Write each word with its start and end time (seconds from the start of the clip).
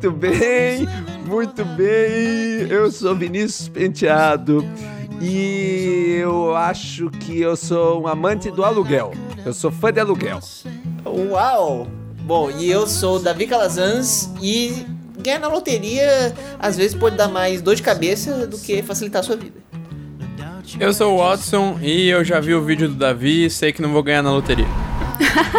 Muito 0.00 0.12
bem, 0.12 0.88
muito 1.26 1.62
bem. 1.62 2.70
Eu 2.70 2.90
sou 2.90 3.14
Vinícius 3.14 3.68
Penteado 3.68 4.66
e 5.20 6.16
eu 6.18 6.56
acho 6.56 7.10
que 7.10 7.38
eu 7.38 7.54
sou 7.54 8.00
um 8.00 8.06
amante 8.06 8.50
do 8.50 8.64
aluguel. 8.64 9.12
Eu 9.44 9.52
sou 9.52 9.70
fã 9.70 9.92
de 9.92 10.00
aluguel. 10.00 10.40
Uau! 11.04 11.86
Bom, 12.22 12.50
e 12.50 12.70
eu 12.70 12.86
sou 12.86 13.16
o 13.16 13.18
Davi 13.18 13.46
Calazans 13.46 14.30
e 14.40 14.86
ganhar 15.18 15.40
na 15.40 15.48
loteria 15.48 16.34
às 16.58 16.78
vezes 16.78 16.96
pode 16.96 17.16
dar 17.16 17.28
mais 17.28 17.60
dor 17.60 17.74
de 17.74 17.82
cabeça 17.82 18.46
do 18.46 18.56
que 18.56 18.82
facilitar 18.82 19.20
a 19.20 19.22
sua 19.22 19.36
vida. 19.36 19.60
Eu 20.80 20.94
sou 20.94 21.14
o 21.14 21.18
Watson 21.18 21.78
e 21.82 22.08
eu 22.08 22.24
já 22.24 22.40
vi 22.40 22.54
o 22.54 22.64
vídeo 22.64 22.88
do 22.88 22.94
Davi 22.94 23.44
e 23.44 23.50
sei 23.50 23.70
que 23.70 23.82
não 23.82 23.92
vou 23.92 24.02
ganhar 24.02 24.22
na 24.22 24.32
loteria. 24.32 24.68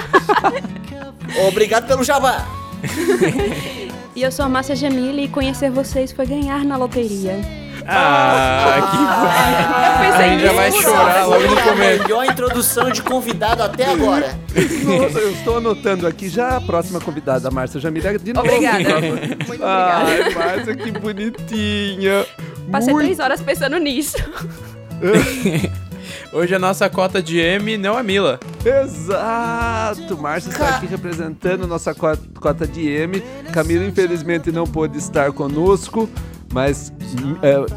Obrigado 1.48 1.86
pelo 1.86 2.04
jabá! 2.04 2.44
e 4.16 4.22
eu 4.24 4.32
sou 4.32 4.46
a 4.46 4.50
Márcia 4.50 4.76
Jamile 4.76 5.24
e 5.24 5.28
conhecer 5.28 5.70
vocês 5.72 6.12
foi 6.12 6.26
ganhar 6.26 6.64
na 6.64 6.78
loteria. 6.78 7.40
Ah, 7.88 8.78
que 8.92 10.06
Eu 10.06 10.12
pensei 10.12 10.26
A 10.26 10.30
gente 10.30 10.44
já 10.44 10.54
vai 10.54 10.72
chorar 10.72 11.26
logo 11.26 11.42
no 11.48 11.62
começo. 11.62 12.04
Melhor 12.04 12.26
introdução 12.26 12.92
de 12.92 13.02
convidado 13.02 13.64
até 13.64 13.86
agora. 13.86 14.38
Nossa, 14.84 15.18
eu 15.20 15.32
estou 15.32 15.58
anotando 15.58 16.06
aqui 16.06 16.30
já 16.30 16.58
a 16.58 16.62
próxima 16.62 17.00
convidada, 17.00 17.48
a 17.48 17.52
Márcia 17.52 17.80
Jamila, 17.80 18.18
de 18.20 18.34
novo. 18.34 18.48
Obrigada. 18.48 19.02
Muito 19.02 19.44
obrigada. 19.46 20.06
Ai, 20.12 20.34
Márcia, 20.34 20.76
que 20.76 20.92
bonitinha. 20.92 22.26
Passei 22.72 22.94
Muito- 22.94 23.06
três 23.06 23.20
horas 23.20 23.42
pensando 23.42 23.78
nisso. 23.78 24.18
Hoje 26.34 26.56
a 26.56 26.60
nossa 26.60 26.90
cota 26.90 27.22
de 27.22 27.40
M 27.40 27.78
não 27.78 28.00
é 28.00 28.04
Mila. 28.04 28.40
Exato! 28.66 30.18
Márcia 30.18 30.50
está 30.50 30.70
aqui 30.78 30.86
representando 30.86 31.68
nossa 31.68 31.94
co- 31.94 32.18
cota 32.40 32.66
de 32.66 32.88
M. 32.90 33.22
Camila, 33.52 33.84
infelizmente, 33.86 34.52
não 34.52 34.66
pôde 34.66 34.98
estar 34.98 35.32
conosco, 35.34 36.10
mas 36.54 36.92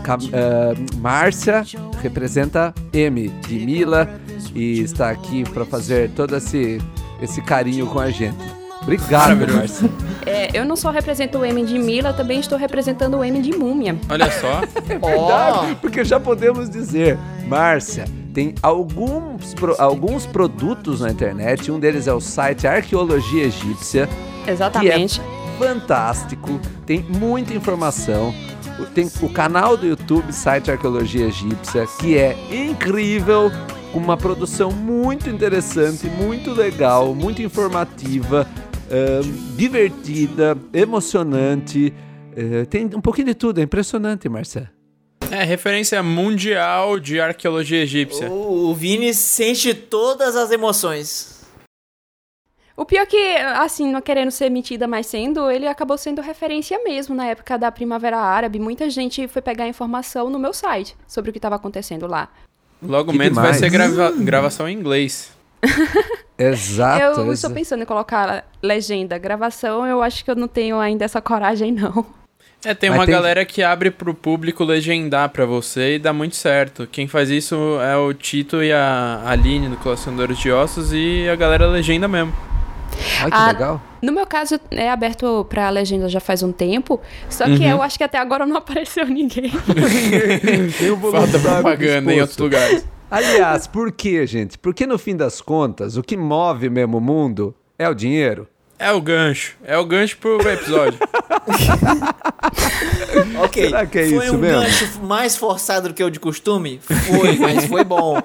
Cam- 0.04 0.18
é, 0.32 0.74
Márcia 0.98 1.64
representa 2.00 2.72
M 2.92 3.28
de 3.28 3.58
Mila 3.58 4.08
e 4.54 4.80
está 4.80 5.10
aqui 5.10 5.42
para 5.50 5.64
fazer 5.64 6.10
todo 6.10 6.36
esse, 6.36 6.80
esse 7.20 7.42
carinho 7.42 7.86
com 7.88 7.98
a 7.98 8.10
gente. 8.10 8.36
Obrigado. 8.84 9.52
Márcia. 9.52 9.90
É, 10.26 10.48
eu 10.58 10.64
não 10.64 10.74
só 10.74 10.90
represento 10.90 11.36
o 11.38 11.44
M 11.44 11.66
de 11.66 11.78
Mila, 11.78 12.10
também 12.14 12.40
estou 12.40 12.56
representando 12.56 13.18
o 13.18 13.22
M 13.22 13.42
de 13.42 13.52
Múmia. 13.54 13.94
Olha 14.08 14.30
só. 14.30 14.62
Ó, 15.02 15.74
Porque 15.82 16.02
já 16.02 16.18
podemos 16.18 16.70
dizer, 16.70 17.18
Márcia, 17.46 18.06
tem 18.32 18.54
alguns, 18.62 19.52
pro- 19.52 19.76
alguns 19.78 20.24
produtos 20.24 21.02
na 21.02 21.10
internet. 21.10 21.70
Um 21.70 21.78
deles 21.78 22.06
é 22.06 22.12
o 22.14 22.20
site 22.22 22.66
Arqueologia 22.66 23.44
Egípcia. 23.44 24.08
Exatamente. 24.48 25.20
fantástico, 25.58 26.58
tem 26.86 27.02
muita 27.02 27.52
informação. 27.52 28.34
O- 28.78 28.86
Tem 28.86 29.06
o 29.20 29.28
canal 29.28 29.76
do 29.76 29.86
YouTube, 29.86 30.32
site 30.32 30.70
Arqueologia 30.70 31.26
Egípcia, 31.26 31.86
que 32.00 32.16
é 32.16 32.34
incrível, 32.50 33.52
com 33.92 33.98
uma 33.98 34.16
produção 34.16 34.70
muito 34.72 35.28
interessante, 35.30 36.06
muito 36.06 36.52
legal, 36.52 37.14
muito 37.14 37.40
informativa, 37.42 38.46
divertida, 39.56 40.56
emocionante. 40.72 41.92
eh, 42.36 42.64
tem 42.66 42.86
um 42.86 43.00
pouquinho 43.00 43.28
de 43.28 43.34
tudo, 43.34 43.60
é 43.60 43.62
impressionante, 43.62 44.28
Marcelo. 44.28 44.68
É 45.30 45.42
referência 45.42 46.02
mundial 46.02 46.98
de 47.00 47.18
arqueologia 47.20 47.82
egípcia. 47.82 48.30
o, 48.30 48.70
o 48.70 48.74
Vini 48.74 49.12
sente 49.14 49.72
todas 49.74 50.36
as 50.36 50.50
emoções. 50.50 51.42
O 52.76 52.84
pior 52.84 53.06
que, 53.06 53.16
assim, 53.36 53.90
não 53.90 54.00
querendo 54.00 54.32
ser 54.32 54.50
metida, 54.50 54.88
mas 54.88 55.06
sendo, 55.06 55.48
ele 55.48 55.66
acabou 55.68 55.96
sendo 55.96 56.20
referência 56.20 56.78
mesmo 56.82 57.14
na 57.14 57.26
época 57.26 57.56
da 57.56 57.70
Primavera 57.70 58.18
Árabe. 58.18 58.58
Muita 58.58 58.90
gente 58.90 59.28
foi 59.28 59.40
pegar 59.40 59.68
informação 59.68 60.28
no 60.28 60.40
meu 60.40 60.52
site 60.52 60.96
sobre 61.06 61.30
o 61.30 61.32
que 61.32 61.38
estava 61.38 61.54
acontecendo 61.54 62.06
lá. 62.08 62.28
Logo 62.82 63.12
Que 63.12 63.18
menos 63.18 63.36
vai 63.36 63.52
demais. 63.52 63.58
ser 63.58 63.70
grava- 63.70 64.10
gravação 64.18 64.68
em 64.68 64.76
inglês. 64.76 65.30
Exato. 66.38 67.20
eu 67.20 67.32
estou 67.32 67.50
pensando 67.50 67.82
em 67.82 67.86
colocar 67.86 68.44
legenda, 68.62 69.16
gravação, 69.18 69.86
eu 69.86 70.02
acho 70.02 70.24
que 70.24 70.30
eu 70.30 70.34
não 70.36 70.48
tenho 70.48 70.78
ainda 70.78 71.04
essa 71.04 71.20
coragem, 71.20 71.70
não. 71.72 72.04
É, 72.64 72.72
tem 72.72 72.88
Mas 72.90 72.98
uma 73.00 73.04
tem- 73.06 73.14
galera 73.14 73.44
que 73.44 73.62
abre 73.62 73.90
pro 73.90 74.14
público 74.14 74.64
legendar 74.64 75.28
pra 75.28 75.44
você 75.44 75.96
e 75.96 75.98
dá 75.98 76.12
muito 76.14 76.34
certo. 76.34 76.86
Quem 76.90 77.06
faz 77.06 77.28
isso 77.28 77.54
é 77.80 77.94
o 77.96 78.12
Tito 78.14 78.62
e 78.62 78.72
a 78.72 79.22
Aline 79.26 79.68
do 79.68 79.76
Colecionadores 79.76 80.38
de 80.38 80.50
Ossos 80.50 80.90
e 80.92 81.28
a 81.28 81.36
galera 81.36 81.66
legenda 81.66 82.08
mesmo. 82.08 82.32
Ai, 83.20 83.30
que 83.30 83.36
Ah, 83.36 83.46
legal. 83.48 83.82
No 84.00 84.12
meu 84.12 84.26
caso, 84.26 84.58
é 84.70 84.90
aberto 84.90 85.44
pra 85.50 85.68
legenda 85.68 86.08
já 86.08 86.20
faz 86.20 86.42
um 86.42 86.52
tempo, 86.52 87.00
só 87.28 87.44
que 87.44 87.50
Uhum. 87.64 87.70
eu 87.70 87.82
acho 87.82 87.98
que 87.98 88.04
até 88.04 88.16
agora 88.18 88.46
não 88.46 88.56
apareceu 88.58 89.04
ninguém. 89.06 89.50
Tem 90.78 90.90
um 90.90 91.00
Falta 91.10 91.38
propaganda 91.38 92.12
em 92.14 92.20
outros 92.20 92.38
lugares. 92.38 92.84
Aliás, 93.14 93.66
por 93.66 93.92
quê, 93.92 94.26
gente? 94.26 94.58
Porque 94.58 94.86
no 94.86 94.98
fim 94.98 95.14
das 95.16 95.40
contas, 95.40 95.96
o 95.96 96.02
que 96.02 96.16
move 96.16 96.68
mesmo 96.68 96.98
o 96.98 97.00
mundo 97.00 97.54
é 97.78 97.88
o 97.88 97.94
dinheiro. 97.94 98.48
É 98.78 98.90
o 98.90 99.00
gancho. 99.00 99.56
É 99.64 99.78
o 99.78 99.84
gancho 99.84 100.16
pro 100.18 100.40
episódio. 100.48 100.98
Ok, 103.42 103.66
Será 103.66 103.86
que 103.86 103.98
é 103.98 104.08
foi 104.08 104.24
isso 104.26 104.34
um 104.34 104.38
mesmo? 104.38 104.60
gancho 104.60 105.00
mais 105.02 105.36
forçado 105.36 105.88
do 105.88 105.94
que 105.94 106.02
o 106.02 106.10
de 106.10 106.18
costume? 106.18 106.80
Foi, 106.80 107.36
mas 107.36 107.66
foi 107.66 107.84
bom. 107.84 108.20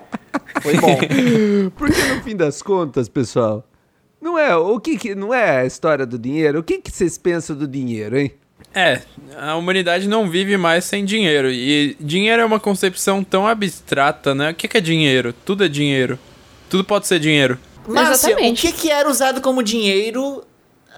Foi 0.61 0.75
bom. 0.77 0.97
Porque 1.77 2.01
no 2.01 2.21
fim 2.23 2.35
das 2.35 2.61
contas, 2.61 3.07
pessoal, 3.07 3.63
não 4.19 4.37
é 4.37 4.55
o 4.55 4.79
que, 4.79 4.97
que 4.97 5.13
não 5.13 5.33
é 5.33 5.59
a 5.61 5.65
história 5.65 6.05
do 6.05 6.17
dinheiro. 6.17 6.59
O 6.59 6.63
que 6.63 6.79
que 6.79 6.91
vocês 6.91 7.17
pensam 7.17 7.55
do 7.55 7.67
dinheiro, 7.67 8.17
hein? 8.17 8.31
É, 8.73 9.01
a 9.37 9.55
humanidade 9.55 10.07
não 10.07 10.29
vive 10.29 10.55
mais 10.57 10.85
sem 10.85 11.03
dinheiro. 11.03 11.51
E 11.51 11.95
dinheiro 11.99 12.41
é 12.41 12.45
uma 12.45 12.59
concepção 12.59 13.23
tão 13.23 13.47
abstrata, 13.47 14.35
né? 14.35 14.51
O 14.51 14.55
que 14.55 14.77
é 14.77 14.81
dinheiro? 14.81 15.33
Tudo 15.33 15.63
é 15.63 15.67
dinheiro. 15.67 16.19
Tudo 16.69 16.83
pode 16.83 17.07
ser 17.07 17.19
dinheiro. 17.19 17.57
Márcia, 17.87 18.11
o 18.11 18.31
Exatamente. 18.31 18.67
que, 18.67 18.73
que 18.73 18.91
era 18.91 19.09
usado 19.09 19.41
como 19.41 19.63
dinheiro 19.63 20.43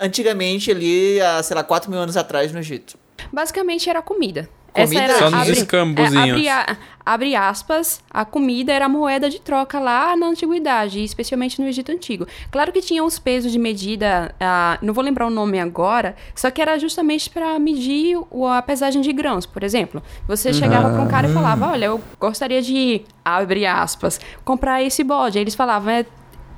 antigamente 0.01 0.69
ali, 0.71 1.21
há, 1.21 1.41
sei 1.41 1.55
lá, 1.55 1.63
4 1.63 1.89
mil 1.89 1.99
anos 1.99 2.17
atrás 2.17 2.51
no 2.51 2.59
Egito? 2.59 2.97
Basicamente 3.31 3.89
era 3.89 4.01
comida. 4.01 4.49
Comida? 4.73 5.01
Essa 5.03 5.03
era, 5.03 5.19
Só 5.19 5.29
nos 5.29 5.41
abre, 5.41 5.51
escambozinhos. 5.53 6.15
é, 6.15 6.29
abre, 6.31 6.47
a- 6.49 6.77
abre 7.05 7.35
aspas, 7.35 8.01
a 8.09 8.23
comida 8.23 8.71
era 8.71 8.85
a 8.85 8.89
moeda 8.89 9.29
de 9.29 9.41
troca 9.41 9.79
lá 9.79 10.15
na 10.15 10.27
antiguidade, 10.27 10.99
e 10.99 11.03
especialmente 11.03 11.59
no 11.61 11.67
Egito 11.67 11.91
Antigo. 11.91 12.25
Claro 12.49 12.71
que 12.71 12.79
tinha 12.79 13.03
uns 13.03 13.19
pesos 13.19 13.51
de 13.51 13.59
medida, 13.59 14.33
ah, 14.39 14.77
não 14.81 14.93
vou 14.93 15.03
lembrar 15.03 15.27
o 15.27 15.29
nome 15.29 15.59
agora, 15.59 16.15
só 16.33 16.49
que 16.49 16.61
era 16.61 16.79
justamente 16.79 17.29
para 17.29 17.59
medir 17.59 18.17
o- 18.29 18.47
a 18.47 18.61
pesagem 18.61 19.01
de 19.01 19.11
grãos, 19.11 19.45
por 19.45 19.61
exemplo. 19.63 20.01
Você 20.27 20.53
chegava 20.53 20.89
para 20.89 21.01
um 21.01 21.07
cara 21.07 21.27
e 21.27 21.33
falava: 21.33 21.71
Olha, 21.71 21.85
eu 21.87 22.01
gostaria 22.17 22.61
de, 22.61 23.01
abre 23.25 23.65
aspas, 23.65 24.21
comprar 24.45 24.81
esse 24.81 25.03
bode. 25.03 25.37
Aí 25.37 25.43
eles 25.43 25.55
falavam: 25.55 25.91
É 25.91 26.05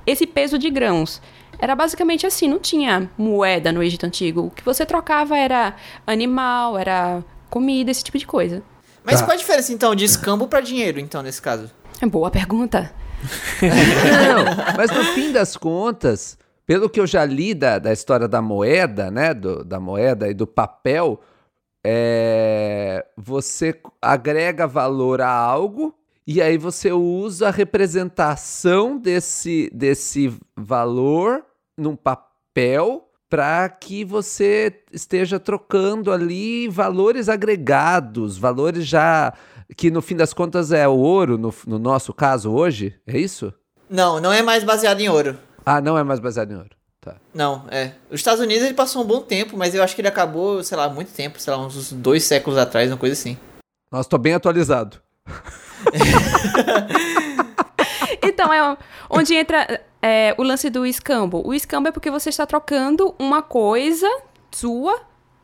esse 0.06 0.28
peso 0.28 0.60
de 0.60 0.70
grãos. 0.70 1.20
Era 1.58 1.76
basicamente 1.76 2.26
assim, 2.28 2.48
não 2.48 2.60
tinha 2.60 3.10
moeda 3.18 3.72
no 3.72 3.82
Egito 3.82 4.06
Antigo. 4.06 4.42
O 4.48 4.50
que 4.52 4.64
você 4.66 4.86
trocava 4.86 5.38
era 5.38 5.74
animal, 6.06 6.78
era 6.78 7.24
comida, 7.54 7.92
esse 7.92 8.04
tipo 8.04 8.18
de 8.18 8.26
coisa. 8.26 8.64
Mas 9.04 9.20
Tá. 9.20 9.26
qual 9.26 9.34
a 9.36 9.38
diferença 9.38 9.72
então 9.72 9.94
de 9.94 10.06
escambo 10.06 10.48
pra 10.48 10.60
dinheiro, 10.62 11.00
então, 11.00 11.22
nesse 11.22 11.42
caso? 11.42 11.70
É 12.02 12.06
boa 12.08 12.32
pergunta. 12.32 12.92
Não, 13.62 14.76
mas 14.76 14.90
no 14.92 15.04
fim 15.14 15.32
das 15.32 15.56
contas, 15.56 16.38
pelo 16.66 16.90
que 16.90 17.00
eu 17.00 17.06
já 17.08 17.24
li 17.26 17.54
da, 17.54 17.78
da 17.80 17.94
história 17.94 18.28
da 18.28 18.42
moeda, 18.42 19.12
né? 19.12 19.34
do- 19.34 19.64
da 19.64 19.80
moeda 19.80 20.28
e 20.30 20.34
do 20.34 20.48
papel, 20.48 21.20
é, 21.86 23.06
você 23.18 23.80
agrega 24.02 24.66
valor 24.66 25.22
a 25.22 25.30
algo 25.30 25.94
e 26.26 26.42
aí 26.42 26.58
você 26.58 26.92
usa 26.92 27.50
a 27.50 27.52
representação 27.52 28.98
desse, 28.98 29.70
desse 29.74 30.34
valor 30.58 31.44
num 31.78 31.96
papel 31.96 33.08
para 33.34 33.68
que 33.68 34.06
você 34.06 34.84
esteja 34.92 35.40
trocando 35.40 36.12
ali 36.12 36.68
valores 36.68 37.28
agregados, 37.28 38.38
valores 38.38 38.86
já 38.86 39.34
que 39.76 39.90
no 39.90 40.04
fim 40.04 40.16
das 40.16 40.36
contas 40.36 40.72
é 40.72 40.88
o 40.88 40.96
ouro, 40.96 41.36
no, 41.36 41.52
no 41.66 41.80
nosso 41.80 42.14
caso 42.14 42.52
hoje, 42.52 42.94
é 43.08 43.18
isso? 43.18 43.52
Não, 43.90 44.22
não 44.22 44.32
é 44.32 44.44
mais 44.44 44.64
baseado 44.64 45.02
em 45.02 45.10
ouro. 45.10 45.36
Ah, 45.66 45.82
não 45.82 45.98
é 45.98 46.04
mais 46.04 46.20
baseado 46.20 46.52
em 46.52 46.58
ouro. 46.58 46.70
Tá. 47.02 47.16
Não, 47.34 47.66
é. 47.72 47.94
Os 48.12 48.20
Estados 48.20 48.40
Unidos 48.40 48.66
ele 48.66 48.76
passou 48.76 49.04
um 49.04 49.08
bom 49.08 49.22
tempo, 49.22 49.58
mas 49.58 49.74
eu 49.74 49.82
acho 49.82 49.96
que 49.96 50.02
ele 50.02 50.08
acabou, 50.10 50.64
sei 50.64 50.78
lá, 50.78 50.88
muito 50.88 51.12
tempo, 51.12 51.40
sei 51.40 51.54
lá, 51.54 51.66
uns 51.66 51.92
dois 51.92 52.26
séculos 52.26 52.60
atrás, 52.60 52.92
uma 52.92 52.98
coisa 52.98 53.14
assim. 53.14 53.36
Nossa, 53.92 54.08
tô 54.08 54.20
bem 54.20 54.36
atualizado. 54.36 55.02
Então, 58.24 58.54
é 58.54 58.78
onde 59.10 59.36
entra 59.36 59.82
é, 60.02 60.34
o 60.38 60.44
lance 60.44 60.70
do 60.70 60.86
escambo. 60.86 61.42
O 61.46 61.54
escambo 61.54 61.90
é 61.90 61.92
porque 61.92 62.10
você 62.10 62.30
está 62.30 62.46
trocando 62.46 63.14
uma 63.20 63.42
coisa 63.42 64.10
sua 64.52 65.02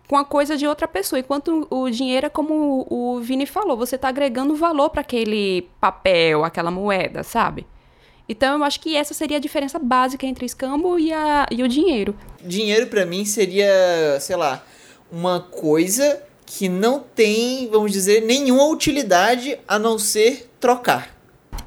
com 0.07 0.17
a 0.17 0.25
coisa 0.25 0.57
de 0.57 0.65
outra 0.65 0.87
pessoa. 0.87 1.19
Enquanto 1.19 1.67
o 1.69 1.89
dinheiro 1.89 2.25
é 2.25 2.29
como 2.29 2.87
o 2.89 3.19
Vini 3.19 3.45
falou, 3.45 3.77
você 3.77 3.95
está 3.95 4.09
agregando 4.09 4.55
valor 4.55 4.89
para 4.89 5.01
aquele 5.01 5.69
papel, 5.79 6.43
aquela 6.43 6.71
moeda, 6.71 7.23
sabe? 7.23 7.67
Então, 8.27 8.57
eu 8.57 8.63
acho 8.63 8.79
que 8.79 8.95
essa 8.95 9.13
seria 9.13 9.37
a 9.37 9.39
diferença 9.39 9.79
básica 9.79 10.25
entre 10.25 10.45
escambo 10.45 10.99
e, 10.99 11.11
a, 11.11 11.47
e 11.51 11.63
o 11.63 11.67
dinheiro. 11.67 12.15
Dinheiro 12.43 12.87
pra 12.87 13.05
mim 13.05 13.25
seria, 13.25 14.19
sei 14.19 14.35
lá, 14.35 14.63
uma 15.11 15.39
coisa 15.39 16.21
que 16.45 16.67
não 16.67 16.99
tem, 16.99 17.67
vamos 17.71 17.91
dizer, 17.91 18.21
nenhuma 18.21 18.65
utilidade 18.65 19.59
a 19.67 19.77
não 19.77 19.97
ser 19.99 20.49
trocar. 20.59 21.18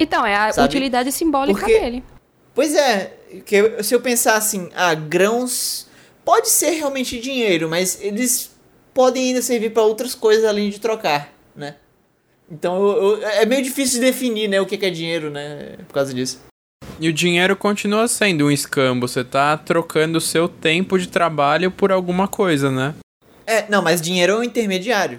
Então, 0.03 0.27
é 0.27 0.35
a 0.35 0.53
Sabe? 0.53 0.69
utilidade 0.69 1.13
simbólica 1.13 1.61
Porque- 1.61 1.79
dele. 1.79 2.05
Pois 2.55 2.75
é, 2.75 3.13
que 3.47 3.83
se 3.83 3.95
eu 3.95 4.01
pensar 4.01 4.35
assim, 4.37 4.69
ah, 4.75 4.95
grãos 4.95 5.87
pode 6.25 6.49
ser 6.51 6.71
realmente 6.73 7.19
dinheiro, 7.19 7.69
mas 7.69 7.99
eles 8.03 8.51
podem 8.93 9.29
ainda 9.29 9.41
servir 9.41 9.71
para 9.71 9.83
outras 9.83 10.15
coisas 10.15 10.45
além 10.45 10.69
de 10.69 10.79
trocar, 10.79 11.33
né? 11.57 11.77
Então 12.51 12.77
eu- 12.87 13.17
eu- 13.21 13.27
é 13.27 13.47
meio 13.47 13.63
difícil 13.63 14.01
de 14.01 14.07
definir, 14.07 14.49
né, 14.49 14.61
o 14.61 14.67
que 14.67 14.77
que 14.77 14.85
é 14.85 14.91
dinheiro, 14.91 15.31
né, 15.31 15.77
por 15.89 15.95
causa 15.95 16.13
disso. 16.13 16.43
E 17.01 17.09
o 17.09 17.13
dinheiro 17.13 17.57
continua 17.57 18.07
sendo 18.07 18.47
um 18.47 18.51
escambo. 18.51 19.09
Você 19.09 19.25
tá 19.25 19.57
trocando 19.57 20.19
o 20.19 20.21
seu 20.21 20.47
tempo 20.47 20.99
de 20.99 21.09
trabalho 21.09 21.71
por 21.71 21.91
alguma 21.91 22.29
coisa, 22.29 22.71
né? 22.71 22.95
É, 23.47 23.65
não, 23.71 23.81
mas 23.81 24.01
dinheiro 24.03 24.35
é 24.35 24.37
um 24.37 24.43
intermediário. 24.43 25.19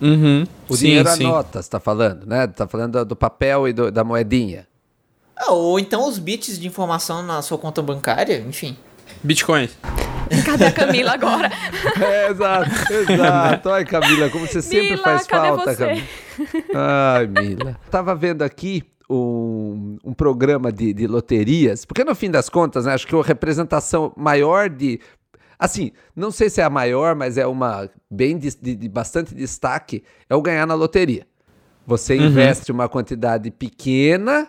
Uhum. 0.00 0.44
O 0.68 0.76
sim, 0.76 0.86
dinheiro 0.86 1.08
sim. 1.10 1.24
à 1.24 1.28
nota, 1.28 1.62
você 1.62 1.70
tá 1.70 1.80
falando, 1.80 2.26
né? 2.26 2.46
Tá 2.46 2.66
falando 2.66 3.04
do, 3.04 3.16
papel 3.16 3.68
e 3.68 3.72
do- 3.72 3.90
da 3.90 4.02
moedinha. 4.04 4.66
Ah, 5.36 5.52
ou 5.52 5.78
então 5.78 6.08
os 6.08 6.18
bits 6.18 6.58
de 6.58 6.66
informação 6.66 7.22
na 7.22 7.42
sua 7.42 7.58
conta 7.58 7.82
bancária, 7.82 8.38
enfim. 8.40 8.76
Bitcoins. 9.22 9.76
Cadê 10.44 10.66
a 10.66 10.72
Camila 10.72 11.12
agora? 11.12 11.50
É, 12.00 12.30
exato, 12.30 12.70
exato. 12.92 13.68
Ai, 13.70 13.84
Camila, 13.84 14.30
como 14.30 14.46
você 14.46 14.62
sempre 14.62 14.90
Mila, 14.90 15.02
faz 15.02 15.26
cadê 15.26 15.48
falta, 15.48 15.74
você? 15.74 15.84
Camila. 15.86 16.06
Ai, 16.74 17.26
Mila. 17.26 17.78
Tava 17.90 18.14
vendo 18.14 18.42
aqui 18.42 18.82
um, 19.10 19.98
um 20.04 20.14
programa 20.14 20.72
de, 20.72 20.92
de 20.94 21.06
loterias, 21.06 21.84
porque 21.84 22.02
no 22.04 22.14
fim 22.14 22.30
das 22.30 22.48
contas, 22.48 22.86
né, 22.86 22.94
acho 22.94 23.06
que 23.06 23.14
a 23.14 23.22
representação 23.22 24.12
maior 24.16 24.68
de. 24.70 25.00
Assim, 25.64 25.92
não 26.16 26.30
sei 26.30 26.50
se 26.50 26.60
é 26.60 26.64
a 26.64 26.70
maior, 26.70 27.14
mas 27.14 27.38
é 27.38 27.46
uma 27.46 27.88
bem 28.10 28.36
de, 28.36 28.50
de- 28.60 28.74
de 28.76 28.88
bastante 28.88 29.34
destaque, 29.34 30.02
é 30.28 30.34
o 30.34 30.42
ganhar 30.42 30.66
na 30.66 30.74
loteria. 30.74 31.26
Você 31.86 32.16
investe 32.16 32.70
uma 32.72 32.88
quantidade 32.88 33.50
pequena 33.50 34.48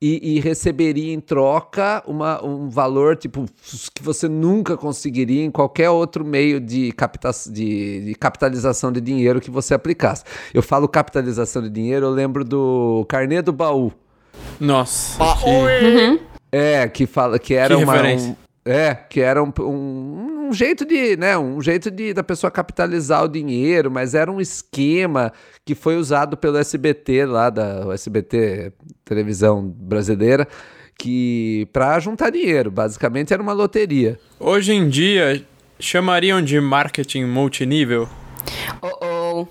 e, 0.00 0.36
e 0.36 0.40
receberia 0.40 1.12
em 1.14 1.20
troca 1.20 2.02
uma, 2.06 2.44
um 2.44 2.68
valor 2.68 3.16
tipo 3.16 3.46
que 3.94 4.02
você 4.02 4.28
nunca 4.28 4.76
conseguiria 4.76 5.44
em 5.44 5.50
qualquer 5.50 5.90
outro 5.90 6.24
meio 6.24 6.58
de, 6.60 6.92
capta 6.92 7.30
de, 7.50 8.06
de 8.06 8.14
capitalização 8.14 8.90
de 8.90 9.00
dinheiro 9.00 9.40
que 9.40 9.50
você 9.50 9.74
aplicasse. 9.74 10.24
Eu 10.52 10.62
falo 10.62 10.88
capitalização 10.88 11.62
de 11.62 11.70
dinheiro, 11.70 12.06
eu 12.06 12.10
lembro 12.10 12.44
do 12.44 13.06
carnê 13.08 13.40
do 13.42 13.52
baú. 13.52 13.92
Nossa. 14.58 15.18
Que- 15.42 15.48
Uhum. 15.86 16.18
É, 16.50 16.86
que 16.88 17.06
fala 17.06 17.38
que 17.38 17.54
era 17.54 17.76
Que 17.76 17.82
uma 17.84 17.94
um- 18.02 18.36
é, 18.64 18.94
que 18.94 19.20
era 19.20 19.42
um, 19.42 19.52
um, 19.60 20.48
um 20.48 20.52
jeito 20.52 20.84
de, 20.84 21.16
né, 21.16 21.36
um 21.36 21.60
jeito 21.60 21.90
de 21.90 22.14
da 22.14 22.22
pessoa 22.22 22.50
capitalizar 22.50 23.24
o 23.24 23.28
dinheiro, 23.28 23.90
mas 23.90 24.14
era 24.14 24.30
um 24.30 24.40
esquema 24.40 25.32
que 25.64 25.74
foi 25.74 25.96
usado 25.96 26.36
pelo 26.36 26.58
SBT 26.58 27.26
lá 27.26 27.50
da 27.50 27.92
SBT 27.92 28.72
televisão 29.04 29.66
brasileira 29.66 30.46
que 30.98 31.66
para 31.72 31.98
juntar 31.98 32.30
dinheiro, 32.30 32.70
basicamente 32.70 33.32
era 33.32 33.42
uma 33.42 33.52
loteria. 33.52 34.20
Hoje 34.38 34.72
em 34.72 34.88
dia, 34.88 35.44
chamariam 35.80 36.40
de 36.40 36.60
marketing 36.60 37.24
multinível? 37.24 38.08
Oh, 38.80 39.04
oh. 39.04 39.46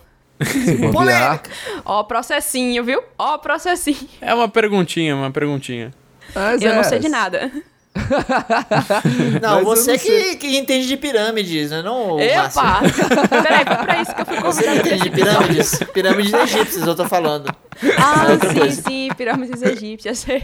Ó 1.83 1.99
o 1.99 2.03
processinho, 2.05 2.83
viu? 2.83 3.03
Ó 3.17 3.35
o 3.35 3.39
processinho. 3.39 4.07
É 4.21 4.33
uma 4.33 4.47
perguntinha, 4.47 5.15
uma 5.15 5.29
perguntinha. 5.29 5.93
Mas 6.33 6.61
Eu 6.61 6.73
não 6.73 6.81
é, 6.81 6.83
sei 6.83 6.99
de 6.99 7.09
nada. 7.09 7.51
Não, 9.41 9.55
Mas 9.55 9.63
você 9.65 9.91
não 9.93 9.99
sei. 9.99 10.35
que, 10.35 10.35
que 10.37 10.57
entende 10.57 10.87
de 10.87 10.95
pirâmides, 10.97 11.71
né? 11.71 11.81
Não. 11.81 12.19
Epa! 12.19 12.81
Peraí, 13.29 13.65
foi 13.65 13.85
pra 13.85 14.01
isso 14.01 14.15
que 14.15 14.21
eu 14.21 14.25
fui 14.25 14.35
Você 14.41 14.63
convidada. 14.63 14.79
entende 14.87 15.03
de 15.03 15.09
pirâmides? 15.09 15.79
Pirâmides 15.93 16.33
egípcias, 16.33 16.87
eu 16.87 16.95
tô 16.95 17.05
falando. 17.05 17.53
Ah, 17.97 18.25
É 18.31 18.49
sim, 18.49 18.59
coisa. 18.59 18.81
sim, 18.81 19.09
pirâmides 19.17 19.61
egípcias, 19.61 20.19
sei. 20.19 20.41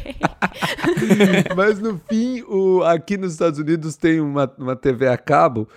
Mas 1.55 1.79
no 1.79 1.99
fim, 2.09 2.41
o, 2.47 2.83
aqui 2.83 3.17
nos 3.17 3.33
Estados 3.33 3.59
Unidos 3.59 3.95
tem 3.95 4.19
uma, 4.19 4.51
uma 4.57 4.75
TV 4.75 5.07
a 5.07 5.17
cabo, 5.17 5.67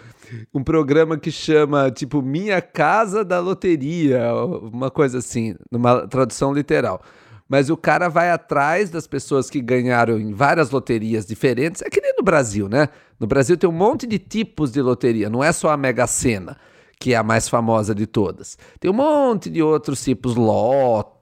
um 0.54 0.62
programa 0.62 1.18
que 1.18 1.30
chama, 1.30 1.90
tipo, 1.90 2.22
Minha 2.22 2.60
Casa 2.60 3.24
da 3.24 3.38
Loteria, 3.40 4.32
uma 4.72 4.90
coisa 4.90 5.18
assim, 5.18 5.54
numa 5.70 6.06
tradução 6.06 6.52
literal. 6.52 7.02
Mas 7.50 7.68
o 7.68 7.76
cara 7.76 8.08
vai 8.08 8.30
atrás 8.30 8.90
das 8.90 9.08
pessoas 9.08 9.50
que 9.50 9.60
ganharam 9.60 10.20
em 10.20 10.32
várias 10.32 10.70
loterias 10.70 11.26
diferentes. 11.26 11.82
É 11.82 11.90
que 11.90 12.00
nem 12.00 12.14
no 12.16 12.22
Brasil, 12.22 12.68
né? 12.68 12.88
No 13.18 13.26
Brasil 13.26 13.56
tem 13.56 13.68
um 13.68 13.72
monte 13.72 14.06
de 14.06 14.20
tipos 14.20 14.70
de 14.70 14.80
loteria, 14.80 15.28
não 15.28 15.42
é 15.42 15.50
só 15.50 15.70
a 15.70 15.76
Mega 15.76 16.06
Sena 16.06 16.56
que 17.02 17.14
é 17.14 17.16
a 17.16 17.22
mais 17.22 17.48
famosa 17.48 17.94
de 17.94 18.06
todas. 18.06 18.58
Tem 18.78 18.90
um 18.90 18.94
monte 18.94 19.48
de 19.48 19.62
outros 19.62 20.04
tipos, 20.04 20.36
loto. 20.36 21.19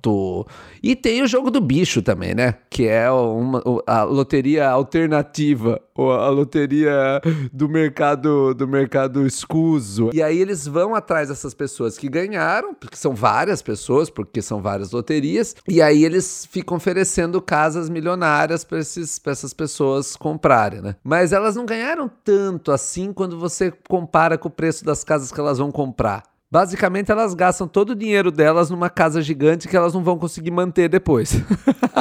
E 0.82 0.94
tem 0.94 1.22
o 1.22 1.26
jogo 1.26 1.50
do 1.50 1.60
bicho 1.60 2.00
também, 2.02 2.34
né? 2.34 2.54
Que 2.70 2.86
é 2.86 3.10
uma, 3.10 3.62
a 3.86 4.02
loteria 4.02 4.68
alternativa, 4.68 5.80
ou 5.94 6.12
a 6.12 6.28
loteria 6.28 7.20
do 7.52 7.68
mercado 7.68 8.54
do 8.54 8.68
mercado 8.68 9.26
escuso. 9.26 10.10
E 10.12 10.22
aí 10.22 10.38
eles 10.38 10.66
vão 10.66 10.94
atrás 10.94 11.28
dessas 11.28 11.54
pessoas 11.54 11.98
que 11.98 12.08
ganharam, 12.08 12.74
porque 12.74 12.96
são 12.96 13.14
várias 13.14 13.60
pessoas, 13.60 14.08
porque 14.08 14.40
são 14.40 14.62
várias 14.62 14.92
loterias, 14.92 15.56
e 15.68 15.82
aí 15.82 16.04
eles 16.04 16.46
ficam 16.50 16.76
oferecendo 16.76 17.42
casas 17.42 17.88
milionárias 17.90 18.64
para 18.64 18.78
essas 18.78 19.52
pessoas 19.52 20.14
comprarem, 20.14 20.80
né? 20.80 20.96
Mas 21.02 21.32
elas 21.32 21.56
não 21.56 21.66
ganharam 21.66 22.10
tanto 22.24 22.70
assim 22.70 23.12
quando 23.12 23.38
você 23.38 23.72
compara 23.88 24.38
com 24.38 24.48
o 24.48 24.52
preço 24.52 24.84
das 24.84 25.02
casas 25.02 25.32
que 25.32 25.40
elas 25.40 25.58
vão 25.58 25.72
comprar. 25.72 26.22
Basicamente, 26.50 27.10
elas 27.10 27.34
gastam 27.34 27.68
todo 27.68 27.90
o 27.90 27.94
dinheiro 27.94 28.30
delas 28.30 28.70
numa 28.70 28.88
casa 28.88 29.20
gigante 29.20 29.68
que 29.68 29.76
elas 29.76 29.92
não 29.92 30.02
vão 30.02 30.18
conseguir 30.18 30.50
manter 30.50 30.88
depois. 30.88 31.34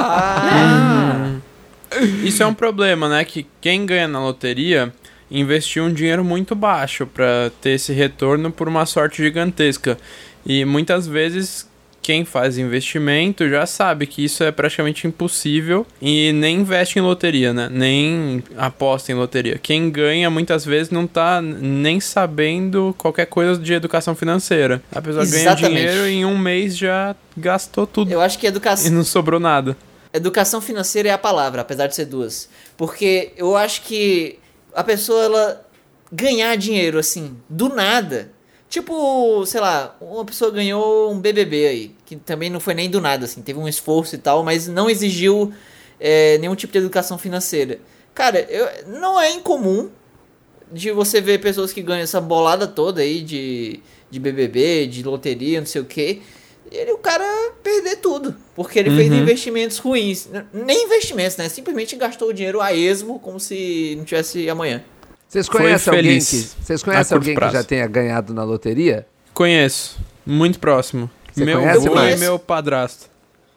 Ah, 0.00 1.34
Isso 2.22 2.40
é 2.42 2.46
um 2.46 2.54
problema, 2.54 3.08
né? 3.08 3.24
Que 3.24 3.46
quem 3.60 3.84
ganha 3.84 4.06
na 4.06 4.20
loteria 4.20 4.92
investiu 5.30 5.84
um 5.84 5.92
dinheiro 5.92 6.24
muito 6.24 6.54
baixo 6.54 7.04
pra 7.06 7.50
ter 7.60 7.70
esse 7.70 7.92
retorno 7.92 8.50
por 8.52 8.68
uma 8.68 8.86
sorte 8.86 9.22
gigantesca. 9.22 9.98
E 10.46 10.64
muitas 10.64 11.06
vezes 11.06 11.68
quem 12.08 12.24
faz 12.24 12.56
investimento 12.56 13.46
já 13.50 13.66
sabe 13.66 14.06
que 14.06 14.24
isso 14.24 14.42
é 14.42 14.50
praticamente 14.50 15.06
impossível 15.06 15.86
e 16.00 16.32
nem 16.32 16.60
investe 16.60 16.98
em 16.98 17.02
loteria, 17.02 17.52
né? 17.52 17.68
Nem 17.70 18.42
aposta 18.56 19.12
em 19.12 19.14
loteria. 19.14 19.58
Quem 19.58 19.90
ganha 19.90 20.30
muitas 20.30 20.64
vezes 20.64 20.90
não 20.90 21.06
tá 21.06 21.42
nem 21.42 22.00
sabendo 22.00 22.94
qualquer 22.96 23.26
coisa 23.26 23.60
de 23.60 23.74
educação 23.74 24.14
financeira. 24.14 24.82
A 24.90 25.02
pessoa 25.02 25.26
ganha 25.26 25.42
Exatamente. 25.42 25.74
dinheiro 25.74 26.08
e 26.08 26.14
em 26.14 26.24
um 26.24 26.38
mês 26.38 26.78
já 26.78 27.14
gastou 27.36 27.86
tudo 27.86 28.10
eu 28.10 28.22
acho 28.22 28.38
que 28.38 28.46
e 28.46 28.48
educação, 28.48 28.90
não 28.90 29.04
sobrou 29.04 29.38
nada. 29.38 29.76
educação 30.10 30.62
financeira 30.62 31.10
é 31.10 31.12
a 31.12 31.18
palavra, 31.18 31.60
apesar 31.60 31.88
de 31.88 31.94
ser 31.94 32.06
duas. 32.06 32.48
Porque 32.74 33.32
eu 33.36 33.54
acho 33.54 33.82
que 33.82 34.38
a 34.74 34.82
pessoa, 34.82 35.24
ela 35.24 35.66
ganhar 36.10 36.56
dinheiro, 36.56 36.98
assim, 36.98 37.36
do 37.50 37.68
nada. 37.68 38.30
Tipo, 38.68 39.46
sei 39.46 39.60
lá, 39.60 39.96
uma 40.00 40.24
pessoa 40.24 40.50
ganhou 40.50 41.10
um 41.10 41.18
BBB 41.18 41.66
aí, 41.66 41.94
que 42.04 42.16
também 42.16 42.50
não 42.50 42.60
foi 42.60 42.74
nem 42.74 42.90
do 42.90 43.00
nada, 43.00 43.24
assim, 43.24 43.40
teve 43.40 43.58
um 43.58 43.66
esforço 43.66 44.14
e 44.14 44.18
tal, 44.18 44.42
mas 44.42 44.68
não 44.68 44.90
exigiu 44.90 45.52
é, 45.98 46.36
nenhum 46.38 46.54
tipo 46.54 46.72
de 46.72 46.78
educação 46.78 47.16
financeira. 47.16 47.80
Cara, 48.14 48.40
eu, 48.40 48.68
não 48.86 49.18
é 49.18 49.32
incomum 49.32 49.88
de 50.70 50.90
você 50.90 51.18
ver 51.18 51.40
pessoas 51.40 51.72
que 51.72 51.80
ganham 51.80 52.02
essa 52.02 52.20
bolada 52.20 52.66
toda 52.66 53.00
aí 53.00 53.22
de, 53.22 53.80
de 54.10 54.20
BBB, 54.20 54.86
de 54.86 55.02
loteria, 55.02 55.60
não 55.60 55.66
sei 55.66 55.80
o 55.80 55.86
que, 55.86 56.20
ele 56.70 56.92
o 56.92 56.98
cara 56.98 57.24
perder 57.62 57.96
tudo, 57.96 58.36
porque 58.54 58.78
ele 58.78 58.90
fez 58.90 59.10
investimentos 59.10 59.78
ruins, 59.78 60.28
nem 60.52 60.84
investimentos, 60.84 61.38
né? 61.38 61.48
Simplesmente 61.48 61.96
gastou 61.96 62.28
o 62.28 62.32
dinheiro 62.32 62.60
a 62.60 62.74
esmo 62.74 63.18
como 63.18 63.40
se 63.40 63.94
não 63.96 64.04
tivesse 64.04 64.50
amanhã. 64.50 64.84
Vocês 65.28 65.46
Foi 65.46 65.60
conhecem 65.60 65.90
alguém 65.94 66.02
que, 66.18 66.24
feliz 66.26 66.56
vocês 66.60 66.82
a 66.82 66.84
conhecem 66.84 67.14
alguém 67.16 67.34
que 67.36 67.50
já 67.50 67.62
tenha 67.62 67.86
ganhado 67.86 68.32
na 68.32 68.42
loteria? 68.44 69.06
Conheço. 69.34 69.98
Muito 70.24 70.58
próximo. 70.58 71.10
Você 71.32 71.44
meu 71.44 71.60
conhece, 71.60 71.86
avô 71.88 72.00
e 72.00 72.16
meu 72.16 72.38
padrasto. 72.38 73.06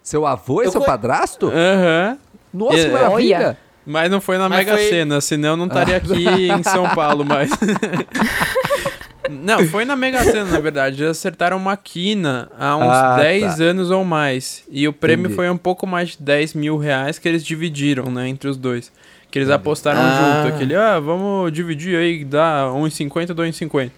Seu 0.03 0.25
avô 0.27 0.61
e 0.61 0.65
Eu 0.65 0.71
seu 0.71 0.81
conhe- 0.81 0.91
padrasto? 0.91 1.47
Aham. 1.47 2.17
Nossa, 2.53 2.77
É. 2.77 2.85
que 2.85 2.91
maravilha! 2.91 3.37
Olha. 3.37 3.57
Mas 3.85 4.11
não 4.11 4.21
foi 4.21 4.37
na 4.37 4.47
Mas 4.49 4.59
Mega 4.59 4.73
foi- 4.77 4.89
Sena, 4.89 5.21
senão 5.21 5.49
eu 5.51 5.57
não 5.57 5.65
estaria 5.67 5.97
aqui 5.97 6.25
em 6.51 6.61
São 6.63 6.87
Paulo 6.89 7.25
mais. 7.25 7.49
não, 9.29 9.65
foi 9.67 9.85
na 9.85 9.95
Mega 9.95 10.23
Sena, 10.23 10.45
na 10.45 10.59
verdade. 10.59 10.97
Eles 11.01 11.17
acertaram 11.17 11.57
uma 11.57 11.75
quina 11.77 12.49
há 12.59 12.75
uns 12.75 12.83
Ah, 12.91 13.15
10 13.17 13.55
tá. 13.57 13.63
anos 13.63 13.89
ou 13.89 14.03
mais. 14.03 14.63
E 14.69 14.87
o 14.87 14.93
prêmio 14.93 15.23
Entendi. 15.25 15.35
foi 15.35 15.49
um 15.49 15.57
pouco 15.57 15.87
mais 15.87 16.09
de 16.09 16.21
10 16.21 16.53
mil 16.53 16.77
reais 16.77 17.17
que 17.17 17.27
eles 17.27 17.43
dividiram, 17.43 18.11
né, 18.11 18.27
entre 18.27 18.49
os 18.49 18.57
dois. 18.57 18.91
Que 19.31 19.39
eles 19.39 19.49
apostaram 19.49 19.99
Ah. 20.01 20.43
junto. 20.43 20.55
Aquele, 20.55 20.75
ah, 20.75 20.99
vamos 20.99 21.51
dividir 21.53 21.95
aí, 21.97 22.23
dá 22.25 22.69
1,50, 22.73 23.33
2,50. 23.33 23.91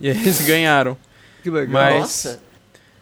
E 0.00 0.08
eles 0.08 0.40
ganharam. 0.44 0.96
Que 1.42 1.48
legal. 1.50 1.72
Mas- 1.72 1.98
Nossa, 2.00 2.40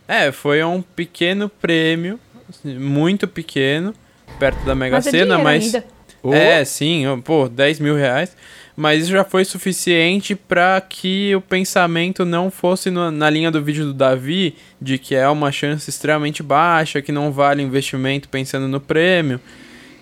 É, 0.06 0.30
foi 0.32 0.62
um 0.64 0.82
pequeno 0.82 1.48
prêmio, 1.48 2.18
assim, 2.48 2.76
muito 2.78 3.26
pequeno, 3.28 3.94
perto 4.38 4.64
da 4.64 4.74
Mega 4.74 4.96
Mas 4.96 5.06
é 5.06 5.10
Sena, 5.10 5.22
dinheiro 5.36 5.42
mas 5.44 5.64
ainda. 5.74 5.84
Ô, 6.22 6.34
É, 6.34 6.64
sim, 6.64 7.06
ó, 7.06 7.16
pô, 7.16 7.48
10 7.48 7.78
mil 7.80 7.94
reais. 7.96 8.36
Mas 8.76 9.02
isso 9.04 9.12
já 9.12 9.24
foi 9.24 9.44
suficiente 9.44 10.34
pra 10.34 10.80
que 10.80 11.34
o 11.36 11.40
pensamento 11.40 12.24
não 12.24 12.50
fosse 12.50 12.90
no- 12.90 13.10
na 13.10 13.28
linha 13.30 13.50
do 13.50 13.62
vídeo 13.62 13.84
do 13.84 13.94
Davi, 13.94 14.56
de 14.80 14.96
que 14.98 15.14
é 15.14 15.28
uma 15.28 15.52
chance 15.52 15.88
extremamente 15.88 16.42
baixa, 16.42 17.00
que 17.02 17.12
não 17.12 17.30
vale 17.30 17.62
investimento 17.62 18.28
pensando 18.28 18.66
no 18.68 18.80
prêmio. 18.80 19.40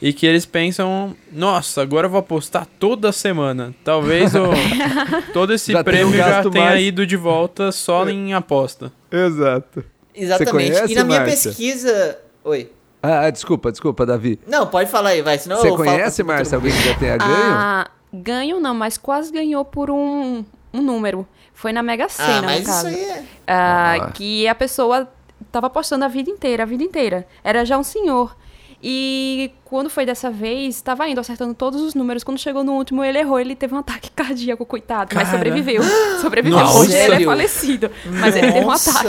E 0.01 0.13
que 0.13 0.25
eles 0.27 0.47
pensam, 0.47 1.17
nossa, 1.33 1.83
agora 1.83 2.07
eu 2.07 2.11
vou 2.11 2.21
apostar 2.21 2.67
toda 2.79 3.11
semana. 3.11 3.75
Talvez 3.83 4.33
o, 4.35 4.51
todo 5.33 5.53
esse 5.53 5.73
Já 5.73 5.83
tenho 5.83 5.97
prêmio 6.11 6.17
já 6.17 6.43
tenha 6.49 6.65
mais. 6.67 6.83
ido 6.83 7.05
de 7.07 7.17
volta 7.17 7.73
só 7.73 8.09
em 8.09 8.33
aposta. 8.35 8.93
Exato. 9.11 9.85
Exatamente. 10.15 10.51
conhece, 10.73 10.93
e 10.93 10.97
na 10.97 11.05
minha 11.05 11.21
Márcia? 11.21 11.51
pesquisa. 11.51 12.19
Oi. 12.45 12.71
Ah, 13.03 13.27
ah, 13.27 13.31
desculpa, 13.31 13.71
desculpa, 13.71 14.05
Davi. 14.05 14.39
Não, 14.47 14.67
pode 14.67 14.91
falar 14.91 15.11
aí, 15.11 15.23
vai. 15.23 15.39
Senão 15.39 15.57
Você 15.59 15.69
eu 15.69 15.77
falo 15.77 15.85
conhece, 15.85 16.23
Márcia, 16.23 16.57
alguém 16.57 16.73
que 16.73 16.83
já 16.89 16.95
tenha 16.99 17.17
ganho? 17.17 17.31
Ah, 17.33 17.91
ganho 18.13 18.61
não, 18.61 18.75
mas 18.75 18.99
quase 18.99 19.33
ganhou 19.33 19.65
por 19.65 19.91
um, 19.91 20.45
um 20.73 20.83
número. 20.83 21.27
Foi 21.55 21.73
na 21.73 21.83
Mega 21.83 22.09
Sena, 22.09 22.39
Ah, 22.39 22.43
mas 22.43 22.55
no 22.57 22.61
isso 22.63 22.71
caso. 22.73 22.87
aí 22.89 23.05
é. 23.05 23.25
Ah, 23.47 23.95
Ah. 24.01 24.11
Que 24.13 24.47
a 24.49 24.55
pessoa 24.55 25.09
tava 25.53 25.69
apostando 25.69 26.05
a 26.05 26.09
vida 26.09 26.31
inteira, 26.31 26.63
a 26.65 26.67
vida 26.67 26.83
inteira. 26.83 27.27
Era 27.45 27.65
já 27.65 27.79
um 27.79 27.85
senhor. 27.85 28.37
E 28.83 29.51
quando 29.65 29.91
foi 29.91 30.07
dessa 30.07 30.31
vez, 30.31 30.81
tava 30.81 31.09
indo 31.09 31.21
acertando 31.21 31.53
todos 31.53 31.81
os 31.83 31.95
números. 31.95 32.23
Quando 32.23 32.39
chegou 32.39 32.63
no 32.63 32.75
último, 32.75 33.05
ele 33.05 33.19
errou. 33.19 33.41
Ele 33.41 33.57
teve 33.57 33.75
um 33.75 33.79
ataque 33.79 34.11
cardíaco, 34.11 34.65
coitado. 34.65 35.11
Mas 35.15 35.25
Cara. 35.29 35.37
sobreviveu. 35.37 35.83
Sobreviveu. 36.23 36.59
Nossa. 36.59 36.79
Hoje 36.79 36.97
ele 36.97 37.23
é 37.23 37.27
falecido. 37.27 37.91
Mas 38.07 38.37
ele 38.37 38.53
teve 38.53 38.65
um 38.65 38.69
Nossa. 38.69 38.91
ataque. 38.91 39.09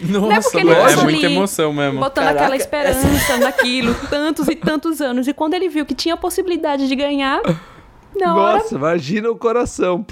Nossa, 0.00 0.42
porque 0.42 0.58
ele 0.58 0.70
é 0.70 0.74
tava 0.74 1.02
muita 1.02 1.26
ali 1.26 1.34
emoção 1.34 1.72
mesmo. 1.72 1.98
Botando 1.98 2.24
Caraca, 2.24 2.40
aquela 2.42 2.56
esperança 2.56 3.36
naquilo, 3.38 3.94
tantos 4.08 4.46
e 4.48 4.54
tantos 4.54 5.00
anos. 5.00 5.26
E 5.26 5.32
quando 5.32 5.54
ele 5.54 5.68
viu 5.68 5.84
que 5.84 5.94
tinha 5.94 6.14
a 6.14 6.16
possibilidade 6.16 6.86
de 6.86 6.94
ganhar, 6.94 7.40
na 8.16 8.34
hora. 8.34 8.58
Nossa, 8.58 8.74
imagina 8.74 9.30
o 9.30 9.36
coração. 9.36 10.04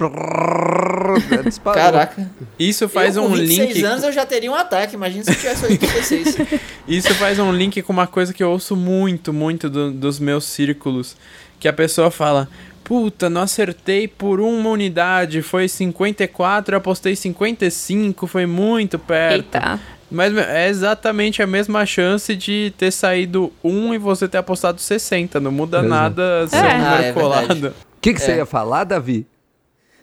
Disparou. 1.45 1.81
Caraca. 1.81 2.29
Isso 2.59 2.87
faz 2.89 3.15
eu, 3.15 3.23
um 3.23 3.29
com 3.29 3.35
26 3.35 3.75
link. 3.75 3.83
anos 3.85 4.03
eu 4.03 4.11
já 4.11 4.25
teria 4.25 4.51
um 4.51 4.55
ataque. 4.55 4.95
Imagina 4.95 5.23
se 5.23 5.31
eu 5.31 5.35
tivesse 5.35 5.65
86. 5.65 6.37
Isso 6.87 7.13
faz 7.15 7.39
um 7.39 7.51
link 7.51 7.81
com 7.81 7.93
uma 7.93 8.07
coisa 8.07 8.33
que 8.33 8.43
eu 8.43 8.51
ouço 8.51 8.75
muito, 8.75 9.33
muito 9.33 9.69
do- 9.69 9.91
dos 9.91 10.19
meus 10.19 10.45
círculos. 10.45 11.15
Que 11.59 11.67
a 11.67 11.73
pessoa 11.73 12.11
fala: 12.11 12.47
Puta, 12.83 13.29
não 13.29 13.41
acertei 13.41 14.07
por 14.07 14.39
uma 14.39 14.69
unidade, 14.69 15.41
foi 15.41 15.67
54, 15.67 16.75
eu 16.75 16.77
apostei 16.77 17.15
55, 17.15 18.27
foi 18.27 18.45
muito 18.45 18.97
perto. 18.99 19.55
Eita. 19.55 19.79
Mas 20.09 20.31
meu, 20.31 20.41
é 20.43 20.69
exatamente 20.69 21.41
a 21.43 21.47
mesma 21.47 21.85
chance 21.85 22.33
de 22.33 22.71
ter 22.77 22.91
saído 22.91 23.51
1 23.61 23.95
e 23.95 23.97
você 23.97 24.25
ter 24.25 24.37
apostado 24.37 24.79
60. 24.79 25.37
Não 25.41 25.51
muda 25.51 25.79
Exato. 25.79 25.89
nada 25.89 26.47
É. 26.53 26.55
número 26.55 26.85
Ah, 26.85 27.01
é 27.01 27.11
colado. 27.11 27.47
verdade. 27.47 27.75
O 28.07 28.09
que, 28.09 28.13
que 28.13 28.21
você 28.21 28.31
É. 28.31 28.37
ia 28.37 28.45
falar, 28.45 28.83
Davi? 28.85 29.27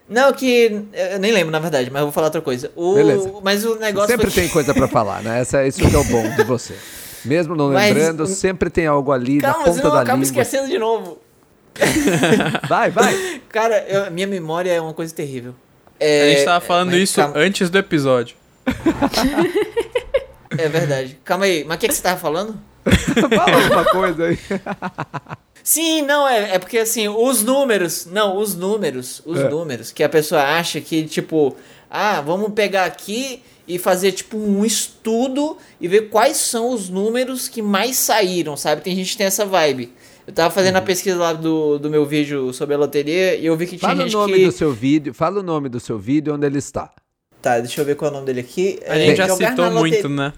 Não, 0.09 0.31
que. 0.33 0.85
Eu 0.93 1.19
nem 1.19 1.33
lembro, 1.33 1.51
na 1.51 1.59
verdade, 1.59 1.91
mas 1.91 2.01
eu 2.01 2.07
vou 2.07 2.13
falar 2.13 2.27
outra 2.27 2.43
coisa. 2.43 2.71
O, 2.77 2.95
Beleza. 2.95 3.33
Mas 3.43 3.65
o 3.65 3.77
negócio 3.77 4.11
Sempre 4.11 4.31
foi 4.31 4.43
tem 4.43 4.51
coisa 4.51 4.75
pra 4.75 4.87
falar, 4.87 5.23
né? 5.23 5.41
Essa, 5.41 5.67
isso 5.67 5.79
que 5.79 5.95
é 5.95 5.99
o 5.99 6.05
bom 6.05 6.29
de 6.37 6.45
você. 6.45 6.75
Mesmo 7.25 7.55
não 7.57 7.71
Mas- 7.73 7.89
lembrando, 7.95 8.27
sempre 8.27 8.69
tem 8.69 8.87
algo 8.87 9.11
ali 9.13 9.37
na 9.37 9.49
Calma, 9.53 9.65
ponta 9.65 9.77
senão 9.77 9.89
eu 9.91 9.95
da 9.95 10.03
acabo 10.03 10.23
língua. 10.23 10.43
esquecendo 10.43 10.69
de 10.71 10.79
novo. 10.79 11.19
Vai, 12.69 12.91
vai. 12.91 13.41
Cara, 13.49 13.79
eu- 13.89 14.11
minha 14.11 14.27
memória 14.27 14.71
é 14.71 14.81
uma 14.81 14.93
coisa 14.93 15.15
terrível. 15.15 15.55
A 15.99 16.05
É, 16.05 16.31
gente 16.35 16.45
tava 16.45 16.61
falando 16.65 16.91
mas 16.91 17.01
isso 17.01 17.17
calma- 17.21 17.39
antes 17.39 17.71
do 17.71 17.79
episódio. 17.79 18.37
É 20.59 20.69
verdade. 20.69 21.19
Calma 21.25 21.47
aí, 21.47 21.65
mas 21.65 21.77
o 21.77 21.81
que, 21.81 21.89
que 21.89 21.95
você 21.95 22.03
tava 22.03 22.21
falando? 22.21 22.59
Fala 23.35 23.63
alguma 23.63 23.85
coisa 23.87 24.27
aí. 24.27 24.39
Sim, 25.67 26.03
não, 26.03 26.29
é, 26.29 26.57
é 26.57 26.59
porque 26.59 26.77
assim, 26.77 27.09
os 27.09 27.43
números. 27.43 28.07
Não, 28.07 28.37
os 28.37 28.55
números. 28.55 29.23
Os 29.25 29.41
É. 29.41 29.49
números 29.49 29.91
que 29.91 30.03
a 30.05 30.09
pessoa 30.11 30.43
acha 30.43 30.79
que, 30.79 31.05
tipo, 31.05 31.57
ah, 31.91 32.21
vamos 32.21 32.53
pegar 32.53 32.85
aqui 32.85 33.43
e 33.67 33.79
fazer, 33.79 34.13
tipo, 34.13 34.37
um 34.37 34.63
estudo 34.63 35.57
e 35.81 35.89
ver 35.89 36.11
quais 36.11 36.37
são 36.37 36.69
os 36.71 36.91
números 36.91 37.49
que 37.49 37.63
mais 37.63 37.97
saíram, 37.97 38.59
sabe? 38.59 38.83
Tem 38.83 38.95
gente 38.95 39.13
que 39.13 39.17
tem 39.17 39.27
essa 39.27 39.47
vibe. 39.47 39.91
Eu 40.27 40.35
tava 40.35 40.53
fazendo 40.53 40.77
a 40.77 40.81
Uhum. 40.81 40.85
pesquisa 40.85 41.17
lá 41.17 41.33
do, 41.33 41.79
do 41.79 41.89
meu 41.89 42.05
vídeo 42.05 42.53
sobre 42.53 42.75
a 42.75 42.79
loteria 42.79 43.35
e 43.35 43.47
eu 43.47 43.57
vi 43.57 43.67
que 43.67 43.79
tinha 43.79 43.89
Fala 43.89 44.01
o 44.03 44.05
gente 44.05 44.13
nome 44.13 44.35
que. 44.35 44.45
do 44.45 44.53
seu 44.53 44.71
vídeo. 44.71 45.15
Fala 45.15 45.41
o 45.41 45.43
nome 45.43 45.71
do 45.71 45.81
seu 45.81 45.99
vídeo 45.99 46.35
onde 46.35 46.45
ele 46.47 46.59
está. 46.59 46.91
Tá, 47.41 47.59
deixa 47.59 47.81
eu 47.81 47.85
ver 47.87 47.95
qual 47.95 48.09
é 48.09 48.13
o 48.13 48.15
nome 48.15 48.27
dele 48.27 48.41
aqui. 48.41 48.81
A 48.87 48.99
É, 48.99 49.07
gente 49.07 49.17
já 49.17 49.29
jogar 49.29 49.51
citou 49.51 49.71
muito, 49.71 50.09
né? 50.11 50.33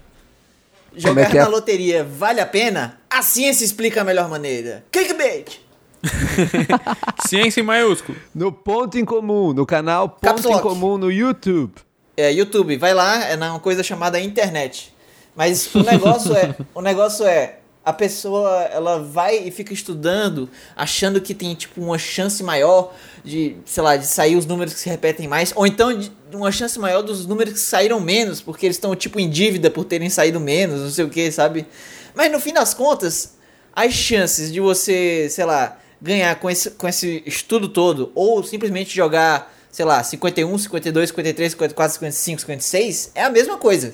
Jogar 0.97 1.21
é 1.21 1.29
que 1.29 1.37
é? 1.37 1.41
na 1.41 1.47
loteria 1.47 2.03
vale 2.03 2.39
a 2.39 2.45
pena? 2.45 2.99
A 3.09 3.21
ciência 3.21 3.63
explica 3.63 4.01
a 4.01 4.03
melhor 4.03 4.29
maneira. 4.29 4.83
Clickbait! 4.91 5.61
Ciência 7.27 7.61
em 7.61 7.63
maiúsculo. 7.63 8.17
No 8.33 8.51
Ponto 8.51 8.97
em 8.97 9.05
Comum, 9.05 9.53
no 9.53 9.65
canal 9.65 10.09
Ponto 10.09 10.21
Caps 10.21 10.45
em 10.45 10.49
Lock. 10.49 10.61
Comum 10.61 10.97
no 10.97 11.11
YouTube. 11.11 11.73
É, 12.15 12.31
YouTube, 12.31 12.77
vai 12.77 12.93
lá, 12.93 13.25
é 13.25 13.35
uma 13.35 13.59
coisa 13.59 13.83
chamada 13.83 14.19
internet. 14.19 14.93
Mas 15.35 15.73
o 15.73 15.83
negócio 15.85 16.35
é, 16.35 16.55
o 16.73 16.81
negócio 16.81 17.25
é, 17.25 17.56
a 17.87 17.93
pessoa, 17.93 18.63
ela 18.63 19.01
vai 19.01 19.47
e 19.47 19.49
fica 19.49 19.71
estudando, 19.73 20.49
achando 20.75 21.21
que 21.21 21.33
tem 21.33 21.55
tipo 21.55 21.79
uma 21.79 21.97
chance 21.97 22.43
maior 22.43 22.93
de, 23.23 23.55
sei 23.65 23.81
lá, 23.81 23.95
de 23.95 24.05
sair 24.05 24.35
os 24.35 24.45
números 24.45 24.73
que 24.73 24.79
se 24.81 24.89
repetem 24.89 25.25
mais, 25.25 25.53
ou 25.55 25.65
então 25.65 25.97
de 25.97 26.11
uma 26.33 26.51
chance 26.51 26.77
maior 26.77 27.01
dos 27.01 27.25
números 27.25 27.53
que 27.53 27.59
saíram 27.61 28.01
menos, 28.01 28.41
porque 28.41 28.65
eles 28.65 28.75
estão 28.75 28.93
tipo 28.93 29.21
em 29.21 29.29
dívida 29.29 29.71
por 29.71 29.85
terem 29.85 30.09
saído 30.09 30.37
menos, 30.37 30.81
não 30.81 30.89
sei 30.89 31.05
o 31.05 31.09
que, 31.09 31.31
sabe? 31.31 31.65
Mas 32.13 32.29
no 32.29 32.41
fim 32.41 32.51
das 32.51 32.73
contas, 32.73 33.37
as 33.71 33.93
chances 33.93 34.51
de 34.51 34.59
você, 34.59 35.29
sei 35.29 35.45
lá, 35.45 35.79
ganhar 36.01 36.35
com 36.41 36.49
esse, 36.49 36.71
com 36.71 36.89
esse 36.89 37.23
estudo 37.25 37.69
todo, 37.69 38.11
ou 38.13 38.43
simplesmente 38.43 38.93
jogar, 38.93 39.49
sei 39.71 39.85
lá, 39.85 40.03
51, 40.03 40.57
52, 40.57 41.07
53, 41.07 41.51
54, 41.53 41.93
55, 41.93 42.41
56, 42.41 43.11
é 43.15 43.23
a 43.23 43.29
mesma 43.29 43.57
coisa. 43.57 43.93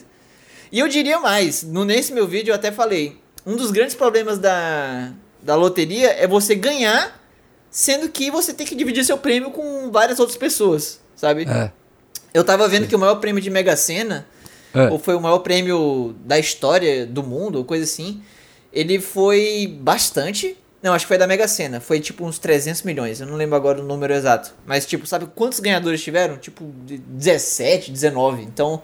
E 0.72 0.80
eu 0.80 0.88
diria 0.88 1.20
mais, 1.20 1.62
no, 1.62 1.86
nesse 1.86 2.12
meu 2.12 2.28
vídeo 2.28 2.50
eu 2.50 2.56
até 2.56 2.72
falei, 2.72 3.22
um 3.46 3.56
dos 3.56 3.72
grandes 3.72 3.96
problemas 3.96 4.38
da, 4.40 5.12
da 5.42 5.56
loteria 5.56 6.12
é 6.12 6.28
você 6.28 6.56
ganhar, 6.56 7.20
sendo 7.70 8.08
que 8.10 8.30
você 8.32 8.54
tem 8.54 8.66
que 8.66 8.76
dividir 8.76 9.04
seu 9.04 9.18
prêmio 9.18 9.52
com 9.52 9.92
várias 9.92 10.20
outras 10.20 10.38
pessoas, 10.38 11.00
sabe? 11.16 11.46
É. 11.50 11.72
Eu 12.34 12.44
tava 12.44 12.68
vendo 12.68 12.88
que 12.88 12.96
o 12.96 13.00
maior 13.00 13.16
prêmio 13.16 13.42
de 13.42 13.50
Mega 13.50 13.76
Sena, 13.76 14.26
É. 14.74 14.88
ou 14.90 14.98
foi 14.98 15.16
o 15.16 15.22
maior 15.22 15.40
prêmio 15.40 16.16
da 16.26 16.40
história 16.40 17.06
do 17.06 17.22
mundo, 17.22 17.58
ou 17.58 17.66
coisa 17.66 17.84
assim, 17.84 18.22
ele 18.72 19.00
foi 19.00 19.68
bastante. 19.82 20.58
Não, 20.82 20.94
acho 20.94 21.06
que 21.06 21.10
foi 21.10 21.18
da 21.18 21.28
Mega 21.28 21.48
Sena. 21.48 21.80
Foi 21.80 22.00
tipo 22.00 22.26
uns 22.26 22.38
300 22.40 22.82
milhões. 22.82 23.22
Eu 23.22 23.28
não 23.28 23.36
lembro 23.36 23.56
agora 23.56 23.80
o 23.80 23.84
número 23.84 24.12
exato. 24.14 24.54
Mas, 24.66 24.86
tipo, 24.86 25.06
sabe 25.08 25.28
quantos 25.34 25.60
ganhadores 25.62 26.02
tiveram? 26.04 26.36
Tipo, 26.38 26.66
de 26.86 26.98
17, 26.98 27.90
19. 27.92 28.42
Então, 28.42 28.82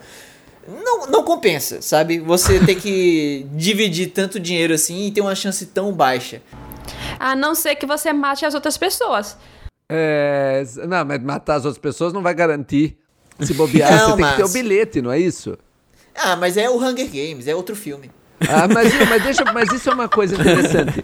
não, 0.84 1.08
não 1.08 1.24
compensa, 1.24 1.82
sabe? 1.82 2.20
Você 2.20 2.60
ter 2.66 2.76
que 2.76 3.46
dividir 3.54 4.08
tanto 4.12 4.40
dinheiro 4.40 4.74
assim 4.74 5.08
e 5.08 5.12
ter 5.12 5.22
uma 5.22 5.36
chance 5.36 5.66
tão 5.68 5.92
baixa. 5.92 6.42
A 7.20 7.36
não 7.36 7.54
ser 7.56 7.76
que 7.76 7.86
você 7.86 8.14
mate 8.14 8.46
as 8.46 8.54
outras 8.54 8.78
pessoas. 8.78 9.38
É, 9.92 10.64
não, 10.88 11.04
mas 11.06 11.22
matar 11.22 11.56
as 11.56 11.66
outras 11.66 11.82
pessoas 11.82 12.14
não 12.14 12.22
vai 12.22 12.34
garantir. 12.34 12.98
Se 13.40 13.54
bobear, 13.54 13.90
Não, 13.92 14.10
você 14.12 14.16
tem 14.18 14.26
que 14.26 14.36
ter 14.36 14.42
o 14.42 14.46
mas- 14.46 14.54
bilhete, 14.54 15.02
não 15.02 15.12
é 15.12 15.18
isso? 15.20 15.58
Ah, 16.16 16.36
mas 16.36 16.58
é 16.58 16.70
o 16.70 16.78
Hunger 16.78 17.08
Games, 17.08 17.48
é 17.48 17.56
outro 17.56 17.76
filme. 17.76 18.12
Ah, 18.42 18.68
mas, 18.68 18.94
mas, 19.10 19.24
deixa, 19.24 19.46
mas 19.54 19.72
isso 19.72 19.90
é 19.90 19.94
uma 19.94 20.10
coisa 20.10 20.36
interessante. 20.36 21.04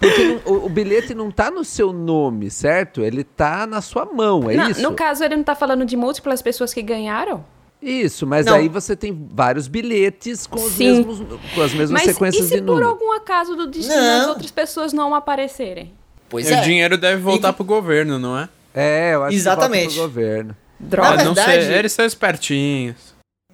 Porque 0.00 0.24
não- 0.24 0.40
o, 0.54 0.66
o 0.66 0.68
bilhete 0.68 1.14
não 1.14 1.30
tá 1.30 1.50
no 1.50 1.62
seu 1.64 1.92
nome, 1.92 2.50
certo? 2.50 3.02
Ele 3.02 3.22
tá 3.22 3.66
na 3.66 3.80
sua 3.82 4.06
mão, 4.06 4.50
é 4.50 4.54
Na- 4.54 4.70
isso? 4.70 4.82
No 4.82 4.94
caso, 4.94 5.22
ele 5.24 5.36
não 5.36 5.44
tá 5.44 5.54
falando 5.54 5.84
de 5.84 5.96
múltiplas 5.96 6.40
pessoas 6.42 6.72
que 6.72 6.80
ganharam? 6.82 7.44
Isso, 7.84 8.26
mas 8.26 8.46
Não. 8.46 8.54
aí 8.54 8.68
você 8.68 8.96
tem 8.96 9.28
vários 9.32 9.68
bilhetes 9.68 10.46
com, 10.46 10.58
os 10.62 10.76
mesmos, 10.76 11.18
com 11.54 11.60
as 11.62 11.72
mesmas 11.74 11.90
Mas 11.90 12.02
sequências 12.04 12.46
e 12.46 12.48
se 12.48 12.54
de 12.54 12.60
por 12.62 12.66
número. 12.72 12.88
algum 12.88 13.12
acaso 13.12 13.54
do 13.54 13.66
destino 13.66 13.98
as 14.00 14.22
Não. 14.22 14.28
outras 14.30 14.50
pessoas 14.50 14.92
não 14.94 15.14
aparecerem? 15.14 15.92
Pois 16.30 16.48
E 16.48 16.54
é. 16.54 16.60
o 16.60 16.62
dinheiro 16.64 16.96
deve 16.96 17.20
voltar 17.20 17.50
E- 17.50 17.52
pro 17.52 17.64
governo, 17.64 18.18
não 18.18 18.38
é? 18.38 18.48
É, 18.74 19.14
eu 19.14 19.24
acho 19.24 19.36
Exatamente. 19.36 19.88
que 19.90 19.94
volta 19.96 20.12
pro 20.12 20.22
governo. 20.22 20.56
Droga. 20.80 21.08
Na 21.10 21.14
Ah, 21.20 21.24
não 21.24 21.34
verdade- 21.34 21.66
sei, 21.66 21.74
eles 21.78 21.92
são 21.92 22.04
espertinhos. 22.06 22.96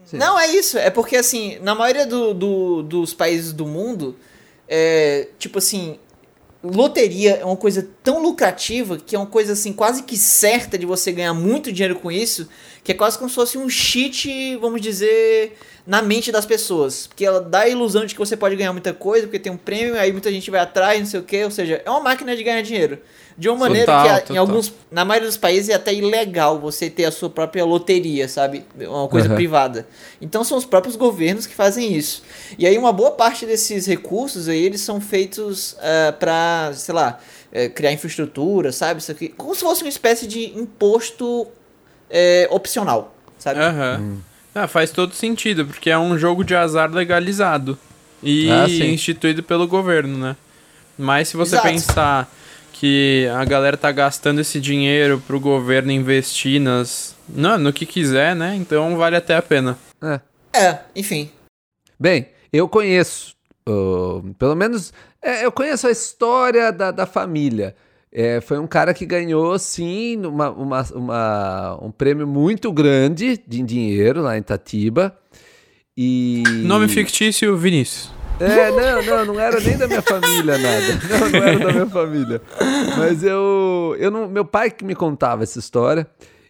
Sim. 0.05 0.17
Não, 0.17 0.39
é 0.39 0.47
isso. 0.49 0.79
É 0.79 0.91
porque, 0.91 1.17
assim, 1.17 1.59
na 1.61 1.75
maioria 1.75 2.07
do, 2.07 2.33
do- 2.33 2.83
dos 2.83 3.13
países 3.13 3.53
do 3.53 3.67
mundo, 3.67 4.17
é, 4.69 5.29
tipo 5.39 5.59
assim, 5.59 5.99
loteria 6.63 7.37
é 7.37 7.45
uma 7.45 7.57
coisa 7.57 7.89
tão 8.03 8.23
lucrativa 8.23 8.99
que 8.99 9.17
é 9.17 9.19
uma 9.19 9.27
coisa, 9.27 9.55
assim, 9.55 9.73
quase 9.73 10.03
que 10.03 10.17
certa 10.17 10.77
de 10.77 10.85
você 10.85 11.11
ganhar 11.11 11.33
muito 11.33 11.73
dinheiro 11.73 11.97
com 11.97 12.13
isso, 12.13 12.49
que 12.85 12.93
é 12.93 12.95
quase 12.95 13.17
como 13.17 13.29
se 13.29 13.35
fosse 13.35 13.59
um 13.59 13.69
cheat, 13.69 14.57
vamos 14.57 14.81
dizer, 14.81 15.57
na 15.87 16.03
mente 16.03 16.31
das 16.31 16.47
pessoas. 16.47 17.07
Porque 17.07 17.25
ela 17.25 17.41
dá 17.41 17.61
a 17.61 17.69
ilusão 17.69 18.05
de 18.05 18.15
que 18.15 18.19
você 18.19 18.37
pode 18.37 18.57
ganhar 18.57 18.73
muita 18.73 18.93
coisa, 18.93 19.27
porque 19.27 19.39
tem 19.39 19.51
um 19.53 19.57
prêmio, 19.57 19.99
aí 19.99 20.13
muita 20.13 20.31
gente 20.31 20.51
vai 20.51 20.61
atrás, 20.61 20.99
não 21.01 21.07
sei 21.07 21.21
o 21.21 21.23
quê. 21.23 21.45
Ou 21.45 21.51
seja, 21.51 21.83
é 21.85 21.91
uma 21.91 22.01
máquina 22.01 22.37
de 22.37 22.43
ganhar 22.43 22.63
dinheiro. 22.63 22.99
De 23.39 23.49
uma 23.49 23.57
maneira 23.57 23.87
Total, 23.87 24.21
que 24.23 24.33
a- 24.33 24.35
em 24.35 24.39
alguns. 24.39 24.71
Na 24.91 25.03
maioria 25.05 25.27
dos 25.29 25.37
países 25.39 25.71
é 25.71 25.75
até 25.75 25.95
ilegal 25.95 26.59
você 26.59 26.91
ter 26.91 27.07
a 27.07 27.11
sua 27.11 27.31
própria 27.31 27.65
loteria, 27.65 28.29
sabe? 28.29 28.65
Uma 28.79 29.09
coisa 29.09 29.29
Aham. 29.29 29.35
privada. 29.37 29.87
Então 30.21 30.45
são 30.45 30.59
os 30.59 30.67
próprios 30.67 30.95
governos 30.95 31.47
que 31.47 31.55
fazem 31.55 31.95
isso. 31.95 32.23
E 32.59 32.67
aí 32.67 32.77
uma 32.77 32.93
boa 32.93 33.13
parte 33.13 33.47
desses 33.47 33.87
recursos 33.87 34.47
aí, 34.49 34.63
eles 34.63 34.83
são 34.83 35.01
feitos 35.01 35.75
ah, 35.81 36.13
pra, 36.13 36.73
sei 36.75 36.95
lá, 36.95 37.19
eh, 37.51 37.69
criar 37.71 37.93
infraestrutura, 37.93 38.73
sabe? 38.73 39.01
Isso 39.01 39.11
aqui. 39.13 39.29
Como 39.29 39.55
se 39.55 39.63
fosse 39.63 39.83
uma 39.83 39.89
espécie 39.89 40.27
de 40.27 40.59
imposto 40.59 41.47
eh, 42.11 42.47
opcional, 42.51 43.15
sabe? 43.39 43.61
Aham. 43.61 44.19
Ah, 44.63 44.69
faz 44.69 44.91
todo 44.91 45.15
sentido, 45.15 45.65
porque 45.65 45.89
é 45.89 45.99
um 45.99 46.19
jogo 46.19 46.45
de 46.45 46.55
azar 46.55 46.91
legalizado 46.91 47.79
e 48.23 48.51
Ah, 48.51 48.69
instituído 48.69 49.43
pelo 49.43 49.67
governo, 49.67 50.19
né? 50.19 50.37
Mas 50.99 51.29
se 51.29 51.37
você 51.37 51.57
Exato. 51.57 51.69
pensar 51.69 52.31
que 52.73 53.27
a 53.35 53.45
galera 53.45 53.77
tá 53.77 53.91
gastando 53.91 54.41
esse 54.41 54.61
dinheiro 54.61 55.23
pro 55.27 55.41
governo 55.41 55.91
investir 55.93 56.61
nas, 56.61 57.15
não, 57.29 57.59
no 57.59 57.73
que 57.73 57.87
quiser, 57.87 58.37
né? 58.37 58.55
Então 58.57 58.97
vale 58.97 59.17
até 59.17 59.35
a 59.35 59.43
pena. 59.43 59.79
É. 60.03 60.21
É, 60.53 60.79
enfim. 60.95 61.31
Bem, 61.99 62.27
eu 62.53 62.69
conheço, 62.69 63.35
uh, 63.69 64.35
pelo 64.39 64.55
menos, 64.55 64.93
é, 65.23 65.45
eu 65.45 65.53
conheço 65.53 65.87
a 65.87 65.91
história 65.91 66.71
da, 66.73 66.91
da 66.91 67.07
família. 67.07 67.75
É, 68.13 68.41
foi 68.41 68.59
um 68.59 68.67
cara 68.67 68.93
que 68.93 69.07
ganhou, 69.07 69.57
sim, 69.59 70.17
uma, 70.27 70.51
uma- 70.51 70.83
uma- 70.95 71.79
um 71.85 71.91
prêmio 71.93 72.27
muito 72.27 72.73
grande 72.73 73.41
de 73.47 73.63
dinheiro 73.63 74.21
lá 74.21 74.37
em 74.37 74.43
Tatiba. 74.43 75.17
E... 75.97 76.43
Nome 76.65 76.89
fictício, 76.89 77.57
Vinícius. 77.57 78.11
É, 78.41 78.71
não, 78.71 79.03
não, 79.05 79.35
não 79.35 79.41
era 79.41 79.61
nem 79.61 79.77
da 79.77 79.87
minha 79.87 80.01
família 80.01 80.57
nada. 80.57 80.99
Não, 81.21 81.29
não 81.31 81.39
era 81.47 81.59
da 81.59 81.73
minha 81.73 81.87
família. 81.87 82.41
Mas 82.97 83.23
eu, 83.23 83.95
eu 83.99 84.11
não, 84.11 84.27
meu 84.27 84.47
pai 84.47 84.71
que 84.71 84.83
me 84.83 84.95
contava 84.95 85.43
essa 85.43 85.59
história. 85.59 86.07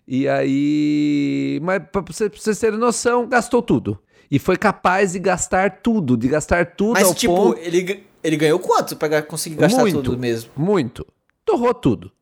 E 0.07 0.29
aí, 0.29 1.59
mas 1.63 1.83
pra 1.91 2.01
você- 2.03 2.31
pra 2.31 2.39
vocês 2.39 2.59
terem 2.61 2.79
noção, 2.79 3.27
gastou 3.29 3.61
tudo. 3.61 3.99
E 4.31 4.39
foi 4.39 4.57
capaz 4.57 5.13
de 5.13 5.19
gastar 5.19 5.81
tudo, 5.83 6.17
de 6.17 6.29
gastar 6.29 6.65
tudo 6.77 6.93
Mas, 6.93 7.09
ao 7.09 7.15
tipo, 7.15 7.35
ponto 7.35 7.59
ele, 7.59 8.05
ele 8.23 8.37
ganhou 8.37 8.61
quanto 8.61 8.95
pra 8.95 9.09
ga- 9.09 9.23
conseguir 9.23 9.57
gastar 9.57 9.81
Muito. 9.83 10.01
tudo 10.03 10.17
mesmo? 10.19 10.51
muito. 10.57 11.05
Torrou 11.51 11.75
tudo. 11.75 12.13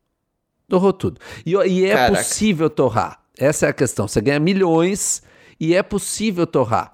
Torrou 0.67 0.93
tudo. 0.93 1.19
E, 1.45 1.51
e 1.53 1.85
é 1.85 1.93
Caraca. 1.93 2.17
possível 2.17 2.69
torrar. 2.69 3.19
Essa 3.37 3.67
é 3.67 3.69
a 3.69 3.73
questão. 3.73 4.07
Você 4.07 4.21
ganha 4.21 4.39
milhões 4.39 5.21
e 5.59 5.75
é 5.75 5.81
possível 5.83 6.45
torrar. 6.47 6.93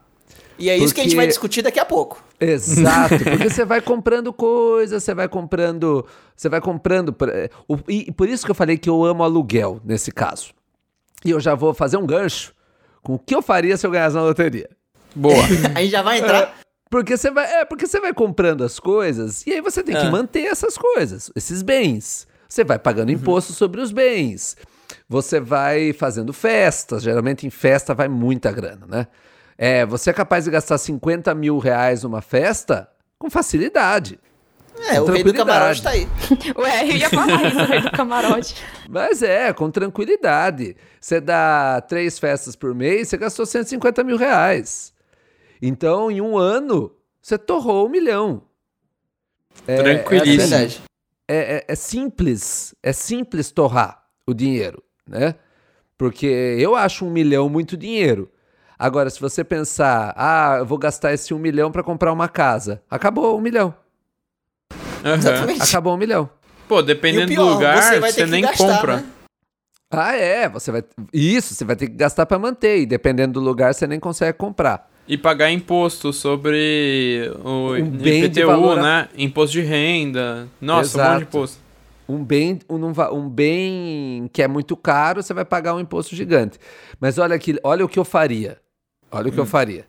E 0.58 0.70
é 0.70 0.77
isso 0.77 0.94
que 0.94 1.01
a 1.01 1.04
gente 1.04 1.12
Porque- 1.12 1.15
vai 1.18 1.27
discutir 1.27 1.62
daqui 1.62 1.80
a 1.80 1.86
pouco. 1.86 2.24
Exato, 2.39 3.15
porque 3.24 3.50
você 3.50 3.63
vai 3.65 3.80
comprando 3.82 4.32
coisas, 4.34 5.04
você 5.04 5.13
vai 5.13 5.27
comprando, 5.27 6.06
você 6.36 6.50
vai 6.50 6.60
comprando, 6.62 7.13
por- 7.13 7.30
é, 7.30 7.50
e 7.88 8.12
por 8.12 8.27
isso 8.27 8.44
que 8.46 8.51
eu 8.51 8.56
falei 8.56 8.77
que 8.77 8.89
eu 8.89 9.04
amo 9.06 9.24
aluguel 9.24 9.80
nesse 9.86 10.12
caso. 10.12 10.54
E 11.24 11.32
eu 11.32 11.39
já 11.39 11.56
vou 11.56 11.74
fazer 11.74 11.96
um 11.98 12.06
gancho 12.06 12.54
com 13.01 13.15
o 13.15 13.20
que 13.20 13.34
eu 13.34 13.42
faria 13.42 13.77
se 13.77 13.88
eu 13.88 13.92
ganhasse 13.92 14.15
na 14.15 14.24
loteria. 14.24 14.70
Boa. 15.15 15.34
A 15.75 15.80
gente 15.82 15.92
já 15.92 16.01
vai 16.01 16.20
entrar. 16.20 16.54
Porque 16.89 17.18
você 17.18 17.32
vai, 17.32 17.46
é, 17.62 17.65
porque 17.65 17.88
você 17.88 18.00
vai 18.00 18.13
comprando 18.13 18.63
as 18.63 18.80
coisas 18.80 19.46
e 19.46 19.54
aí 19.54 19.62
você 19.62 19.82
tem 19.84 19.96
que 19.96 20.06
Ah. 20.06 20.12
manter 20.12 20.46
essas 20.46 20.77
coisas, 20.77 21.32
esses 21.36 21.62
bens. 21.62 22.27
Você 22.48 22.63
vai 22.63 22.77
pagando 22.80 23.12
imposto 23.12 23.54
sobre 23.54 23.82
os 23.82 23.92
bens. 23.92 24.56
Você 25.10 25.39
vai 25.39 25.94
fazendo 25.94 26.32
festas. 26.32 27.01
Geralmente 27.04 27.46
em 27.46 27.50
festa 27.50 27.94
vai 27.94 28.08
muita 28.08 28.51
grana, 28.51 28.86
né? 28.88 29.08
É, 29.58 29.86
você 29.86 30.10
é 30.10 30.13
capaz 30.13 30.46
de 30.46 30.51
gastar 30.51 30.77
50 30.77 31.34
mil 31.34 31.58
reais 31.58 32.04
numa 32.04 32.22
festa 32.22 32.88
com 33.18 33.30
facilidade. 33.30 34.20
É, 34.89 35.00
o 35.00 35.06
rei 35.06 35.24
do 35.24 35.34
camarote 35.34 35.82
tá 35.82 35.92
aí. 35.92 36.06
Ué, 36.58 36.84
eu 36.89 36.98
ia 36.98 37.10
falar 37.10 37.48
isso, 37.48 37.63
rei 37.63 37.82
do 37.82 37.92
camarote. 37.92 38.56
Mas 38.89 39.24
é, 39.24 39.54
com 39.54 39.72
tranquilidade. 39.72 40.75
Você 41.00 41.22
dá 41.22 41.82
três 41.88 42.20
festas 42.20 42.56
por 42.56 42.75
mês, 42.75 43.08
você 43.08 43.18
gastou 43.18 43.46
150 43.46 44.04
mil 44.04 44.18
reais. 44.18 44.94
Então, 45.62 46.10
em 46.12 46.22
um 46.22 46.38
ano, 46.38 46.92
você 47.22 47.38
torrou 47.38 47.86
um 47.88 47.90
milhão. 47.90 48.42
É, 49.68 49.78
Tranquilíssimo. 49.78 50.42
assim, 50.44 50.50
Verdade. 50.50 50.82
é, 51.27 51.56
é- 51.58 51.66
é 51.68 51.75
simples, 51.75 52.75
é 52.84 52.92
simples 52.94 53.51
torrar 53.51 54.03
o 54.27 54.34
dinheiro, 54.34 54.84
né? 55.08 55.36
Porque 55.98 56.25
eu 56.60 56.75
acho 56.75 57.06
um 57.06 57.10
milhão 57.10 57.48
muito 57.50 57.77
dinheiro. 57.77 58.29
Agora, 58.77 59.10
se 59.10 59.20
você 59.22 59.44
pensar, 59.44 60.14
ah, 60.18 60.58
eu 60.60 60.66
vou 60.66 60.77
gastar 60.77 61.14
esse 61.14 61.34
um 61.34 61.40
milhão 61.40 61.72
para 61.72 61.82
comprar 61.82 62.12
uma 62.12 62.27
casa, 62.27 62.84
acabou 62.90 63.38
um 63.38 63.42
milhão. 63.42 63.74
Exatamente. 65.03 65.62
Acabou 65.62 65.94
um 65.94 65.98
milhão. 65.98 66.29
Pô, 66.68 66.82
dependendo 66.82 67.27
pior, 67.27 67.46
do 67.46 67.53
lugar, 67.53 67.82
você 67.82 68.00
você, 68.01 68.25
nem 68.25 68.42
gastar, 68.42 68.75
compra. 68.79 68.98
né? 68.98 69.06
Ah, 69.92 70.16
é, 70.16 70.50
você 70.50 70.72
vai. 70.72 70.84
Isso, 71.14 71.53
você 71.53 71.64
vai 71.64 71.75
ter 71.75 71.88
que 71.88 71.96
gastar 71.96 72.25
para 72.25 72.38
manter. 72.40 72.79
E 72.79 72.86
dependendo 72.86 73.34
do 73.34 73.40
lugar, 73.40 73.74
você 73.74 73.88
nem 73.88 74.00
consegue 74.00 74.38
comprar. 74.38 74.92
E 75.07 75.18
pagar 75.18 75.51
imposto 75.51 76.11
sobre 76.11 77.31
o 77.44 77.74
Um 77.75 77.89
bem 77.89 78.27
de 78.29 78.39
IPTU, 78.41 78.75
né? 78.75 79.07
Imposto 79.18 79.51
de 79.53 79.61
renda. 79.61 80.48
Nossa, 80.59 80.98
um 80.98 81.01
monte 81.01 81.05
Exato. 81.05 81.18
de 81.18 81.24
imposto. 81.24 81.57
Um 82.07 82.24
bem, 82.24 82.59
um, 82.70 82.85
um 83.13 83.29
bem 83.29 84.29
que 84.33 84.41
é 84.41 84.48
muito 84.48 84.75
caro, 84.75 85.22
você 85.24 85.33
vai 85.33 85.46
pagar 85.46 85.74
um 85.75 85.79
imposto 85.79 86.15
gigante. 86.15 86.59
Mas 87.00 87.18
olha 87.18 87.35
aqui, 87.35 87.55
olha 87.63 87.85
o 87.85 87.89
que 87.89 87.98
eu 88.00 88.05
faria. 88.05 88.57
Olha 89.11 89.29
o 89.29 89.31
que 89.31 89.39
eu 89.39 89.46
faria. 89.46 89.85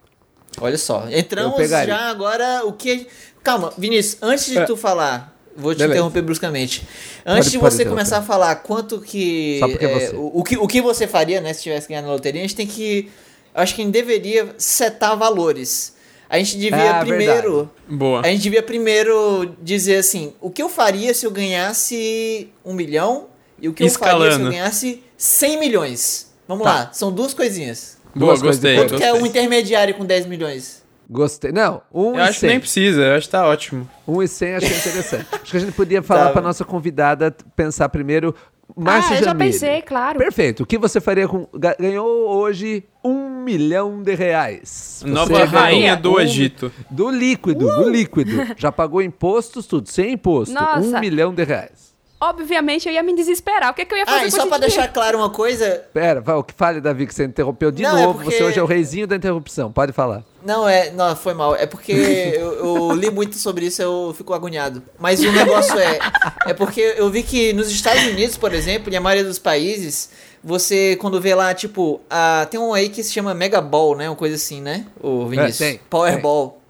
Olha 0.60 0.78
só. 0.78 1.06
Entramos 1.10 1.68
já 1.68 2.08
agora 2.10 2.62
o 2.64 2.72
que. 2.72 3.06
Calma, 3.42 3.72
Vinícius, 3.76 4.22
antes 4.22 4.46
de 4.46 4.58
É. 4.58 4.64
tu 4.64 4.76
falar. 4.76 5.34
Vou 5.56 5.74
te 5.74 5.78
Beleza. 5.78 5.94
interromper 5.94 6.22
bruscamente. 6.22 6.86
Antes 7.24 7.50
de 7.50 7.58
pode 7.58 7.74
você 7.74 7.82
interromper. 7.82 8.02
começar 8.04 8.18
a 8.18 8.22
falar 8.22 8.56
quanto 8.56 9.00
que. 9.00 9.58
Só 9.60 9.68
porque 9.68 9.84
é 9.86 9.90
é, 9.90 10.00
você. 10.08 10.16
o, 10.16 10.30
o 10.34 10.44
que. 10.44 10.56
O 10.58 10.66
que 10.66 10.82
você 10.82 11.06
faria, 11.06 11.40
né, 11.40 11.52
se 11.54 11.62
tivesse 11.62 11.88
ganhado 11.88 12.06
na 12.06 12.12
loteria, 12.12 12.40
a 12.40 12.44
gente 12.44 12.56
tem 12.56 12.66
que. 12.66 13.10
Eu 13.56 13.62
Acho 13.62 13.74
que 13.74 13.82
a 13.82 13.84
gente 13.84 13.92
deveria 13.94 14.54
setar 14.58 15.16
valores. 15.16 15.94
A 16.28 16.38
gente 16.38 16.58
devia 16.58 16.96
Ah, 16.98 17.04
primeiro. 17.04 17.70
Boa. 17.88 18.20
A 18.20 18.28
gente 18.28 18.42
devia 18.42 18.62
primeiro 18.62 19.54
dizer 19.62 19.96
assim: 19.96 20.32
o 20.40 20.50
que 20.50 20.60
eu 20.62 20.68
faria 20.68 21.14
se 21.14 21.24
eu 21.24 21.30
ganhasse 21.30 22.50
um 22.64 22.72
milhão 22.74 23.28
e 23.60 23.68
o 23.68 23.72
que 23.72 23.84
eu 23.84 23.88
faria 23.90 23.90
se 23.90 24.14
eu 24.14 24.26
Escalando. 24.28 24.50
ganhasse 24.50 25.02
100 25.16 25.58
milhões. 25.60 26.32
Vamos 26.48 26.64
Tá. 26.64 26.72
lá, 26.74 26.90
são 26.92 27.10
duas 27.12 27.32
coisinhas. 27.34 27.96
Boa, 28.14 28.30
Duas 28.32 28.40
coisas 28.42 28.56
gostei. 28.60 28.72
depois. 28.76 28.90
Quanto 28.92 29.00
que 29.00 29.04
é 29.04 29.10
gostei. 29.10 29.22
um 29.22 29.26
intermediário 29.26 29.94
com 29.94 30.04
10 30.04 30.26
milhões? 30.26 30.82
Gostei. 31.08 31.52
Não, 31.52 31.82
um 31.94 32.10
Eu 32.14 32.16
e 32.16 32.20
acho 32.22 32.32
que 32.34 32.40
cem. 32.40 32.48
nem 32.50 32.60
precisa, 32.60 33.00
eu 33.02 33.14
acho 33.14 33.26
que 33.28 33.32
tá 33.32 33.46
ótimo. 33.46 33.88
Um 34.08 34.20
e 34.22 34.26
cem 34.28 34.54
achei 34.56 34.68
interessante. 34.76 35.26
Acho 35.40 35.50
que 35.52 35.56
a 35.56 35.60
gente 35.60 35.72
podia 35.72 36.02
falar 36.02 36.26
Tá. 36.26 36.32
para 36.32 36.42
nossa 36.42 36.64
convidada 36.64 37.34
pensar 37.54 37.88
primeiro. 37.88 38.34
Márcia 38.74 39.16
ah, 39.16 39.20
eu 39.20 39.24
já 39.24 39.34
pensei, 39.34 39.80
claro. 39.82 40.18
Perfeito. 40.18 40.62
O 40.62 40.66
que 40.66 40.76
você 40.78 41.00
faria 41.00 41.28
com. 41.28 41.46
ga- 41.54 41.76
Ganhou 41.78 42.28
hoje 42.28 42.84
um 43.04 43.42
milhão 43.42 44.02
de 44.02 44.14
reais. 44.14 44.98
Você 45.02 45.06
Nova 45.06 45.44
rainha 45.44 45.96
do 45.96 46.14
um- 46.14 46.20
Egito. 46.20 46.70
Do 46.90 47.08
líquido, 47.10 47.66
do 47.66 47.88
líquido. 47.88 48.46
Já 48.58 48.72
pagou 48.72 49.00
impostos, 49.00 49.66
tudo, 49.66 49.88
sem 49.88 50.12
imposto. 50.14 50.52
Nossa. 50.54 50.80
Um 50.80 51.00
milhão 51.00 51.32
de 51.32 51.44
reais. 51.44 51.94
Obviamente 52.20 52.88
eu 52.88 52.94
ia 52.94 53.02
me 53.02 53.14
desesperar. 53.14 53.70
O 53.70 53.74
que, 53.74 53.84
que 53.84 53.94
eu 53.94 53.98
ia 53.98 54.06
fazer 54.06 54.24
Ah, 54.24 54.26
e 54.26 54.30
só 54.30 54.46
pra 54.46 54.58
deixar 54.58 54.74
dinheiro? 54.76 54.92
claro 54.94 55.18
uma 55.18 55.30
coisa. 55.30 55.84
Pera, 55.92 56.20
vai, 56.20 56.34
o 56.34 56.42
que 56.42 56.54
fale, 56.54 56.80
Davi, 56.80 57.06
que 57.06 57.14
você 57.14 57.24
interrompeu 57.24 57.70
de 57.70 57.82
Não, 57.82 57.96
é 57.96 58.02
novo. 58.02 58.18
porque- 58.22 58.36
Você 58.36 58.42
hoje 58.42 58.58
é 58.58 58.62
o 58.62 58.66
reizinho 58.66 59.06
da 59.06 59.14
interrupção. 59.16 59.70
Pode 59.70 59.92
falar. 59.92 60.22
Não, 60.46 60.68
é. 60.68 60.90
Não, 60.92 61.16
foi 61.16 61.34
mal. 61.34 61.56
É 61.56 61.66
porque 61.66 61.92
eu, 62.38 62.54
eu 62.54 62.92
li 62.92 63.10
muito 63.10 63.36
sobre 63.36 63.66
isso 63.66 63.82
eu 63.82 64.14
fico 64.16 64.32
agoniado. 64.32 64.80
Mas 64.98 65.20
o 65.20 65.32
negócio 65.32 65.76
é. 65.78 65.98
É 66.46 66.54
porque 66.54 66.94
eu 66.96 67.10
vi 67.10 67.24
que 67.24 67.52
nos 67.52 67.68
Estados 67.68 68.04
Unidos, 68.04 68.36
por 68.36 68.54
exemplo, 68.54 68.92
e 68.92 68.96
a 68.96 69.00
maioria 69.00 69.24
dos 69.24 69.40
países, 69.40 70.10
você, 70.42 70.96
quando 71.00 71.20
vê 71.20 71.34
lá, 71.34 71.52
tipo, 71.52 72.00
ah, 72.08 72.46
tem 72.48 72.60
um 72.60 72.72
aí 72.72 72.88
que 72.88 73.02
se 73.02 73.12
chama 73.12 73.34
Mega 73.34 73.60
Ball, 73.60 73.96
né? 73.96 74.08
Uma 74.08 74.14
coisa 74.14 74.36
assim, 74.36 74.60
né? 74.60 74.86
O 75.00 75.26
Vinícius. 75.26 75.58
tem, 75.58 75.80
Powerball. 75.90 76.62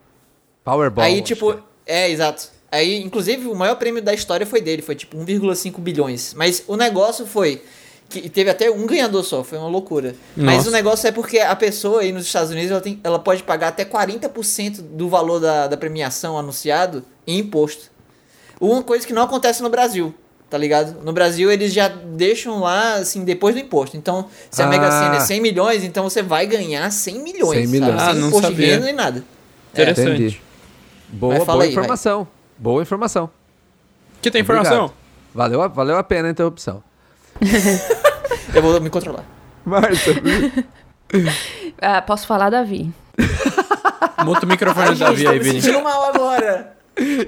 Powerball. 0.64 1.04
Aí, 1.04 1.20
tipo, 1.20 1.52
que 1.52 1.62
é, 1.86 2.10
exato. 2.10 2.48
Aí, 2.72 3.02
inclusive, 3.02 3.46
o 3.46 3.54
maior 3.54 3.76
prêmio 3.76 4.02
da 4.02 4.14
história 4.14 4.46
foi 4.46 4.60
dele, 4.60 4.80
foi 4.80 4.94
tipo 4.94 5.16
1,5 5.18 5.78
bilhões. 5.80 6.34
Mas 6.34 6.64
o 6.66 6.76
negócio 6.76 7.26
foi. 7.26 7.62
Que 8.08 8.28
teve 8.30 8.48
até 8.48 8.70
um 8.70 8.86
ganhador 8.86 9.24
só, 9.24 9.42
foi 9.42 9.58
uma 9.58 9.68
loucura. 9.68 10.14
Mas 10.36 10.58
Nossa. 10.58 10.68
o 10.68 10.72
negócio 10.72 11.08
é 11.08 11.12
porque 11.12 11.38
a 11.40 11.56
pessoa 11.56 12.02
aí 12.02 12.12
nos 12.12 12.24
Estados 12.26 12.50
Unidos 12.52 12.70
ela, 12.70 12.80
tem, 12.80 13.00
ela 13.02 13.18
pode 13.18 13.42
pagar 13.42 13.68
até 13.68 13.84
40% 13.84 14.80
do 14.80 15.08
valor 15.08 15.40
da, 15.40 15.66
da 15.66 15.76
premiação 15.76 16.38
anunciado 16.38 17.04
em 17.26 17.38
imposto. 17.40 17.90
Uma 18.60 18.82
coisa 18.82 19.04
que 19.06 19.12
não 19.12 19.22
acontece 19.22 19.60
no 19.62 19.68
Brasil, 19.68 20.14
tá 20.48 20.56
ligado? 20.56 21.02
No 21.02 21.12
Brasil 21.12 21.50
eles 21.50 21.72
já 21.72 21.88
deixam 21.88 22.60
lá, 22.60 22.94
assim, 22.94 23.24
depois 23.24 23.54
do 23.56 23.60
imposto. 23.60 23.96
Então, 23.96 24.26
se 24.50 24.62
a 24.62 24.66
Mega 24.68 24.86
Ah. 24.86 24.90
Sena 25.02 25.16
é 25.16 25.20
100 25.20 25.40
milhões, 25.40 25.82
então 25.82 26.04
você 26.04 26.22
vai 26.22 26.46
ganhar 26.46 26.88
100 26.90 27.18
milhões. 27.18 27.58
100 27.58 27.66
milhões. 27.66 28.00
Sabe? 28.00 28.02
Ah, 28.10 28.12
Sem 28.12 28.20
não 28.20 28.28
imposto 28.28 28.46
de 28.48 28.54
sabia. 28.54 28.74
renda 28.74 28.86
nem 28.86 28.94
nada. 28.94 29.24
Interessante. 29.72 30.10
Entendi. 30.22 30.42
Boa, 31.08 31.34
Mas 31.34 31.44
boa 31.44 31.54
aí, 31.56 31.58
vai. 31.58 31.68
informação. 31.70 32.26
Boa 32.56 32.82
informação. 32.82 33.28
Que 34.22 34.30
tem 34.30 34.40
informação? 34.42 34.84
Obrigado. 34.84 34.94
Valeu, 35.34 35.68
valeu 35.70 35.98
a 35.98 36.02
pena 36.04 36.28
a 36.28 36.30
interrupção. 36.30 36.82
Eu 38.54 38.62
vou 38.62 38.80
me 38.80 38.90
controlar. 38.90 39.24
Márcia. 39.64 40.14
Ah, 41.80 42.02
posso 42.02 42.26
falar, 42.26 42.50
Davi? 42.50 42.90
Muta 44.24 44.44
o 44.44 44.48
microfone 44.48 44.88
do 44.88 44.96
Davi 44.98 45.22
tô 45.22 45.30
aí, 45.30 45.38
Vini. 45.38 45.62
sentindo 45.62 45.82
mal 45.84 46.04
agora. 46.12 46.74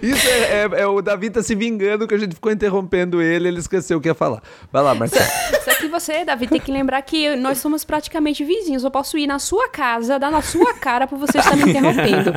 Isso 0.03 0.27
é, 0.29 0.63
é- 0.65 0.81
é 0.81 0.87
o 0.87 1.01
Davi 1.01 1.31
tá 1.31 1.43
se 1.45 1.55
vingando 1.55 2.09
que 2.09 2.15
a 2.15 2.19
gente 2.19 2.35
ficou 2.35 2.51
interrompendo 2.51 3.23
ele, 3.23 3.47
ele 3.47 3.59
esqueceu 3.61 3.99
o 3.99 4.01
que 4.01 4.09
ia 4.09 4.15
falar. 4.15 4.43
Vai 4.73 4.83
lá, 4.83 4.95
Marcelo. 4.97 5.25
Só 5.65 5.75
que 5.75 5.87
você, 5.87 6.25
Davi, 6.25 6.49
tem 6.49 6.61
que 6.61 6.73
lembrar 6.73 7.01
que 7.03 7.37
nós 7.37 7.59
somos 7.59 7.85
praticamente 7.85 8.43
vizinhos. 8.45 8.83
Eu 8.83 8.91
posso 8.91 9.17
ir 9.17 9.27
na 9.29 9.39
sua 9.39 9.69
casa, 9.69 10.19
dar 10.19 10.31
na 10.33 10.43
sua 10.43 10.75
cara 10.75 11.07
por 11.07 11.19
você 11.19 11.39
estar 11.39 11.55
me 11.55 11.71
interrompendo. 11.71 12.33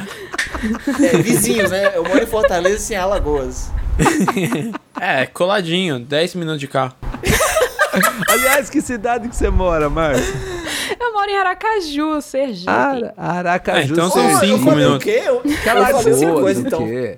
É, 1.03 1.17
vizinhos, 1.17 1.71
né? 1.71 1.91
Eu 1.95 2.03
moro 2.03 2.21
em 2.21 2.27
Fortaleza, 2.27 2.93
em 2.93 2.97
Alagoas. 2.97 3.71
É, 5.03 5.25
coladinho, 5.25 5.97
10 5.99 6.35
minutos 6.35 6.59
de 6.59 6.67
carro. 6.67 6.93
Aliás, 8.31 8.69
que 8.69 8.81
cidade 8.81 9.27
que 9.27 9.35
você 9.35 9.49
mora, 9.49 9.89
Márcio? 9.89 10.33
Eu 10.99 11.13
moro 11.13 11.29
em 11.29 11.37
Aracaju, 11.37 12.21
Sergipe. 12.21 12.69
Ara- 12.69 13.13
Aracaju. 13.17 13.79
É, 13.79 13.83
então 13.97 14.09
são 14.09 14.29
eu 14.29 14.39
cinco 14.39 14.71
minutos. 14.71 14.95
o 14.95 14.99
quê? 14.99 15.21
Eu, 15.25 15.41
eu 15.43 15.71
Alagoas, 15.71 16.03
falei 16.03 16.41
coisa, 16.41 16.61
então. 16.67 16.85
quê? 16.85 17.17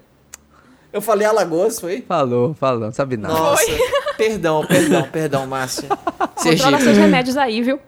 Eu 0.92 1.02
falei 1.02 1.28
Alagoas, 1.28 1.80
foi? 1.80 2.02
Falou, 2.08 2.54
falou, 2.54 2.82
não 2.82 2.92
sabe 2.92 3.18
nada. 3.18 3.34
Nossa. 3.34 3.64
Perdão, 4.18 4.64
perdão, 4.66 5.04
perdão. 5.12 5.48
Controla 5.48 6.28
Sergipe, 6.38 6.84
seus 6.84 6.98
remédios 6.98 7.36
aí, 7.36 7.62
viu? 7.64 7.80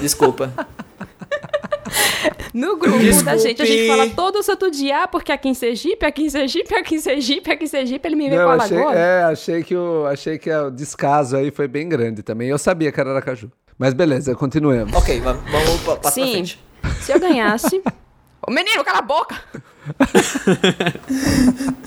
desculpa. 0.00 0.52
No 2.54 2.76
grupo 2.76 2.98
Desculpe. 2.98 3.24
da 3.24 3.36
gente, 3.36 3.62
a 3.62 3.64
gente 3.64 3.86
fala 3.88 4.08
todo 4.10 4.42
santo 4.42 4.70
dia, 4.70 5.04
ah, 5.04 5.08
porque 5.08 5.32
aqui 5.32 5.48
em 5.48 5.54
Sergipe, 5.54 6.04
aqui 6.04 6.22
em 6.24 6.30
Sergipe, 6.30 6.74
aqui 6.74 6.94
em 6.96 7.00
Sergipe, 7.00 7.50
aqui 7.50 7.64
em 7.64 7.68
Sergipe, 7.68 8.06
ele 8.08 8.16
me 8.16 8.28
vê 8.28 8.36
Não, 8.36 8.44
com 8.44 8.50
a 8.50 8.54
achei, 8.56 8.78
é, 8.78 9.22
achei 9.24 9.62
que, 9.62 9.74
o, 9.76 10.06
achei 10.06 10.38
que 10.38 10.50
o 10.52 10.70
descaso 10.70 11.36
aí 11.36 11.50
foi 11.50 11.66
bem 11.68 11.88
grande 11.88 12.22
também. 12.22 12.48
Eu 12.48 12.58
sabia 12.58 12.92
que 12.92 13.00
era 13.00 13.10
Aracaju. 13.10 13.50
Mas 13.78 13.94
beleza, 13.94 14.34
continuemos. 14.34 14.92
Ok, 14.94 15.20
va- 15.20 15.32
vamos 15.32 15.80
pa- 15.80 15.96
passar 15.96 16.00
pra 16.00 16.10
Sim. 16.10 16.32
frente. 16.32 16.62
Se 17.00 17.12
eu 17.12 17.18
ganhasse. 17.20 17.82
Ô 18.46 18.50
menino, 18.50 18.84
cala 18.84 18.98
a 18.98 19.02
boca! 19.02 19.36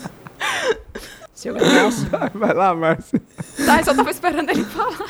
Se 1.34 1.48
eu 1.48 1.54
ganhasse. 1.54 2.06
Vai 2.34 2.54
lá, 2.54 2.74
Márcio. 2.74 3.20
Tá, 3.64 3.78
eu 3.80 3.84
só 3.84 3.94
tava 3.94 4.10
esperando 4.10 4.48
ele 4.50 4.64
falar. 4.64 5.06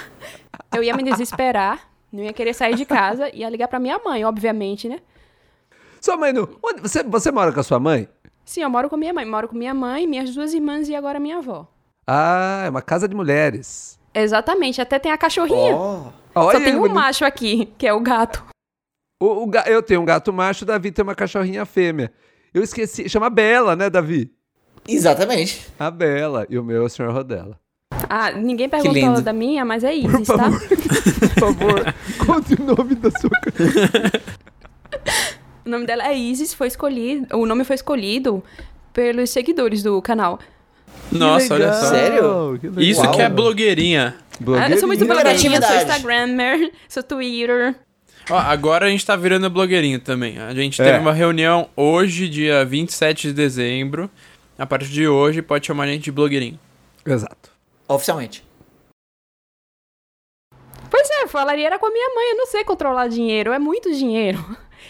Eu 0.74 0.82
ia 0.82 0.94
me 0.94 1.02
desesperar, 1.04 1.88
não 2.12 2.22
ia 2.24 2.32
querer 2.32 2.52
sair 2.52 2.74
de 2.74 2.84
casa, 2.84 3.30
ia 3.34 3.48
ligar 3.48 3.68
pra 3.68 3.78
minha 3.78 3.98
mãe, 4.04 4.24
obviamente, 4.24 4.88
né? 4.88 4.98
Sua 6.06 6.16
mãe, 6.16 6.32
não, 6.32 6.48
onde, 6.62 6.80
você, 6.82 7.02
você 7.02 7.32
mora 7.32 7.50
com 7.52 7.58
a 7.58 7.64
sua 7.64 7.80
mãe? 7.80 8.08
Sim, 8.44 8.62
eu 8.62 8.70
moro 8.70 8.88
com 8.88 8.96
minha 8.96 9.12
mãe. 9.12 9.24
Moro 9.26 9.48
com 9.48 9.56
minha 9.56 9.74
mãe, 9.74 10.06
minhas 10.06 10.32
duas 10.32 10.54
irmãs 10.54 10.88
e 10.88 10.94
agora 10.94 11.18
minha 11.18 11.38
avó. 11.38 11.66
Ah, 12.06 12.62
é 12.64 12.70
uma 12.70 12.80
casa 12.80 13.08
de 13.08 13.14
mulheres. 13.16 13.98
Exatamente, 14.14 14.80
até 14.80 15.00
tem 15.00 15.10
a 15.10 15.18
cachorrinha. 15.18 15.74
Ó, 15.74 16.12
Olha, 16.32 16.58
Só 16.58 16.64
tem 16.64 16.76
um 16.76 16.78
bonito. 16.82 16.94
macho 16.94 17.24
aqui, 17.24 17.66
que 17.76 17.84
é 17.88 17.92
o 17.92 17.98
gato. 17.98 18.44
O, 19.20 19.42
o 19.42 19.46
ga- 19.48 19.64
eu 19.66 19.82
tenho 19.82 20.00
um 20.00 20.04
gato 20.04 20.32
macho, 20.32 20.62
o 20.62 20.66
Davi 20.68 20.92
tem 20.92 21.02
uma 21.02 21.16
cachorrinha 21.16 21.66
fêmea. 21.66 22.12
Eu 22.54 22.62
esqueci, 22.62 23.08
chama 23.08 23.28
Bela, 23.28 23.74
né, 23.74 23.90
Davi? 23.90 24.30
exatamente. 24.86 25.66
A 25.76 25.90
Bela. 25.90 26.46
E 26.48 26.56
o 26.56 26.62
meu 26.62 26.82
é 26.82 26.84
o 26.84 26.88
Sr. 26.88 27.10
Rodela. 27.10 27.58
Ah, 28.08 28.30
ninguém 28.30 28.68
perguntou 28.68 29.20
da 29.20 29.32
minha, 29.32 29.64
mas 29.64 29.82
é 29.82 29.92
Isis, 29.92 30.28
tá? 30.28 30.50
Por 30.50 31.40
favor, 31.40 31.94
conte 32.24 32.54
o 32.54 32.62
nome 32.64 32.94
da 32.94 33.10
sua. 33.10 33.30
O 35.66 35.68
nome 35.70 35.84
dela 35.84 36.06
é 36.08 36.14
Isis, 36.16 36.54
foi 36.54 36.68
escolhido. 36.68 37.36
O 37.36 37.44
nome 37.44 37.64
foi 37.64 37.74
escolhido 37.74 38.42
pelos 38.92 39.30
seguidores 39.30 39.82
do 39.82 40.00
canal. 40.00 40.38
Nossa, 41.10 41.54
olha 41.54 41.72
só. 41.72 41.86
Sério? 41.90 42.58
Que. 42.60 42.68
Isso 42.84 43.02
Uau. 43.02 43.12
que 43.12 43.20
é 43.20 43.28
blogueirinha. 43.28 44.14
Ah, 44.60 44.70
eu 44.70 44.78
sou 44.78 44.86
muito 44.86 45.04
blogueirinha, 45.04 45.60
sou. 45.60 45.76
Instagrammer, 45.76 46.72
sou 46.88 47.02
Twitter. 47.02 47.74
Ó, 48.30 48.36
agora 48.38 48.86
a 48.86 48.88
gente 48.88 49.04
tá 49.04 49.16
virando 49.16 49.48
blogueirinho 49.50 49.98
também. 50.00 50.38
A 50.38 50.54
gente 50.54 50.80
É. 50.80 50.84
teve 50.84 50.98
uma 50.98 51.12
reunião 51.12 51.68
hoje, 51.76 52.28
dia 52.28 52.64
27 52.64 53.28
de 53.28 53.32
dezembro. 53.34 54.10
A 54.58 54.66
partir 54.66 54.88
de 54.88 55.06
hoje, 55.08 55.42
pode 55.42 55.66
chamar 55.66 55.84
a 55.84 55.86
gente 55.88 56.04
de 56.04 56.12
blogueirinho. 56.12 56.58
Exato. 57.04 57.50
Oficialmente. 57.88 58.44
Pois 60.90 61.08
é, 61.10 61.26
falaria 61.26 61.66
era 61.66 61.78
com 61.78 61.86
a 61.86 61.90
minha 61.90 62.14
mãe, 62.14 62.30
eu 62.30 62.36
não 62.36 62.46
sei 62.46 62.64
controlar 62.64 63.08
dinheiro, 63.08 63.52
é 63.52 63.58
muito 63.58 63.92
dinheiro. 63.92 64.38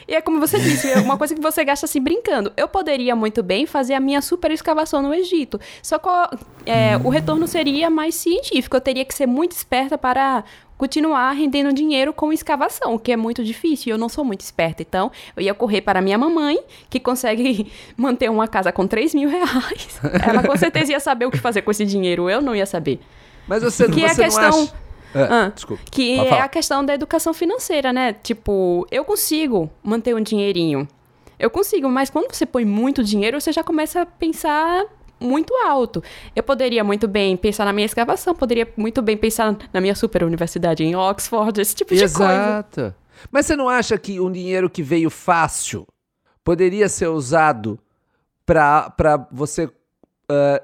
E 0.08 0.14
é 0.14 0.20
como 0.20 0.38
você 0.40 0.58
disse, 0.58 0.90
é 0.90 0.98
uma 1.00 1.16
coisa 1.18 1.34
que 1.34 1.40
você 1.40 1.64
gasta 1.64 1.86
assim 1.86 2.00
brincando. 2.00 2.52
Eu 2.56 2.68
poderia 2.68 3.14
muito 3.16 3.42
bem 3.42 3.66
fazer 3.66 3.94
a 3.94 4.00
minha 4.00 4.20
super 4.22 4.50
escavação 4.50 5.02
no 5.02 5.12
Egito. 5.14 5.60
Só 5.82 5.98
que 5.98 6.08
é, 6.66 6.96
o 7.04 7.08
retorno 7.08 7.46
seria 7.46 7.88
mais 7.90 8.14
científico. 8.14 8.76
Eu 8.76 8.80
teria 8.80 9.04
que 9.04 9.14
ser 9.14 9.26
muito 9.26 9.52
esperta 9.52 9.96
para 9.98 10.44
continuar 10.78 11.32
rendendo 11.32 11.72
dinheiro 11.72 12.12
com 12.12 12.30
escavação, 12.32 12.94
o 12.94 12.98
que 12.98 13.10
é 13.10 13.16
muito 13.16 13.42
difícil. 13.42 13.88
e 13.88 13.92
Eu 13.92 13.98
não 13.98 14.08
sou 14.10 14.22
muito 14.24 14.40
esperta. 14.42 14.82
Então, 14.82 15.10
eu 15.34 15.42
ia 15.42 15.54
correr 15.54 15.80
para 15.80 16.02
minha 16.02 16.18
mamãe, 16.18 16.58
que 16.90 17.00
consegue 17.00 17.72
manter 17.96 18.30
uma 18.30 18.46
casa 18.46 18.70
com 18.70 18.86
3 18.86 19.14
mil 19.14 19.28
reais. 19.28 19.98
Ela 20.26 20.42
com 20.42 20.56
certeza 20.56 20.92
ia 20.92 21.00
saber 21.00 21.24
o 21.26 21.30
que 21.30 21.38
fazer 21.38 21.62
com 21.62 21.70
esse 21.70 21.84
dinheiro. 21.86 22.28
Eu 22.28 22.42
não 22.42 22.54
ia 22.54 22.66
saber. 22.66 23.00
Mas 23.48 23.62
você, 23.62 23.88
Que 23.88 24.02
é 24.04 24.10
a 24.10 24.14
você 24.14 24.24
questão- 24.24 24.50
não 24.50 24.62
acha... 24.64 24.85
É, 25.18 25.22
Ah, 25.30 25.48
desculpa. 25.54 25.82
Que 25.90 26.16
Pode 26.16 26.26
é 26.28 26.30
falar. 26.30 26.44
a 26.44 26.48
questão 26.48 26.84
da 26.84 26.94
educação 26.94 27.32
financeira, 27.34 27.92
né? 27.92 28.12
Tipo, 28.12 28.86
eu 28.90 29.04
consigo 29.04 29.70
manter 29.82 30.14
um 30.14 30.20
dinheirinho. 30.20 30.86
Eu 31.38 31.50
consigo, 31.50 31.88
mas 31.88 32.08
quando 32.10 32.32
você 32.32 32.46
põe 32.46 32.64
muito 32.64 33.04
dinheiro, 33.04 33.40
você 33.40 33.52
já 33.52 33.62
começa 33.62 34.02
a 34.02 34.06
pensar 34.06 34.84
muito 35.20 35.52
alto. 35.66 36.02
Eu 36.34 36.42
poderia 36.42 36.82
muito 36.84 37.06
bem 37.08 37.36
pensar 37.36 37.64
na 37.64 37.72
minha 37.72 37.86
escavação, 37.86 38.34
poderia 38.34 38.68
muito 38.76 39.00
bem 39.02 39.16
pensar 39.16 39.56
na 39.72 39.80
minha 39.80 39.94
super 39.94 40.22
universidade 40.24 40.84
em 40.84 40.94
Oxford, 40.96 41.60
esse 41.60 41.74
tipo 41.74 41.94
de 41.94 42.00
coisa. 42.00 42.04
Exato. 42.32 42.94
Mas 43.30 43.46
você 43.46 43.56
não 43.56 43.68
acha 43.68 43.96
que 43.98 44.20
um 44.20 44.30
dinheiro 44.30 44.68
que 44.68 44.82
veio 44.82 45.08
fácil 45.10 45.86
poderia 46.44 46.88
ser 46.88 47.08
usado 47.08 47.78
para 48.44 49.26
você, 49.32 49.68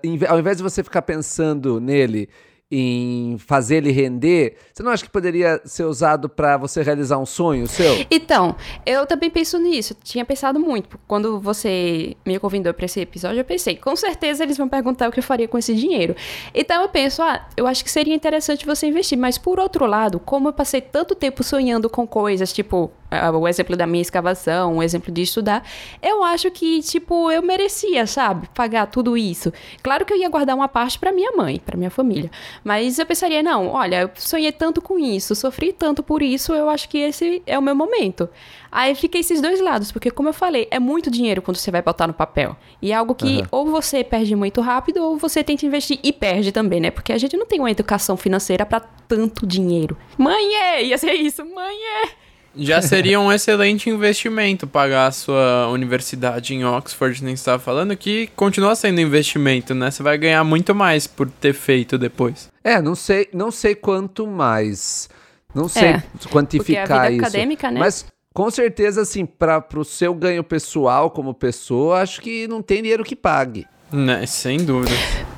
inve- 0.05 0.27
ao 0.27 0.39
invés 0.39 0.57
de 0.59 0.63
você 0.63 0.83
ficar 0.83 1.03
pensando 1.03 1.81
nele 1.81 2.29
em 2.75 3.37
fazer 3.37 3.77
ele 3.77 3.93
render, 3.93 4.57
você 4.73 4.83
não 4.83 4.91
acha 4.91 5.05
que 5.05 5.11
poderia 5.11 5.61
ser 5.63 5.85
usado 5.85 6.27
para 6.27 6.57
você 6.57 6.83
realizar 6.83 7.19
um 7.19 7.27
sonho 7.27 7.67
seu? 7.67 8.07
Então, 8.11 8.57
eu 8.87 9.05
também 9.07 9.29
penso 9.29 9.59
nisso. 9.59 9.95
Tinha 10.03 10.25
pensado 10.25 10.59
muito. 10.59 10.99
Quando 11.07 11.39
você 11.39 12.17
me 12.25 12.39
convidou 12.39 12.73
para 12.73 12.87
esse 12.87 12.99
episódio, 13.01 13.41
eu 13.41 13.45
pensei, 13.45 13.77
com 13.77 13.95
certeza 13.95 14.43
eles 14.43 14.57
vão 14.57 14.71
perguntar 14.71 15.09
o 15.09 15.13
que 15.13 15.19
eu 15.19 15.23
faria 15.23 15.47
com 15.47 15.59
esse 15.59 15.75
dinheiro. 15.75 16.17
Então 16.55 16.81
eu 16.81 16.89
penso, 16.89 17.21
ah, 17.21 17.47
eu 17.57 17.67
acho 17.67 17.85
que 17.85 17.91
seria 17.91 18.15
interessante 18.15 18.65
você 18.65 18.87
investir. 18.87 19.19
Mas 19.19 19.37
por 19.37 19.61
outro 19.61 19.85
lado, 19.85 20.19
como 20.19 20.49
eu 20.49 20.53
passei 20.55 20.81
tanto 20.81 21.15
tempo 21.15 21.43
sonhando 21.43 21.91
com 21.91 22.07
coisas, 22.07 22.53
tipo 22.53 22.91
o 23.35 23.49
exemplo 23.49 23.77
da 23.77 23.87
minha 23.87 24.03
escavação, 24.03 24.79
o 24.79 24.83
exemplo 24.83 25.13
de 25.13 25.23
estudar, 25.23 25.67
eu 26.03 26.23
acho 26.23 26.51
que, 26.51 26.81
tipo, 26.81 27.31
eu 27.31 27.43
merecia, 27.43 28.07
sabe, 28.07 28.49
pagar 28.55 28.87
tudo 28.87 29.17
isso. 29.17 29.53
Claro 29.83 30.05
que 30.05 30.13
eu 30.13 30.17
ia 30.17 30.29
guardar 30.29 30.57
uma 30.57 30.69
parte 30.69 30.99
para 30.99 31.13
minha 31.13 31.33
mãe, 31.33 31.61
para 31.65 31.77
minha 31.77 31.91
família. 31.91 32.31
Mas 32.65 32.99
eu 32.99 33.07
pensaria, 33.07 33.43
não, 33.43 33.69
olha, 33.69 34.03
eu 34.03 34.11
sonhei 34.17 34.53
tanto 34.53 34.81
com 34.81 34.99
isso, 34.99 35.35
sofri 35.35 35.73
tanto 35.73 36.03
por 36.03 36.23
isso, 36.23 36.53
eu 36.53 36.69
acho 36.69 36.89
que 36.89 36.99
esse 36.99 37.43
é 37.47 37.59
o 37.59 37.63
meu 37.63 37.75
momento. 37.75 38.29
Aí 38.71 38.95
fica 38.95 39.19
esses 39.19 39.43
dois 39.43 39.61
lados, 39.61 39.93
porque 39.93 40.11
como 40.11 40.31
eu 40.31 40.33
falei, 40.33 40.67
é 40.71 40.79
muito 40.79 41.11
dinheiro 41.11 41.43
quando 41.43 41.59
você 41.59 41.71
vai 41.71 41.83
botar 41.83 42.07
no 42.07 42.15
papel. 42.15 42.57
E 42.81 42.91
é 42.91 42.95
algo 42.95 43.15
que 43.15 43.41
Aham. 43.41 43.49
ou 43.51 43.67
você 43.67 44.03
perde 44.03 44.35
muito 44.35 44.63
rápido 44.63 44.97
ou 45.05 45.19
você 45.19 45.45
tenta 45.45 45.67
investir 45.67 45.99
e 46.03 46.11
perde 46.11 46.53
também, 46.53 46.81
né? 46.81 46.91
Porque 46.91 47.13
a 47.13 47.19
gente 47.19 47.37
não 47.37 47.45
tem 47.45 47.59
uma 47.59 47.71
educação 47.71 48.17
financeira 48.17 48.65
para 48.65 48.81
tanto 48.81 49.47
dinheiro. 49.47 49.95
Mãe, 50.17 50.55
é, 50.55 50.85
ia 50.85 50.97
ser 50.97 51.13
isso, 51.13 51.45
mãe, 51.45 51.77
é. 52.05 52.22
Já 52.55 52.83
seria 52.83 53.19
um 53.19 53.33
excelente 53.33 53.89
investimento 53.89 54.67
pagar 54.67 55.07
a 55.07 55.13
sua 55.13 55.69
universidade 55.69 56.55
em 56.55 56.65
Oxford, 56.65 57.25
nem 57.25 57.33
estava 57.35 57.59
falando, 57.59 57.97
que 57.97 58.27
continua 58.37 58.75
sendo 58.77 59.01
investimento, 59.01 59.75
né? 59.75 59.91
Você 59.91 60.03
vai 60.03 60.19
ganhar 60.19 60.45
muito 60.45 60.75
mais 60.75 61.07
por 61.07 61.31
ter 61.31 61.55
feito 61.55 61.97
depois. 61.97 62.51
É, 62.63 62.81
não 62.81 62.95
sei, 62.95 63.29
não 63.33 63.51
sei 63.51 63.75
quanto 63.75 64.27
mais. 64.27 65.09
Não 65.55 65.69
sei 65.69 65.83
É, 65.89 66.03
quantificar 66.31 66.87
porque 66.87 66.93
a 66.93 67.03
vida 67.09 67.13
isso. 67.13 67.25
acadêmica, 67.27 67.71
né? 67.71 67.81
Mas 67.81 68.05
com 68.35 68.51
certeza, 68.51 69.03
assim, 69.03 69.25
para 69.27 69.65
o 69.77 69.85
seu 69.85 70.15
ganho 70.15 70.43
pessoal 70.45 71.11
como 71.11 71.35
pessoa, 71.35 72.01
acho 72.01 72.21
que 72.21 72.47
não 72.49 72.63
tem 72.63 72.83
dinheiro 72.83 73.05
que 73.05 73.17
pague. 73.17 73.67
Né? 73.91 74.25
Sem 74.27 74.59
dúvida. 74.65 74.95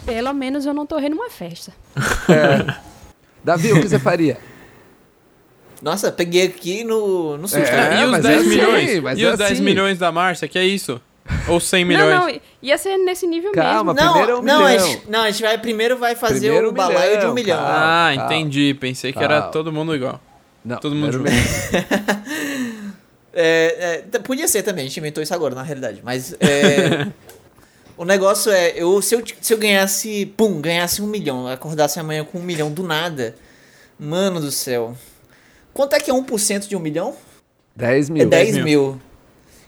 Pelo 0.07 0.33
menos 0.33 0.65
eu 0.65 0.73
não 0.73 0.87
torrei 0.87 1.09
numa 1.09 1.29
festa. 1.29 1.73
Davi, 3.43 3.73
o 3.73 3.81
que 3.81 3.89
você 3.89 3.99
faria? 3.99 4.39
Nossa, 5.85 6.11
peguei 6.11 6.47
aqui 6.47 6.83
no, 6.83 7.37
no 7.37 7.47
susto. 7.47 7.69
É, 7.69 7.91
né? 7.91 8.01
e 8.01 8.05
os 8.07 8.11
mas 8.11 8.23
10 8.23 8.35
é 8.35 8.39
assim, 8.41 8.49
milhões? 8.49 9.01
mas 9.03 9.19
e 9.19 9.23
é 9.23 9.31
os 9.31 9.39
10 9.39 9.53
assim. 9.53 9.63
milhões 9.63 9.99
da 9.99 10.11
Márcia, 10.11 10.49
que 10.49 10.59
é 10.59 10.65
isso? 10.65 10.99
Ou 11.47 11.61
100 11.61 11.85
milhões? 11.85 12.11
Não, 12.11 12.27
não, 12.27 12.41
ia 12.63 12.79
ser 12.79 12.97
nesse 12.97 13.27
nível 13.27 13.53
Calma, 13.53 13.93
mesmo. 13.93 14.07
Não, 14.07 14.13
primeiro 14.15 14.33
é 14.33 14.41
um 14.41 14.43
não, 14.43 14.65
a 14.65 14.69
milhão. 14.71 14.87
gente, 14.89 15.11
não, 15.11 15.21
a 15.21 15.31
gente 15.31 15.43
vai 15.43 15.59
primeiro 15.59 15.99
vai 15.99 16.15
fazer 16.15 16.41
Primeiro 16.41 16.71
o 16.71 16.73
balaio 16.73 17.21
de 17.21 17.27
um 17.27 17.35
milhão, 17.35 17.35
milhão. 17.35 17.59
calma. 17.59 18.11
Ah, 18.11 18.17
Calma. 18.17 18.35
entendi. 18.35 18.73
Pensei 18.81 19.13
que 19.13 19.19
era 19.19 19.41
Calma. 19.41 19.53
todo 19.53 19.71
mundo 19.71 19.95
igual. 19.95 20.19
Não, 20.65 20.79
Todo 20.79 20.95
mundo 20.95 21.13
junto. 21.13 21.31
É, 23.37 24.05
é, 24.13 24.19
podia 24.21 24.47
ser 24.47 24.63
também, 24.63 24.85
a 24.85 24.89
gente 24.89 24.97
inventou 24.97 25.21
isso 25.21 25.35
agora, 25.35 25.57
na 25.57 25.63
realidade. 25.65 26.01
Mas 26.05 26.35
é, 26.35 27.09
o 27.99 28.05
negócio 28.05 28.53
é, 28.53 28.75
eu, 28.77 29.03
se, 29.03 29.17
eu, 29.17 29.25
se 29.41 29.53
eu 29.53 29.59
ganhasse, 29.59 30.25
pum, 30.37 30.61
ganhasse 30.61 31.03
um 31.03 31.07
milhão, 31.09 31.49
acordasse 31.49 31.99
amanhã 31.99 32.25
com 32.25 32.39
um 32.39 32.43
milhão 32.43 32.71
do 32.71 32.85
nada, 32.85 33.35
mano 33.99 34.41
do 34.41 34.53
céu. 34.53 34.97
Quanto 35.75 35.95
é 35.95 36.01
que 36.01 36.11
é 36.11 36.15
1% 36.15 36.69
de 36.69 36.77
um 36.77 36.81
milhão? 36.81 37.15
10 37.77 38.09
mil. 38.09 38.23
É 38.23 38.27
10 38.27 38.55
mil. 38.57 38.65
mil. 38.65 39.01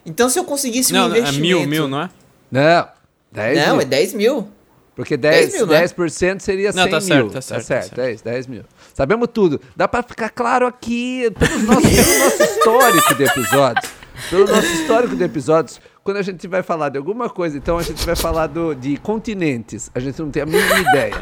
Então 0.06 0.28
se 0.28 0.38
eu 0.38 0.44
conseguisse 0.44 0.92
um 0.92 0.96
Não, 0.96 1.06
é 1.14 1.18
investimento... 1.18 1.40
mil, 1.40 1.66
mil, 1.66 1.88
não 1.88 2.02
é? 2.02 2.10
Não, 2.50 2.88
10 3.32 3.58
Não, 3.58 3.72
mil. 3.74 3.80
é 3.82 3.84
10 3.84 4.14
mil. 4.14 4.48
Porque 4.94 5.16
10, 5.16 5.50
10 5.50 5.54
mil, 5.54 5.66
né? 5.66 5.84
10% 5.84 6.40
seria 6.40 6.72
100 6.72 6.82
Não, 6.82 6.88
tá 6.90 6.98
mil. 7.00 7.06
certo, 7.06 7.30
tá 7.32 7.40
certo, 7.42 7.58
tá 7.60 7.64
certo, 7.66 7.84
certo. 7.88 8.00
é 8.00 8.12
isso, 8.12 8.24
10 8.24 8.46
mil. 8.46 8.62
Sabemos 8.94 9.28
tudo. 9.30 9.60
Dá 9.76 9.86
pra 9.86 10.02
ficar 10.02 10.30
claro 10.30 10.66
aqui 10.66 11.30
pelo 11.38 11.58
nosso, 11.64 11.80
pelo 11.82 12.18
nosso 12.24 12.42
histórico 12.42 13.14
de 13.14 13.24
episódios. 13.24 13.90
Pelo 14.30 14.46
nosso 14.46 14.66
histórico 14.72 15.14
de 15.16 15.24
episódios, 15.24 15.80
quando 16.06 16.16
a 16.18 16.22
gente 16.22 16.46
vai 16.48 16.62
falar 16.62 16.88
de 16.88 16.96
alguma 16.96 17.28
coisa, 17.28 17.58
então 17.58 17.76
a 17.76 17.82
gente 17.82 18.06
vai 18.06 18.16
falar 18.16 18.46
do, 18.46 18.74
de 18.74 18.96
continentes. 18.96 19.90
A 19.94 20.00
gente 20.00 20.18
não 20.22 20.30
tem 20.30 20.42
a 20.42 20.46
mínima 20.46 20.78
ideia. 20.78 21.12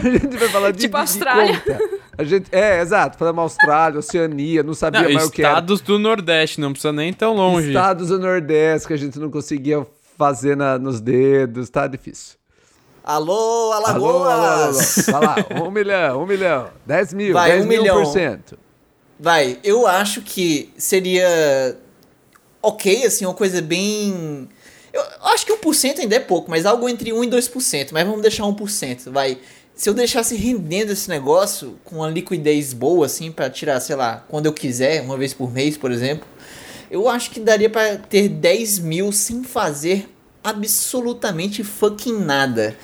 Quando 0.00 0.14
a 0.14 0.18
gente 0.18 0.36
vai 0.38 0.48
falar 0.48 0.70
de, 0.70 0.78
Tipo 0.78 0.94
de 0.96 1.00
Austrália. 1.02 1.60
conta, 1.60 1.78
a 2.16 2.24
gente, 2.24 2.48
é, 2.52 2.80
exato. 2.80 3.18
Falamos 3.18 3.42
Austrália, 3.42 3.98
Oceania, 3.98 4.62
não 4.62 4.72
sabia 4.72 5.02
Não, 5.02 5.12
mais 5.12 5.26
o 5.26 5.30
que 5.30 5.42
era. 5.42 5.50
estados 5.52 5.80
do 5.80 5.98
Nordeste, 5.98 6.60
não 6.60 6.70
precisa 6.72 6.92
nem 6.92 7.12
tão 7.12 7.34
longe. 7.34 7.68
Estados 7.68 8.08
do 8.08 8.18
Nordeste 8.18 8.88
que 8.88 8.94
a 8.94 8.96
gente 8.96 9.18
não 9.18 9.30
conseguia 9.30 9.86
fazer 10.16 10.56
na- 10.56 10.78
nos 10.78 11.00
dedos, 11.00 11.68
tá 11.68 11.86
difícil. 11.86 12.36
Alô, 13.04 13.72
Alagoas! 13.72 15.08
Alô, 15.08 15.18
alô, 15.18 15.26
alô. 15.26 15.42
Vai 15.44 15.54
lá, 15.60 15.64
um 15.66 15.70
milhão, 15.70 16.22
um 16.22 16.26
milhão, 16.26 16.68
dez 16.86 17.12
mil, 17.12 17.32
Vai, 17.34 17.50
dez 17.50 17.64
um 17.64 17.68
mil 17.68 17.82
milhão. 17.82 17.96
por 18.02 18.06
cento. 18.06 18.58
Vai, 19.18 19.58
eu 19.64 19.86
acho 19.86 20.22
que 20.22 20.72
seria 20.76 21.76
ok, 22.66 23.06
assim, 23.06 23.24
uma 23.24 23.34
coisa 23.34 23.62
bem. 23.62 24.48
Eu 24.92 25.02
acho 25.22 25.46
que 25.46 25.52
1% 25.52 26.00
ainda 26.00 26.16
é 26.16 26.20
pouco, 26.20 26.50
mas 26.50 26.66
algo 26.66 26.88
entre 26.88 27.10
1% 27.10 27.24
e 27.24 27.30
2%. 27.30 27.88
Mas 27.92 28.06
vamos 28.06 28.22
deixar 28.22 28.44
1%, 28.44 29.10
vai. 29.10 29.38
Se 29.74 29.88
eu 29.88 29.94
deixasse 29.94 30.34
rendendo 30.34 30.90
esse 30.90 31.08
negócio 31.08 31.78
com 31.84 31.96
uma 31.96 32.08
liquidez 32.08 32.72
boa, 32.72 33.06
assim, 33.06 33.30
pra 33.30 33.48
tirar, 33.50 33.78
sei 33.78 33.94
lá, 33.94 34.24
quando 34.28 34.46
eu 34.46 34.52
quiser, 34.52 35.02
uma 35.02 35.16
vez 35.16 35.34
por 35.34 35.52
mês, 35.52 35.76
por 35.76 35.92
exemplo, 35.92 36.26
eu 36.90 37.08
acho 37.08 37.30
que 37.30 37.38
daria 37.38 37.68
pra 37.68 37.96
ter 37.96 38.28
10 38.28 38.78
mil 38.78 39.12
sem 39.12 39.44
fazer 39.44 40.08
absolutamente 40.42 41.62
fucking 41.62 42.18
nada. 42.18 42.76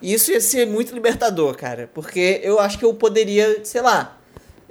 E 0.00 0.14
isso 0.14 0.30
ia 0.30 0.40
ser 0.40 0.66
muito 0.66 0.94
libertador, 0.94 1.56
cara, 1.56 1.90
porque 1.92 2.40
eu 2.44 2.60
acho 2.60 2.78
que 2.78 2.84
eu 2.84 2.94
poderia, 2.94 3.64
sei 3.64 3.80
lá, 3.80 4.16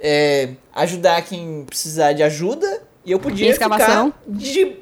é, 0.00 0.50
ajudar 0.72 1.22
quem 1.22 1.64
precisar 1.64 2.14
de 2.14 2.22
ajuda 2.22 2.85
e 3.06 3.12
eu 3.12 3.18
podia 3.18 3.48
escavação? 3.48 4.12
ficar 4.12 4.36
de... 4.38 4.76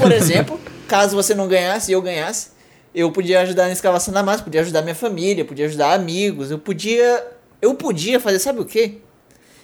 Por 0.00 0.10
exemplo, 0.10 0.58
caso 0.88 1.14
você 1.14 1.34
não 1.34 1.46
ganhasse 1.46 1.92
e 1.92 1.94
eu 1.94 2.02
ganhasse, 2.02 2.48
eu 2.94 3.12
podia 3.12 3.40
ajudar 3.42 3.66
na 3.66 3.72
escavação 3.72 4.12
da 4.12 4.22
massa, 4.22 4.42
podia 4.42 4.62
ajudar 4.62 4.82
minha 4.82 4.94
família, 4.94 5.44
podia 5.44 5.66
ajudar 5.66 5.92
amigos, 5.92 6.50
eu 6.50 6.58
podia... 6.58 7.24
Eu 7.60 7.74
podia 7.74 8.18
fazer, 8.20 8.38
sabe 8.38 8.60
o 8.60 8.64
quê? 8.64 8.98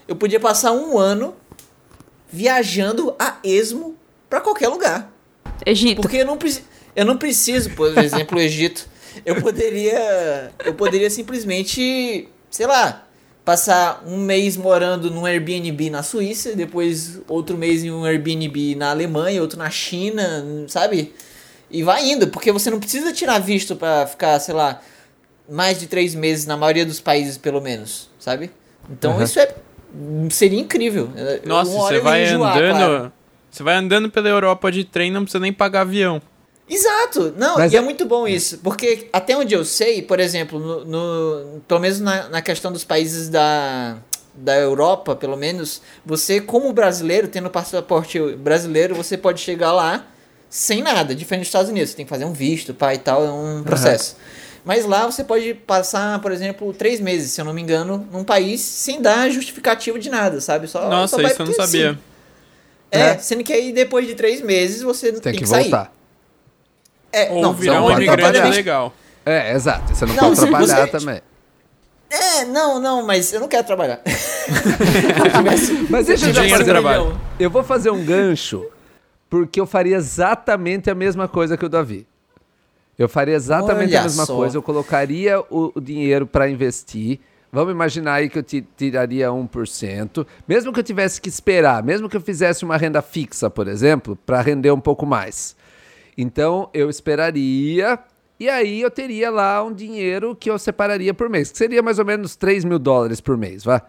Eu 0.09 0.16
podia 0.16 0.40
passar 0.40 0.73
um 0.73 0.99
ano 0.99 1.35
viajando 2.31 3.14
a 3.18 3.37
esmo 3.45 3.97
pra 4.29 4.40
qualquer 4.40 4.68
lugar. 4.68 5.12
Egito. 5.64 6.01
Porque 6.01 6.16
eu 6.16 6.27
não, 6.27 6.38
preci- 6.38 6.64
eu 6.97 7.05
não 7.05 7.16
preciso, 7.18 7.71
por 7.71 7.97
exemplo, 7.99 8.38
o 8.38 8.40
Egito. 8.40 8.88
Eu 9.27 9.40
poderia. 9.42 10.51
Eu 10.64 10.73
poderia 10.75 11.11
simplesmente, 11.11 12.29
sei 12.51 12.66
lá, 12.66 13.07
passar 13.45 14.03
um 14.07 14.19
mês 14.19 14.57
morando 14.57 15.11
num 15.11 15.27
Airbnb 15.27 15.91
na 15.91 16.03
Suíça, 16.03 16.55
depois 16.55 17.21
outro 17.29 17.57
mês 17.57 17.83
em 17.83 17.91
um 17.91 18.05
Airbnb 18.05 18.75
na 18.77 18.91
Alemanha, 18.91 19.41
outro 19.41 19.59
na 19.59 19.69
China, 19.71 20.45
sabe? 20.69 21.13
E 21.71 21.83
vai 21.83 22.09
indo, 22.09 22.29
porque 22.29 22.53
você 22.53 22.71
não 22.71 22.79
precisa 22.79 23.13
tirar 23.13 23.39
visto 23.39 23.75
pra 23.75 24.07
ficar, 24.07 24.39
sei 24.39 24.55
lá, 24.55 24.81
mais 25.49 25.81
de 25.81 25.87
três 25.87 26.15
meses 26.15 26.47
na 26.47 26.57
maioria 26.57 26.85
dos 26.87 27.01
países, 27.01 27.37
pelo 27.39 27.61
menos, 27.61 28.09
sabe? 28.19 28.51
Então 28.91 29.13
Aham. 29.13 29.25
isso 29.25 29.39
é. 29.41 29.55
Seria 30.31 30.59
incrível. 30.59 31.11
Nossa, 31.45 31.71
Uma 31.71 31.83
hora 31.83 31.97
você 31.97 32.01
vai 32.01 32.25
enjoar, 32.25 32.57
andando. 32.57 32.77
claro. 32.77 33.13
Você 33.51 33.63
vai 33.63 33.75
andando 33.75 34.11
pela 34.11 34.29
Europa 34.29 34.73
de 34.73 34.85
trem, 34.85 35.11
não 35.11 35.23
precisa 35.25 35.41
nem 35.41 35.53
pagar 35.53 35.83
avião. 35.83 36.23
Exato, 36.68 37.35
não, 37.37 37.57
Mas 37.59 37.72
e 37.72 37.77
é... 37.77 37.79
é- 37.79 37.83
muito 37.83 38.07
bom 38.07 38.27
isso, 38.27 38.59
porque 38.59 39.09
até 39.12 39.37
onde 39.37 39.55
eu 39.55 39.64
sei, 39.64 40.01
por 40.01 40.18
exemplo, 40.20 40.59
no, 40.59 40.85
no- 40.85 41.61
pelo 41.68 41.81
menos 41.81 42.01
na, 42.01 42.29
na 42.29 42.40
questão 42.42 42.72
dos 42.72 42.85
países 42.85 43.29
da, 43.29 43.96
da 44.35 44.57
Europa, 44.57 45.14
pelo 45.14 45.37
menos, 45.37 45.83
você 46.07 46.40
como 46.40 46.72
brasileiro, 46.72 47.29
tendo 47.29 47.51
passaporte 47.51 48.18
brasileiro, 48.37 48.94
você 48.94 49.18
pode 49.18 49.40
chegar 49.40 49.72
lá 49.72 50.07
sem 50.48 50.83
nada, 50.83 51.14
diferente 51.14 51.42
dos 51.44 51.48
Estados 51.48 51.70
Unidos, 51.70 51.90
você 51.90 51.96
tem 51.96 52.05
que 52.07 52.11
fazer 52.11 52.25
um 52.25 52.33
visto, 52.33 52.72
pá, 52.72 52.94
e 52.94 52.98
tal, 52.98 53.25
é 53.25 53.31
um 53.31 53.62
processo. 53.62 54.16
Mas 54.64 54.85
lá 54.87 55.05
você 55.11 55.25
pode 55.25 55.55
passar, 55.55 56.20
por 56.20 56.31
exemplo, 56.31 56.72
três 56.72 57.01
meses, 57.01 57.33
se 57.33 57.40
eu 57.40 57.44
não 57.44 57.53
me 57.53 57.61
engano, 57.61 58.07
num 58.12 58.22
país 58.22 58.61
sem 58.61 59.03
dar 59.03 59.29
justificativo 59.31 59.98
de 59.98 60.09
nada, 60.09 60.40
sabe? 60.40 60.68
Só, 60.68 60.88
Nossa, 60.88 61.16
só 61.16 61.22
vai 61.22 61.33
isso 61.33 61.42
eu 61.42 61.46
não 61.46 61.53
sabia. 61.55 61.92
sim. 61.94 61.98
É, 62.90 63.01
É. 63.01 63.18
sendo 63.18 63.42
que 63.42 63.53
aí 63.53 63.72
depois 63.72 64.07
de 64.07 64.14
três 64.14 64.40
meses 64.40 64.83
você 64.83 65.11
Tem, 65.12 65.20
tem, 65.20 65.33
que, 65.33 65.38
que 65.40 65.46
sair. 65.46 65.70
É, 67.12 67.31
Ou 67.31 67.42
não, 67.42 67.53
virar 67.53 67.75
não 67.75 67.87
um 67.87 67.90
imigrante 67.92 68.22
trabalhar. 68.33 68.48
legal. 68.55 68.94
É, 69.25 69.53
exato. 69.53 69.94
Você 69.94 70.07
não, 70.07 70.14
Não, 70.14 70.22
pode 70.35 70.40
trabalhar 70.40 70.87
você- 70.87 70.87
também. 70.98 71.20
É, 72.11 72.44
não, 72.44 72.79
não, 72.81 73.07
mas 73.07 73.33
eu 73.33 73.40
não 73.40 73.48
quero 73.48 73.66
trabalhar. 73.66 74.01
Mas 75.88 76.07
deixa 76.07 76.27
eu 76.27 76.31
um 76.55 76.59
de 76.59 76.64
trabalho. 76.64 77.18
Eu 77.38 77.51
vou 77.51 77.62
fazer 77.62 77.90
um 77.90 78.05
gancho, 78.05 78.66
porque 79.31 79.61
eu 79.61 79.66
faria 79.66 79.96
exatamente 79.96 80.90
a 80.90 80.94
mesma 80.94 81.27
coisa 81.29 81.57
que 81.57 81.64
o 81.64 81.68
Davi. 81.68 82.07
Eu 82.98 83.09
faria 83.09 83.35
exatamente 83.35 83.90
Olha 83.90 84.01
a 84.01 84.03
mesma 84.03 84.27
só. 84.27 84.37
coisa. 84.37 84.57
Eu 84.59 84.62
colocaria 84.62 85.40
o, 85.51 85.72
o 85.75 85.81
dinheiro 85.81 86.27
para 86.27 86.48
investir. 86.51 87.18
Vamos 87.51 87.72
imaginar 87.72 88.14
aí 88.14 88.29
que 88.29 88.38
eu 88.38 88.42
ti- 88.42 88.66
tiraria 88.77 89.29
1%. 89.31 90.27
Mesmo 90.46 90.72
que 90.72 90.81
eu 90.81 90.85
tivesse 90.85 91.20
que 91.20 91.29
esperar, 91.29 91.83
mesmo 91.83 92.09
que 92.09 92.16
eu 92.16 92.20
fizesse 92.20 92.64
uma 92.64 92.77
renda 92.77 93.01
fixa, 93.03 93.48
por 93.51 93.66
exemplo, 93.68 94.16
para 94.27 94.40
render 94.42 94.70
um 94.70 94.81
pouco 94.81 95.05
mais. 95.07 95.57
Então 96.16 96.68
eu 96.75 96.90
esperaria 96.90 97.98
e 98.38 98.48
aí 98.48 98.81
eu 98.81 98.90
teria 98.90 99.31
lá 99.31 99.62
um 99.62 99.72
dinheiro 99.72 100.35
que 100.37 100.51
eu 100.51 100.59
separaria 100.59 101.14
por 101.14 101.29
mês, 101.29 101.51
que 101.53 101.59
seria 101.59 101.83
mais 101.83 101.98
ou 101.98 102.05
menos 102.05 102.37
3 102.37 102.64
mil 102.64 102.79
dólares 102.79 103.20
por 103.20 103.37
mês, 103.37 103.64
vá. 103.64 103.83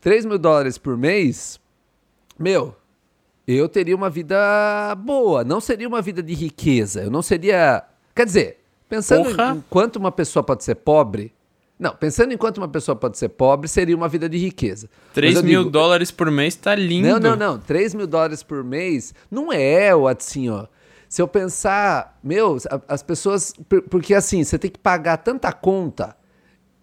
3 0.00 0.24
mil 0.24 0.38
dólares 0.38 0.78
por 0.78 0.96
mês, 0.96 1.60
meu, 2.38 2.74
eu 3.46 3.68
teria 3.68 3.94
uma 3.94 4.08
vida 4.10 4.94
boa. 4.98 5.44
Não 5.44 5.60
seria 5.60 5.86
uma 5.88 6.00
vida 6.02 6.22
de 6.22 6.34
riqueza. 6.34 7.02
Eu 7.02 7.10
não 7.10 7.22
seria. 7.22 7.84
Quer 8.14 8.24
dizer, 8.26 8.58
pensando 8.88 9.30
em, 9.30 9.34
Porra. 9.36 9.54
em 9.56 9.64
quanto 9.68 9.96
uma 9.96 10.10
pessoa 10.12 10.42
pode 10.42 10.64
ser 10.64 10.76
pobre. 10.76 11.32
Não, 11.78 11.94
pensando 11.96 12.32
em 12.32 12.36
quanto 12.36 12.58
uma 12.58 12.68
pessoa 12.68 12.94
pode 12.94 13.18
ser 13.18 13.30
pobre, 13.30 13.66
seria 13.68 13.96
uma 13.96 14.08
vida 14.08 14.28
de 14.28 14.38
riqueza. 14.38 14.88
Mas 15.06 15.14
3 15.14 15.36
eu 15.36 15.42
mil 15.42 15.58
digo- 15.60 15.70
dólares 15.70 16.10
por 16.12 16.30
mês 16.30 16.54
tá 16.54 16.74
lindo. 16.76 17.08
Não, 17.08 17.18
não, 17.18 17.36
não. 17.36 17.58
3 17.58 17.94
mil 17.94 18.06
dólares 18.06 18.42
por 18.42 18.62
mês 18.62 19.12
não 19.30 19.52
é 19.52 19.94
o 19.94 20.06
assim, 20.06 20.48
ó. 20.48 20.66
Se 21.12 21.20
eu 21.20 21.28
pensar, 21.28 22.18
meu, 22.24 22.56
as 22.88 23.02
pessoas. 23.02 23.52
por- 23.68 23.82
Porque 23.82 24.14
assim, 24.14 24.42
você 24.42 24.58
tem 24.58 24.70
que 24.70 24.78
pagar 24.78 25.18
tanta 25.18 25.52
conta. 25.52 26.16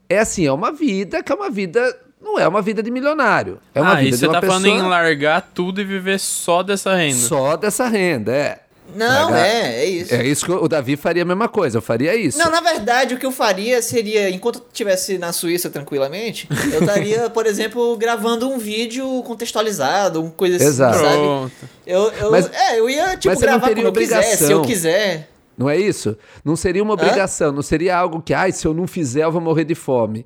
É 0.08 0.20
assim, 0.20 0.46
é 0.46 0.52
uma 0.52 0.72
vida 0.72 1.24
que 1.24 1.32
é 1.32 1.36
uma 1.36 1.50
vida. 1.50 1.82
Não 2.22 2.38
é 2.38 2.48
uma 2.48 2.62
vida 2.62 2.84
de 2.84 2.92
milionário. 2.92 3.60
É 3.74 3.82
uma 3.82 3.96
ah, 3.96 4.02
e 4.04 4.06
vida 4.06 4.18
de 4.18 4.20
você 4.20 4.28
uma 4.28 4.34
tá 4.34 4.42
pessoa 4.42 4.62
falando 4.62 4.86
em 4.86 4.88
largar 4.88 5.50
tudo 5.52 5.82
e 5.82 5.84
viver 5.84 6.20
só 6.20 6.62
dessa 6.62 6.94
renda. 6.96 7.16
só 7.16 7.58
dessa 7.58 7.88
renda, 7.88 8.32
é. 8.32 8.60
Não, 8.96 9.28
Pagar- 9.30 9.46
é, 9.46 9.76
é 9.82 9.86
isso. 9.86 10.14
É 10.16 10.26
isso 10.26 10.46
que 10.46 10.52
o 10.52 10.68
Davi 10.68 10.96
faria 10.98 11.22
a 11.24 11.26
mesma 11.26 11.48
coisa, 11.48 11.78
eu 11.78 11.82
faria 11.82 12.16
isso. 12.16 12.38
Não, 12.38 12.50
na 12.50 12.62
verdade, 12.62 13.14
o 13.14 13.18
que 13.18 13.26
eu 13.26 13.32
faria 13.32 13.82
seria, 13.82 14.30
enquanto 14.30 14.60
eu 14.60 14.66
estivesse 14.68 15.18
na 15.18 15.32
Suíça 15.32 15.70
tranquilamente, 15.70 16.48
eu 16.74 16.80
estaria, 16.82 17.30
por 17.32 17.46
exemplo, 17.46 17.96
gravando 17.98 18.50
um 18.50 18.58
vídeo 18.58 19.22
contextualizado, 19.24 20.22
uma 20.22 20.32
coisa 20.32 20.56
assim, 20.58 20.66
Exato. 20.66 20.98
sabe? 20.98 21.16
Pronto. 21.18 21.52
Eu, 21.86 22.12
eu, 22.14 22.32
Mas- 22.32 22.50
é, 22.54 22.80
eu 22.80 22.90
ia, 22.90 23.18
tipo, 23.18 23.40
gravar 23.40 23.70
quando 23.70 23.80
eu 23.86 23.92
quiser, 23.94 24.22
se 24.24 24.44
eu 24.52 24.60
obrigação. 24.60 24.62
quiser. 24.66 25.30
Não 25.58 25.70
é 25.70 25.78
isso? 25.78 26.18
Não 26.44 26.56
seria 26.56 26.82
uma 26.82 26.94
obrigação, 26.94 27.52
não 27.52 27.62
seria 27.62 27.98
algo 27.98 28.22
que, 28.22 28.34
ai, 28.34 28.52
se 28.52 28.66
eu 28.66 28.74
não 28.74 28.88
fizer, 28.88 29.24
eu 29.26 29.32
vou 29.32 29.42
morrer 29.42 29.66
de 29.66 29.76
fome. 29.76 30.26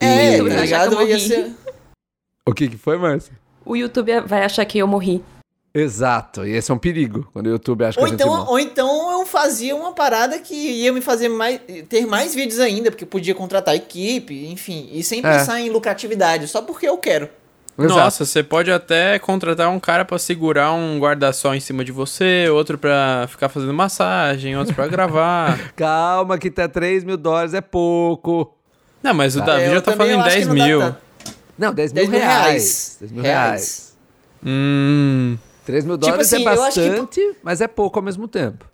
É, 0.00 0.34
E- 0.34 0.38
Eu 0.38 0.48
tá 0.48 0.54
ia 0.54 0.60
ligado? 0.62 1.20
ser... 1.20 1.52
O 2.46 2.52
que, 2.52 2.68
que 2.68 2.76
foi, 2.76 2.98
Márcio? 2.98 3.32
O 3.64 3.74
YouTube 3.76 4.20
vai 4.26 4.42
achar 4.44 4.64
que 4.64 4.76
eu 4.78 4.86
morri. 4.86 5.22
Exato, 5.76 6.46
e 6.46 6.52
esse 6.52 6.70
é 6.70 6.74
um 6.74 6.78
perigo, 6.78 7.28
quando 7.32 7.46
o 7.48 7.50
YouTube 7.50 7.84
acha 7.84 7.98
Ou 7.98 8.06
que 8.06 8.14
a 8.14 8.16
gente 8.16 8.22
então, 8.24 8.46
ou 8.46 8.58
então 8.60 9.10
eu 9.20 9.26
fazia 9.26 9.74
uma 9.74 9.92
parada 9.92 10.38
que 10.38 10.54
ia 10.54 10.92
me 10.92 11.00
fazer 11.00 11.28
mais, 11.28 11.60
ter 11.88 12.06
mais 12.06 12.32
vídeos 12.32 12.60
ainda, 12.60 12.92
porque 12.92 13.02
eu 13.02 13.08
podia 13.08 13.34
contratar 13.34 13.74
equipe, 13.74 14.46
enfim, 14.46 14.88
e 14.92 15.02
sem 15.02 15.18
É. 15.18 15.22
pensar 15.22 15.60
em 15.60 15.70
lucratividade, 15.70 16.46
só 16.46 16.62
porque 16.62 16.86
eu 16.88 16.96
quero. 16.98 17.28
Exato. 17.76 17.98
Nossa, 17.98 18.24
você 18.24 18.40
pode 18.40 18.70
até 18.70 19.18
contratar 19.18 19.68
um 19.68 19.80
cara 19.80 20.04
pra 20.04 20.16
segurar 20.16 20.72
um 20.72 20.96
guarda-sol 21.00 21.56
em 21.56 21.60
cima 21.60 21.84
de 21.84 21.90
você, 21.90 22.48
outro 22.48 22.78
pra 22.78 23.26
ficar 23.28 23.48
fazendo 23.48 23.74
massagem, 23.74 24.56
outro 24.56 24.76
pra 24.76 24.86
gravar. 24.86 25.58
Calma, 25.74 26.38
que 26.38 26.52
tá 26.52 26.68
3 26.68 27.02
mil 27.02 27.16
dólares 27.16 27.52
é 27.52 27.60
pouco. 27.60 28.54
Não, 29.02 29.12
mas 29.12 29.34
o 29.34 29.40
Davi 29.40 29.62
É, 29.64 29.68
eu 29.70 29.74
já 29.74 29.80
tá 29.80 29.90
falando 29.96 30.12
em 30.12 30.20
acho 30.20 30.28
10 30.30 30.40
que 30.42 30.48
não 30.50 30.54
dá 30.56 30.64
mil. 30.66 30.78
tanto. 30.78 30.98
Não, 31.58 31.74
10 31.74 31.92
mil 31.92 32.02
10 32.02 32.10
mil 32.10 32.20
reais. 32.20 32.42
reais. 32.44 32.96
10 33.00 33.10
mil 33.12 33.22
reais. 33.24 33.94
Hum. 34.46 35.36
3 35.64 35.84
mil 35.84 35.96
Tipo 35.96 36.06
dólares 36.10 36.32
assim, 36.32 36.44
é 36.44 36.48
acho 36.48 36.72
que- 36.74 36.88
bastante, 36.90 37.36
mas 37.42 37.60
é 37.60 37.68
pouco 37.68 37.98
ao 37.98 38.02
mesmo 38.04 38.28
tempo. 38.28 38.64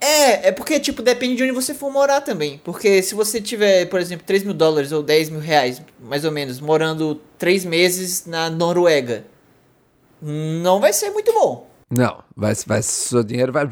É, 0.00 0.48
é 0.48 0.52
porque, 0.52 0.80
tipo, 0.80 1.00
depende 1.00 1.36
de 1.36 1.44
onde 1.44 1.52
você 1.52 1.72
for 1.72 1.88
morar 1.92 2.20
também. 2.22 2.60
Porque 2.64 3.00
se 3.02 3.14
você 3.14 3.40
tiver, 3.40 3.86
por 3.86 4.00
exemplo, 4.00 4.26
3 4.26 4.42
mil 4.42 4.52
dólares 4.52 4.90
ou 4.90 5.00
10 5.00 5.30
mil 5.30 5.38
reais, 5.38 5.80
mais 6.00 6.24
ou 6.24 6.32
menos, 6.32 6.58
morando 6.60 7.20
3 7.38 7.64
meses 7.64 8.26
na 8.26 8.50
Noruega, 8.50 9.24
não 10.20 10.80
vai 10.80 10.92
ser 10.92 11.10
muito 11.10 11.32
bom. 11.32 11.68
Não, 11.88 12.18
vai, 12.36 12.52
vai, 12.66 12.82
seu 12.82 13.22
dinheiro 13.22 13.52
vai. 13.52 13.68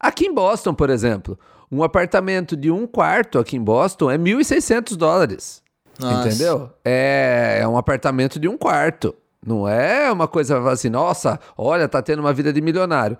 Aqui 0.00 0.26
em 0.26 0.32
Boston, 0.32 0.72
por 0.72 0.88
exemplo, 0.88 1.38
um 1.70 1.82
apartamento 1.82 2.56
de 2.56 2.70
um 2.70 2.86
quarto 2.86 3.38
aqui 3.38 3.56
em 3.56 3.62
Boston 3.62 4.10
é 4.10 4.16
1.600 4.16 4.96
dólares. 4.96 5.62
Nossa. 5.98 6.28
Entendeu? 6.28 6.70
É, 6.84 7.58
é 7.60 7.68
um 7.68 7.76
apartamento 7.76 8.38
de 8.38 8.48
um 8.48 8.56
quarto. 8.56 9.14
Não 9.46 9.68
é 9.68 10.10
uma 10.10 10.26
coisa 10.26 10.58
assim, 10.68 10.90
nossa, 10.90 11.38
olha, 11.56 11.88
tá 11.88 12.02
tendo 12.02 12.18
uma 12.18 12.32
vida 12.32 12.52
de 12.52 12.60
milionário. 12.60 13.16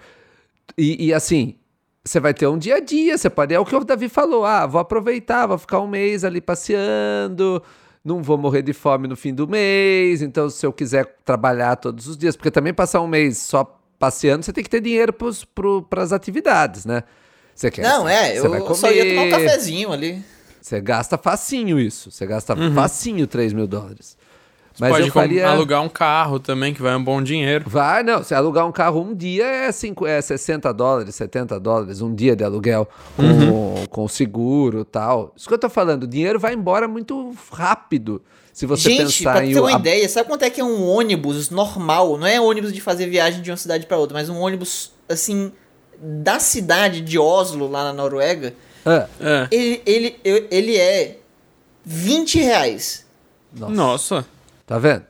E, 0.77 1.07
e 1.07 1.15
assim, 1.15 1.55
você 2.05 2.19
vai 2.19 2.35
ter 2.35 2.47
um 2.47 2.59
dia 2.59 2.77
a 2.77 2.81
dia, 2.81 3.17
você 3.17 3.31
pode. 3.31 3.55
É 3.55 3.61
o 3.61 3.65
que 3.65 3.75
o 3.75 3.85
Davi 3.85 4.09
falou: 4.09 4.45
ah, 4.45 4.67
vou 4.67 4.81
aproveitar, 4.81 5.47
vou 5.47 5.59
ficar 5.59 5.81
um 5.81 5.87
mês 5.87 6.25
ali 6.25 6.41
passeando, 6.41 7.63
não 8.05 8.23
vou 8.23 8.37
morrer 8.37 8.63
de 8.63 8.73
fome 8.73 9.07
no 9.07 9.17
fim 9.17 9.33
do 9.33 9.47
mês. 9.47 10.21
Então, 10.21 10.51
se 10.51 10.67
eu 10.67 10.73
quiser 10.73 11.17
trabalhar 11.25 11.77
todos 11.77 12.09
os 12.09 12.17
dias, 12.17 12.37
porque 12.37 12.51
também 12.51 12.75
passar 12.75 13.01
um 13.01 13.09
mês 13.09 13.39
só 13.39 13.79
passeando, 13.99 14.45
você 14.45 14.53
tem 14.53 14.65
que 14.65 14.71
ter 14.71 14.81
dinheiro 14.81 15.13
para 15.13 16.03
as 16.03 16.13
atividades, 16.13 16.85
né? 16.85 17.05
Você 17.55 17.71
quer, 17.71 17.83
Não, 17.83 18.07
é, 18.07 18.37
eu 18.37 18.43
só 18.75 18.91
ia 18.91 19.09
tomar 19.09 19.23
um 19.23 19.31
comer, 19.31 19.31
cafezinho 19.31 19.93
ali. 19.93 20.23
Você 20.61 20.81
gasta 20.81 21.17
facinho 21.17 21.81
isso. 21.81 22.11
Você 22.11 22.27
gasta 22.27 22.55
facinho 22.75 23.27
3 23.27 23.53
mil 23.53 23.67
dólares. 23.67 24.17
Mas 24.79 24.91
Pode 24.93 25.07
eu 25.07 25.13
faria. 25.13 25.49
alugar 25.49 25.83
um 25.83 25.89
carro 25.89 26.39
também, 26.39 26.75
que 26.75 26.83
vai 26.83 26.95
um 26.95 27.03
bom 27.03 27.23
dinheiro. 27.23 27.65
Vai, 27.69 28.03
não. 28.03 28.23
Se 28.23 28.35
alugar 28.35 28.67
um 28.67 28.73
carro 28.73 29.01
um 29.01 29.15
dia 29.15 29.45
é, 29.47 29.73
cinco, 29.73 30.07
é 30.07 30.21
60 30.21 30.73
dólares, 30.75 31.15
70 31.15 31.59
dólares, 31.59 32.03
um 32.03 32.15
dia 32.15 32.37
de 32.37 32.45
aluguel 32.45 32.87
com, 33.17 33.23
Uhum. 33.23 33.87
com 33.89 34.07
seguro 34.09 34.81
e 34.81 34.85
tal. 34.85 35.33
Isso 35.35 35.49
que 35.49 35.55
eu 35.55 35.59
tô 35.59 35.71
falando, 35.71 36.03
o 36.03 36.07
dinheiro 36.07 36.39
vai 36.39 36.53
embora 36.53 36.87
muito 36.87 37.35
rápido. 37.51 38.21
Se 38.53 38.67
você 38.67 38.91
Gente, 38.91 39.19
pensar 39.19 39.33
pra 39.35 39.47
em. 39.47 39.53
ter 39.55 39.61
uma 39.61 39.77
a- 39.77 39.79
ideia, 39.79 40.09
sabe 40.09 40.29
quanto 40.29 40.43
é 40.43 40.51
que 40.51 40.61
é 40.61 40.65
um 40.65 40.87
ônibus 40.87 41.49
normal? 41.51 42.17
Não 42.19 42.27
é 42.27 42.41
ônibus 42.41 42.73
de 42.73 42.81
fazer 42.81 43.07
viagem 43.07 43.41
de 43.43 43.51
uma 43.51 43.57
cidade 43.57 43.87
pra 43.87 43.97
outra, 43.99 44.15
mas 44.15 44.29
um 44.29 44.39
ônibus, 44.39 44.93
assim, 45.09 45.53
da 45.99 46.39
cidade 46.39 47.01
de 47.01 47.19
Oslo, 47.19 47.67
lá 47.71 47.85
na 47.85 47.93
Noruega, 47.95 48.55
Ah, 48.85 49.07
ele, 49.51 49.83
ele, 49.87 50.17
ele 50.51 50.77
é 50.77 51.17
20 51.85 52.39
reais. 52.39 53.05
nossa, 53.55 53.73
Nossa. 53.75 54.27
Tá 54.67 54.79
vendo? 54.79 55.05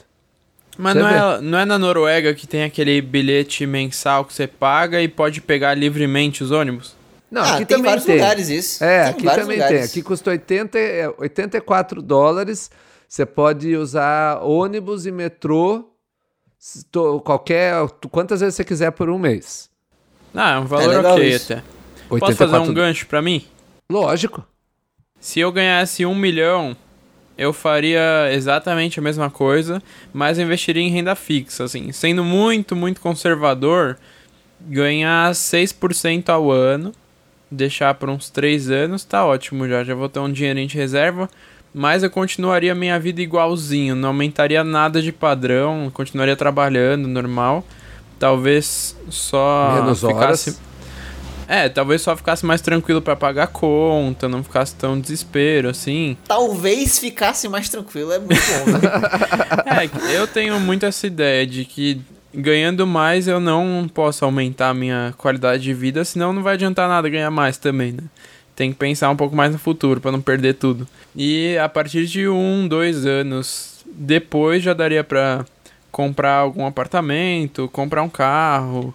Mas 0.79 0.92
Você 0.95 1.01
não 1.03 1.09
vê? 1.09 1.14
é, 1.16 1.40
não 1.40 1.59
é 1.59 1.64
na 1.64 1.79
Noruega 1.79 2.35
que 2.35 2.47
tem 2.47 2.62
aquele 2.62 3.01
bilhete 3.01 3.64
mensal 3.66 4.25
que 4.25 4.35
você 4.35 4.47
paga 4.47 5.01
e 5.01 5.09
pode 5.09 5.40
pegar 5.40 5.73
livremente 5.75 6.45
os 6.45 6.51
ônibus? 6.51 6.95
Não, 7.31 7.42
ah, 7.42 7.55
aqui 7.55 7.64
tem 7.64 7.77
também 7.79 7.90
vários 7.90 8.05
tem. 8.05 8.14
lugares 8.16 8.49
isso. 8.51 8.85
É, 8.85 9.05
Tem 9.05 9.11
aqui 9.11 9.23
também 9.40 9.57
lugares. 9.57 9.79
tem. 9.81 9.88
Aqui 9.88 10.03
custa 10.03 10.31
80, 10.31 10.79
é, 10.79 11.09
84 11.19 12.03
dólares. 12.03 12.71
Você 13.09 13.25
pode 13.25 13.75
usar 13.75 14.38
ônibus 14.42 15.07
e 15.07 15.11
metrô 15.11 15.90
qualquer. 17.25 17.75
quantas 18.11 18.40
vezes 18.40 18.55
você 18.55 18.64
quiser 18.64 18.90
por 18.92 19.09
um 19.09 19.19
mês. 19.19 19.71
Ah, 20.35 20.53
é 20.55 20.59
um 20.59 20.66
valor 20.66 20.88
legal 20.97 21.14
ok 21.14 21.29
isso. 21.29 21.53
até. 21.53 21.62
Posso 22.09 22.37
fazer 22.37 22.45
84 22.45 22.71
um 22.71 22.75
gancho 22.75 23.07
pra 23.07 23.23
mim? 23.23 23.47
Lógico. 23.90 24.47
Se 25.19 25.40
eu 25.40 25.51
ganhasse 25.51 26.05
um 26.05 26.14
milhão, 26.14 26.77
eu 27.37 27.53
faria 27.53 28.31
exatamente 28.33 28.99
a 28.99 29.03
mesma 29.03 29.31
coisa, 29.31 29.83
mas 30.12 30.38
eu 30.38 30.44
investiria 30.44 30.83
em 30.83 30.90
renda 30.90 31.14
fixa, 31.14 31.64
assim. 31.64 31.92
Sendo 31.92 32.25
muito, 32.25 32.75
muito 32.75 33.01
conservador, 33.01 33.99
ganhar 34.61 35.33
6% 35.33 36.29
ao 36.31 36.51
ano, 36.51 36.92
deixar 37.51 37.94
por 37.94 38.09
uns 38.09 38.31
3 38.31 38.70
anos, 38.70 39.05
tá 39.05 39.25
ótimo 39.25 39.68
já. 39.68 39.85
Já 39.85 39.94
vou 39.94 40.09
ter 40.09 40.20
um 40.20 40.33
dinheirinho 40.33 40.66
de 40.66 40.77
reserva, 40.77 41.29
mas 41.75 42.03
eu 42.03 42.11
continuaria 42.11 42.75
minha 42.75 42.99
vida 42.99 43.20
igualzinho, 43.20 43.94
não 43.94 44.09
aumentaria 44.09 44.64
nada 44.64 45.03
de 45.03 45.12
padrão, 45.12 45.90
continuaria 45.92 46.37
trabalhando 46.37 47.07
normal. 47.07 47.64
Talvez 48.18 48.96
só 49.11 49.75
Menos 49.75 50.01
ficasse 50.01 50.51
horas. 50.51 50.62
É, 51.49 51.69
talvez 51.69 52.03
só 52.03 52.17
ficasse 52.17 52.45
mais 52.45 52.61
tranquilo 52.61 53.01
pra 53.01 53.15
pagar 53.17 53.45
a 53.45 53.47
conta, 53.47 54.29
não 54.29 54.43
ficasse 54.43 54.75
tão 54.75 54.99
desespero, 55.01 55.69
assim. 55.69 56.17
Talvez 56.27 56.99
ficasse 56.99 57.49
mais 57.49 57.69
tranquilo, 57.69 58.13
é 58.13 58.19
muito 58.19 58.41
bom. 58.41 58.73
né? 58.73 58.81
É, 59.67 60.17
eu 60.17 60.27
tenho 60.27 60.59
muito 60.59 60.87
essa 60.87 61.07
ideia 61.07 61.47
de 61.47 61.65
que 61.65 62.01
ganhando 62.33 62.87
mais 62.87 63.27
eu 63.29 63.39
não 63.41 63.89
posso 63.93 64.25
aumentar 64.25 64.71
a 64.71 64.75
minha 64.75 65.15
qualidade 65.19 65.63
de 65.63 65.75
vida, 65.75 66.05
senão 66.05 66.33
não 66.33 66.43
vai 66.43 66.55
adiantar 66.55 66.89
nada 66.89 67.09
ganhar 67.09 67.31
mais 67.31 67.57
também, 67.59 67.93
né? 67.93 68.05
Tem 68.55 68.71
que 68.73 68.79
pensar 68.79 69.11
um 69.11 69.17
pouco 69.17 69.37
mais 69.37 69.53
no 69.53 69.59
futuro 69.59 70.01
pra 70.01 70.11
não 70.13 70.21
perder 70.21 70.55
tudo. 70.55 70.87
E 71.15 71.59
a 71.59 71.69
partir 71.69 72.07
de 72.07 72.29
um, 72.29 72.67
dois 72.67 73.05
anos 73.05 73.85
depois 73.87 74.63
já 74.63 74.73
daria 74.73 75.05
pra 75.05 75.45
comprar 75.91 76.35
algum 76.37 76.67
apartamento, 76.67 77.69
comprar 77.73 78.03
um 78.03 78.09
carro, 78.09 78.95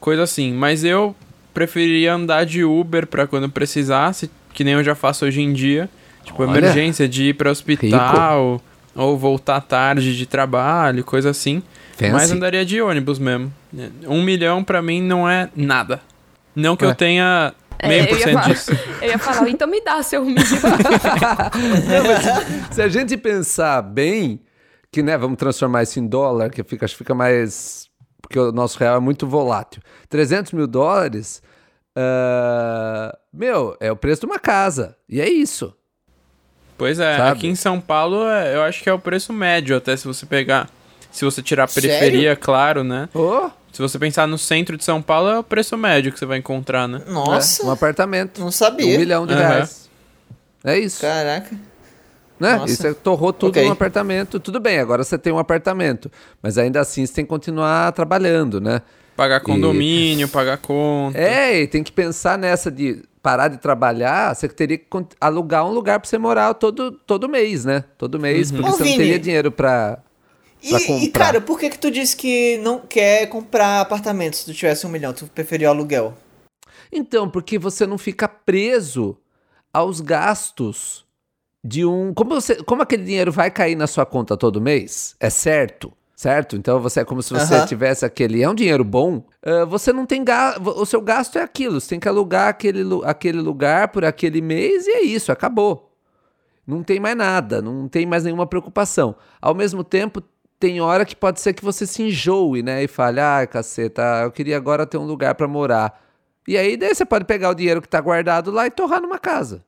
coisa 0.00 0.22
assim. 0.22 0.52
Mas 0.52 0.82
eu 0.84 1.14
preferiria 1.54 2.14
andar 2.14 2.44
de 2.44 2.64
Uber 2.64 3.06
pra 3.06 3.26
quando 3.26 3.48
precisasse, 3.48 4.30
que 4.52 4.64
nem 4.64 4.74
eu 4.74 4.84
já 4.84 4.94
faço 4.94 5.24
hoje 5.24 5.40
em 5.40 5.52
dia. 5.52 5.88
Tipo, 6.24 6.42
Olha. 6.42 6.58
emergência 6.58 7.08
de 7.08 7.24
ir 7.30 7.34
para 7.34 7.50
hospital 7.50 8.60
ou 8.94 9.18
voltar 9.18 9.60
tarde 9.60 10.16
de 10.16 10.26
trabalho, 10.26 11.02
coisa 11.04 11.30
assim. 11.30 11.62
Fancy. 11.96 12.12
Mas 12.12 12.30
andaria 12.30 12.64
de 12.64 12.80
ônibus 12.80 13.18
mesmo. 13.18 13.52
Um 14.06 14.22
milhão 14.22 14.62
pra 14.62 14.82
mim 14.82 15.02
não 15.02 15.28
é 15.28 15.48
nada. 15.56 16.00
Não 16.54 16.76
que 16.76 16.84
Ué. 16.84 16.90
eu 16.90 16.94
tenha 16.94 17.54
É, 17.78 17.88
meio 17.88 18.02
eu, 18.04 18.08
por 18.08 18.18
cento 18.18 18.44
disso. 18.48 18.72
eu 19.00 19.08
ia 19.08 19.18
falar, 19.18 19.48
então 19.48 19.66
me 19.68 19.80
dá 19.80 20.02
seu 20.02 20.24
milhão. 20.24 20.44
Se 22.70 22.82
a 22.82 22.88
gente 22.88 23.16
pensar 23.16 23.82
bem, 23.82 24.40
que 24.90 25.02
né, 25.02 25.16
vamos 25.16 25.38
transformar 25.38 25.82
isso 25.82 25.98
em 25.98 26.06
dólar, 26.06 26.50
que 26.50 26.62
fica, 26.62 26.84
acho 26.84 26.94
que 26.94 26.98
fica 26.98 27.14
mais. 27.14 27.86
Porque 28.22 28.38
o 28.38 28.50
nosso 28.52 28.78
real 28.78 28.96
é 28.96 29.00
muito 29.00 29.26
volátil. 29.26 29.82
300 30.08 30.52
mil 30.52 30.66
dólares, 30.66 31.42
ah, 31.94 33.16
meu, 33.32 33.76
é 33.80 33.90
o 33.92 33.96
preço 33.96 34.20
de 34.22 34.26
uma 34.26 34.38
casa. 34.38 34.96
E 35.08 35.20
é 35.20 35.28
isso. 35.28 35.74
Pois 36.78 36.98
é, 36.98 37.16
Sabe? 37.18 37.30
aqui 37.38 37.46
em 37.48 37.54
São 37.54 37.80
Paulo 37.80 38.26
é- 38.28 38.54
eu 38.56 38.62
acho 38.62 38.82
que 38.82 38.88
é 38.88 38.92
o 38.92 38.98
preço 38.98 39.32
médio, 39.32 39.76
até 39.76 39.96
se 39.96 40.06
você 40.06 40.24
pegar. 40.26 40.68
Se 41.10 41.24
você 41.24 41.42
tirar 41.42 41.64
a 41.64 41.66
Sério? 41.66 41.88
periferia, 41.90 42.34
claro, 42.34 42.82
né? 42.82 43.08
Oh, 43.14 43.50
Se 43.72 43.80
você 43.80 43.98
pensar 43.98 44.26
no 44.28 44.36
centro 44.38 44.76
de 44.76 44.84
São 44.84 45.00
Paulo, 45.00 45.28
é 45.30 45.38
o 45.38 45.42
preço 45.42 45.76
médio 45.78 46.12
que 46.12 46.18
você 46.18 46.26
vai 46.26 46.38
encontrar, 46.38 46.86
né? 46.88 47.02
Nossa, 47.06 47.62
é, 47.62 47.66
um 47.66 47.70
apartamento. 47.70 48.38
não 48.40 48.48
Um 48.48 48.52
sabia. 48.52 48.98
milhão 48.98 49.26
de 49.26 49.32
Aham. 49.34 49.42
reais. 49.48 49.88
É 50.64 50.78
isso. 50.78 51.00
Caraca. 51.00 51.54
Né? 52.42 52.56
nossa. 52.56 52.72
E 52.72 52.76
você 52.76 52.92
torrou 52.94 53.32
tudo 53.32 53.50
Ok. 53.50 53.64
num 53.64 53.72
apartamento. 53.72 54.38
Tudo 54.40 54.60
bem, 54.60 54.78
agora 54.78 55.02
você 55.04 55.16
tem 55.16 55.32
um 55.32 55.38
apartamento. 55.38 56.10
Mas 56.42 56.58
ainda 56.58 56.80
assim 56.80 57.06
você 57.06 57.14
tem 57.14 57.24
que 57.24 57.28
continuar 57.30 57.92
trabalhando, 57.92 58.60
né? 58.60 58.82
Pagar 59.16 59.40
condomínio, 59.40 60.28
pagar 60.28 60.58
conta. 60.58 61.16
É, 61.18 61.60
e 61.60 61.66
tem 61.66 61.82
que 61.82 61.92
pensar 61.92 62.36
nessa 62.38 62.70
de 62.70 63.02
parar 63.22 63.46
de 63.48 63.58
trabalhar, 63.58 64.34
você 64.34 64.48
teria 64.48 64.76
que 64.76 64.86
alugar 65.20 65.64
um 65.64 65.70
lugar 65.70 66.00
pra 66.00 66.08
você 66.08 66.18
morar 66.18 66.54
todo, 66.54 66.90
todo 66.90 67.28
mês, 67.28 67.64
né? 67.64 67.84
Todo 67.96 68.18
mês, 68.18 68.50
porque 68.50 68.68
Ô, 68.68 68.72
você 68.72 68.80
não 68.82 68.86
Vini. 68.90 68.98
teria 68.98 69.18
dinheiro 69.18 69.52
pra. 69.52 69.98
Pra 70.68 70.78
E, 70.80 70.82
e, 70.82 70.86
comprar. 70.86 71.24
cara, 71.26 71.40
por 71.40 71.58
que 71.58 71.70
que 71.70 71.78
tu 71.78 71.90
disse 71.90 72.16
que 72.16 72.56
não 72.58 72.80
quer 72.80 73.26
comprar 73.28 73.80
apartamento 73.80 74.36
se 74.36 74.44
tu 74.44 74.54
tivesse 74.54 74.86
um 74.86 74.90
milhão? 74.90 75.12
Tu 75.12 75.26
preferiu 75.26 75.68
aluguel? 75.70 76.14
Então, 76.90 77.28
porque 77.28 77.58
você 77.58 77.86
não 77.86 77.98
fica 77.98 78.26
preso 78.28 79.16
aos 79.72 80.00
gastos 80.00 81.04
de 81.64 81.84
um. 81.84 82.12
Como, 82.12 82.30
você, 82.30 82.56
como 82.64 82.82
aquele 82.82 83.04
dinheiro 83.04 83.30
vai 83.30 83.50
cair 83.50 83.76
na 83.76 83.86
sua 83.86 84.04
conta 84.04 84.36
todo 84.36 84.60
mês? 84.60 85.14
É 85.20 85.30
certo? 85.30 85.92
Certo? 86.14 86.56
Então 86.56 86.78
você 86.80 87.00
é 87.00 87.04
como 87.04 87.22
se 87.22 87.32
você 87.32 87.54
Aham. 87.54 87.66
tivesse 87.66 88.04
aquele. 88.04 88.42
É 88.42 88.48
um 88.48 88.54
dinheiro 88.54 88.84
bom. 88.84 89.24
ah, 89.44 89.64
você 89.64 89.92
não 89.92 90.06
tem 90.06 90.22
gasto. 90.22 90.60
O 90.68 90.86
seu 90.86 91.00
gasto 91.00 91.36
é 91.36 91.42
aquilo. 91.42 91.80
Você 91.80 91.88
tem 91.90 92.00
que 92.00 92.08
alugar 92.08 92.48
aquele, 92.48 92.82
aquele 93.04 93.40
lugar 93.40 93.88
por 93.88 94.04
aquele 94.04 94.40
mês 94.40 94.86
e 94.86 94.90
é 94.90 95.02
isso, 95.02 95.32
acabou. 95.32 95.90
Não 96.64 96.82
tem 96.84 97.00
mais 97.00 97.16
nada, 97.16 97.60
não 97.60 97.88
tem 97.88 98.06
mais 98.06 98.22
nenhuma 98.22 98.46
preocupação. 98.46 99.16
Ao 99.40 99.52
mesmo 99.52 99.82
tempo, 99.82 100.22
tem 100.60 100.80
hora 100.80 101.04
que 101.04 101.16
pode 101.16 101.40
ser 101.40 101.54
que 101.54 101.64
você 101.64 101.88
se 101.88 102.04
enjoe, 102.04 102.62
né? 102.62 102.84
E 102.84 102.86
fale, 102.86 103.18
ai, 103.18 103.48
caceta, 103.48 104.20
eu 104.22 104.30
queria 104.30 104.56
agora 104.56 104.86
ter 104.86 104.96
um 104.98 105.04
lugar 105.04 105.34
pra 105.34 105.48
morar. 105.48 106.00
E 106.46 106.56
aí, 106.56 106.76
daí 106.76 106.94
você 106.94 107.04
pode 107.04 107.24
pegar 107.24 107.50
o 107.50 107.54
dinheiro 107.54 107.82
que 107.82 107.88
tá 107.88 108.00
guardado 108.00 108.52
lá 108.52 108.64
e 108.64 108.70
torrar 108.70 109.00
numa 109.02 109.18
casa. 109.18 109.64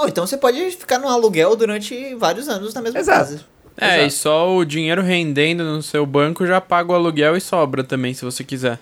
Ou 0.00 0.08
então 0.08 0.26
você 0.26 0.36
pode 0.36 0.70
ficar 0.70 0.98
no 0.98 1.08
aluguel 1.08 1.54
durante 1.54 2.14
vários 2.14 2.48
anos 2.48 2.72
na 2.72 2.80
mesma 2.80 2.98
Exato. 3.00 3.18
casa. 3.18 3.44
É, 3.76 3.86
Exato. 3.96 4.06
e 4.06 4.10
só 4.10 4.56
o 4.56 4.64
dinheiro 4.64 5.02
rendendo 5.02 5.62
no 5.62 5.82
seu 5.82 6.06
banco 6.06 6.46
já 6.46 6.60
paga 6.60 6.90
o 6.92 6.94
aluguel 6.94 7.36
e 7.36 7.40
sobra 7.40 7.84
também, 7.84 8.14
se 8.14 8.24
você 8.24 8.42
quiser. 8.42 8.78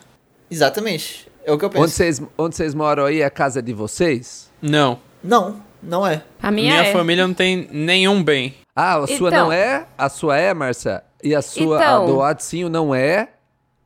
Exatamente. 0.51 1.27
É 1.45 1.53
o 1.53 1.59
que 1.59 1.65
eu 1.65 1.71
penso. 1.71 1.83
Onde 1.85 1.93
vocês, 1.93 2.23
onde 2.37 2.57
vocês 2.57 2.75
moram 2.75 3.05
aí 3.05 3.21
é 3.21 3.25
a 3.25 3.31
casa 3.31 3.61
de 3.61 3.73
vocês? 3.73 4.49
Não. 4.63 4.99
Não, 5.23 5.61
não 5.83 6.07
é. 6.07 6.23
A 6.43 6.51
minha, 6.51 6.73
Minha 6.73 6.85
é. 6.89 6.93
família 6.93 7.27
não 7.27 7.35
tem 7.35 7.69
nenhum 7.73 8.23
bem. 8.23 8.55
Ah, 8.75 8.99
a 8.99 9.07
sua 9.07 9.29
Então. 9.29 9.47
não 9.47 9.53
é? 9.53 9.87
A 9.97 10.09
sua 10.09 10.37
é, 10.39 10.55
Marcia? 10.55 11.03
E 11.23 11.35
a 11.35 11.43
sua, 11.43 11.79
a 11.79 11.83
Então. 11.83 12.07
do 12.07 12.23
Adsinho 12.23 12.69
não 12.69 12.95
é? 12.95 13.29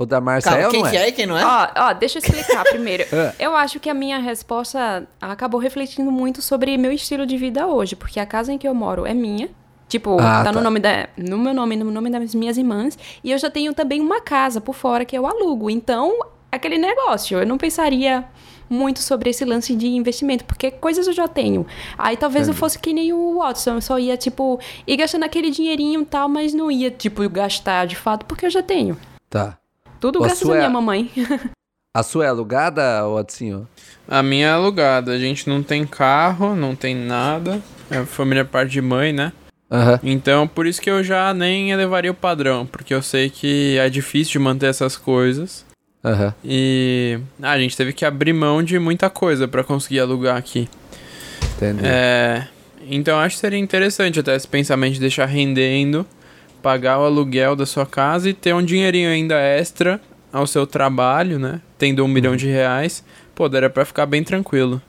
O 0.03 0.07
da 0.07 0.21
Marcia 0.21 0.51
é 0.53 0.69
quem 0.69 0.83
não 0.83 0.91
que 0.91 0.97
é? 0.97 1.01
é 1.03 1.09
e 1.09 1.13
quem 1.13 1.27
não 1.27 1.39
é? 1.39 1.45
Ó, 1.45 1.69
ó, 1.89 1.93
deixa 1.93 2.19
eu 2.19 2.23
explicar 2.23 2.65
primeiro. 2.71 3.05
É. 3.13 3.35
Eu 3.39 3.55
acho 3.57 3.79
que 3.81 3.89
a 3.89 3.95
minha 3.95 4.19
resposta 4.19 5.07
acabou 5.21 5.61
refletindo 5.61 6.11
muito 6.11 6.43
sobre 6.43 6.77
meu 6.77 6.93
estilo 6.93 7.25
de 7.25 7.37
vida 7.37 7.67
hoje, 7.67 7.95
porque 7.97 8.19
a 8.19 8.27
casa 8.27 8.53
em 8.53 8.59
que 8.59 8.67
eu 8.67 8.75
moro 8.75 9.07
é 9.07 9.15
minha. 9.15 9.49
Tipo, 9.89 10.19
Ah, 10.19 10.43
tá, 10.43 10.51
no 10.53 10.59
tá. 10.59 10.65
nome 10.65 10.81
da, 10.81 11.09
no 11.19 11.39
meu 11.39 11.53
nome, 11.53 11.77
no 11.77 11.91
nome 11.91 12.09
das 12.11 12.35
minhas 12.35 12.57
irmãs, 12.57 12.99
e 13.23 13.31
eu 13.31 13.37
já 13.39 13.51
tenho 13.51 13.75
também 13.75 14.01
uma 14.01 14.21
casa 14.23 14.61
por 14.61 14.75
fora 14.75 15.05
que 15.05 15.17
eu 15.17 15.27
alugo. 15.27 15.69
Então, 15.69 16.19
aquele 16.51 16.79
negócio. 16.79 17.39
Eu 17.39 17.47
não 17.47 17.59
pensaria 17.59 18.25
muito 18.69 19.01
sobre 19.01 19.29
esse 19.31 19.45
lance 19.45 19.75
de 19.75 19.87
investimento, 19.87 20.47
porque 20.47 20.71
coisas 20.71 21.07
eu 21.07 21.13
já 21.13 21.29
tenho. 21.29 21.67
Aí 21.99 22.17
talvez 22.17 22.49
eu 22.49 22.55
fosse 22.55 22.79
que 22.79 22.93
nem 22.95 23.13
o 23.13 23.39
Watson, 23.39 23.75
eu 23.75 23.81
só 23.83 23.99
ia, 23.99 24.17
tipo, 24.17 24.59
ir 24.87 24.97
gastando 24.97 25.25
aquele 25.25 25.51
dinheirinho 25.51 26.01
e 26.01 26.07
tal, 26.07 26.27
mas 26.29 26.55
não 26.55 26.71
ia, 26.71 26.91
tipo, 26.91 27.29
gastar 27.29 27.87
de 27.87 27.95
fato, 27.97 28.25
porque 28.25 28.47
eu 28.47 28.51
já 28.51 28.63
tenho. 28.63 28.97
Tá. 29.29 29.59
Tudo 30.03 30.19
A 30.19 30.27
graças 30.27 30.51
à 30.51 30.55
é- 30.55 30.59
minha 30.59 30.69
mamãe. 30.69 31.09
A 31.97 32.03
sua 32.03 32.25
é 32.25 32.29
alugada, 32.29 33.07
Watson? 33.07 33.67
A 34.09 34.21
minha 34.23 34.49
é 34.49 34.51
alugada. 34.51 35.13
A 35.13 35.19
gente 35.19 35.49
não 35.49 35.63
tem 35.63 35.87
carro, 35.87 36.57
não 36.57 36.75
tem 36.75 36.95
nada. 36.95 37.63
É 37.91 38.03
família 38.05 38.45
parte 38.45 38.73
de 38.73 38.81
mãe, 38.81 39.13
né? 39.13 39.31
Aham. 39.71 40.01
Então, 40.03 40.49
por 40.49 40.67
isso 40.67 40.81
que 40.81 40.91
eu 40.91 41.05
já 41.05 41.33
nem 41.33 41.71
elevaria 41.71 42.11
o 42.11 42.15
padrão, 42.15 42.67
porque 42.67 42.93
eu 42.95 43.03
sei 43.03 43.31
que 43.31 43.77
é 43.79 43.89
difícil 43.89 44.33
de 44.33 44.39
manter 44.41 44.67
essas 44.67 44.97
coisas. 44.97 45.65
Aham. 46.03 46.35
E 46.43 47.21
ah, 47.41 47.53
a 47.53 47.59
gente 47.59 47.77
teve 47.77 47.93
que 47.93 48.05
abrir 48.05 48.33
mão 48.33 48.63
de 48.63 48.79
muita 48.79 49.09
coisa 49.09 49.47
pra 49.47 49.63
conseguir 49.63 50.01
alugar 50.01 50.37
aqui. 50.37 50.69
Entendi. 51.57 51.83
É, 51.85 52.49
então 52.89 53.21
acho 53.21 53.37
que 53.37 53.41
seria 53.41 53.59
interessante 53.59 54.19
até 54.19 54.35
esse 54.35 54.49
pensamento 54.49 54.95
de 54.95 55.01
deixar 55.01 55.27
rendendo, 55.27 56.05
pagar 56.63 56.99
o 57.01 57.05
aluguel 57.05 57.57
da 57.57 57.67
sua 57.67 57.85
casa 57.85 58.31
e 58.31 58.35
ter 58.35 58.55
um 58.55 58.63
dinheirinho 58.65 59.11
ainda 59.11 59.35
extra 59.41 60.01
ao 60.33 60.47
seu 60.47 60.67
trabalho, 60.67 61.39
né? 61.39 61.61
Tendo 61.77 62.05
um 62.05 62.09
milhão 62.09 62.37
de 62.37 62.47
reais, 62.49 63.05
pô, 63.35 63.49
daria 63.49 63.69
pra 63.69 63.85
ficar 63.85 64.07
bem 64.07 64.23
tranquilo. 64.23 64.81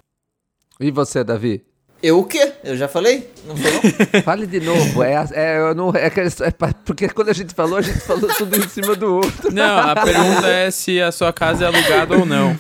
E 0.80 0.92
você, 0.92 1.24
Davi? 1.24 1.64
Eu 2.02 2.20
o 2.20 2.26
quê? 2.26 2.52
Eu 2.64 2.76
já 2.76 2.88
falei? 2.90 3.30
Não 3.48 3.56
foi 3.56 3.72
não? 3.72 4.22
Fale 4.24 4.46
de 4.46 4.60
novo. 4.60 5.02
É, 5.04 5.26
é, 5.32 5.58
eu 5.58 5.74
não, 5.74 5.90
é, 5.96 6.08
é 6.08 6.74
porque 6.86 7.08
quando 7.08 7.30
a 7.30 7.34
gente 7.34 7.54
falou, 7.54 7.78
a 7.78 7.82
gente 7.82 8.00
falou 8.02 8.30
tudo 8.36 8.58
em 8.58 8.68
cima 8.68 8.94
do 8.96 9.16
outro. 9.16 9.54
Não, 9.54 9.80
a 9.80 9.96
pergunta 9.96 10.48
é 10.48 10.70
se 10.70 11.02
a 11.02 11.12
sua 11.14 11.32
casa 11.32 11.64
é 11.64 11.68
alugada 11.68 12.18
ou 12.18 12.26
não. 12.26 12.60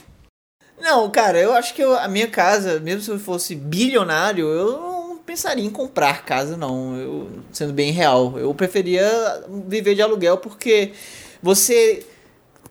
Não, 0.81 1.09
cara, 1.09 1.39
eu 1.39 1.53
acho 1.53 1.73
que 1.73 1.81
eu- 1.83 1.97
a 1.97 2.07
minha 2.07 2.27
casa, 2.27 2.79
mesmo 2.79 3.01
se 3.01 3.11
eu 3.11 3.19
fosse 3.19 3.53
bilionário, 3.55 4.47
eu 4.47 4.71
não 4.71 4.92
pensaria 5.25 5.63
em 5.63 5.69
comprar 5.69 6.25
casa, 6.25 6.55
não. 6.57 6.97
Eu, 6.97 7.29
sendo 7.51 7.73
bem 7.73 7.91
real. 7.91 8.37
Eu 8.37 8.53
preferia 8.53 9.43
viver 9.67 9.95
de 9.95 10.01
aluguel 10.01 10.37
porque 10.37 10.91
você 11.41 12.05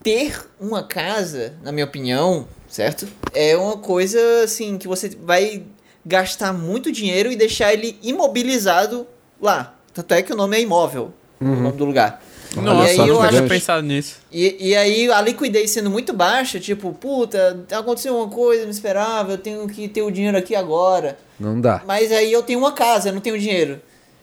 ter 0.02 0.40
uma 0.60 0.82
casa, 0.82 1.54
na 1.62 1.70
minha 1.70 1.86
opinião, 1.86 2.46
certo? 2.68 3.06
É 3.32 3.56
uma 3.56 3.76
coisa 3.76 4.18
assim 4.44 4.76
que 4.76 4.88
você 4.88 5.08
vai 5.10 5.64
gastar 6.04 6.52
muito 6.52 6.90
dinheiro 6.90 7.30
e 7.30 7.36
deixar 7.36 7.72
ele 7.72 7.98
imobilizado 8.02 9.06
lá. 9.40 9.76
Tanto 9.94 10.14
é 10.14 10.22
que 10.22 10.32
o 10.32 10.36
nome 10.36 10.56
é 10.56 10.60
imóvel, 10.60 11.12
o 11.40 11.44
nome 11.44 11.76
do 11.76 11.84
lugar. 11.84 12.22
Nossa, 12.60 12.90
aí 12.90 13.08
eu 13.08 13.20
acho 13.22 13.42
pensado 13.48 13.82
nisso. 13.86 14.16
E, 14.30 14.56
e 14.70 14.76
aí 14.76 15.10
a 15.10 15.20
liquidez 15.20 15.70
sendo 15.70 15.88
muito 15.90 16.12
baixa, 16.12 16.58
tipo, 16.60 16.92
puta, 16.92 17.64
aconteceu 17.72 18.16
uma 18.16 18.28
coisa, 18.28 18.64
não 18.64 18.70
esperava, 18.70 19.32
eu 19.32 19.38
tenho 19.38 19.66
que 19.68 19.88
ter 19.88 20.02
o 20.02 20.10
dinheiro 20.10 20.36
aqui 20.36 20.54
agora. 20.54 21.16
Não 21.40 21.60
dá. 21.60 21.82
Mas 21.86 22.12
aí 22.12 22.32
eu 22.32 22.42
tenho 22.42 22.58
uma 22.58 22.72
casa, 22.72 23.08
eu 23.08 23.12
não 23.14 23.20
tenho 23.20 23.38
dinheiro. 23.38 23.80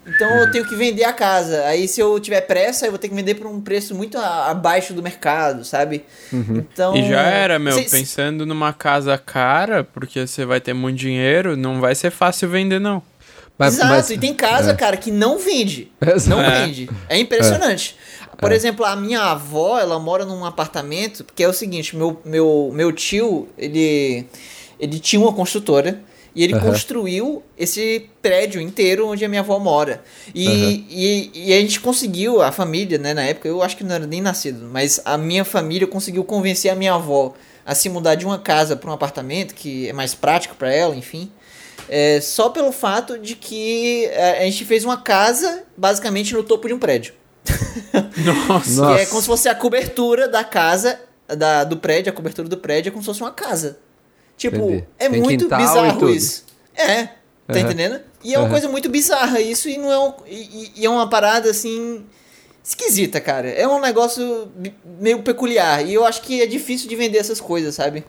Então 0.08 0.40
eu 0.40 0.50
tenho 0.50 0.66
que 0.66 0.76
vender 0.76 1.04
a 1.04 1.14
casa. 1.14 1.66
Aí 1.66 1.88
se 1.88 2.00
eu 2.00 2.20
tiver 2.20 2.42
pressa, 2.42 2.86
eu 2.86 2.92
vou 2.92 2.98
ter 2.98 3.10
que 3.10 3.14
vender 3.16 3.36
por 3.36 3.46
um 3.48 3.60
preço 3.62 3.94
muito 3.94 4.18
a- 4.18 4.48
abaixo 4.50 4.94
do 4.94 5.04
mercado, 5.04 5.64
sabe? 5.66 6.04
Então. 6.32 6.96
E 6.96 7.08
já 7.08 7.22
era, 7.22 7.60
meu, 7.60 7.74
cê- 7.74 7.98
pensando 8.00 8.46
numa 8.46 8.74
casa 8.74 9.18
cara, 9.18 9.84
porque 9.84 10.26
você 10.26 10.46
vai 10.46 10.60
ter 10.62 10.74
muito 10.74 10.98
dinheiro, 10.98 11.56
não 11.58 11.80
vai 11.82 11.94
ser 11.94 12.10
fácil 12.12 12.50
vender, 12.50 12.80
não. 12.80 13.04
Mas- 13.60 13.74
Exato, 13.76 13.90
mas- 13.90 14.10
e 14.10 14.18
tem 14.18 14.34
casa, 14.34 14.72
é. 14.72 14.74
cara, 14.74 14.96
que 14.98 15.12
não 15.12 15.38
vende. 15.38 15.92
Exato. 16.02 16.30
Não 16.30 16.42
É. 16.42 16.66
vende. 16.66 16.90
É 17.10 17.20
impressionante. 17.20 17.96
Por 18.38 18.54
exemplo, 18.54 18.86
a 18.86 18.96
minha 18.96 19.20
avó, 19.20 19.78
ela 19.78 20.00
mora 20.00 20.24
num 20.26 20.46
apartamento, 20.46 21.26
porque 21.26 21.44
é 21.44 21.48
o 21.50 21.52
seguinte, 21.54 21.94
meu, 21.94 22.18
meu, 22.24 22.72
meu 22.74 22.94
tio, 22.94 23.50
ele, 23.58 24.26
ele 24.80 24.98
tinha 24.98 25.20
uma 25.22 25.34
construtora 25.34 26.02
e 26.34 26.42
ele 26.42 26.54
Aham. 26.54 26.68
construiu 26.68 27.44
esse 27.58 28.08
prédio 28.22 28.62
inteiro 28.62 29.08
onde 29.10 29.26
a 29.26 29.28
minha 29.28 29.42
avó 29.42 29.60
mora. 29.60 30.02
E, 30.34 30.86
e, 30.90 31.32
e 31.50 31.54
a 31.54 31.60
gente 31.60 31.82
conseguiu, 31.82 32.42
a 32.42 32.50
família, 32.50 32.98
né, 32.98 33.14
na 33.14 33.24
época, 33.24 33.50
eu 33.50 33.62
acho 33.62 33.76
que 33.76 33.84
não 33.84 33.94
era 33.96 34.08
nem 34.08 34.22
nascido, 34.22 34.70
mas 34.72 35.02
a 35.04 35.18
minha 35.18 35.44
família 35.44 35.86
conseguiu 35.86 36.24
convencer 36.24 36.72
a 36.72 36.76
minha 36.76 36.94
avó 36.94 37.34
a 37.66 37.76
se 37.76 37.90
mudar 37.90 38.16
de 38.16 38.26
uma 38.26 38.40
casa 38.40 38.78
para 38.78 38.90
um 38.90 38.94
apartamento, 38.94 39.54
que 39.54 39.90
é 39.90 39.92
mais 39.94 40.16
prático 40.16 40.56
para 40.56 40.74
ela, 40.74 40.96
enfim. 40.96 41.30
É, 41.90 42.22
só 42.22 42.50
pelo 42.50 42.72
fato 42.72 43.18
de 43.18 43.36
que 43.36 44.06
é, 44.06 44.42
a 44.42 44.44
gente 44.46 44.64
fez 44.64 44.86
uma 44.86 44.98
casa 44.98 45.64
basicamente 45.76 46.34
no 46.34 46.44
topo 46.44 46.68
de 46.68 46.74
um 46.74 46.80
prédio. 46.80 47.14
Nossa. 48.48 48.96
Que 48.96 49.02
é 49.02 49.06
como 49.08 49.22
se 49.22 49.28
fosse 49.28 49.50
a 49.50 49.56
cobertura 49.56 50.28
da 50.28 50.44
casa, 50.44 51.00
da, 51.28 51.64
do 51.64 51.78
prédio, 51.78 52.12
a 52.12 52.16
cobertura 52.16 52.48
do 52.48 52.58
prédio 52.58 52.90
é 52.90 52.92
como 52.92 53.02
se 53.02 53.08
fosse 53.08 53.22
uma 53.22 53.32
casa. 53.32 53.80
Tipo, 54.38 54.58
Entendi. 54.58 54.86
é 55.00 55.10
Tem 55.10 55.22
muito 55.22 55.50
bizarro 55.50 56.10
isso. 56.10 56.46
É, 56.76 57.06
tá 57.06 57.14
Aham. 57.50 57.60
entendendo? 57.60 58.02
E 58.24 58.34
é 58.34 58.38
uma 58.38 58.44
Aham. 58.44 58.52
coisa 58.52 58.70
muito 58.70 58.88
bizarra 58.90 59.42
isso 59.42 59.68
e 59.68 59.78
não 59.78 59.92
é 59.92 60.00
um, 60.00 60.14
e, 60.28 60.72
e 60.78 60.86
é 60.86 60.90
uma 60.90 61.10
parada 61.10 61.50
assim 61.50 62.06
esquisita, 62.64 63.20
cara. 63.20 63.50
É 63.50 63.68
um 63.68 63.82
negócio 63.82 64.50
meio 65.00 65.24
peculiar 65.24 65.86
e 65.86 65.94
eu 65.94 66.06
acho 66.06 66.22
que 66.22 66.42
é 66.42 66.46
difícil 66.46 66.88
de 66.88 66.96
vender 66.96 67.18
essas 67.18 67.42
coisas, 67.42 67.76
sabe? 67.76 68.06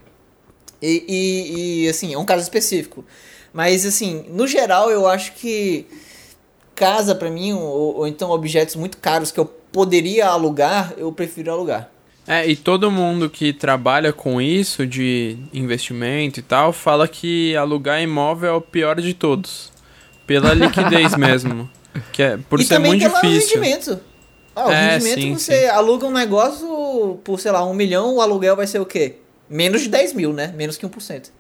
E, 0.83 1.05
e, 1.09 1.85
e, 1.85 1.89
assim, 1.89 2.15
é 2.15 2.19
um 2.19 2.25
caso 2.25 2.43
específico. 2.43 3.05
Mas 3.53 3.85
assim, 3.85 4.25
no 4.29 4.47
geral 4.47 4.91
eu 4.91 5.07
acho 5.09 5.33
que 5.33 5.87
casa 6.75 7.15
pra 7.15 7.31
mim 7.31 7.53
ou, 7.53 7.99
ou 7.99 8.07
então 8.07 8.31
objetos 8.31 8.77
muito 8.77 8.99
caros 8.99 9.31
que 9.31 9.39
eu 9.39 9.45
poderia 9.45 10.27
alugar, 10.29 10.95
eu 10.97 11.13
prefiro 11.13 11.51
alugar. 11.53 11.91
É, 12.27 12.47
e 12.47 12.55
todo 12.55 12.91
mundo 12.91 13.29
que 13.29 13.53
trabalha 13.53 14.13
com 14.13 14.41
isso, 14.41 14.87
de 14.87 15.37
investimento 15.53 16.39
e 16.39 16.43
tal, 16.43 16.73
fala 16.73 17.09
que 17.09 17.57
alugar 17.57 18.01
imóvel 18.01 18.51
é 18.51 18.53
o 18.53 18.61
pior 18.61 19.01
de 19.01 19.15
todos. 19.15 19.73
Pela 20.27 20.55
liquidez 20.55 21.15
mesmo. 21.19 21.69
Que 22.13 22.23
é, 22.23 22.37
por 22.37 22.61
e 22.61 22.65
ser 22.65 22.77
também 22.77 22.93
muito 22.93 23.03
pelo 23.11 23.21
difícil. 23.21 23.61
rendimento. 23.61 24.01
Ah, 24.55 24.69
o 24.69 24.71
É, 24.71 24.93
rendimento 24.93 25.21
sim, 25.21 25.35
você 25.35 25.67
aluga 25.67 26.07
um 26.07 26.13
negócio 26.13 27.19
por, 27.25 27.41
sei 27.41 27.51
lá, 27.51 27.65
um 27.65 27.75
milhão, 27.75 28.15
o 28.17 28.21
aluguel 28.21 28.55
vai 28.55 28.67
ser 28.67 28.81
o 28.81 28.87
quê? 28.87 29.17
Menos 29.49 29.83
de 29.83 29.89
10 29.89 30.13
mil, 30.13 30.33
né? 30.33 30.53
Menos 30.57 30.77
que 30.77 30.87
1%. 30.87 31.31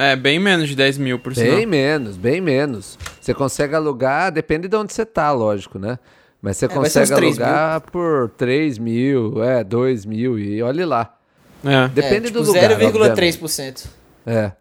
É, 0.00 0.14
bem 0.14 0.38
menos 0.38 0.68
de 0.68 0.76
10 0.76 0.96
mil, 0.98 1.18
por 1.18 1.34
Bem 1.34 1.44
sinal. 1.44 1.66
menos, 1.66 2.16
bem 2.16 2.40
menos. 2.40 2.96
Você 3.20 3.34
consegue 3.34 3.74
alugar, 3.74 4.30
depende 4.30 4.68
de 4.68 4.76
onde 4.76 4.92
você 4.92 5.04
tá, 5.04 5.32
lógico, 5.32 5.76
né? 5.76 5.98
Mas 6.40 6.56
você 6.56 6.66
É, 6.66 6.68
consegue 6.68 7.12
3 7.12 7.36
mil. 7.36 7.44
alugar 7.46 7.80
por 7.90 8.30
3 8.36 8.78
mil, 8.78 9.42
é, 9.42 9.64
2 9.64 10.06
mil, 10.06 10.38
e 10.38 10.62
olhe 10.62 10.84
lá. 10.84 11.18
É. 11.64 11.88
Depende 11.88 12.14
é, 12.28 12.30
tipo, 12.30 12.40
do 12.42 12.46
lugar. 12.46 12.70
obviamente. 12.70 12.94
0,3%. 12.94 13.86
É. 14.24 14.52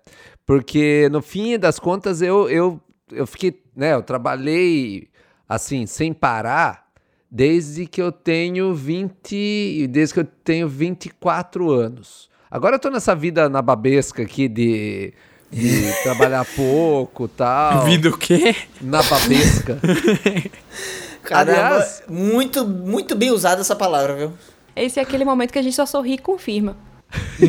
Porque 0.43 1.07
no 1.11 1.21
fim 1.21 1.59
das 1.59 1.77
contas 1.77 2.21
eu, 2.23 2.49
eu, 2.49 2.81
eu 3.11 3.27
fiquei, 3.27 3.61
né, 3.75 3.93
eu 3.93 4.01
trabalhei 4.01 5.07
assim, 5.47 5.85
sem 5.85 6.13
parar, 6.13 6.87
desde 7.29 7.85
que 7.85 8.01
eu 8.01 8.11
tenho 8.11 8.73
20, 8.73 9.85
desde 9.87 10.15
que 10.15 10.19
eu 10.21 10.27
tenho 10.43 10.67
24 10.67 11.69
anos. 11.69 12.27
Agora 12.49 12.77
eu 12.77 12.79
tô 12.79 12.89
nessa 12.89 13.13
vida 13.13 13.47
nababesca 13.49 14.23
aqui 14.23 14.47
de, 14.47 15.13
de 15.51 15.93
trabalhar 16.03 16.45
pouco 16.55 17.27
tal. 17.27 17.85
Vida 17.85 18.09
o 18.09 18.17
quê? 18.17 18.55
Nababesca. 18.81 19.79
Caramba, 21.23 21.51
Aliás- 21.51 22.03
muito, 22.07 22.65
muito 22.65 23.15
bem 23.15 23.31
usada 23.31 23.61
essa 23.61 23.75
palavra, 23.75 24.15
viu? 24.15 24.33
Esse 24.75 24.99
é 24.99 25.03
aquele 25.03 25.25
momento 25.25 25.51
que 25.51 25.59
a 25.59 25.61
gente 25.61 25.75
só 25.75 25.85
sorri 25.85 26.13
e 26.13 26.17
confirma. 26.17 26.75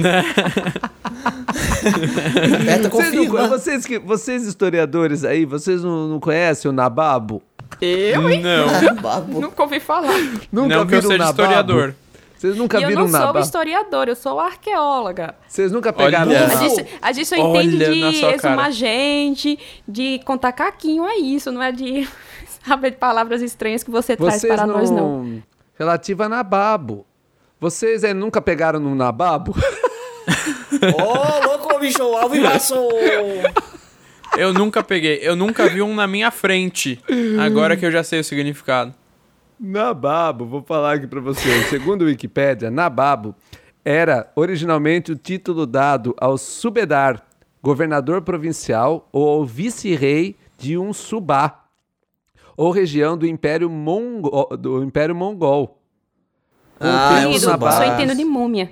Aperta, 1.58 2.88
Vocês, 2.88 3.12
não- 3.14 3.26
confirma. 3.26 3.48
vocês, 3.48 3.86
que- 3.86 3.98
vocês 3.98 4.42
historiadores 4.46 5.24
aí, 5.24 5.44
vocês 5.44 5.82
não, 5.82 6.08
não 6.08 6.20
conhecem 6.20 6.68
o 6.70 6.72
Nababo? 6.72 7.42
Eu, 7.80 8.28
hein? 8.30 8.42
Não. 8.42 8.94
Babo. 8.96 9.40
Nunca 9.42 9.62
ouvi 9.62 9.78
falar. 9.80 10.18
Nunca 10.50 10.76
não 10.76 10.86
que 10.86 10.94
eu 10.94 11.02
seja 11.02 11.18
Nababo? 11.18 11.30
historiador. 11.42 11.94
Vocês 12.38 12.56
nunca 12.56 12.78
e 12.78 12.82
eu 12.84 12.88
viram 12.88 13.02
não 13.02 13.10
sou 13.10 13.18
Nababo? 13.18 13.38
historiadora, 13.40 14.10
eu 14.12 14.16
sou 14.16 14.38
arqueóloga. 14.38 15.34
Vocês 15.48 15.72
nunca 15.72 15.92
pegaram 15.92 16.30
Olha. 16.30 16.44
A 16.44 16.48
Nababo? 16.48 16.68
gente, 16.68 16.86
a 17.02 17.12
gente 17.12 17.26
só 17.26 17.36
Olha 17.36 17.64
entende 17.64 17.78
de 17.78 18.24
exumar 18.24 18.70
gente, 18.70 19.58
de 19.86 20.20
contar 20.24 20.52
caquinho, 20.52 21.04
é 21.04 21.16
isso, 21.16 21.50
não 21.50 21.60
é 21.60 21.72
de 21.72 22.08
saber 22.64 22.92
de 22.92 22.96
palavras 22.96 23.42
estranhas 23.42 23.82
que 23.82 23.90
você 23.90 24.16
traz 24.16 24.40
Vocês 24.40 24.54
para 24.54 24.66
não... 24.66 24.74
nós, 24.78 24.90
não. 24.90 25.42
Relativa 25.76 26.26
a 26.26 26.28
Nababo. 26.28 27.04
Vocês 27.60 28.04
eh, 28.04 28.14
nunca 28.14 28.40
pegaram 28.40 28.78
no 28.78 28.94
Nababo? 28.94 29.52
Ô, 30.96 31.46
louco, 31.46 31.76
bicho, 31.80 32.02
alvo 32.02 32.36
e 32.36 32.42
passou. 32.42 32.88
Eu 34.36 34.52
nunca 34.52 34.82
peguei. 34.84 35.18
Eu 35.22 35.34
nunca 35.34 35.68
vi 35.68 35.82
um 35.82 35.92
na 35.92 36.06
minha 36.06 36.30
frente. 36.30 37.00
Agora 37.44 37.76
que 37.76 37.84
eu 37.84 37.90
já 37.90 38.04
sei 38.04 38.20
o 38.20 38.24
significado. 38.24 38.94
Nababo, 39.58 40.44
vou 40.46 40.62
falar 40.62 40.94
aqui 40.94 41.06
pra 41.06 41.20
vocês. 41.20 41.66
Segundo 41.68 42.02
o 42.02 42.04
Wikipédia, 42.06 42.70
Nababo 42.70 43.34
era 43.84 44.30
originalmente 44.36 45.10
o 45.12 45.16
título 45.16 45.66
dado 45.66 46.14
ao 46.18 46.38
subedar, 46.38 47.26
governador 47.62 48.22
provincial 48.22 49.08
ou 49.12 49.28
ao 49.28 49.44
vice-rei 49.44 50.36
de 50.56 50.76
um 50.78 50.92
subá, 50.92 51.64
ou 52.56 52.70
região 52.70 53.16
do 53.16 53.26
Império 53.26 53.68
Mongol. 53.70 54.48
Do 54.56 54.82
Império 54.82 55.14
Mongol. 55.14 55.78
Com 56.78 56.86
Ah, 56.86 57.28
é 57.28 57.38
subá. 57.38 57.72
só 57.72 57.84
entendo 57.84 58.14
de 58.14 58.24
múmia. 58.24 58.70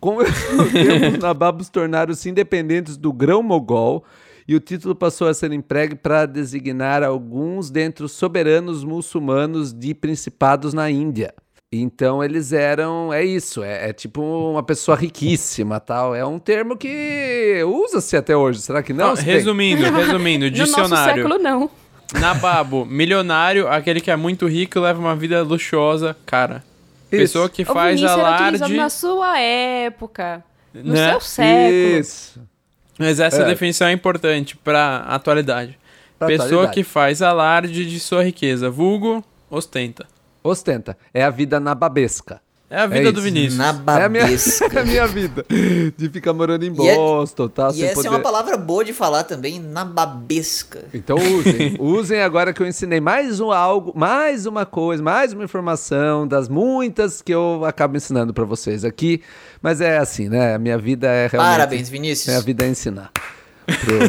Com 0.00 0.16
o 0.18 0.24
tempo, 0.24 1.16
os 1.16 1.18
nababos 1.18 1.68
tornaram-se 1.68 2.28
independentes 2.30 2.96
do 2.96 3.12
grão-mogol 3.12 4.04
e 4.50 4.54
o 4.56 4.58
título 4.60 4.96
passou 4.96 5.28
a 5.28 5.34
ser 5.34 5.52
empregue 5.52 5.94
para 5.94 6.26
designar 6.26 7.04
alguns 7.04 7.70
dentre 7.70 8.04
os 8.04 8.10
soberanos 8.10 8.82
muçulmanos 8.82 9.72
de 9.72 9.94
principados 9.94 10.74
na 10.74 10.90
Índia. 10.90 11.32
Então 11.72 12.24
eles 12.24 12.52
eram, 12.52 13.12
é 13.12 13.24
isso, 13.24 13.62
é, 13.62 13.90
é 13.90 13.92
tipo 13.92 14.20
uma 14.20 14.60
pessoa 14.64 14.96
riquíssima, 14.96 15.78
tal. 15.78 16.16
É 16.16 16.26
um 16.26 16.36
termo 16.40 16.76
que 16.76 17.62
usa-se 17.64 18.16
até 18.16 18.36
hoje. 18.36 18.60
Será 18.60 18.82
que 18.82 18.92
não? 18.92 19.10
Não, 19.10 19.16
Você 19.16 19.22
tem- 19.24 19.34
resumindo, 19.34 19.82
resumindo, 19.94 20.44
No 20.46 20.50
nosso 20.50 20.64
dicionário. 20.64 21.22
século, 21.22 21.38
não. 21.40 21.70
Nababo, 22.18 22.84
milionário, 22.84 23.68
aquele 23.68 24.00
que 24.00 24.10
é 24.10 24.16
muito 24.16 24.48
rico 24.48 24.76
e 24.78 24.80
leva 24.82 24.98
uma 24.98 25.14
vida 25.14 25.42
luxuosa, 25.44 26.16
cara. 26.26 26.64
Isso. 27.04 27.20
Pessoa 27.22 27.48
que 27.48 27.64
faz 27.64 28.00
Vinícius 28.00 28.18
era 28.18 28.34
utilizado 28.34 28.64
alarde. 28.64 28.76
na 28.76 28.88
sua 28.90 29.38
época. 29.38 30.44
No 30.74 30.92
Né? 30.92 31.10
seu 31.12 31.20
século. 31.20 32.00
Isso. 32.00 32.42
Mas 33.00 33.18
essa 33.18 33.42
É. 33.42 33.44
definição 33.46 33.88
é 33.88 33.92
importante 33.92 34.56
pra 34.56 34.98
atualidade. 35.08 35.78
Pra 36.18 36.28
Pessoa 36.28 36.46
atualidade. 36.46 36.74
que 36.74 36.84
faz 36.84 37.22
alarde 37.22 37.84
de 37.88 37.98
sua 37.98 38.22
riqueza. 38.22 38.68
Vulgo, 38.70 39.24
ostenta. 39.50 40.06
Ostenta. 40.44 40.96
É 41.14 41.24
a 41.24 41.30
vida 41.30 41.58
nababesca. 41.58 42.40
É 42.72 42.78
a 42.82 42.86
vida 42.86 43.08
É 43.08 43.12
do. 43.12 43.20
Vinícius. 43.20 43.56
Na 43.58 43.70
É 43.98 44.04
a, 44.04 44.08
minha, 44.08 44.22
babesca. 44.30 44.66
é 44.78 44.80
a 44.80 44.84
minha 44.84 45.06
vida. 45.08 45.44
De 45.96 46.08
ficar 46.08 46.32
morando 46.32 46.64
em 46.64 46.72
E 46.72 46.88
é- 46.88 46.94
Boston, 46.94 47.48
tá? 47.48 47.68
E 47.70 47.72
sem 47.74 47.84
essa 47.84 47.94
poder... 47.96 48.06
é 48.06 48.10
uma 48.12 48.20
palavra 48.20 48.56
boa 48.56 48.84
de 48.84 48.92
falar 48.92 49.24
também, 49.24 49.58
na 49.58 49.84
babesca. 49.84 50.84
Então 50.94 51.16
usem. 51.18 51.74
usem 51.82 52.22
agora 52.22 52.52
que 52.52 52.62
eu 52.62 52.66
ensinei 52.68 53.00
mais 53.00 53.40
um 53.40 53.50
algo, 53.50 53.92
mais 53.96 54.46
uma 54.46 54.64
coisa, 54.64 55.02
mais 55.02 55.32
uma 55.32 55.42
informação 55.42 56.28
das 56.28 56.48
muitas 56.48 57.20
que 57.20 57.34
eu 57.34 57.64
acabo 57.64 57.96
ensinando 57.96 58.32
pra 58.32 58.44
vocês 58.44 58.84
aqui. 58.84 59.20
Mas 59.60 59.80
é 59.80 59.98
assim, 59.98 60.28
né? 60.28 60.54
A 60.54 60.58
minha 60.58 60.78
vida 60.78 61.08
é 61.08 61.26
realmente. 61.26 61.52
Parabéns, 61.54 61.88
Vinícius. 61.88 62.28
Minha 62.28 62.40
vida 62.40 62.64
é 62.64 62.68
ensinar. 62.68 63.10
Pro- 63.66 64.00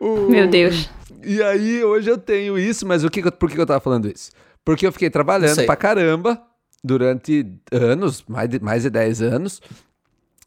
O- 0.00 0.28
Meu 0.30 0.48
Deus. 0.48 0.88
E 1.24 1.42
aí, 1.42 1.82
hoje 1.84 2.08
eu 2.10 2.16
tenho 2.18 2.58
isso, 2.58 2.86
mas 2.86 3.04
o 3.04 3.10
que, 3.10 3.22
por 3.32 3.50
que 3.50 3.60
eu 3.60 3.66
tava 3.66 3.80
falando 3.80 4.08
isso? 4.08 4.30
Porque 4.68 4.86
eu 4.86 4.92
fiquei 4.92 5.08
trabalhando 5.08 5.64
pra 5.64 5.74
caramba 5.74 6.38
durante 6.84 7.54
anos, 7.72 8.22
mais 8.28 8.50
de, 8.50 8.60
mais 8.60 8.82
de 8.82 8.90
10 8.90 9.22
anos. 9.22 9.62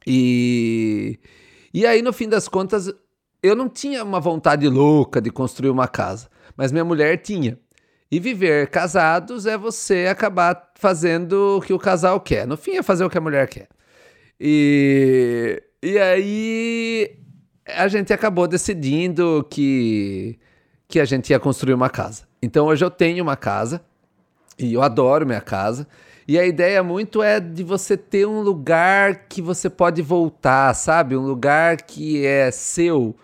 E, 0.05 1.17
e 1.73 1.87
aí, 1.87 2.03
no 2.03 2.13
fim 2.13 2.29
das 2.29 2.47
contas, 2.47 2.93
eu 3.41 3.55
não 3.55 3.67
tinha 3.67 4.03
uma 4.03 4.19
vontade 4.19 4.69
louca 4.69 5.19
de 5.19 5.31
construir 5.31 5.71
uma 5.71 5.87
casa, 5.87 6.29
mas 6.55 6.71
minha 6.71 6.85
mulher 6.85 7.17
tinha. 7.17 7.57
E 8.11 8.19
viver 8.19 8.67
casados 8.67 9.47
é 9.47 9.57
você 9.57 10.05
acabar 10.05 10.71
fazendo 10.75 11.57
o 11.57 11.61
que 11.61 11.73
o 11.73 11.79
casal 11.79 12.19
quer. 12.19 12.45
No 12.45 12.55
fim, 12.55 12.73
é 12.73 12.83
fazer 12.83 13.03
o 13.03 13.09
que 13.09 13.17
a 13.17 13.21
mulher 13.21 13.47
quer. 13.47 13.69
E, 14.39 15.63
e 15.81 15.97
aí 15.97 17.17
a 17.65 17.87
gente 17.87 18.13
acabou 18.13 18.47
decidindo 18.47 19.43
que, 19.49 20.37
que 20.87 20.99
a 20.99 21.05
gente 21.05 21.31
ia 21.31 21.39
construir 21.39 21.73
uma 21.73 21.89
casa. 21.89 22.27
Então 22.39 22.67
hoje 22.67 22.85
eu 22.85 22.91
tenho 22.91 23.23
uma 23.23 23.35
casa 23.35 23.81
e 24.61 24.73
eu 24.73 24.81
adoro 24.81 25.25
minha 25.25 25.41
casa. 25.41 25.87
E 26.27 26.37
a 26.39 26.45
ideia 26.45 26.81
muito 26.83 27.21
é 27.21 27.39
de 27.39 27.63
você 27.63 27.97
ter 27.97 28.25
um 28.27 28.41
lugar 28.41 29.25
que 29.27 29.41
você 29.41 29.69
pode 29.69 30.01
voltar, 30.01 30.73
sabe? 30.75 31.17
Um 31.17 31.25
lugar 31.25 31.77
que 31.81 32.25
é 32.25 32.51
seu. 32.51 33.15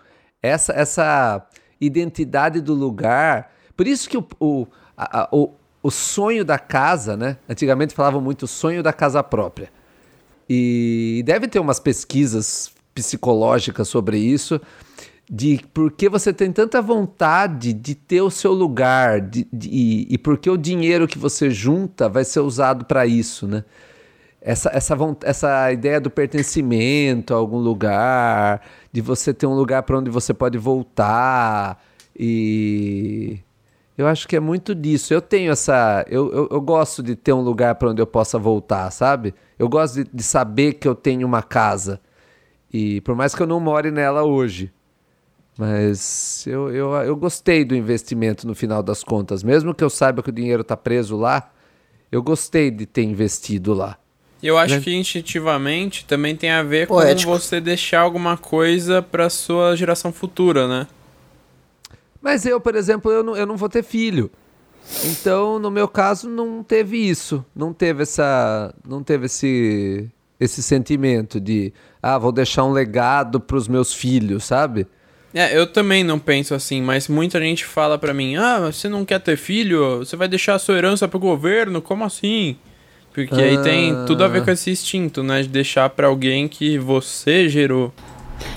Essa, 0.42 0.72
essa 0.72 1.46
identidade 1.80 2.60
do 2.60 2.74
lugar. 2.74 3.52
Por 3.76 3.86
isso 3.86 4.08
que 4.08 4.18
o, 4.18 4.26
o, 4.40 4.66
a- 4.96 5.28
o, 5.32 5.52
o 5.82 5.90
sonho 5.90 6.44
da 6.44 6.58
casa, 6.58 7.16
né? 7.16 7.36
Antigamente 7.48 7.94
falavam 7.94 8.20
muito 8.20 8.42
o 8.42 8.48
sonho 8.48 8.82
da 8.82 8.92
casa 8.92 9.22
própria. 9.22 9.70
E 10.48 11.22
deve 11.24 11.46
ter 11.46 11.60
umas 11.60 11.78
pesquisas 11.78 12.72
psicológicas 12.94 13.86
sobre 13.88 14.18
isso, 14.18 14.60
de 15.30 15.60
por 15.74 15.92
que 15.92 16.08
você 16.08 16.32
tem 16.32 16.50
tanta 16.52 16.80
vontade 16.80 17.72
de 17.72 17.94
ter 17.94 18.22
o 18.22 18.30
seu 18.30 18.52
lugar, 18.52 19.20
de, 19.20 19.46
de- 19.52 19.68
e, 19.70 20.14
e 20.14 20.18
por 20.18 20.38
que 20.38 20.48
o 20.50 20.56
dinheiro 20.56 21.06
que 21.06 21.18
você 21.18 21.50
junta 21.50 22.08
vai 22.08 22.24
ser 22.24 22.40
usado 22.40 22.84
para 22.86 23.06
isso, 23.06 23.46
né? 23.46 23.64
Essa, 24.40 24.70
essa, 24.72 24.96
essa 25.24 25.72
ideia 25.72 26.00
do 26.00 26.10
pertencimento 26.10 27.34
a 27.34 27.36
algum 27.36 27.58
lugar, 27.58 28.62
de 28.92 29.00
você 29.00 29.34
ter 29.34 29.46
um 29.46 29.54
lugar 29.54 29.82
para 29.82 29.98
onde 29.98 30.10
você 30.10 30.32
pode 30.32 30.56
voltar, 30.58 31.82
e 32.18 33.38
eu 33.96 34.06
acho 34.06 34.28
que 34.28 34.36
é 34.36 34.40
muito 34.40 34.74
disso. 34.74 35.12
Eu 35.12 35.20
tenho 35.20 35.50
essa. 35.52 36.04
Eu, 36.08 36.32
eu, 36.32 36.48
eu 36.52 36.60
gosto 36.60 37.02
de 37.02 37.16
ter 37.16 37.32
um 37.32 37.40
lugar 37.42 37.74
para 37.76 37.90
onde 37.90 38.00
eu 38.00 38.06
possa 38.06 38.38
voltar, 38.38 38.90
sabe? 38.92 39.34
Eu 39.58 39.68
gosto 39.68 40.04
de, 40.04 40.10
de 40.12 40.22
saber 40.22 40.74
que 40.74 40.86
eu 40.88 40.94
tenho 40.94 41.26
uma 41.26 41.42
casa. 41.42 42.00
E 42.72 43.00
por 43.02 43.14
mais 43.16 43.34
que 43.34 43.42
eu 43.42 43.46
não 43.46 43.60
more 43.60 43.90
nela 43.90 44.22
hoje. 44.24 44.72
Mas 45.58 46.46
eu, 46.46 46.70
eu, 46.72 46.92
eu 46.94 47.16
gostei 47.16 47.64
do 47.64 47.74
investimento 47.74 48.46
no 48.46 48.54
final 48.54 48.80
das 48.80 49.02
contas. 49.02 49.42
Mesmo 49.42 49.74
que 49.74 49.82
eu 49.82 49.90
saiba 49.90 50.22
que 50.22 50.28
o 50.30 50.32
dinheiro 50.32 50.62
está 50.62 50.76
preso 50.76 51.16
lá, 51.16 51.50
eu 52.12 52.22
gostei 52.22 52.70
de 52.70 52.86
ter 52.86 53.02
investido 53.02 53.74
lá. 53.74 53.98
Eu 54.40 54.56
acho 54.56 54.76
Né? 54.76 54.80
que 54.80 54.94
instintivamente 54.94 56.04
também 56.04 56.36
tem 56.36 56.50
a 56.52 56.62
ver 56.62 56.86
Poético. 56.86 57.32
com 57.32 57.36
você 57.38 57.60
deixar 57.60 58.02
alguma 58.02 58.36
coisa 58.38 59.02
pra 59.02 59.28
sua 59.28 59.74
geração 59.74 60.12
futura, 60.12 60.68
né? 60.68 60.86
Mas 62.22 62.46
eu, 62.46 62.60
por 62.60 62.76
exemplo, 62.76 63.10
eu 63.10 63.24
não, 63.24 63.36
eu 63.36 63.44
não 63.46 63.56
vou 63.56 63.68
ter 63.68 63.82
filho. 63.82 64.30
Então, 65.04 65.58
no 65.58 65.72
meu 65.72 65.88
caso, 65.88 66.28
não 66.28 66.62
teve 66.62 66.96
isso. 66.98 67.44
Não 67.54 67.72
teve 67.72 68.04
essa. 68.04 68.72
Não 68.86 69.02
teve 69.02 69.26
esse. 69.26 70.08
Esse 70.40 70.62
sentimento 70.62 71.40
de. 71.40 71.72
Ah, 72.00 72.16
vou 72.16 72.30
deixar 72.30 72.62
um 72.64 72.70
legado 72.70 73.40
pros 73.40 73.66
meus 73.66 73.92
filhos, 73.92 74.44
sabe? 74.44 74.86
É, 75.34 75.56
eu 75.56 75.66
também 75.66 76.02
não 76.02 76.18
penso 76.18 76.54
assim, 76.54 76.80
mas 76.80 77.06
muita 77.08 77.38
gente 77.40 77.64
fala 77.64 77.98
pra 77.98 78.14
mim: 78.14 78.36
"Ah, 78.36 78.70
você 78.72 78.88
não 78.88 79.04
quer 79.04 79.20
ter 79.20 79.36
filho? 79.36 79.98
Você 79.98 80.16
vai 80.16 80.28
deixar 80.28 80.54
a 80.54 80.58
sua 80.58 80.76
herança 80.76 81.06
pro 81.06 81.18
governo? 81.18 81.82
Como 81.82 82.04
assim?" 82.04 82.56
Porque 83.12 83.34
aí 83.34 83.60
tem 83.62 84.06
tudo 84.06 84.22
a 84.22 84.28
ver 84.28 84.44
com 84.44 84.50
esse 84.50 84.70
instinto, 84.70 85.24
né, 85.24 85.42
de 85.42 85.48
deixar 85.48 85.90
pra 85.90 86.06
alguém 86.06 86.46
que 86.46 86.78
você 86.78 87.48
gerou. 87.48 87.92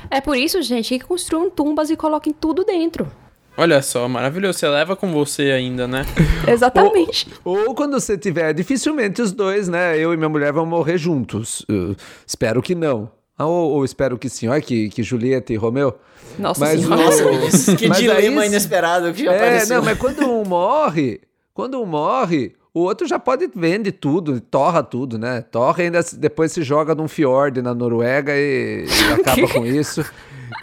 É 0.10 0.22
por 0.22 0.38
isso, 0.38 0.62
gente, 0.62 1.00
que 1.00 1.04
construam 1.04 1.50
tumbas 1.50 1.90
e 1.90 1.96
coloquem 1.96 2.32
tudo 2.32 2.64
dentro. 2.64 3.12
Olha 3.58 3.82
só, 3.82 4.08
maravilhoso, 4.08 4.60
você 4.60 4.68
leva 4.68 4.96
com 4.96 5.12
você 5.12 5.52
ainda, 5.52 5.88
né? 5.88 6.06
Exatamente. 6.48 7.28
Ou 7.44 7.74
quando 7.76 8.00
você 8.00 8.18
tiver. 8.18 8.54
Dificilmente 8.54 9.22
os 9.22 9.32
dois, 9.32 9.68
né? 9.68 9.98
Eu 9.98 10.14
e 10.14 10.18
minha 10.18 10.30
mulher 10.30 10.54
vão 10.54 10.66
morrer 10.66 10.98
juntos. 10.98 11.66
Eu 11.68 11.96
espero 12.26 12.62
que 12.62 12.74
não. 12.76 13.10
Ah, 13.42 13.48
Ou, 13.48 13.72
ou 13.72 13.86
espero 13.86 14.18
que 14.18 14.30
sim. 14.30 14.48
Olha 14.48 14.62
que, 14.62 14.90
que 14.90 15.04
Julieta 15.04 15.52
e 15.54 15.56
Romeu. 15.56 15.98
Nossa 16.40 16.60
Mas 16.62 16.82
senhora. 16.82 17.02
o- 17.04 17.76
que 17.78 17.88
Mas 17.88 17.98
dilema 17.98 18.42
aí- 18.42 18.48
inesperado 18.48 19.14
que 19.14 19.24
já 19.26 19.34
É, 19.34 19.36
apareceu. 19.36 19.78
não, 19.78 19.84
mas 19.86 19.98
quando 19.98 20.22
um 20.30 20.44
morre, 20.46 21.22
quando 21.54 21.82
um 21.82 21.86
morre, 21.86 22.54
o 22.74 22.80
outro 22.82 23.06
já 23.08 23.20
pode 23.20 23.50
vende 23.54 23.92
tudo, 23.92 24.40
torra 24.40 24.82
tudo, 24.82 25.18
né? 25.18 25.42
Torra 25.42 25.82
e 25.84 25.86
ainda 25.88 26.00
depois 26.18 26.52
se 26.54 26.62
joga 26.64 26.96
num 26.96 27.08
fiord 27.08 27.62
na 27.62 27.74
Noruega 27.74 28.32
e, 28.34 28.86
e 28.86 29.12
acaba 29.20 29.48
com 29.50 29.66
isso. 29.66 30.06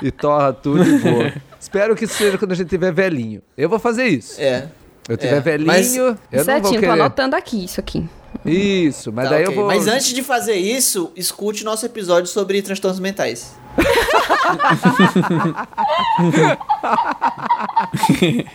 E 0.02 0.10
torra 0.10 0.52
tudo 0.52 0.84
e 0.84 0.98
boa. 0.98 1.32
Espero 1.60 1.94
que 1.96 2.06
seja 2.06 2.38
quando 2.38 2.52
a 2.52 2.54
gente 2.54 2.68
tiver 2.68 2.92
velhinho. 2.92 3.42
Eu 3.56 3.68
vou 3.68 3.78
fazer 3.78 4.06
isso. 4.06 4.40
É. 4.40 4.68
Eu 5.08 5.16
tiver 5.16 5.36
É, 5.36 5.40
velhinho, 5.40 5.66
mas- 5.66 5.96
eu 5.96 6.04
não 6.04 6.14
vou 6.32 6.44
Certinho, 6.44 6.74
tô 6.74 6.80
querer. 6.80 6.90
anotando 6.92 7.34
aqui 7.36 7.64
isso 7.64 7.80
aqui. 7.80 8.08
Isso, 8.44 9.12
mas 9.12 9.24
Tá, 9.24 9.30
daí 9.32 9.42
ok. 9.44 9.54
eu 9.54 9.60
vou. 9.60 9.66
Mas 9.68 9.86
antes 9.88 10.12
de 10.12 10.22
fazer 10.22 10.54
isso, 10.56 11.10
escute 11.16 11.64
nosso 11.64 11.84
episódio 11.84 12.28
sobre 12.30 12.62
transtornos 12.62 13.00
mentais. 13.00 13.52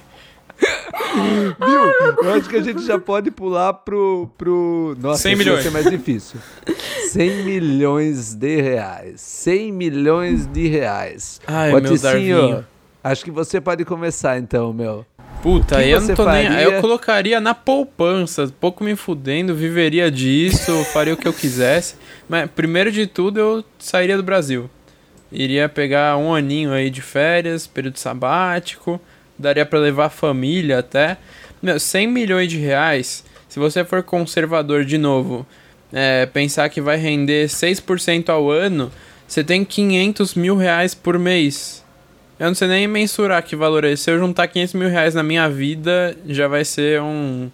Viu? 1.60 1.92
Eu 2.24 2.34
acho 2.34 2.50
que 2.50 2.56
a 2.56 2.62
gente 2.62 2.84
já 2.86 2.98
pode 3.00 3.32
pular 3.32 3.74
pro. 3.74 4.30
pro... 4.38 4.96
Nossa, 5.00 5.24
100 5.24 5.32
esse 5.34 5.38
vai 5.38 5.46
milhões. 5.46 5.64
ser 5.64 5.72
mais 5.72 5.90
difícil. 5.90 6.40
100 7.10 7.44
milhões 7.44 8.34
de 8.36 8.62
reais. 8.62 9.22
100 9.22 9.72
milhões 9.72 10.48
de 10.48 10.68
reais. 10.68 11.42
Ai, 11.48 11.74
Ô, 11.74 11.82
meu 11.82 11.98
Darvinho. 11.98 12.66
Acho 13.04 13.26
que 13.26 13.32
você 13.32 13.60
pode 13.60 13.84
começar 13.84 14.38
então, 14.38 14.72
meu. 14.72 15.06
Puta, 15.44 15.80
aí 15.80 15.92
eu 15.92 16.00
não 16.00 16.16
tô 16.16 16.24
nem. 16.32 16.48
Aí 16.48 16.64
faria? 16.64 16.64
eu 16.64 16.82
colocaria 16.82 17.42
na 17.42 17.54
poupança, 17.54 18.52
pouco 18.62 18.82
me 18.82 18.96
fudendo, 18.96 19.54
viveria 19.54 20.10
disso, 20.10 20.86
faria 20.86 21.14
o 21.14 21.18
que 21.18 21.28
eu 21.28 21.34
quisesse. 21.34 21.96
Mas 22.30 22.50
primeiro 22.50 22.90
de 22.90 23.06
tudo 23.06 23.42
eu 23.42 23.66
sairia 23.78 24.16
do 24.16 24.24
Brasil. 24.24 24.70
Iria 25.30 25.68
pegar 25.68 26.16
um 26.16 26.34
aninho 26.34 26.72
aí 26.72 26.90
de 26.90 27.02
férias, 27.02 27.68
período 27.68 28.00
sabático, 28.00 29.02
daria 29.38 29.66
pra 29.66 29.80
levar 29.80 30.06
a 30.06 30.10
família 30.10 30.80
até. 30.80 31.18
Meu, 31.62 31.78
100 31.78 32.08
milhões 32.08 32.50
de 32.50 32.58
reais, 32.58 33.26
se 33.50 33.60
você 33.60 33.84
for 33.84 34.02
conservador 34.02 34.86
de 34.86 34.98
novo, 34.98 35.46
é, 35.92 36.26
pensar 36.26 36.70
que 36.70 36.80
vai 36.80 36.96
render 36.96 37.48
6% 37.48 38.30
ao 38.30 38.50
ano, 38.50 38.90
você 39.28 39.44
tem 39.44 39.66
500 39.66 40.36
mil 40.36 40.56
reais 40.56 40.96
por 40.96 41.20
mês. 41.20 41.83
Eu 42.44 42.50
não 42.50 42.56
sei 42.56 42.68
nem 42.68 42.88
mensurar 42.88 43.42
que 43.42 43.56
valor 43.56 43.86
é 43.86 43.92
esse. 43.92 44.04
Se 44.04 44.12
eu 44.12 44.20
juntar 44.20 44.48
500 44.48 44.74
mil 44.74 44.90
reais 44.90 45.14
na 45.16 45.24
minha 45.24 45.48
vida, 45.50 46.16
já 46.28 46.48
vai 46.48 46.66
ser 46.66 47.02
um, 47.02 47.50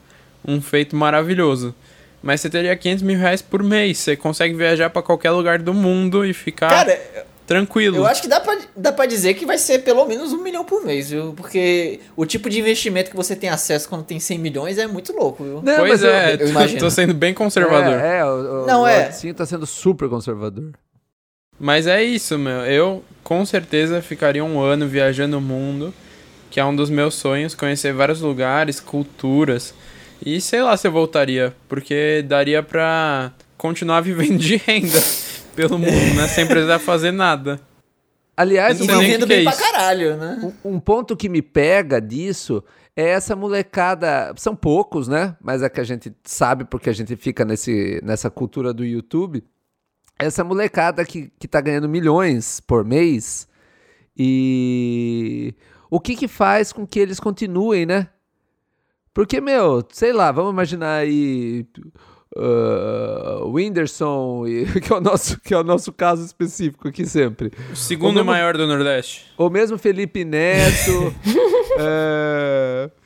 um 0.48 0.60
feito 0.60 0.96
maravilhoso. 0.96 1.76
Mas 2.24 2.42
você 2.42 2.50
teria 2.50 2.76
500 2.76 3.04
mil 3.04 3.18
reais 3.20 3.42
por 3.42 3.62
mês. 3.62 4.00
Você 4.00 4.16
consegue 4.16 4.56
viajar 4.56 4.90
pra 4.90 5.02
qualquer 5.04 5.30
lugar 5.32 5.60
do 5.60 5.74
mundo 5.76 6.26
e 6.26 6.34
ficar 6.34 6.70
Cara, 6.70 7.00
tranquilo. 7.46 7.98
eu 7.98 8.06
acho 8.08 8.22
que 8.22 8.28
dá 8.28 8.40
pra, 8.40 8.58
dá 8.76 8.92
pra 8.92 9.06
dizer 9.06 9.36
que 9.36 9.46
vai 9.46 9.58
ser 9.60 9.80
pelo 9.84 10.06
menos 10.06 10.34
um 10.34 10.42
milhão 10.44 10.66
por 10.66 10.84
mês, 10.84 11.12
viu? 11.12 11.34
Porque 11.38 12.00
o 12.16 12.26
tipo 12.26 12.50
de 12.50 12.60
investimento 12.60 13.12
que 13.12 13.16
você 13.16 13.36
tem 13.36 13.50
acesso 13.50 13.88
quando 13.88 14.04
tem 14.04 14.20
100 14.20 14.38
milhões 14.40 14.78
é 14.80 14.88
muito 14.88 15.14
louco, 15.16 15.44
viu? 15.44 15.62
Não, 15.62 15.78
Pois 15.78 15.90
mas 15.92 16.04
eu- 16.04 16.10
é, 16.10 16.34
eu 16.34 16.78
tô- 16.80 16.90
sendo 16.90 17.14
bem 17.14 17.34
conservador. 17.34 17.94
É, 18.00 18.18
é, 18.20 18.26
o, 18.26 18.64
o, 18.64 18.66
Não, 18.66 18.82
o 18.82 18.88
é. 18.88 19.06
Odissinho 19.06 19.34
tá 19.36 19.46
sendo 19.46 19.66
super 19.68 20.10
conservador. 20.10 20.72
Mas 21.60 21.88
é 21.88 22.02
isso, 22.02 22.38
meu. 22.38 22.62
Eu 22.66 23.04
com 23.24 23.46
certeza 23.46 24.02
ficaria 24.02 24.44
um 24.44 24.60
ano 24.60 24.88
viajando 24.88 25.38
o 25.38 25.42
mundo, 25.42 25.94
que 26.50 26.60
é 26.60 26.66
um 26.66 26.76
dos 26.76 26.90
meus 26.90 27.16
sonhos, 27.16 27.54
conhecer 27.54 27.94
vários 27.94 28.22
lugares, 28.22 28.80
culturas. 28.80 29.74
E 30.26 30.40
sei 30.42 30.62
lá 30.62 30.76
se 30.78 30.88
eu 30.88 30.92
voltaria, 30.92 31.56
porque 31.68 32.24
daria 32.28 32.64
pra 32.64 33.32
continuar 33.58 34.02
vivendo 34.02 34.38
de 34.38 34.56
renda 34.56 35.00
pelo 35.56 35.78
mundo, 35.78 36.16
né? 36.16 36.28
Sem 36.28 36.48
precisar 36.48 36.80
fazer 36.80 37.12
nada. 37.12 37.60
Aliás, 38.36 38.80
vivendo 38.80 39.28
que 39.28 39.28
que 39.28 39.34
é 39.34 39.36
bem 39.36 39.44
pra 39.44 39.54
caralho, 39.54 40.16
né? 40.16 40.54
Um, 40.64 40.76
um 40.76 40.80
ponto 40.80 41.18
que 41.18 41.28
me 41.28 41.42
pega 41.42 42.00
disso 42.00 42.64
é 42.96 43.10
essa 43.10 43.36
molecada. 43.36 44.34
São 44.38 44.56
poucos, 44.56 45.10
né? 45.10 45.36
Mas 45.42 45.62
é 45.62 45.68
que 45.68 45.82
a 45.82 45.84
gente 45.84 46.14
sabe 46.24 46.64
porque 46.64 46.90
a 46.90 46.94
gente 46.94 47.18
fica 47.18 47.44
nesse, 47.44 48.00
nessa 48.02 48.30
cultura 48.30 48.74
do 48.74 48.86
YouTube. 48.86 49.44
Essa 50.20 50.44
molecada 50.44 51.06
que, 51.06 51.32
que 51.40 51.48
tá 51.48 51.62
ganhando 51.62 51.88
milhões 51.90 52.60
por 52.60 52.84
mês. 52.84 53.48
E 54.18 55.54
o 55.90 56.00
que 56.00 56.16
que 56.16 56.28
faz 56.28 56.74
com 56.74 56.86
que 56.86 57.00
eles 57.00 57.20
continuem, 57.20 57.86
né? 57.86 58.10
Porque, 59.14 59.40
meu, 59.42 59.82
sei 59.92 60.12
lá, 60.14 60.32
vamos 60.32 60.52
imaginar 60.52 60.98
aí. 60.98 61.66
Uh, 62.38 63.48
Whindersson, 63.50 64.46
e- 64.46 64.66
que, 64.82 64.94
é 64.94 64.96
o 64.96 65.02
nosso, 65.02 65.40
que 65.42 65.52
é 65.54 65.58
o 65.58 65.64
nosso 65.64 65.92
caso 65.92 66.24
específico 66.24 66.88
aqui 66.88 67.04
sempre. 67.06 67.52
O 67.72 67.76
segundo 67.76 68.16
mesmo- 68.16 68.26
maior 68.32 68.56
do 68.56 68.68
Nordeste. 68.68 69.26
Ou 69.36 69.50
mesmo 69.50 69.80
Felipe 69.80 70.24
Neto. 70.24 71.14
é... 71.80 72.92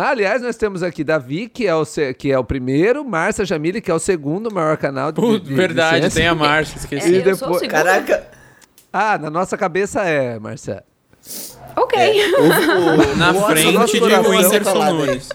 Ah, 0.00 0.10
aliás, 0.10 0.40
nós 0.40 0.56
temos 0.56 0.82
aqui 0.82 1.02
Davi, 1.02 1.48
que 1.48 1.66
é 1.66 1.74
o, 1.74 1.82
que 2.16 2.30
é 2.30 2.38
o 2.38 2.44
primeiro, 2.44 3.04
Márcia 3.04 3.44
Jamile, 3.44 3.80
que 3.80 3.90
é 3.90 3.94
o 3.94 3.98
segundo 3.98 4.48
maior 4.52 4.76
canal 4.76 5.10
de, 5.10 5.20
Putz, 5.20 5.42
de- 5.42 5.48
de 5.48 5.54
verdade, 5.54 6.00
ciência. 6.02 6.20
tem 6.20 6.28
a 6.28 6.34
Márcia, 6.36 6.76
É, 6.76 6.78
esqueci. 6.78 7.10
E 7.10 7.28
eu 7.28 7.34
sou 7.36 7.48
o 7.48 7.52
depois-. 7.54 7.70
Caraca, 7.72 8.28
Ah, 8.92 9.18
na 9.18 9.28
nossa 9.28 9.56
cabeça 9.56 10.02
é, 10.04 10.38
Márcia. 10.38 10.84
Ok. 11.76 11.98
o, 12.34 13.12
o, 13.12 13.16
Na 13.16 13.34
frente 13.34 13.72
de 13.98 14.14
Whindersson 14.14 14.82
aí. 14.82 14.92
Nunes. 14.92 15.28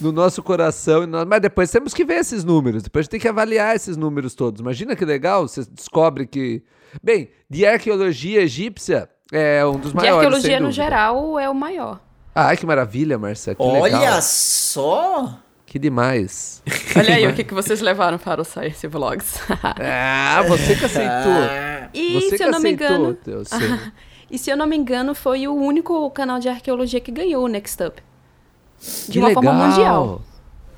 No 0.00 0.12
nosso 0.12 0.42
coração. 0.42 1.02
Mas 1.26 1.40
depois 1.40 1.70
temos 1.70 1.92
que 1.94 2.04
ver 2.04 2.16
esses 2.20 2.42
números. 2.44 2.82
Depois 2.82 3.02
a 3.02 3.04
gente 3.04 3.10
tem 3.10 3.20
que 3.20 3.28
avaliar 3.28 3.74
esses 3.76 3.96
números 3.96 4.34
todos. 4.34 4.60
Imagina 4.60 4.94
que 4.96 5.04
legal, 5.04 5.46
você 5.48 5.62
descobre 5.70 6.26
que. 6.26 6.62
Bem, 7.02 7.30
de 7.48 7.64
arqueologia 7.66 8.42
egípcia 8.42 9.08
é 9.32 9.64
um 9.64 9.78
dos 9.78 9.90
De 9.90 9.96
maiores. 9.96 10.02
sem 10.02 10.10
arqueologia 10.26 10.60
no 10.60 10.70
geral 10.72 11.38
é 11.38 11.48
o 11.48 11.54
maior. 11.54 12.00
Ai, 12.34 12.56
que 12.56 12.64
maravilha, 12.66 13.18
Márcia. 13.18 13.54
Que 13.54 13.62
Olha 13.62 13.82
legal. 13.82 14.22
só! 14.22 15.38
Que 15.66 15.78
demais. 15.78 16.62
Olha 16.96 17.14
aí 17.14 17.26
o 17.26 17.34
que, 17.34 17.44
que 17.44 17.54
vocês 17.54 17.80
levaram 17.80 18.18
para 18.18 18.40
o 18.40 18.44
Science 18.44 18.86
Vlogs. 18.86 19.40
Ah, 19.80 20.42
você 20.48 20.74
que 20.76 20.84
aceitou. 20.84 21.32
E 21.94 22.14
Você 22.14 22.30
se 22.30 22.36
que 22.36 22.42
eu 22.44 22.52
não 22.52 22.60
me 22.60 22.70
engano, 22.70 23.18
e 24.30 24.38
se 24.38 24.48
eu 24.48 24.56
não 24.56 24.64
me 24.66 24.76
engano, 24.76 25.12
foi 25.12 25.48
o 25.48 25.54
único 25.54 26.08
canal 26.12 26.38
de 26.38 26.48
arqueologia 26.48 27.00
que 27.00 27.10
ganhou 27.10 27.44
o 27.44 27.48
Next 27.48 27.82
Up. 27.82 28.00
De 29.08 29.12
Que 29.12 29.18
uma 29.18 29.32
forma 29.32 29.50
legal. 29.50 29.68
mundial. 29.68 30.22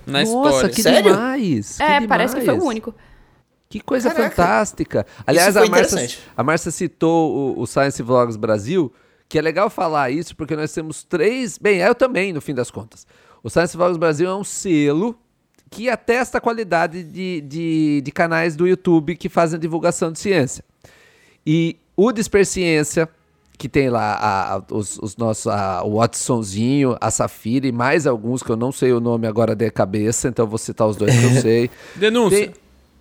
Na 0.07 0.20
Nossa, 0.24 0.30
história. 0.46 0.68
que 0.70 0.82
Sério? 0.82 1.12
demais! 1.12 1.76
que 1.76 1.82
é, 1.82 2.07
parece 2.07 2.34
que 2.34 2.40
foi 2.42 2.59
o 2.59 2.64
único. 2.64 2.94
Que 3.68 3.78
coisa 3.80 4.11
Caraca. 4.11 4.30
fantástica. 4.34 5.07
Aliás, 5.26 5.55
a 5.55 5.66
Márcia, 5.66 6.18
a 6.34 6.42
Márcia 6.42 6.70
citou 6.70 7.55
o, 7.57 7.61
o 7.61 7.66
Science 7.66 8.03
Vlogs 8.03 8.36
Brasil, 8.36 8.90
que 9.33 9.39
é 9.39 9.41
legal 9.41 9.70
falar 9.70 10.11
isso, 10.11 10.37
porque 10.37 10.55
nós 10.55 10.70
temos 10.74 11.03
três. 11.05 11.57
Bem, 11.57 11.78
eu 11.78 11.95
também, 11.95 12.35
no 12.35 12.41
fim 12.43 12.53
das 12.55 12.70
contas. 12.70 13.07
O 13.43 13.49
Science 13.49 13.74
Vlogs 13.74 13.97
Brasil 13.97 14.28
é 14.28 14.35
um 14.37 14.45
selo 14.45 15.18
que 15.70 15.89
atesta 15.89 16.37
a 16.37 16.41
qualidade 16.41 17.03
de, 17.03 17.41
de, 17.41 18.03
de 18.05 18.12
canais 18.12 18.55
do 18.55 18.66
YouTube 18.68 19.16
que 19.16 19.30
fazem 19.30 19.59
divulgação 19.59 20.12
de 20.12 20.18
ciência. 20.18 20.62
E 21.47 21.78
o 21.97 22.12
Disperciência, 22.12 23.09
que 23.57 23.70
tem 23.70 23.89
lá 23.89 24.12
a- 24.16 24.55
a- 24.57 24.62
os, 24.70 24.99
os 24.99 25.16
nossos, 25.16 25.47
a- 25.47 25.83
o 25.83 25.95
Watsonzinho, 25.97 26.95
a 27.01 27.11
Safira 27.11 27.66
e 27.66 27.72
mais 27.72 28.07
alguns 28.07 28.43
que 28.43 28.51
eu 28.51 28.57
não 28.57 28.70
sei 28.70 28.93
o 28.93 29.01
nome 29.01 29.26
agora 29.26 29.55
de 29.57 29.70
cabeça, 29.70 30.28
então 30.28 30.45
eu 30.45 30.49
vou 30.51 30.59
citar 30.59 30.87
os 30.87 30.97
dois 30.97 31.11
que 31.18 31.24
eu 31.24 31.30
sei. 31.41 31.70
Denúncia. 31.97 32.39
Tem, 32.49 32.55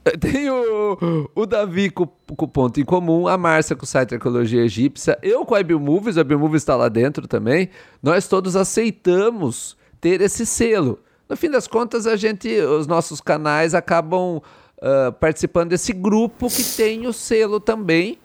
tem 0.19 0.49
o, 0.49 1.29
o 1.35 1.45
Davi 1.45 1.89
com, 1.89 2.07
com 2.07 2.45
o 2.45 2.47
ponto 2.47 2.79
em 2.79 2.85
comum, 2.85 3.27
a 3.27 3.37
Márcia 3.37 3.75
com 3.75 3.83
o 3.83 3.87
site 3.87 4.15
Arqueologia 4.15 4.63
Egípcia, 4.63 5.17
eu 5.21 5.45
com 5.45 5.55
a 5.55 5.61
Biomovies, 5.61 6.17
a 6.17 6.23
Biomovies 6.23 6.61
está 6.61 6.75
lá 6.75 6.89
dentro 6.89 7.27
também. 7.27 7.69
Nós 8.01 8.27
todos 8.27 8.55
aceitamos 8.55 9.77
ter 9.99 10.21
esse 10.21 10.45
selo. 10.45 10.99
No 11.29 11.37
fim 11.37 11.49
das 11.49 11.67
contas, 11.67 12.07
a 12.07 12.15
gente, 12.15 12.49
os 12.59 12.87
nossos 12.87 13.21
canais 13.21 13.73
acabam 13.73 14.41
ah, 14.81 15.11
participando 15.11 15.69
desse 15.69 15.93
grupo 15.93 16.49
que 16.49 16.63
tem 16.63 17.05
o 17.05 17.13
selo 17.13 17.59
também. 17.59 18.17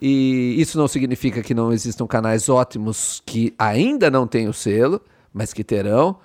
E 0.00 0.54
isso 0.60 0.78
não 0.78 0.86
significa 0.86 1.42
que 1.42 1.54
não 1.54 1.72
existam 1.72 2.06
canais 2.06 2.48
ótimos 2.48 3.22
que 3.26 3.52
ainda 3.58 4.10
não 4.10 4.26
têm 4.26 4.46
o 4.46 4.52
selo, 4.52 5.00
mas 5.34 5.52
que 5.52 5.64
terão. 5.64 6.18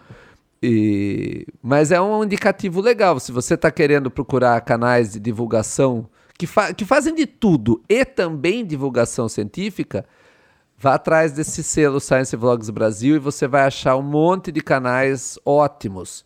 E- 0.62 1.45
Mas 1.62 1.91
é 1.91 1.99
um 1.99 2.24
indicativo 2.24 2.82
legal. 2.82 3.20
Se 3.20 3.32
você 3.32 3.55
está 3.55 3.72
querendo 3.72 4.12
procurar 4.12 4.59
canais 4.62 5.14
de 5.14 5.20
divulgação 5.20 6.07
que, 6.38 6.45
fa- 6.47 6.74
que 6.74 6.86
fazem 6.86 7.14
de 7.16 7.26
tudo 7.26 7.82
e 7.89 8.05
também 8.05 8.66
divulgação 8.66 9.28
científica, 9.30 10.05
vá 10.78 10.95
atrás 10.95 11.32
desse 11.34 11.64
selo 11.64 11.99
Science 11.99 12.36
Vlogs 12.36 12.70
Brasil 12.70 13.16
e 13.16 13.20
você 13.20 13.47
vai 13.47 13.64
achar 13.64 13.95
um 13.95 14.01
monte 14.03 14.51
de 14.51 14.62
canais 14.62 15.38
ótimos 15.45 16.24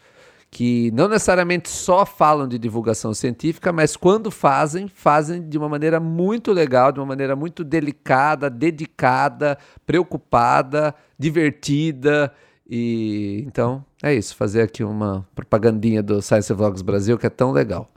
que 0.52 0.90
não 0.92 1.10
necessariamente 1.10 1.68
só 1.68 2.06
falam 2.06 2.48
de 2.48 2.58
divulgação 2.58 3.14
científica, 3.14 3.74
mas 3.74 3.98
quando 3.98 4.32
fazem, 4.32 4.88
fazem 4.88 5.50
de 5.50 5.58
uma 5.58 5.68
maneira 5.68 6.00
muito 6.00 6.54
legal, 6.54 6.94
de 6.94 7.00
uma 7.02 7.06
maneira 7.06 7.36
muito 7.36 7.62
delicada, 7.62 8.50
dedicada, 8.50 9.58
preocupada, 9.86 10.96
divertida. 11.20 12.32
E 12.70 13.44
então 13.48 13.84
é 14.02 14.14
isso, 14.14 14.36
fazer 14.36 14.62
aqui 14.62 14.84
uma 14.84 15.26
propagandinha 15.36 16.02
do 16.02 16.22
Science 16.22 16.52
Vlogs 16.54 16.82
Brasil 16.82 17.18
que 17.18 17.26
é 17.28 17.30
tão 17.30 17.52
legal. 17.52 17.88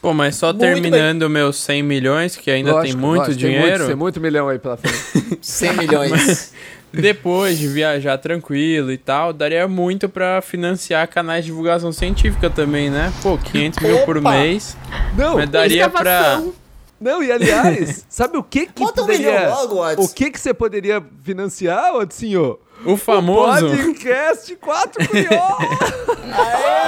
Pô, 0.00 0.12
mas 0.14 0.36
só 0.36 0.48
Muito 0.48 0.60
terminando 0.60 1.28
meus 1.28 1.56
100 1.56 1.82
milhões, 1.82 2.36
que 2.36 2.50
ainda 2.50 2.70
tem 2.70 2.78
Lógico, 2.80 2.98
muito 3.00 3.18
lógico, 3.20 3.40
tem 3.40 3.50
dinheiro. 3.50 3.86
tem 3.86 3.96
muito 3.96 4.20
milhão 4.20 4.48
aí 4.48 4.58
pela 4.58 4.76
frente. 4.76 5.38
100 5.42 5.72
milhões. 5.76 6.52
Depois 6.92 7.58
de 7.58 7.66
viajar 7.68 8.16
tranquilo 8.18 8.92
e 8.92 8.96
tal, 8.96 9.32
daria 9.32 9.66
muito 9.66 10.08
pra 10.08 10.40
financiar 10.40 11.06
canais 11.08 11.44
de 11.44 11.50
divulgação 11.50 11.90
científica 11.92 12.48
também, 12.48 12.88
né? 12.90 13.12
Pô, 13.22 13.36
500 13.36 13.78
mil 13.80 13.98
por 14.04 14.18
Opa! 14.18 14.30
mês. 14.30 14.76
não, 15.16 15.34
Mas 15.36 15.50
daria 15.50 15.90
pra. 15.90 16.00
Escavação. 16.00 16.54
não, 17.00 17.22
e 17.22 17.30
aliás, 17.32 18.06
sabe 18.08 18.38
o 18.38 18.42
que 18.42 18.66
que 18.66 18.84
Bota 18.84 19.02
um 19.02 19.06
poderia... 19.06 19.32
milhão 19.32 19.50
logo, 19.54 19.74
Watson. 19.80 20.02
O 20.02 20.08
que 20.08 20.30
que 20.30 20.40
você 20.40 20.54
poderia 20.54 21.02
financiar, 21.24 21.94
Odinho? 21.94 22.58
O 22.84 22.96
famoso. 22.96 23.66
O 23.66 23.70
podcast 23.70 24.56
4 24.56 25.08
Curiosos! 25.08 25.38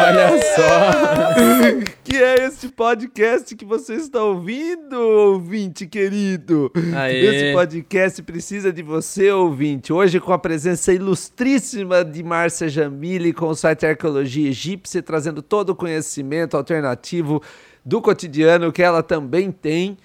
Olha 0.01 0.31
só. 0.55 1.91
que 2.05 2.17
é 2.17 2.47
este 2.47 2.69
podcast 2.69 3.55
que 3.57 3.65
você 3.65 3.95
está 3.95 4.23
ouvindo, 4.23 4.99
ouvinte 4.99 5.87
querido. 5.87 6.71
Aê. 6.97 7.27
Esse 7.27 7.53
podcast 7.53 8.23
precisa 8.23 8.73
de 8.73 8.83
você, 8.83 9.31
ouvinte. 9.31 9.93
Hoje 9.93 10.21
com 10.21 10.33
a 10.33 10.39
presença 10.39 10.93
ilustríssima 10.93 12.05
de 12.05 12.23
Márcia 12.23 12.69
Jamile 12.69 13.33
com 13.33 13.49
o 13.49 13.55
site 13.55 13.87
Arqueologia 13.87 14.49
Egípcia, 14.49 15.03
trazendo 15.03 15.43
todo 15.43 15.71
o 15.71 15.77
conhecimento 15.77 16.57
alternativo 16.57 17.43
do 17.85 18.01
cotidiano 18.01 18.73
que 18.73 18.83
ela 18.83 19.03
também 19.03 19.51
tem. 19.51 19.97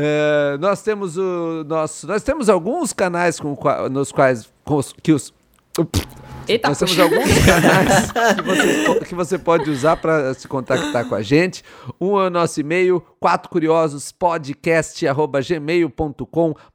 É, 0.00 0.56
nós 0.60 0.80
temos 0.80 1.16
o 1.16 1.64
nosso, 1.66 2.06
nós 2.06 2.22
temos 2.22 2.48
alguns 2.48 2.92
canais 2.92 3.40
com, 3.40 3.58
nos 3.90 4.12
quais 4.12 4.48
com 4.64 4.80
que 5.02 5.12
os 5.12 5.34
Eita, 6.46 6.68
nós 6.68 6.78
temos 6.78 6.94
puxa. 6.94 7.02
alguns 7.02 7.38
canais 7.44 8.12
que 8.12 8.42
você, 8.42 9.04
que 9.06 9.14
você 9.14 9.38
pode 9.38 9.68
usar 9.70 9.96
para 9.96 10.32
se 10.34 10.46
contactar 10.46 11.08
com 11.08 11.14
a 11.16 11.20
gente. 11.22 11.64
Um 12.00 12.18
é 12.18 12.26
o 12.28 12.30
nosso 12.30 12.60
e-mail, 12.60 13.00
quatro 13.18 13.50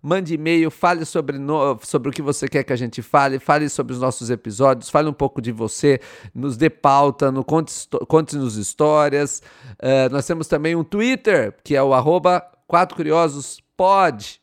Mande 0.02 0.34
e-mail, 0.36 0.70
fale 0.70 1.06
sobre, 1.06 1.38
no- 1.40 1.80
sobre 1.82 2.10
o 2.10 2.12
que 2.12 2.22
você 2.22 2.48
quer 2.48 2.64
que 2.64 2.74
a 2.74 2.78
gente 2.78 3.02
fale, 3.02 3.40
fale 3.40 3.68
sobre 3.70 3.94
os 3.94 4.00
nossos 4.00 4.30
episódios, 4.30 4.90
fale 4.90 5.08
um 5.10 5.14
pouco 5.14 5.42
de 5.42 5.52
você, 5.52 6.00
nos 6.36 6.56
dê 6.58 6.70
pauta, 6.70 7.32
no, 7.32 7.44
conte, 7.44 7.70
histó- 7.70 8.06
conte-nos 8.06 8.58
histórias. 8.58 9.42
Eh, 9.82 10.10
nós 10.10 10.26
temos 10.28 10.48
também 10.48 10.76
um 10.76 10.84
Twitter, 10.84 11.56
que 11.64 11.74
é 11.76 11.82
o 11.82 11.94
arroba 11.94 12.44
4 12.68 12.96
Curiosos 12.96 13.60
Pod 13.78 14.42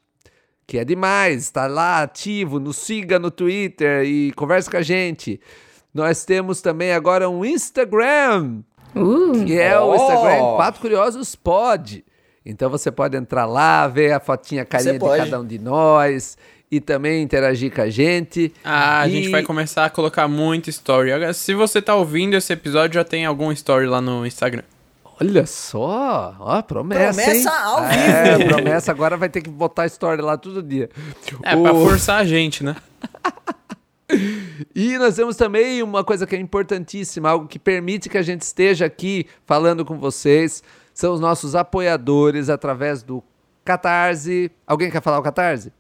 que 0.67 0.79
é 0.79 0.85
demais, 0.85 1.43
está 1.43 1.67
lá 1.67 2.01
ativo, 2.01 2.61
nos 2.61 2.77
siga 2.77 3.19
no 3.19 3.29
Twitter 3.29 4.05
e 4.05 4.31
converse 4.37 4.71
com 4.71 4.77
a 4.77 4.83
gente. 4.83 5.41
Nós 5.93 6.25
temos 6.25 6.61
também 6.63 6.93
agora 6.93 7.29
um 7.29 7.45
Instagram, 7.45 8.61
Uh, 8.95 9.45
que 9.45 9.59
é 9.59 9.77
o 9.79 9.89
Oh! 9.91 9.95
Instagram 9.97 10.39
4 10.57 10.81
Curiosos 10.81 11.35
Pod. 11.35 12.05
Então 12.47 12.71
você 12.71 12.89
pode 12.93 13.17
entrar 13.17 13.47
lá, 13.47 13.89
ver 13.89 14.13
a 14.13 14.21
fotinha, 14.21 14.63
a 14.63 14.65
carinha 14.65 14.93
de 14.93 14.99
pode. 15.01 15.25
cada 15.25 15.41
um 15.41 15.45
de 15.45 15.59
nós 15.59 16.39
e 16.71 16.81
também 16.81 17.21
interagir 17.21 17.75
com 17.75 17.83
a 17.83 17.91
gente. 17.91 18.53
Ah, 18.65 19.01
a 19.01 19.09
E- 19.09 19.11
gente 19.11 19.29
vai 19.29 19.43
começar 19.43 19.85
a 19.87 19.91
colocar 19.91 20.29
muito 20.29 20.71
story. 20.71 21.11
Se 21.35 21.53
você 21.53 21.83
tá 21.83 21.97
ouvindo 21.97 22.35
esse 22.37 22.53
episódio, 22.53 22.95
já 22.95 23.05
tem 23.05 23.27
algum 23.27 23.51
story 23.51 23.87
lá 23.87 24.01
no 24.01 24.25
Instagram. 24.25 24.63
Olha 25.21 25.45
só, 25.47 26.35
ó, 26.41 26.63
promessa, 26.63 27.21
Promessa 27.23 27.51
hein? 27.51 27.57
ao 27.63 27.85
É, 27.85 28.37
vivo. 28.39 28.49
promessa, 28.49 28.91
agora 28.91 29.17
vai 29.17 29.29
ter 29.29 29.43
que 29.43 29.51
botar 29.51 29.85
story 29.87 30.23
lá 30.23 30.37
todo 30.39 30.63
dia. 30.63 30.89
É, 31.43 31.55
O- 31.55 31.63
pra 31.63 31.73
forçar 31.75 32.21
a 32.21 32.25
gente, 32.25 32.65
né? 32.65 32.75
E 34.75 34.99
nós 34.99 35.15
temos 35.15 35.37
também 35.37 35.83
uma 35.85 36.03
coisa 36.03 36.27
que 36.27 36.35
é 36.35 36.39
importantíssima, 36.39 37.31
algo 37.31 37.47
que 37.47 37.61
permite 37.61 38.09
que 38.09 38.19
a 38.19 38.23
gente 38.23 38.43
esteja 38.43 38.85
aqui 38.85 39.25
falando 39.47 39.85
com 39.85 39.97
vocês, 39.99 40.65
são 40.93 41.15
os 41.15 41.21
nossos 41.21 41.55
apoiadores 41.55 42.49
através 42.51 43.05
do 43.05 43.23
Catarse. 43.65 44.51
Alguém 44.67 44.91
quer 44.91 45.01
falar 45.01 45.19
o 45.21 45.23
Catarse? 45.23 45.73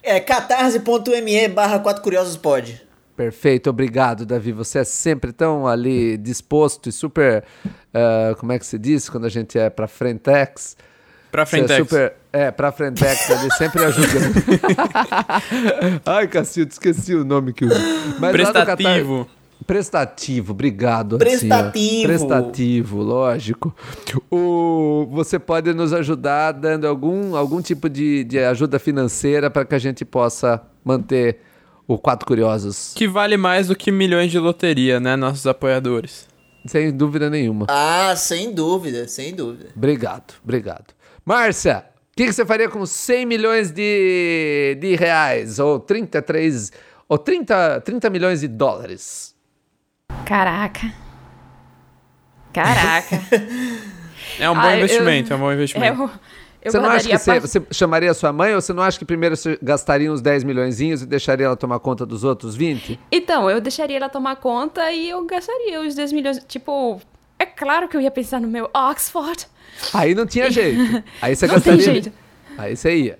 É 0.00 0.20
catarse.me 0.20 1.48
barra 1.48 1.80
4 1.80 2.02
curiosos 2.02 2.36
pode. 2.36 2.80
Perfeito, 3.20 3.68
obrigado, 3.68 4.24
Davi. 4.24 4.50
Você 4.50 4.78
é 4.78 4.84
sempre 4.84 5.30
tão 5.30 5.66
ali 5.66 6.16
disposto 6.16 6.88
e 6.88 6.92
super. 6.92 7.44
ah, 7.92 8.34
como 8.38 8.50
é 8.50 8.58
que 8.58 8.64
se 8.64 8.78
diz 8.78 9.10
quando 9.10 9.26
a 9.26 9.28
gente 9.28 9.58
é 9.58 9.68
pra 9.68 9.86
Frentex? 9.86 10.74
Pra 11.30 11.42
é 11.42 11.44
Frentex. 11.44 11.86
super. 11.86 12.14
É, 12.32 12.50
pra 12.50 12.72
Frentex 12.72 13.30
ali, 13.30 13.52
sempre 13.58 13.84
ajudando. 13.84 14.34
Ai, 16.06 16.28
Cacildo, 16.28 16.72
esqueci 16.72 17.14
o 17.14 17.22
nome 17.22 17.52
que 17.52 17.66
usa. 17.66 17.78
Mas 18.18 18.32
Prestativo. 18.32 19.28
Prestativo, 19.66 20.52
obrigado. 20.52 21.18
Prestativo. 21.18 22.06
Prestativo, 22.06 23.02
lógico. 23.02 23.76
O, 24.30 25.06
você 25.10 25.38
pode 25.38 25.74
nos 25.74 25.92
ajudar 25.92 26.52
dando 26.52 26.86
algum, 26.86 27.36
algum 27.36 27.60
tipo 27.60 27.86
de, 27.86 28.24
de 28.24 28.38
ajuda 28.38 28.78
financeira 28.78 29.50
para 29.50 29.66
que 29.66 29.74
a 29.74 29.78
gente 29.78 30.06
possa 30.06 30.62
manter 30.82 31.49
o 31.94 31.98
Quatro 31.98 32.26
Curiosos. 32.26 32.92
Que 32.94 33.08
vale 33.08 33.36
mais 33.36 33.68
do 33.68 33.76
que 33.76 33.90
milhões 33.90 34.30
de 34.30 34.38
loteria, 34.38 35.00
né? 35.00 35.16
Nossos 35.16 35.46
apoiadores. 35.46 36.28
Sem 36.66 36.90
dúvida 36.94 37.28
nenhuma. 37.30 37.66
Ah, 37.68 38.14
sem 38.16 38.52
dúvida, 38.54 39.08
sem 39.08 39.34
dúvida. 39.34 39.70
Obrigado, 39.74 40.34
obrigado. 40.44 40.94
Márcia, 41.24 41.84
o 42.12 42.16
que, 42.16 42.26
que 42.26 42.32
você 42.32 42.44
faria 42.44 42.68
com 42.68 42.84
100 42.84 43.24
milhões 43.26 43.70
de, 43.70 44.76
de 44.80 44.94
reais? 44.94 45.58
Ou 45.58 45.80
33. 45.80 46.70
Ou 47.08 47.16
30, 47.18 47.80
30 47.80 48.10
milhões 48.10 48.40
de 48.40 48.48
dólares? 48.48 49.34
caraca. 50.24 50.92
Caraca. 52.52 53.20
É 54.38 54.48
um 54.48 54.54
bom 54.54 54.60
Ah, 54.60 54.72
eu- 54.76 54.78
investimento, 54.84 55.32
é 55.32 55.36
um 55.36 55.38
bom 55.38 55.52
investimento. 55.52 56.02
eu, 56.02 56.10
eu 56.62 56.70
você 56.70 56.78
não 56.78 56.90
acha 56.90 57.08
que 57.08 57.18
você, 57.18 57.40
você 57.40 57.62
chamaria 57.70 58.12
sua 58.12 58.32
mãe 58.32 58.54
ou 58.54 58.60
você 58.60 58.72
não 58.72 58.82
acha 58.82 58.98
que 58.98 59.04
primeiro 59.04 59.36
você 59.36 59.58
gastaria 59.62 60.12
uns 60.12 60.20
10 60.20 60.44
milhões 60.44 60.80
e 60.80 60.94
deixaria 61.06 61.46
ela 61.46 61.56
tomar 61.56 61.78
conta 61.78 62.04
dos 62.04 62.22
outros 62.22 62.54
20? 62.54 63.00
Então, 63.10 63.48
eu 63.48 63.60
deixaria 63.60 63.96
ela 63.96 64.08
tomar 64.08 64.36
conta 64.36 64.92
e 64.92 65.08
eu 65.08 65.24
gastaria 65.24 65.80
os 65.80 65.94
10 65.94 66.12
milhões. 66.12 66.44
Tipo, 66.46 67.00
é 67.38 67.46
claro 67.46 67.88
que 67.88 67.96
eu 67.96 68.00
ia 68.00 68.10
pensar 68.10 68.40
no 68.40 68.48
meu 68.48 68.68
Oxford. 68.74 69.46
Aí 69.94 70.14
não 70.14 70.26
tinha 70.26 70.50
jeito. 70.50 71.02
Aí 71.22 71.34
você 71.34 71.46
Não 71.46 71.54
gastaria. 71.54 71.82
tem 71.82 71.92
jeito. 71.94 72.12
Aí 72.58 72.76
você 72.76 72.96
ia. 72.96 73.18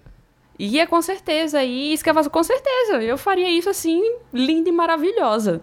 Ia 0.58 0.86
com 0.86 1.00
certeza. 1.00 1.64
E 1.64 1.94
escavação 1.94 2.30
com 2.30 2.42
certeza. 2.42 3.02
Eu 3.02 3.16
faria 3.16 3.48
isso 3.50 3.70
assim, 3.70 4.02
linda 4.32 4.68
e 4.68 4.72
maravilhosa. 4.72 5.62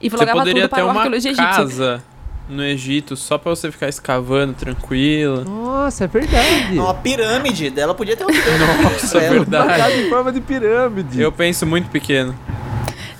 E 0.00 0.10
Você 0.10 0.26
poderia 0.26 0.62
tudo 0.62 0.70
para 0.70 0.84
o 0.84 0.90
uma 0.90 1.16
egípcia. 1.16 2.02
No 2.48 2.62
Egito 2.62 3.16
só 3.16 3.38
pra 3.38 3.50
você 3.50 3.70
ficar 3.70 3.88
escavando 3.88 4.54
tranquilo. 4.54 5.44
Nossa, 5.44 6.04
é 6.04 6.06
verdade. 6.06 6.78
Uma 6.78 6.94
pirâmide 6.94 7.70
dela 7.70 7.94
podia 7.94 8.16
ter 8.16 8.24
uma 8.24 8.32
pirâmide. 8.32 8.82
Nossa, 8.82 9.18
pra 9.18 9.22
ela. 9.22 9.36
Uma 9.36 9.46
casa 9.46 9.66
verdade. 9.66 10.00
em 10.02 10.08
forma 10.10 10.32
de 10.32 10.40
pirâmide. 10.40 11.20
Eu 11.20 11.32
penso 11.32 11.66
muito 11.66 11.88
pequeno. 11.90 12.34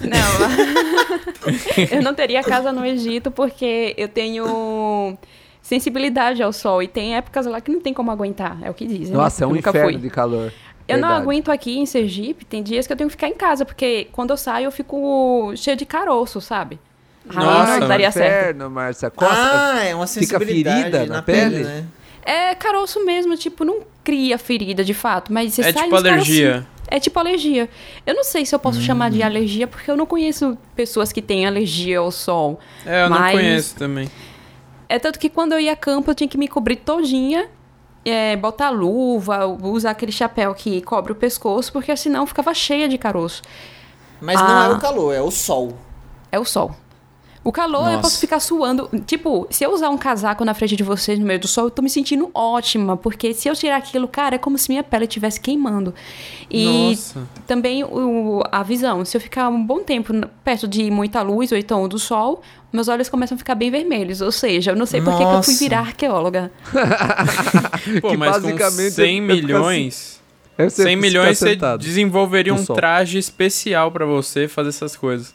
Não. 0.00 0.18
eu 1.96 2.02
não 2.02 2.14
teria 2.14 2.42
casa 2.42 2.72
no 2.72 2.84
Egito 2.84 3.30
porque 3.30 3.94
eu 3.96 4.08
tenho 4.08 5.16
sensibilidade 5.62 6.42
ao 6.42 6.52
sol. 6.52 6.82
E 6.82 6.88
tem 6.88 7.16
épocas 7.16 7.46
lá 7.46 7.60
que 7.60 7.70
não 7.70 7.80
tem 7.80 7.94
como 7.94 8.10
aguentar. 8.10 8.58
É 8.62 8.70
o 8.70 8.74
que 8.74 8.86
dizem. 8.86 9.14
né? 9.14 9.22
Nossa, 9.22 9.44
é 9.44 9.46
um 9.46 9.56
inferno 9.56 9.92
fui. 9.92 9.96
de 9.96 10.10
calor. 10.10 10.52
Eu 10.86 10.98
não 10.98 11.08
Verdade. 11.08 11.22
aguento 11.22 11.50
aqui 11.50 11.78
em 11.78 11.86
Sergipe, 11.86 12.44
tem 12.44 12.62
dias 12.62 12.86
que 12.86 12.92
eu 12.92 12.96
tenho 12.96 13.08
que 13.08 13.12
ficar 13.12 13.28
em 13.28 13.34
casa, 13.34 13.64
porque 13.64 14.06
quando 14.12 14.30
eu 14.30 14.36
saio 14.36 14.66
eu 14.66 14.70
fico 14.70 15.54
cheio 15.56 15.74
de 15.78 15.86
caroço, 15.86 16.42
sabe? 16.42 16.78
Nossa, 17.26 17.78
não 17.78 17.84
é 17.84 17.88
daria 17.88 18.08
um 18.08 18.12
certo. 18.12 18.26
inferno, 18.40 18.70
Márcia. 18.70 19.10
Costa. 19.10 19.34
Ah, 19.36 19.84
é 19.84 19.94
uma 19.94 20.06
Fica 20.06 20.26
sensibilidade 20.38 20.82
ferida 20.82 21.06
na, 21.06 21.14
na 21.16 21.22
pele, 21.22 21.50
pele? 21.56 21.64
né? 21.64 21.84
É 22.26 22.54
caroço 22.54 23.04
mesmo, 23.04 23.36
tipo, 23.36 23.64
não 23.64 23.80
cria 24.02 24.38
ferida 24.38 24.82
de 24.84 24.94
fato, 24.94 25.32
mas 25.32 25.54
você 25.54 25.62
É 25.62 25.72
sai 25.72 25.84
tipo 25.84 25.96
alergia. 25.96 26.66
É 26.88 27.00
tipo 27.00 27.18
alergia. 27.18 27.68
Eu 28.06 28.14
não 28.14 28.24
sei 28.24 28.44
se 28.46 28.54
eu 28.54 28.58
posso 28.58 28.80
chamar 28.80 29.10
de 29.10 29.22
alergia, 29.22 29.66
porque 29.66 29.90
eu 29.90 29.96
não 29.96 30.06
conheço 30.06 30.56
pessoas 30.76 31.12
que 31.12 31.20
têm 31.22 31.46
alergia 31.46 31.98
ao 31.98 32.10
sol. 32.10 32.60
É, 32.86 33.04
eu 33.04 33.10
não 33.10 33.18
Mas- 33.18 33.32
conheço 33.36 33.74
também. 33.76 34.10
É 34.88 34.98
tanto 34.98 35.18
que 35.18 35.28
quando 35.30 35.52
eu 35.52 35.60
ia 35.60 35.72
a 35.72 35.76
campo, 35.76 36.10
eu 36.10 36.14
tinha 36.14 36.28
que 36.28 36.36
me 36.38 36.46
cobrir 36.46 36.76
todinha, 36.76 37.48
é, 38.04 38.36
botar 38.36 38.68
luva, 38.70 39.46
usar 39.46 39.90
aquele 39.92 40.12
chapéu 40.12 40.54
que 40.54 40.80
cobre 40.82 41.12
o 41.12 41.14
pescoço, 41.14 41.72
porque 41.72 41.94
senão 41.96 42.26
ficava 42.26 42.52
cheia 42.54 42.86
de 42.86 42.98
caroço. 42.98 43.42
Mas 44.20 44.38
não 44.38 44.46
Ah. 44.46 44.66
é 44.66 44.68
o 44.76 44.78
calor, 44.78 45.12
é 45.14 45.20
o 45.22 45.30
sol. 45.30 45.76
É 46.30 46.38
o 46.38 46.44
sol. 46.44 46.74
O 47.44 47.52
calor, 47.52 47.80
eu 47.80 47.84
Nossa. 47.92 48.00
posso 48.00 48.18
ficar 48.18 48.40
suando. 48.40 48.88
Tipo, 49.06 49.46
se 49.50 49.62
eu 49.62 49.70
usar 49.70 49.90
um 49.90 49.98
casaco 49.98 50.42
na 50.46 50.54
frente 50.54 50.74
de 50.74 50.82
vocês 50.82 51.18
no 51.18 51.26
meio 51.26 51.38
do 51.38 51.46
sol, 51.46 51.64
eu 51.64 51.70
tô 51.70 51.82
me 51.82 51.90
sentindo 51.90 52.30
ótima. 52.32 52.96
Porque 52.96 53.34
se 53.34 53.48
eu 53.48 53.54
tirar 53.54 53.76
aquilo, 53.76 54.08
cara, 54.08 54.36
é 54.36 54.38
como 54.38 54.56
se 54.56 54.70
minha 54.70 54.82
pele 54.82 55.04
estivesse 55.04 55.38
queimando. 55.38 55.94
E 56.50 56.64
Nossa. 56.64 57.28
também 57.46 57.84
o, 57.84 58.42
a 58.50 58.62
visão. 58.62 59.04
Se 59.04 59.14
eu 59.14 59.20
ficar 59.20 59.50
um 59.50 59.62
bom 59.62 59.80
tempo 59.80 60.12
perto 60.42 60.66
de 60.66 60.90
muita 60.90 61.20
luz 61.20 61.52
ou 61.52 61.58
então 61.58 61.86
do 61.86 61.98
sol, 61.98 62.40
meus 62.72 62.88
olhos 62.88 63.10
começam 63.10 63.34
a 63.34 63.38
ficar 63.38 63.54
bem 63.54 63.70
vermelhos. 63.70 64.22
Ou 64.22 64.32
seja, 64.32 64.70
eu 64.70 64.76
não 64.76 64.86
sei 64.86 65.02
por 65.02 65.14
que 65.14 65.22
eu 65.22 65.42
fui 65.42 65.54
virar 65.56 65.80
arqueóloga. 65.80 66.50
Pô, 68.00 68.08
Que 68.08 68.16
mas 68.16 68.36
com 68.36 68.42
basicamente 68.42 68.90
100 68.92 69.04
é 69.04 69.20
ficar 69.20 69.34
milhões... 69.34 70.24
Você 70.56 70.70
100 70.70 70.84
ficar 70.84 71.00
milhões 71.00 71.38
você 71.38 71.56
desenvolveria 71.78 72.54
um 72.54 72.64
sol. 72.64 72.76
traje 72.76 73.18
especial 73.18 73.90
pra 73.90 74.06
você 74.06 74.46
fazer 74.46 74.68
essas 74.68 74.96
coisas. 74.96 75.34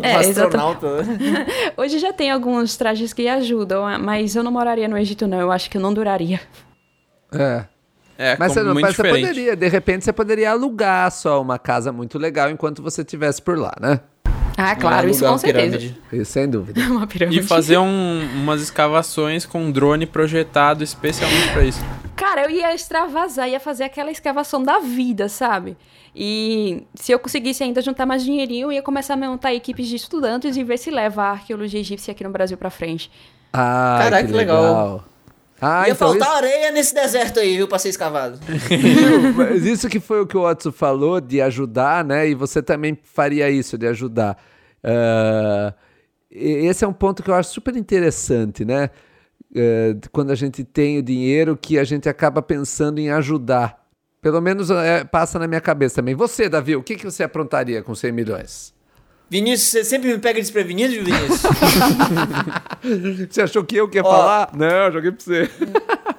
Um 0.00 0.04
É, 0.04 0.14
astronauta. 0.16 0.88
Hoje 1.76 1.98
já 1.98 2.12
tem 2.12 2.30
alguns 2.30 2.76
trajes 2.76 3.12
que 3.12 3.28
ajudam, 3.28 3.84
mas 4.00 4.34
eu 4.34 4.42
não 4.42 4.50
moraria 4.50 4.88
no 4.88 4.96
Egito, 4.98 5.26
não. 5.26 5.40
Eu 5.40 5.52
acho 5.52 5.70
que 5.70 5.76
eu 5.76 5.80
não 5.80 5.92
duraria. 5.92 6.40
É. 7.32 7.64
É, 8.18 8.36
Mas, 8.38 8.52
como 8.52 8.54
você, 8.54 8.62
não, 8.62 8.72
muito 8.74 8.84
mas 8.84 8.94
você 8.96 9.02
poderia, 9.08 9.56
de 9.56 9.68
repente, 9.68 10.04
você 10.04 10.12
poderia 10.12 10.50
alugar 10.52 11.10
só 11.10 11.40
uma 11.40 11.58
casa 11.58 11.90
muito 11.90 12.18
legal 12.18 12.50
enquanto 12.50 12.82
você 12.82 13.00
estivesse 13.00 13.40
por 13.42 13.58
lá, 13.58 13.72
né? 13.80 14.00
Ah, 14.56 14.76
claro, 14.76 15.08
isso 15.08 15.24
com 15.24 15.30
uma 15.30 15.38
certeza. 15.38 15.78
pirâmide. 15.78 16.00
Isso, 16.12 16.30
sem 16.32 16.48
dúvida. 16.48 16.78
Uma 16.88 17.06
pirâmide. 17.06 17.40
E 17.40 17.42
fazer 17.42 17.78
um- 17.78 18.22
umas 18.34 18.60
escavações 18.60 19.46
com 19.46 19.62
um 19.64 19.72
drone 19.72 20.04
projetado 20.06 20.84
especialmente 20.84 21.50
pra 21.52 21.64
isso. 21.64 21.80
Cara, 22.14 22.44
eu 22.44 22.50
ia 22.50 22.72
extravasar, 22.74 23.48
ia 23.48 23.58
fazer 23.58 23.84
aquela 23.84 24.10
escavação 24.10 24.62
da 24.62 24.78
vida, 24.78 25.28
sabe? 25.28 25.76
E 26.14 26.84
se 26.94 27.10
eu 27.12 27.18
conseguisse 27.18 27.62
ainda 27.62 27.80
juntar 27.80 28.04
mais 28.04 28.22
dinheirinho, 28.24 28.66
eu 28.68 28.72
ia 28.72 28.82
começar 28.82 29.14
a 29.14 29.16
montar 29.16 29.54
equipes 29.54 29.86
de 29.88 29.96
estudantes 29.96 30.56
e 30.56 30.62
ver 30.64 30.78
se 30.78 30.90
leva 30.90 31.22
a 31.22 31.30
arqueologia 31.30 31.80
egípcia 31.80 32.12
aqui 32.12 32.22
no 32.22 32.30
Brasil 32.30 32.56
pra 32.58 32.68
frente. 32.70 33.10
Ah, 33.52 33.98
Caraca, 34.02 34.26
que 34.26 34.32
legal. 34.32 34.62
legal. 34.62 35.04
Ah, 35.60 35.86
Ia 35.86 35.92
então 35.92 36.08
faltar 36.08 36.36
areia 36.38 36.70
nesse 36.72 36.92
deserto 36.92 37.38
aí, 37.38 37.56
viu, 37.56 37.68
pra 37.68 37.78
ser 37.78 37.88
escavado. 37.90 38.38
isso, 38.46 39.32
mas 39.36 39.64
isso 39.64 39.88
que 39.88 40.00
foi 40.00 40.20
o 40.20 40.26
que 40.26 40.36
o 40.36 40.42
Watson 40.42 40.72
falou 40.72 41.20
de 41.20 41.40
ajudar, 41.40 42.04
né? 42.04 42.28
E 42.28 42.34
você 42.34 42.60
também 42.60 42.98
faria 43.04 43.48
isso, 43.48 43.78
de 43.78 43.86
ajudar. 43.86 44.36
E- 46.30 46.66
esse 46.66 46.84
é 46.84 46.88
um 46.88 46.92
ponto 46.92 47.22
que 47.22 47.30
eu 47.30 47.34
acho 47.34 47.50
super 47.50 47.76
interessante, 47.76 48.64
né? 48.64 48.90
Eh, 49.54 49.96
quando 50.10 50.30
a 50.30 50.34
gente 50.34 50.64
tem 50.64 50.98
o 50.98 51.02
dinheiro 51.02 51.56
que 51.56 51.78
a 51.78 51.84
gente 51.84 52.08
acaba 52.08 52.40
pensando 52.42 52.98
em 52.98 53.10
ajudar. 53.10 53.81
Pelo 54.22 54.40
menos 54.40 54.70
eh, 54.70 55.02
passa 55.02 55.36
na 55.36 55.48
minha 55.48 55.60
cabeça 55.60 55.96
também. 55.96 56.14
Você, 56.14 56.48
Davi, 56.48 56.76
o 56.76 56.82
que, 56.82 56.94
que 56.94 57.04
você 57.04 57.24
aprontaria 57.24 57.82
com 57.82 57.92
100 57.92 58.12
milhões? 58.12 58.72
Vinícius, 59.28 59.70
você 59.70 59.84
sempre 59.84 60.12
me 60.12 60.18
pega 60.18 60.38
desprevenido, 60.40 60.92
Vinícius? 60.92 61.40
Você 63.30 63.40
achou 63.40 63.64
que 63.64 63.76
eu 63.76 63.88
que 63.88 63.96
ia 63.96 64.02
Ó. 64.04 64.10
falar? 64.10 64.50
Não, 64.54 64.66
eu 64.86 64.92
joguei 64.92 65.10
pra 65.10 65.24
você. 65.24 65.50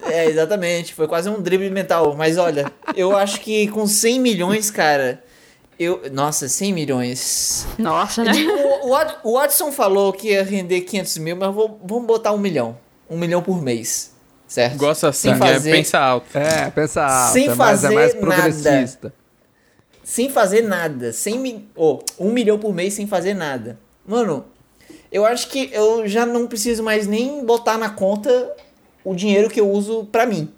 é, 0.01 0.25
exatamente. 0.25 0.95
Foi 0.95 1.07
quase 1.07 1.29
um 1.29 1.39
drible 1.39 1.69
mental. 1.69 2.15
Mas 2.17 2.39
olha, 2.39 2.71
eu 2.95 3.15
acho 3.15 3.39
que 3.41 3.67
com 3.67 3.85
100 3.85 4.19
milhões, 4.19 4.71
cara. 4.71 5.23
Eu. 5.77 6.01
Nossa, 6.11 6.47
100 6.49 6.73
milhões. 6.73 7.67
Nossa, 7.77 8.23
né? 8.23 8.31
O, 8.81 8.87
o, 8.89 9.31
o 9.31 9.33
Watson 9.39 9.71
falou 9.71 10.11
que 10.11 10.29
ia 10.29 10.43
render 10.43 10.81
500 10.81 11.17
mil, 11.19 11.35
mas 11.35 11.53
vou, 11.53 11.79
vamos 11.83 12.07
botar 12.07 12.31
um 12.31 12.39
milhão. 12.39 12.77
Um 13.07 13.17
milhão 13.17 13.43
por 13.43 13.61
mês. 13.61 14.12
Certo? 14.53 14.77
Gosta 14.77 15.09
assim, 15.09 15.29
Sem 15.29 15.35
fazer, 15.39 15.69
é, 15.71 15.73
pensa 15.73 15.97
alto. 15.99 16.37
É, 16.37 16.69
pensa 16.69 17.01
alto, 17.03 17.33
Sem 17.33 17.47
é 17.47 17.55
mais, 17.55 17.83
é 17.83 17.89
mais 17.89 18.11
fazer 18.13 18.19
progressista. 18.19 19.13
sem 20.03 20.29
fazer 20.29 20.61
nada. 20.61 21.11
100 21.11 21.39
mi... 21.39 21.67
oh, 21.75 21.97
um 22.19 22.31
milhão 22.31 22.59
por 22.59 22.71
mês 22.71 22.93
sem 22.93 23.07
fazer 23.07 23.33
nada. 23.33 23.79
Mano, 24.05 24.45
eu 25.11 25.25
acho 25.25 25.47
que 25.49 25.71
eu 25.73 26.07
já 26.07 26.23
não 26.23 26.45
preciso 26.45 26.83
mais 26.83 27.07
nem 27.07 27.43
botar 27.43 27.79
na 27.79 27.89
conta 27.89 28.51
o 29.03 29.15
dinheiro 29.15 29.49
que 29.49 29.59
eu 29.59 29.67
uso 29.71 30.05
pra 30.11 30.27
mim. 30.27 30.51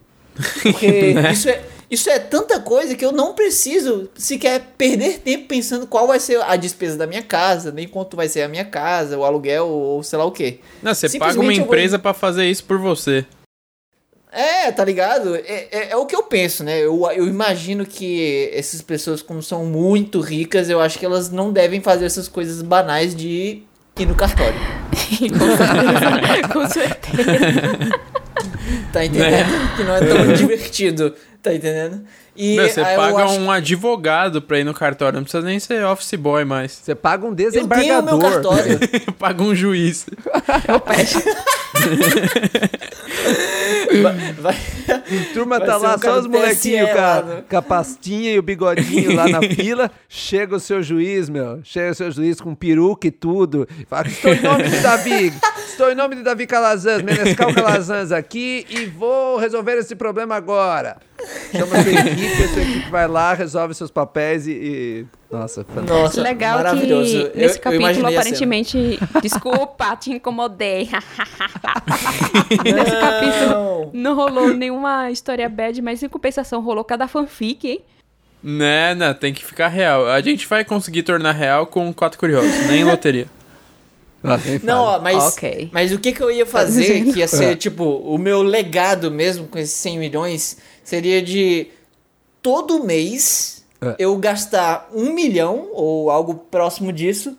Porque 0.61 1.13
Né? 1.15 1.31
isso, 1.31 1.47
é, 1.47 1.63
isso 1.89 2.09
é 2.09 2.19
tanta 2.19 2.59
coisa 2.59 2.95
que 2.95 3.05
eu 3.05 3.13
não 3.13 3.33
preciso 3.33 4.09
sequer 4.15 4.73
perder 4.77 5.19
tempo 5.19 5.47
pensando 5.47 5.87
qual 5.87 6.05
vai 6.05 6.19
ser 6.19 6.41
a 6.41 6.57
despesa 6.57 6.97
da 6.97 7.07
minha 7.07 7.23
casa, 7.23 7.71
nem 7.71 7.87
quanto 7.87 8.17
vai 8.17 8.27
ser 8.27 8.41
a 8.41 8.49
minha 8.49 8.65
casa, 8.65 9.17
o 9.17 9.23
aluguel 9.23 9.67
ou 9.69 10.03
sei 10.03 10.19
lá 10.19 10.25
o 10.25 10.33
quê. 10.33 10.59
Não, 10.83 10.93
você 10.93 11.17
paga 11.17 11.39
uma 11.39 11.53
eu 11.53 11.55
vou- 11.59 11.65
empresa 11.65 11.97
pra 11.97 12.13
fazer 12.13 12.45
isso 12.45 12.65
por 12.65 12.77
você. 12.77 13.25
É, 14.35 14.69
tá 14.69 14.83
ligado? 14.83 15.33
É, 15.33 15.67
é, 15.71 15.89
é 15.91 15.95
o 15.95 16.05
que 16.05 16.13
eu 16.13 16.23
penso, 16.23 16.61
né? 16.61 16.77
Eu, 16.79 17.09
eu 17.11 17.25
imagino 17.25 17.85
que 17.85 18.51
essas 18.53 18.81
pessoas, 18.81 19.21
como 19.21 19.41
são 19.41 19.65
muito 19.65 20.19
ricas, 20.19 20.69
eu 20.69 20.81
acho 20.81 20.99
que 20.99 21.05
elas 21.05 21.31
não 21.31 21.53
devem 21.53 21.79
fazer 21.79 22.03
essas 22.03 22.27
coisas 22.27 22.61
banais 22.61 23.15
de 23.15 23.63
ir 23.97 24.05
no 24.05 24.13
cartório. 24.13 24.59
Com 26.51 26.67
certeza. 26.67 27.23
Tá 28.91 29.05
entendendo? 29.05 29.75
Que 29.77 29.83
não 29.83 29.95
é 29.95 29.99
tão 30.05 30.33
divertido. 30.33 31.15
Tá 31.41 31.53
entendendo? 31.53 32.03
E 32.35 32.55
Meu, 32.57 32.67
você 32.69 32.81
eu 32.81 32.85
paga 32.85 33.23
acho- 33.23 33.39
um 33.39 33.49
advogado 33.49 34.41
pra 34.41 34.59
ir 34.59 34.63
no 34.65 34.73
cartório, 34.73 35.15
não 35.17 35.23
precisa 35.23 35.43
nem 35.43 35.57
ser 35.59 35.85
office 35.85 36.15
boy 36.15 36.43
mais. 36.43 36.71
Você 36.73 36.93
paga 36.93 37.23
um 37.25 37.29
Eu 37.29 37.35
meu 37.35 37.49
desembargador. 37.51 38.19
cartório. 38.19 38.79
paga 39.17 39.41
um 39.43 39.55
juiz. 39.55 40.05
vai, 44.01 44.33
vai- 44.33 44.57
Turma 45.33 45.59
Vai 45.59 45.67
tá 45.67 45.77
lá, 45.77 45.95
um 45.95 45.99
só 45.99 46.19
os 46.19 46.27
molequinhos 46.27 46.89
com, 46.89 47.41
com 47.49 47.57
a 47.57 47.61
pastinha 47.61 48.31
e 48.33 48.39
o 48.39 48.41
bigodinho 48.43 49.15
lá 49.15 49.27
na 49.27 49.39
fila. 49.41 49.91
Chega 50.09 50.55
o 50.55 50.59
seu 50.59 50.81
juiz, 50.83 51.29
meu. 51.29 51.59
Chega 51.63 51.91
o 51.91 51.95
seu 51.95 52.11
juiz 52.11 52.39
com 52.41 52.53
peruca 52.55 53.07
e 53.07 53.11
tudo. 53.11 53.67
Fala, 53.89 54.07
estou 54.07 54.33
em 54.33 54.41
nome 54.41 54.63
de 54.69 54.79
Davi. 54.79 55.33
Estou 55.67 55.91
em 55.91 55.95
nome 55.95 56.15
de 56.15 56.23
Davi 56.23 56.47
Calazans, 56.47 57.01
Menescal 57.01 57.53
Calazans 57.53 58.11
aqui 58.11 58.65
e 58.69 58.85
vou 58.85 59.37
resolver 59.37 59.73
esse 59.77 59.95
problema 59.95 60.35
agora. 60.35 60.97
Chama 61.51 61.77
a 61.77 61.83
sua 61.83 61.91
equipe, 61.91 62.43
a 62.43 62.47
sua 62.49 62.61
equipe 62.61 62.89
vai 62.89 63.07
lá, 63.07 63.33
resolve 63.33 63.73
seus 63.73 63.89
papéis 63.89 64.45
e... 64.47 64.51
e- 64.51 65.05
Nossa, 65.31 65.63
fantástico. 65.63 65.93
Nossa, 65.99 66.21
Legal 66.21 66.57
maravilhoso. 66.57 67.11
que 67.11 67.17
Eu- 67.17 67.31
nesse 67.35 67.57
eu 67.57 67.61
capítulo, 67.61 67.93
cena. 67.93 68.09
aparentemente. 68.09 68.99
Desculpa, 69.21 69.95
te 69.95 70.11
incomodei. 70.11 70.89
nesse 72.63 72.91
capítulo 72.99 73.49
Não. 73.49 73.89
não 73.93 74.15
rolou 74.15 74.53
nenhuma 74.53 75.09
história 75.11 75.47
bad, 75.49 75.81
mas 75.81 76.03
em 76.03 76.09
compensação 76.09 76.61
rolou 76.61 76.83
cada 76.83 77.07
fanfic, 77.07 77.67
hein? 77.67 77.81
Né, 78.43 78.93
né, 78.93 79.13
tem 79.13 79.33
que 79.33 79.43
ficar 79.43 79.69
real. 79.69 80.07
A 80.07 80.21
gente 80.21 80.45
vai 80.47 80.63
conseguir 80.63 81.01
tornar 81.03 81.31
real 81.31 81.65
com 81.65 81.91
quatro 81.91 82.19
curiosos, 82.19 82.67
nem 82.67 82.83
loteria. 82.83 83.25
Ah, 84.27 84.39
Não, 84.63 84.83
ó, 84.83 84.99
mas, 84.99 85.23
Ok. 85.35 85.69
mas 85.71 85.91
o 85.91 85.99
que, 85.99 86.11
que 86.11 86.21
eu 86.21 86.31
ia 86.31 86.45
fazer, 86.45 86.81
dizendo. 86.81 87.13
que 87.13 87.19
ia 87.19 87.27
ser, 87.27 87.51
É. 87.51 87.55
tipo, 87.55 87.83
o 87.83 88.17
meu 88.17 88.41
legado 88.41 89.09
mesmo 89.11 89.47
com 89.47 89.57
esses 89.57 89.75
100 89.75 89.99
milhões, 89.99 90.57
seria 90.83 91.21
de 91.21 91.67
todo 92.41 92.83
mês 92.83 93.63
É. 93.81 93.95
eu 93.99 94.15
gastar 94.17 94.89
um 94.93 95.13
milhão, 95.13 95.69
ou 95.73 96.09
algo 96.09 96.35
próximo 96.35 96.91
disso, 96.93 97.37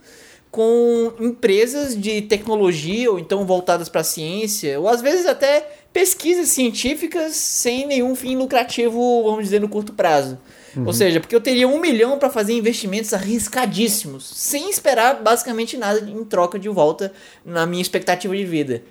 com 0.50 1.12
empresas 1.20 1.94
de 2.00 2.22
tecnologia, 2.22 3.10
ou 3.10 3.18
então 3.18 3.44
voltadas 3.44 3.88
para 3.88 4.02
ciência, 4.02 4.80
ou 4.80 4.88
às 4.88 5.02
vezes 5.02 5.26
até 5.26 5.68
pesquisas 5.92 6.48
científicas 6.48 7.34
sem 7.36 7.86
nenhum 7.86 8.14
fim 8.14 8.36
lucrativo, 8.36 9.22
vamos 9.24 9.44
dizer, 9.44 9.60
no 9.60 9.68
curto 9.68 9.92
prazo. 9.92 10.38
Ou 10.84 10.92
seja, 10.92 11.20
porque 11.20 11.34
eu 11.34 11.40
teria 11.40 11.66
um 11.66 11.80
milhão 11.80 12.18
para 12.18 12.28
fazer 12.28 12.52
investimentos 12.52 13.14
arriscadíssimos, 13.14 14.24
sem 14.34 14.68
esperar 14.68 15.22
basicamente 15.22 15.76
nada 15.76 16.00
em 16.00 16.24
troca 16.24 16.58
de 16.58 16.68
volta 16.68 17.12
na 17.44 17.66
minha 17.66 17.82
expectativa 17.82 18.36
de 18.36 18.44
vida. 18.44 18.82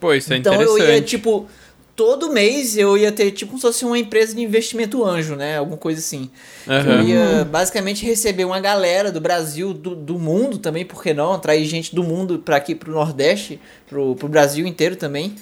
Pô, 0.00 0.14
isso 0.14 0.32
é 0.32 0.36
então 0.36 0.54
eu 0.54 0.76
interessante. 0.78 0.92
ia, 0.92 1.00
tipo, 1.02 1.48
todo 1.96 2.32
mês 2.32 2.76
eu 2.76 2.96
ia 2.96 3.12
ter, 3.12 3.30
tipo, 3.30 3.52
como 3.52 3.60
se 3.60 3.66
fosse 3.66 3.84
uma 3.84 3.98
empresa 3.98 4.34
de 4.34 4.42
investimento 4.42 5.04
anjo, 5.04 5.36
né? 5.36 5.58
Alguma 5.58 5.76
coisa 5.76 6.00
assim. 6.00 6.30
Aham. 6.68 7.02
Eu 7.02 7.08
ia 7.08 7.44
basicamente 7.44 8.04
receber 8.04 8.44
uma 8.44 8.60
galera 8.60 9.12
do 9.12 9.20
Brasil, 9.20 9.72
do, 9.72 9.94
do 9.94 10.18
mundo 10.18 10.58
também, 10.58 10.84
por 10.84 11.02
que 11.02 11.14
não? 11.14 11.32
Atrair 11.32 11.64
gente 11.66 11.94
do 11.94 12.02
mundo 12.02 12.38
pra 12.38 12.56
aqui, 12.56 12.74
pro 12.74 12.92
Nordeste, 12.92 13.60
pro, 13.88 14.14
pro 14.16 14.28
Brasil 14.28 14.66
inteiro 14.66 14.96
também. 14.96 15.34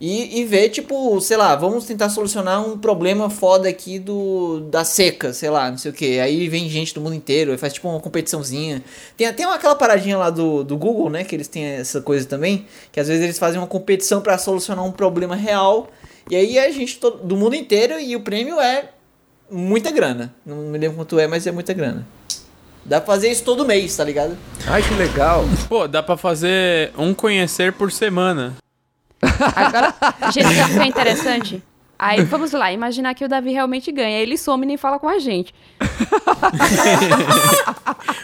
E, 0.00 0.38
e 0.40 0.44
ver, 0.44 0.68
tipo, 0.68 1.20
sei 1.20 1.36
lá, 1.36 1.56
vamos 1.56 1.84
tentar 1.84 2.08
solucionar 2.08 2.64
um 2.64 2.78
problema 2.78 3.28
foda 3.28 3.68
aqui 3.68 3.98
do 3.98 4.60
da 4.70 4.84
seca, 4.84 5.32
sei 5.32 5.50
lá, 5.50 5.68
não 5.70 5.76
sei 5.78 5.90
o 5.90 5.94
que. 5.94 6.20
Aí 6.20 6.48
vem 6.48 6.68
gente 6.70 6.94
do 6.94 7.00
mundo 7.00 7.14
inteiro, 7.16 7.58
faz 7.58 7.72
tipo 7.72 7.88
uma 7.88 7.98
competiçãozinha. 7.98 8.82
Tem 9.16 9.26
até 9.26 9.44
uma- 9.44 9.56
aquela 9.56 9.74
paradinha 9.74 10.16
lá 10.16 10.30
do, 10.30 10.62
do 10.62 10.76
Google, 10.76 11.10
né? 11.10 11.24
Que 11.24 11.34
eles 11.34 11.48
têm 11.48 11.64
essa 11.64 12.00
coisa 12.00 12.24
também. 12.26 12.64
Que 12.92 13.00
às 13.00 13.08
vezes 13.08 13.24
eles 13.24 13.38
fazem 13.40 13.60
uma 13.60 13.66
competição 13.66 14.20
pra 14.20 14.38
solucionar 14.38 14.84
um 14.84 14.92
problema 14.92 15.34
real. 15.34 15.88
E 16.30 16.36
aí 16.36 16.58
a 16.58 16.70
gente 16.70 16.98
to- 16.98 17.18
do 17.24 17.36
mundo 17.36 17.56
inteiro 17.56 17.98
e 17.98 18.14
o 18.14 18.20
prêmio 18.20 18.60
é 18.60 18.90
muita 19.50 19.90
grana. 19.90 20.32
Não 20.46 20.56
me 20.58 20.78
lembro 20.78 20.96
quanto 20.98 21.18
é, 21.18 21.26
mas 21.26 21.44
é 21.46 21.50
muita 21.50 21.72
grana. 21.72 22.06
Dá 22.84 23.00
pra 23.00 23.14
fazer 23.14 23.30
isso 23.30 23.42
todo 23.42 23.66
mês, 23.66 23.96
tá 23.96 24.04
ligado? 24.04 24.38
Ai, 24.66 24.80
que 24.82 24.94
legal. 24.94 25.44
Pô, 25.68 25.88
dá 25.88 26.02
pra 26.02 26.16
fazer 26.16 26.92
um 26.96 27.12
conhecer 27.12 27.72
por 27.72 27.90
semana. 27.90 28.54
Agora, 29.56 29.94
gente, 30.32 30.54
sabe 30.54 30.72
o 30.72 30.74
que 30.76 30.80
é 30.82 30.86
interessante? 30.86 31.62
Aí 31.98 32.22
vamos 32.22 32.52
lá, 32.52 32.70
imaginar 32.72 33.12
que 33.14 33.24
o 33.24 33.28
Davi 33.28 33.50
realmente 33.52 33.90
ganha. 33.90 34.18
Ele 34.20 34.38
some 34.38 34.62
e 34.64 34.68
nem 34.68 34.76
fala 34.76 34.98
com 35.00 35.08
a 35.08 35.18
gente. 35.18 35.52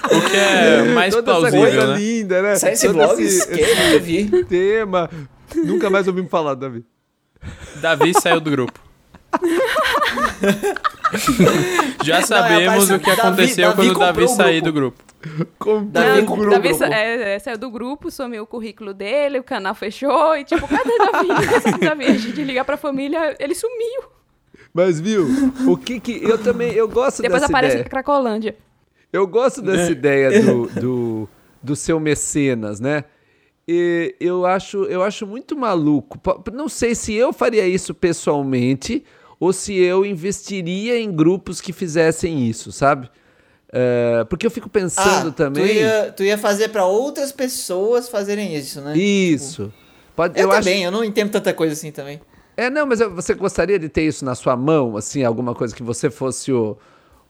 O 0.04 0.20
que 0.30 0.36
é 0.36 0.82
mais 0.94 1.14
Toda 1.14 1.30
essa 1.32 1.40
plausível, 1.40 1.60
coisa 1.70 1.86
né? 1.88 1.98
linda, 1.98 2.42
né? 2.42 2.56
Vlogs? 2.92 3.18
esse- 3.20 3.48
Que? 3.48 3.66
Nunca 3.74 3.98
vi. 3.98 4.44
tema. 4.44 5.10
Nunca 5.56 5.90
mais 5.90 6.06
ouvimos 6.06 6.30
falar, 6.30 6.54
Davi. 6.54 6.84
Davi 7.80 8.12
saiu 8.20 8.40
do 8.40 8.50
grupo. 8.50 8.78
Já 12.04 12.22
sabemos 12.22 12.90
aparece- 12.90 12.94
o 12.94 12.98
que 13.00 13.06
Davi- 13.06 13.20
aconteceu 13.20 13.68
Davi 13.70 13.76
quando 13.88 13.96
o 13.96 13.98
Davi 14.00 14.24
o 14.24 14.28
sair 14.28 14.60
grupo. 14.60 14.94
do 15.24 15.62
grupo. 15.62 15.84
Davi 15.90 16.20
um 16.20 16.26
comprou 16.26 16.48
o 16.48 16.50
Davi 16.50 16.68
grupo. 16.68 16.78
sa- 16.84 16.94
é, 16.94 17.34
é, 17.34 17.38
saiu 17.38 17.58
do 17.58 17.70
grupo, 17.70 18.10
sumiu 18.10 18.42
o 18.42 18.46
currículo 18.46 18.92
dele, 18.92 19.38
o 19.38 19.44
canal 19.44 19.74
fechou 19.74 20.36
e 20.36 20.44
tipo, 20.44 20.66
cadê 20.68 20.98
Davi? 20.98 21.28
Cadê 21.64 21.86
Davi? 21.86 22.04
A 22.06 22.18
gente 22.18 22.42
liga 22.44 22.64
pra 22.64 22.76
família, 22.76 23.34
ele 23.38 23.54
sumiu. 23.54 24.02
Mas 24.72 25.00
viu, 25.00 25.26
o 25.66 25.76
que 25.76 26.00
que 26.00 26.22
eu 26.22 26.36
também 26.36 26.72
eu 26.72 26.88
gosto 26.88 27.22
Depois 27.22 27.40
dessa 27.42 27.52
aparece 27.52 27.74
ideia. 27.76 27.86
em 27.86 27.88
Cracolândia. 27.88 28.56
Eu 29.12 29.26
gosto 29.26 29.62
dessa 29.62 29.92
ideia 29.92 30.42
do, 30.42 30.66
do, 30.80 31.28
do 31.62 31.76
seu 31.76 32.00
mecenas, 32.00 32.80
né? 32.80 33.04
E 33.66 34.14
eu 34.20 34.44
acho 34.44 34.84
eu 34.84 35.02
acho 35.02 35.26
muito 35.26 35.56
maluco. 35.56 36.20
Não 36.52 36.68
sei 36.68 36.94
se 36.94 37.14
eu 37.14 37.32
faria 37.32 37.66
isso 37.66 37.94
pessoalmente 37.94 39.02
ou 39.44 39.52
se 39.52 39.74
eu 39.76 40.04
investiria 40.06 40.98
em 40.98 41.12
grupos 41.12 41.60
que 41.60 41.72
fizessem 41.72 42.48
isso, 42.48 42.72
sabe? 42.72 43.08
É, 43.72 44.24
porque 44.28 44.46
eu 44.46 44.50
fico 44.50 44.68
pensando 44.68 45.32
também. 45.32 45.64
Ah, 45.64 45.68
Tu 45.68 45.74
ia, 46.06 46.12
tu 46.18 46.22
ia 46.24 46.38
fazer 46.38 46.68
pra 46.68 46.84
outras 46.86 47.32
pessoas 47.32 48.08
fazerem 48.08 48.54
isso, 48.56 48.80
né? 48.80 48.96
Isso. 48.96 49.72
Pode, 50.14 50.38
Eu, 50.38 50.44
eu 50.44 50.52
acho, 50.52 50.60
também, 50.60 50.84
eu 50.84 50.90
não 50.92 51.02
entendo 51.02 51.30
tanta 51.32 51.52
coisa 51.52 51.72
assim 51.72 51.90
também. 51.90 52.20
É, 52.56 52.70
não, 52.70 52.86
mas 52.86 53.00
eu- 53.00 53.10
você 53.12 53.34
gostaria 53.34 53.78
de 53.78 53.88
ter 53.88 54.02
isso 54.02 54.24
na 54.24 54.36
sua 54.36 54.56
mão, 54.56 54.96
assim, 54.96 55.24
alguma 55.24 55.54
coisa 55.54 55.74
que 55.74 55.82
você 55.82 56.08
fosse 56.08 56.52
o. 56.52 56.76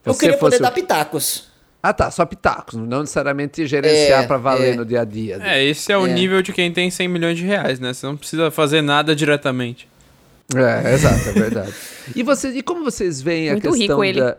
Eu 0.05 0.12
Você 0.12 0.21
queria 0.21 0.39
fosse 0.39 0.57
poder 0.59 0.62
o- 0.62 0.69
dar 0.69 0.71
pitacos. 0.71 1.49
Ah, 1.83 1.93
tá, 1.95 2.11
só 2.11 2.25
pitacos, 2.27 2.75
não 2.79 3.01
necessariamente 3.01 3.67
gerenciar 3.67 4.25
É, 4.25 4.27
pra 4.27 4.37
valer 4.37 4.75
é. 4.75 4.77
no 4.77 4.85
dia 4.85 5.01
a 5.01 5.05
dia. 5.05 5.39
né? 5.39 5.59
É, 5.61 5.65
esse 5.65 5.91
é 5.91 5.97
o 5.97 6.07
É. 6.07 6.12
nível 6.12 6.43
de 6.43 6.53
quem 6.53 6.71
tem 6.73 6.91
100 6.91 7.09
milhões 7.09 7.39
de 7.39 7.45
reais, 7.45 7.81
né? 7.81 7.93
Você 7.95 8.05
não 8.07 8.17
precisa 8.19 8.51
fazer 8.51 8.83
nada 8.83 9.15
diretamente. 9.17 9.89
É, 10.55 10.92
exato, 10.95 11.28
é 11.28 11.32
verdade. 11.32 11.72
e, 12.14 12.22
você, 12.22 12.49
e 12.51 12.62
como 12.62 12.84
vocês 12.84 13.22
veem 13.22 13.51
Muito 13.53 13.68
a 13.68 13.70
questão 13.72 13.97
rico 14.01 14.05
ele. 14.05 14.20
da- 14.20 14.36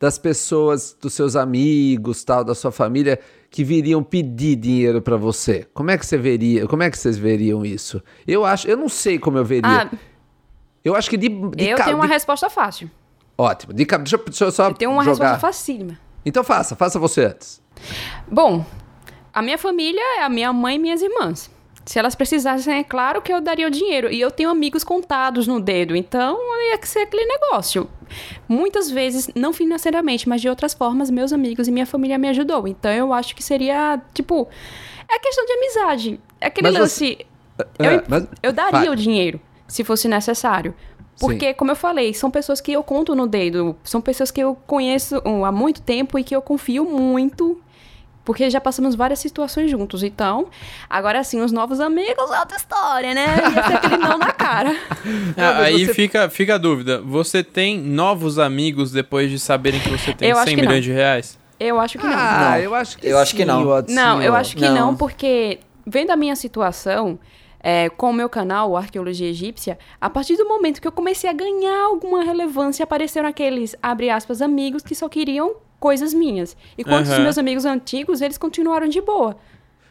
das 0.00 0.18
pessoas, 0.18 0.94
dos 1.00 1.14
seus 1.14 1.36
amigos, 1.36 2.24
tal, 2.24 2.44
da 2.44 2.54
sua 2.54 2.72
família, 2.72 3.18
que 3.50 3.62
viriam 3.64 4.02
pedir 4.02 4.56
dinheiro 4.56 5.00
pra 5.00 5.16
você? 5.16 5.66
Como 5.72 5.90
é 5.90 5.96
que 5.96 6.04
você 6.04 6.18
veria? 6.18 6.66
Como 6.66 6.82
é 6.82 6.90
que 6.90 6.98
vocês 6.98 7.16
veriam 7.16 7.64
isso? 7.64 8.02
Eu 8.26 8.44
acho, 8.44 8.66
eu 8.68 8.76
não 8.76 8.88
sei 8.88 9.18
como 9.18 9.38
eu 9.38 9.44
veria. 9.44 9.82
Ah, 9.82 9.90
eu 10.84 10.94
acho 10.96 11.08
que 11.08 11.16
de, 11.16 11.28
de 11.28 11.64
eu 11.70 11.76
ca- 11.78 11.84
tenho 11.84 11.96
uma 11.96 12.06
de- 12.06 12.12
resposta 12.12 12.50
fácil. 12.50 12.90
ótimo. 13.38 13.72
De, 13.72 13.84
deixa, 13.84 14.16
eu- 14.16 14.24
deixa 14.24 14.44
eu 14.44 14.52
só 14.52 14.68
Eu 14.68 14.74
tenho 14.74 14.90
uma 14.90 15.04
jogar. 15.04 15.32
resposta 15.32 15.38
facílima. 15.46 15.98
Então 16.26 16.42
faça, 16.42 16.74
faça 16.74 16.98
você 16.98 17.26
antes. 17.26 17.62
Bom, 18.30 18.66
a 19.32 19.40
minha 19.40 19.56
família 19.56 20.02
é 20.18 20.22
a 20.24 20.28
minha 20.28 20.52
mãe 20.52 20.76
e 20.76 20.78
minhas 20.78 21.00
irmãs. 21.00 21.50
Se 21.84 21.98
elas 21.98 22.14
precisassem, 22.14 22.78
é 22.78 22.84
claro 22.84 23.20
que 23.20 23.32
eu 23.32 23.40
daria 23.40 23.66
o 23.66 23.70
dinheiro. 23.70 24.10
E 24.10 24.18
eu 24.20 24.30
tenho 24.30 24.48
amigos 24.48 24.82
contados 24.82 25.46
no 25.46 25.60
dedo, 25.60 25.94
então 25.94 26.38
ia 26.70 26.78
ser 26.82 27.00
aquele 27.00 27.26
negócio. 27.26 27.88
Muitas 28.48 28.90
vezes, 28.90 29.28
não 29.34 29.52
financeiramente, 29.52 30.28
mas 30.28 30.40
de 30.40 30.48
outras 30.48 30.72
formas, 30.72 31.10
meus 31.10 31.32
amigos 31.32 31.68
e 31.68 31.70
minha 31.70 31.86
família 31.86 32.16
me 32.16 32.28
ajudou. 32.28 32.66
Então 32.66 32.90
eu 32.90 33.12
acho 33.12 33.36
que 33.36 33.42
seria, 33.42 34.00
tipo, 34.14 34.48
é 35.08 35.18
questão 35.18 35.44
de 35.44 35.52
amizade. 35.52 36.20
É 36.40 36.46
aquele 36.46 36.70
Mas 36.70 36.78
lance. 36.80 37.18
É, 37.78 37.96
Eu, 37.96 38.02
mas- 38.08 38.26
eu 38.42 38.52
daria 38.52 38.90
o 38.90 38.96
dinheiro, 38.96 39.38
se 39.68 39.84
fosse 39.84 40.08
necessário. 40.08 40.74
Porque, 41.20 41.54
como 41.54 41.70
eu 41.70 41.76
falei, 41.76 42.12
são 42.12 42.28
pessoas 42.30 42.60
que 42.60 42.72
eu 42.72 42.82
conto 42.82 43.14
no 43.14 43.26
dedo. 43.28 43.76
São 43.84 44.00
pessoas 44.00 44.30
que 44.32 44.40
eu 44.40 44.56
conheço 44.66 45.22
hum, 45.24 45.44
há 45.44 45.52
muito 45.52 45.80
tempo 45.80 46.18
e 46.18 46.24
que 46.24 46.34
eu 46.34 46.42
confio 46.42 46.84
muito. 46.84 47.60
Porque 48.24 48.48
já 48.48 48.60
passamos 48.60 48.94
várias 48.94 49.18
situações 49.18 49.70
juntos. 49.70 50.02
Então, 50.02 50.46
agora 50.88 51.22
sim, 51.22 51.40
os 51.42 51.52
novos 51.52 51.78
amigos 51.78 52.30
é 52.32 52.38
outra 52.40 52.56
história, 52.56 53.12
né? 53.14 53.26
Ia 53.54 53.62
ter 53.62 53.74
aquele 53.74 53.96
não 53.98 54.16
na 54.18 54.32
cara. 54.32 54.74
Ah, 55.36 55.62
aí 55.64 55.84
você- 55.86 55.92
fica, 55.94 56.30
fica 56.30 56.54
a 56.54 56.58
dúvida. 56.58 57.00
Você 57.02 57.42
tem 57.44 57.78
novos 57.78 58.38
amigos 58.38 58.90
depois 58.92 59.30
de 59.30 59.38
saberem 59.38 59.78
que 59.80 59.90
você 59.90 60.14
tem 60.14 60.30
Eu 60.30 60.36
acho 60.38 60.46
100 60.46 60.54
que 60.56 60.62
não. 60.62 60.68
milhões 60.68 60.84
de 60.84 60.92
reais? 60.92 61.38
Eu 61.60 61.78
acho 61.78 61.98
que 61.98 62.06
não. 62.06 62.12
Ah, 62.14 62.50
Não. 62.52 62.56
eu 62.58 62.74
acho 62.74 62.98
que 62.98 63.06
Eu 63.06 63.18
acho 63.18 63.32
que 63.32 63.42
sim, 63.42 63.44
não. 63.48 63.64
Watson. 63.66 63.92
Não, 63.94 64.22
eu 64.22 64.34
acho 64.34 64.56
que 64.56 64.62
não, 64.68 64.74
Não. 64.74 64.96
porque 64.96 65.60
vendo 65.86 66.10
a 66.10 66.16
minha 66.16 66.34
situação 66.34 67.18
é, 67.60 67.88
com 67.90 68.10
o 68.10 68.12
meu 68.12 68.28
canal, 68.28 68.70
o 68.70 68.76
Arqueologia 68.76 69.28
Egípcia, 69.28 69.78
a 70.00 70.08
partir 70.10 70.36
do 70.36 70.46
momento 70.46 70.80
que 70.80 70.88
eu 70.88 70.92
comecei 70.92 71.28
a 71.28 71.32
ganhar 71.32 71.84
alguma 71.84 72.22
relevância, 72.24 72.82
apareceram 72.84 73.28
aqueles, 73.28 73.74
abre 73.82 74.10
aspas, 74.10 74.42
amigos 74.42 74.82
que 74.82 74.94
só 74.94 75.08
queriam 75.08 75.54
coisas 75.84 76.14
minhas. 76.14 76.56
Enquanto 76.78 77.04
os 77.04 77.12
Aham. 77.12 77.24
meus 77.24 77.36
amigos 77.36 77.66
antigos, 77.66 78.22
eles 78.22 78.38
continuaram 78.38 78.88
de 78.88 79.02
boa. 79.02 79.36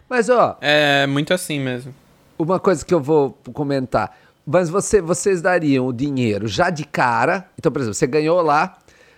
Mas, 0.10 0.28
ó, 0.28 0.58
É 0.60 1.06
muito 1.06 1.32
assim 1.36 1.60
mesmo. 1.60 1.94
uma 2.40 2.60
coisa 2.60 2.84
que 2.84 2.92
eu 2.92 3.00
vou 3.00 3.38
comentar. 3.54 4.18
Mas 4.44 4.70
você, 4.72 5.00
vocês 5.02 5.40
dariam 5.40 5.86
o 5.86 5.94
dinheiro 5.94 6.48
já 6.48 6.72
de 6.72 6.84
cara. 6.84 7.48
Então, 7.60 7.72
por 7.72 7.80
exemplo, 7.80 7.94
você 7.94 8.08
ganhou 8.08 8.42
lá 8.42 8.76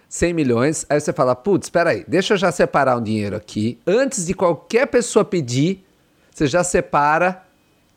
100 0.09 0.33
milhões. 0.33 0.85
Aí 0.89 0.99
você 0.99 1.13
fala, 1.13 1.33
putz, 1.33 1.67
espera 1.67 1.91
aí, 1.91 2.03
deixa 2.09 2.33
eu 2.33 2.37
já 2.37 2.51
separar 2.51 2.97
um 2.97 3.01
dinheiro 3.01 3.37
aqui. 3.37 3.79
Antes 3.87 4.25
de 4.25 4.33
qualquer 4.33 4.85
pessoa 4.87 5.23
pedir, 5.23 5.81
você 6.29 6.45
já 6.45 6.61
separa 6.61 7.41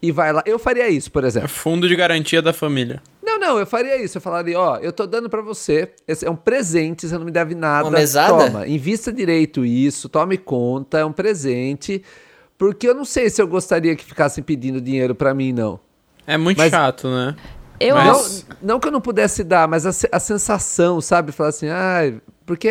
e 0.00 0.12
vai 0.12 0.32
lá. 0.32 0.40
Eu 0.46 0.56
faria 0.58 0.88
isso, 0.88 1.10
por 1.10 1.24
É 1.24 1.26
exemplo. 1.26 1.48
fundo 1.48 1.88
de 1.88 1.96
garantia 1.96 2.40
da 2.40 2.52
família. 2.52 3.02
Não, 3.28 3.38
não, 3.38 3.58
eu 3.58 3.66
faria 3.66 4.02
isso. 4.02 4.16
Eu 4.18 4.22
falaria, 4.22 4.58
ó, 4.58 4.76
eu 4.78 4.92
tô 4.92 5.06
dando 5.06 5.28
pra 5.28 5.42
você. 5.42 5.90
Esse 6.06 6.24
é 6.26 6.30
um 6.30 6.36
presente, 6.36 7.06
você 7.06 7.18
não 7.18 7.24
me 7.26 7.30
deve 7.30 7.54
nada. 7.54 7.88
Uma 7.88 7.98
mesada? 7.98 8.46
Toma, 8.46 8.66
invista 8.66 9.12
direito 9.12 9.64
isso, 9.66 10.08
tome 10.08 10.38
conta, 10.38 10.98
é 10.98 11.04
um 11.04 11.12
presente. 11.12 12.02
Porque 12.56 12.88
eu 12.88 12.94
não 12.94 13.04
sei 13.04 13.28
se 13.30 13.40
eu 13.42 13.46
gostaria 13.46 13.94
que 13.94 14.04
ficassem 14.04 14.42
pedindo 14.42 14.80
dinheiro 14.80 15.14
pra 15.14 15.34
mim, 15.34 15.52
não. 15.52 15.78
É 16.26 16.36
muito 16.38 16.58
Mas- 16.58 16.70
chato, 16.70 17.08
né? 17.08 17.36
Eu 17.78 17.94
Mas- 17.94 18.08
acho. 18.18 18.46
Não, 18.62 18.74
não 18.74 18.80
que 18.80 18.88
eu 18.88 18.92
não 18.92 19.00
pudesse 19.00 19.44
dar, 19.44 19.68
mas 19.68 19.86
a, 19.86 19.90
a 20.10 20.18
sensação, 20.18 21.00
sabe? 21.00 21.30
Falar 21.30 21.50
assim, 21.50 21.68
ah, 21.68 22.12
porque. 22.46 22.70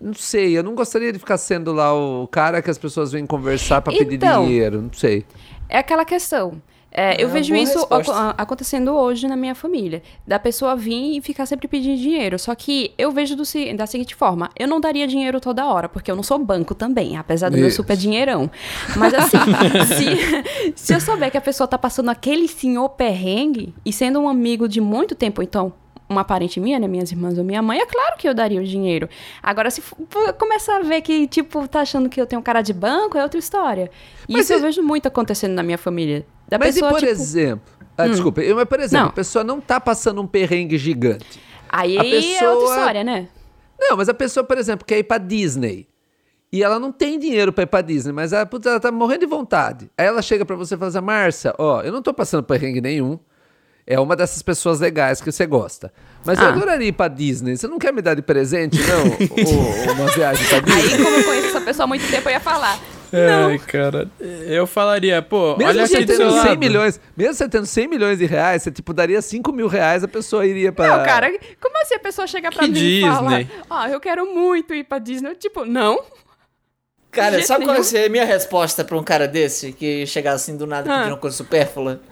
Não 0.00 0.14
sei, 0.14 0.56
eu 0.56 0.62
não 0.62 0.76
gostaria 0.76 1.12
de 1.12 1.18
ficar 1.18 1.36
sendo 1.38 1.72
lá 1.72 1.92
o 1.92 2.26
cara 2.28 2.62
que 2.62 2.70
as 2.70 2.78
pessoas 2.78 3.10
vêm 3.10 3.26
conversar 3.26 3.80
pra 3.80 3.92
pedir 3.92 4.14
Então. 4.14 4.44
dinheiro, 4.44 4.80
não 4.82 4.92
sei. 4.92 5.24
É 5.68 5.78
aquela 5.78 6.04
questão. 6.04 6.62
É, 6.90 7.20
É 7.20 7.22
eu 7.22 7.26
uma 7.28 7.34
vejo 7.34 7.54
isso 7.54 7.78
resposta. 7.78 8.34
acontecendo 8.38 8.92
hoje 8.94 9.28
na 9.28 9.36
minha 9.36 9.54
família. 9.54 10.02
Da 10.26 10.38
pessoa 10.38 10.74
vir 10.74 11.16
e 11.16 11.20
ficar 11.20 11.44
sempre 11.46 11.68
pedindo 11.68 11.98
dinheiro. 11.98 12.38
Só 12.38 12.54
que 12.54 12.92
eu 12.96 13.10
vejo 13.12 13.36
do 13.36 13.42
da 13.76 13.86
seguinte 13.86 14.14
forma: 14.14 14.50
eu 14.58 14.66
não 14.66 14.80
daria 14.80 15.06
dinheiro 15.06 15.40
toda 15.40 15.66
hora, 15.66 15.88
porque 15.88 16.10
eu 16.10 16.16
não 16.16 16.22
sou 16.22 16.38
banco 16.38 16.74
também, 16.74 17.16
apesar 17.16 17.50
do 17.50 17.56
meu 17.58 17.68
Isso. 17.68 17.76
super 17.76 17.96
dinheirão. 17.96 18.50
Mas 18.96 19.12
assim, 19.14 19.38
se, 19.96 20.72
se 20.74 20.94
eu 20.94 21.00
souber 21.00 21.30
que 21.30 21.36
a 21.38 21.42
pessoa 21.42 21.68
tá 21.68 21.76
passando 21.78 22.08
aquele 22.10 22.48
senhor 22.48 22.88
perrengue 22.90 23.74
e 23.84 23.92
sendo 23.92 24.18
um 24.20 24.28
amigo 24.28 24.68
de 24.68 24.80
muito 24.80 25.14
tempo, 25.14 25.42
então. 25.42 25.72
Uma 26.08 26.24
parente 26.24 26.58
minha, 26.58 26.78
né? 26.78 26.88
Minhas 26.88 27.10
irmãs 27.12 27.36
ou 27.36 27.44
minha 27.44 27.60
mãe, 27.60 27.78
é 27.80 27.86
claro 27.86 28.16
que 28.16 28.26
eu 28.26 28.32
daria 28.32 28.60
o 28.60 28.64
dinheiro. 28.64 29.08
Agora, 29.42 29.70
se 29.70 29.82
começar 30.38 30.76
a 30.78 30.80
ver 30.80 31.02
que, 31.02 31.26
tipo, 31.26 31.68
tá 31.68 31.80
achando 31.80 32.08
que 32.08 32.18
eu 32.20 32.26
tenho 32.26 32.40
cara 32.40 32.62
de 32.62 32.72
banco, 32.72 33.18
é 33.18 33.22
outra 33.22 33.38
história. 33.38 33.90
E 34.28 34.32
Mas 34.32 34.44
isso 34.44 34.54
eu 34.54 34.58
e- 34.58 34.62
vejo 34.62 34.82
muito 34.82 35.06
acontecendo 35.06 35.52
na 35.52 35.62
minha 35.62 35.76
família. 35.76 36.24
Da 36.48 36.58
mas 36.58 36.74
pessoa, 36.74 36.90
e 36.90 36.92
por 36.94 37.00
tipo, 37.00 37.12
exemplo. 37.12 37.72
Ah, 37.96 38.06
desculpa, 38.08 38.40
eu- 38.40 38.56
mas 38.56 38.64
por 38.66 38.80
exemplo, 38.80 39.02
Não. 39.04 39.10
a 39.10 39.12
pessoa 39.12 39.44
não 39.44 39.60
tá 39.60 39.78
passando 39.78 40.22
um 40.22 40.26
perrengue 40.26 40.78
gigante. 40.78 41.38
Aí 41.68 41.98
a 41.98 42.00
é 42.00 42.04
outra 42.04 42.20
pessoa- 42.20 42.76
história, 42.78 43.04
né? 43.04 43.28
Não, 43.78 43.96
mas 43.96 44.08
a 44.08 44.14
pessoa, 44.14 44.42
por 44.44 44.56
exemplo, 44.56 44.86
quer 44.86 44.98
ir 44.98 45.04
pra 45.04 45.18
Disney. 45.18 45.86
E 46.50 46.62
ela 46.62 46.78
não 46.78 46.90
tem 46.90 47.18
dinheiro 47.18 47.52
pra 47.52 47.64
ir 47.64 47.66
pra 47.66 47.82
Disney, 47.82 48.12
mas 48.12 48.32
ela, 48.32 48.46
putz, 48.46 48.64
ela 48.66 48.80
tá 48.80 48.90
morrendo 48.90 49.20
de 49.20 49.26
vontade. 49.26 49.90
Aí 49.98 50.06
ela 50.06 50.22
chega 50.22 50.46
pra 50.46 50.56
você 50.56 50.74
e 50.74 50.78
fala 50.78 50.88
assim: 50.88 51.00
Márcia, 51.02 51.54
ó, 51.58 51.82
eu 51.82 51.92
não 51.92 52.00
tô 52.00 52.14
passando 52.14 52.42
perrengue 52.42 52.80
nenhum. 52.80 53.18
É 53.90 53.98
uma 53.98 54.14
dessas 54.14 54.42
pessoas 54.42 54.80
legais 54.80 55.18
que 55.22 55.32
você 55.32 55.46
gosta. 55.46 55.90
Mas 56.22 56.38
eu 56.38 56.44
Ah. 56.44 56.48
adoraria 56.50 56.88
ir 56.88 56.92
pra 56.92 57.08
Disney. 57.08 57.56
Você 57.56 57.66
não 57.66 57.78
quer 57.78 57.90
me 57.90 58.02
dar 58.02 58.12
de 58.14 58.20
presente, 58.20 58.76
não? 58.82 59.04
Ou 59.88 59.92
uma 59.94 60.06
viagem 60.12 60.46
pra 60.46 60.60
Disney? 60.60 60.82
Aí, 60.94 61.02
como 61.02 61.16
eu 61.16 61.24
conheço 61.24 61.46
essa 61.48 61.60
pessoa 61.62 61.84
há 61.84 61.86
muito 61.86 62.06
tempo, 62.10 62.28
eu 62.28 62.32
ia 62.32 62.40
falar. 62.40 62.78
Ai, 63.10 63.58
cara. 63.60 64.06
Eu 64.20 64.66
falaria, 64.66 65.22
pô, 65.22 65.56
Mesmo 65.56 65.70
olha 65.70 65.86
você 65.86 65.96
aqui 65.96 66.04
do 66.04 66.12
seu 66.14 66.18
tendo 66.28 66.36
100 66.42 66.48
lado. 66.50 66.58
milhões, 66.58 67.00
mesmo 67.16 67.32
você 67.32 67.48
tendo 67.48 67.64
100 67.64 67.88
milhões 67.88 68.18
de 68.18 68.26
reais, 68.26 68.62
você 68.62 68.70
tipo 68.70 68.92
daria 68.92 69.22
5 69.22 69.50
mil 69.50 69.66
reais, 69.68 70.04
a 70.04 70.08
pessoa 70.08 70.44
iria 70.44 70.70
pra. 70.70 70.86
Não, 70.98 71.04
cara, 71.06 71.30
como 71.58 71.80
assim 71.80 71.94
a 71.94 71.98
pessoa 71.98 72.26
chega 72.26 72.50
pra 72.52 72.64
Que 72.66 72.70
mim 72.70 72.78
e 72.78 73.00
fala, 73.00 73.38
Disney? 73.38 73.48
ah, 73.70 73.88
eu 73.88 73.98
quero 74.00 74.26
muito 74.34 74.74
ir 74.74 74.84
pra 74.84 74.98
Disney? 74.98 75.30
Eu, 75.30 75.34
tipo, 75.36 75.64
não. 75.64 75.98
Cara, 77.10 77.42
sabe 77.42 77.64
qual 77.64 77.82
seria 77.82 78.06
a 78.06 78.10
minha 78.10 78.26
resposta 78.26 78.84
pra 78.84 78.98
um 78.98 79.02
cara 79.02 79.26
desse 79.26 79.72
que 79.72 80.04
chegasse 80.04 80.50
assim 80.50 80.58
do 80.58 80.66
nada 80.66 80.90
Ah. 80.92 80.96
pedindo 80.98 81.12
uma 81.14 81.18
coisa 81.18 81.34
supérflua? 81.34 82.02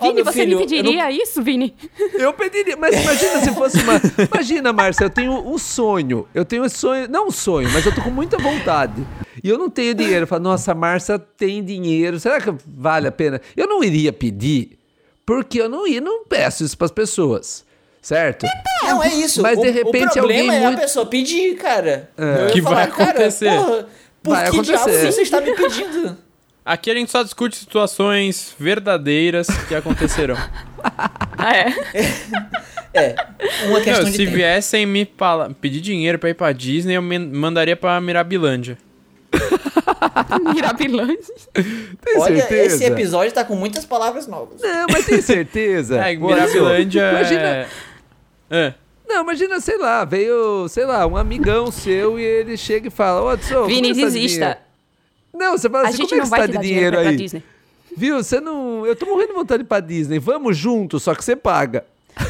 Vini, 0.00 0.22
você 0.22 0.32
filho, 0.40 0.46
me 0.48 0.52
eu 0.54 0.58
não- 0.60 0.66
pediria 0.66 1.10
isso, 1.10 1.42
Vini? 1.42 1.74
Eu 2.14 2.32
pediria, 2.32 2.76
mas 2.76 2.94
imagina 3.00 3.40
se 3.40 3.54
fosse 3.54 3.78
uma. 3.82 4.00
Imagina, 4.32 4.72
Márcia, 4.72 5.04
eu 5.04 5.10
tenho 5.10 5.32
um 5.32 5.58
sonho. 5.58 6.26
Eu 6.34 6.44
tenho 6.44 6.64
um 6.64 6.68
sonho, 6.68 7.08
não 7.08 7.28
um 7.28 7.30
sonho, 7.30 7.68
mas 7.72 7.84
eu 7.86 7.94
tô 7.94 8.00
com 8.02 8.10
muita 8.10 8.36
vontade. 8.38 9.06
E 9.42 9.48
eu 9.48 9.56
não 9.58 9.70
tenho 9.70 9.94
dinheiro. 9.94 10.24
Eu 10.24 10.26
falo, 10.26 10.42
nossa, 10.42 10.72
a 10.72 10.74
Márcia 10.74 11.18
tem 11.18 11.62
dinheiro. 11.64 12.18
Será 12.20 12.40
que 12.40 12.52
vale 12.66 13.08
a 13.08 13.12
pena? 13.12 13.40
Eu 13.56 13.66
não 13.66 13.82
iria 13.84 14.12
pedir, 14.12 14.78
porque 15.24 15.60
eu 15.60 15.68
não 15.68 15.86
ia, 15.86 16.00
não 16.00 16.24
peço 16.24 16.64
isso 16.64 16.76
pras 16.76 16.90
pessoas. 16.90 17.64
Certo? 18.02 18.46
Não, 18.84 19.02
é 19.02 19.08
isso. 19.14 19.42
Mas, 19.42 19.58
o, 19.58 19.62
de 19.62 19.70
repente, 19.70 20.06
o 20.06 20.12
problema 20.12 20.40
alguém 20.54 20.56
é 20.56 20.66
muito- 20.66 20.78
a 20.78 20.82
pessoa 20.82 21.04
pedir, 21.06 21.54
cara. 21.56 22.10
Eu 22.16 22.46
ia 22.46 22.52
Que 22.52 22.60
vai 22.62 22.86
"Cara, 22.90 23.10
acontecer." 23.10 23.50
porra, 23.50 23.86
por 24.22 24.30
Vai 24.34 24.42
que 24.44 24.48
acontecer. 24.48 24.72
diabos 24.90 25.14
você 25.14 25.22
está 25.22 25.40
me 25.42 25.54
pedindo? 25.54 26.16
Aqui 26.64 26.90
a 26.90 26.94
gente 26.94 27.10
só 27.10 27.22
discute 27.22 27.56
situações 27.56 28.54
verdadeiras 28.58 29.46
que 29.68 29.74
acontecerão. 29.74 30.36
Ah, 31.42 31.56
é. 31.56 31.66
É, 32.92 33.14
uma 33.68 33.80
questão 33.80 34.02
Não, 34.02 34.10
de 34.10 34.16
se 34.16 34.24
tempo. 34.24 34.32
viessem 34.36 34.84
me 34.84 35.08
pedir 35.60 35.80
dinheiro 35.80 36.18
pra 36.18 36.28
ir 36.30 36.34
pra 36.34 36.50
Disney, 36.52 36.96
eu 36.96 37.02
me 37.02 37.18
mandaria 37.20 37.76
pra 37.76 38.00
Mirabilândia. 38.00 38.76
Mirabilândia. 40.52 41.34
Tem 41.54 42.18
Olha, 42.18 42.36
certeza? 42.36 42.74
esse 42.74 42.84
episódio 42.84 43.32
tá 43.32 43.44
com 43.44 43.54
muitas 43.54 43.84
palavras 43.84 44.26
novas. 44.26 44.60
Não, 44.60 44.86
mas 44.92 45.06
tem 45.06 45.22
certeza. 45.22 45.98
É, 46.04 46.16
Mirabilândia 46.16 47.10
Imagina, 47.10 47.40
é... 47.42 47.68
é. 48.50 48.74
Não, 49.08 49.22
imagina, 49.22 49.60
sei 49.60 49.78
lá, 49.78 50.04
veio, 50.04 50.66
sei 50.68 50.84
lá, 50.84 51.06
um 51.06 51.16
amigão 51.16 51.70
seu 51.70 52.18
e 52.18 52.22
ele 52.24 52.56
chega 52.56 52.88
e 52.88 52.90
fala, 52.90 53.22
ô, 53.22 53.28
Adson, 53.28 53.66
Vini, 53.66 53.90
como 53.90 54.00
é 54.00 54.04
desista. 54.04 54.38
dinheiro?" 54.38 54.60
Não, 55.32 55.56
você 55.56 55.68
fala 55.70 55.84
A 55.84 55.88
assim, 55.88 55.98
gente 55.98 56.08
como 56.10 56.20
é 56.20 56.24
não 56.24 56.24
que 56.24 56.30
vai 56.30 56.40
você 56.40 56.52
tá 56.52 56.60
de 56.60 56.66
dinheiro 56.66 56.96
dinheiro 56.96 57.10
aí? 57.10 57.16
Disney. 57.16 57.42
Viu, 57.96 58.16
você 58.22 58.40
não... 58.40 58.86
Eu 58.86 58.94
tô 58.96 59.06
morrendo 59.06 59.28
de 59.28 59.34
vontade 59.34 59.62
de 59.62 59.66
ir 59.66 59.68
pra 59.68 59.80
Disney. 59.80 60.18
Vamos 60.18 60.56
junto, 60.56 60.98
só 61.00 61.14
que 61.14 61.24
você 61.24 61.34
paga. 61.34 61.84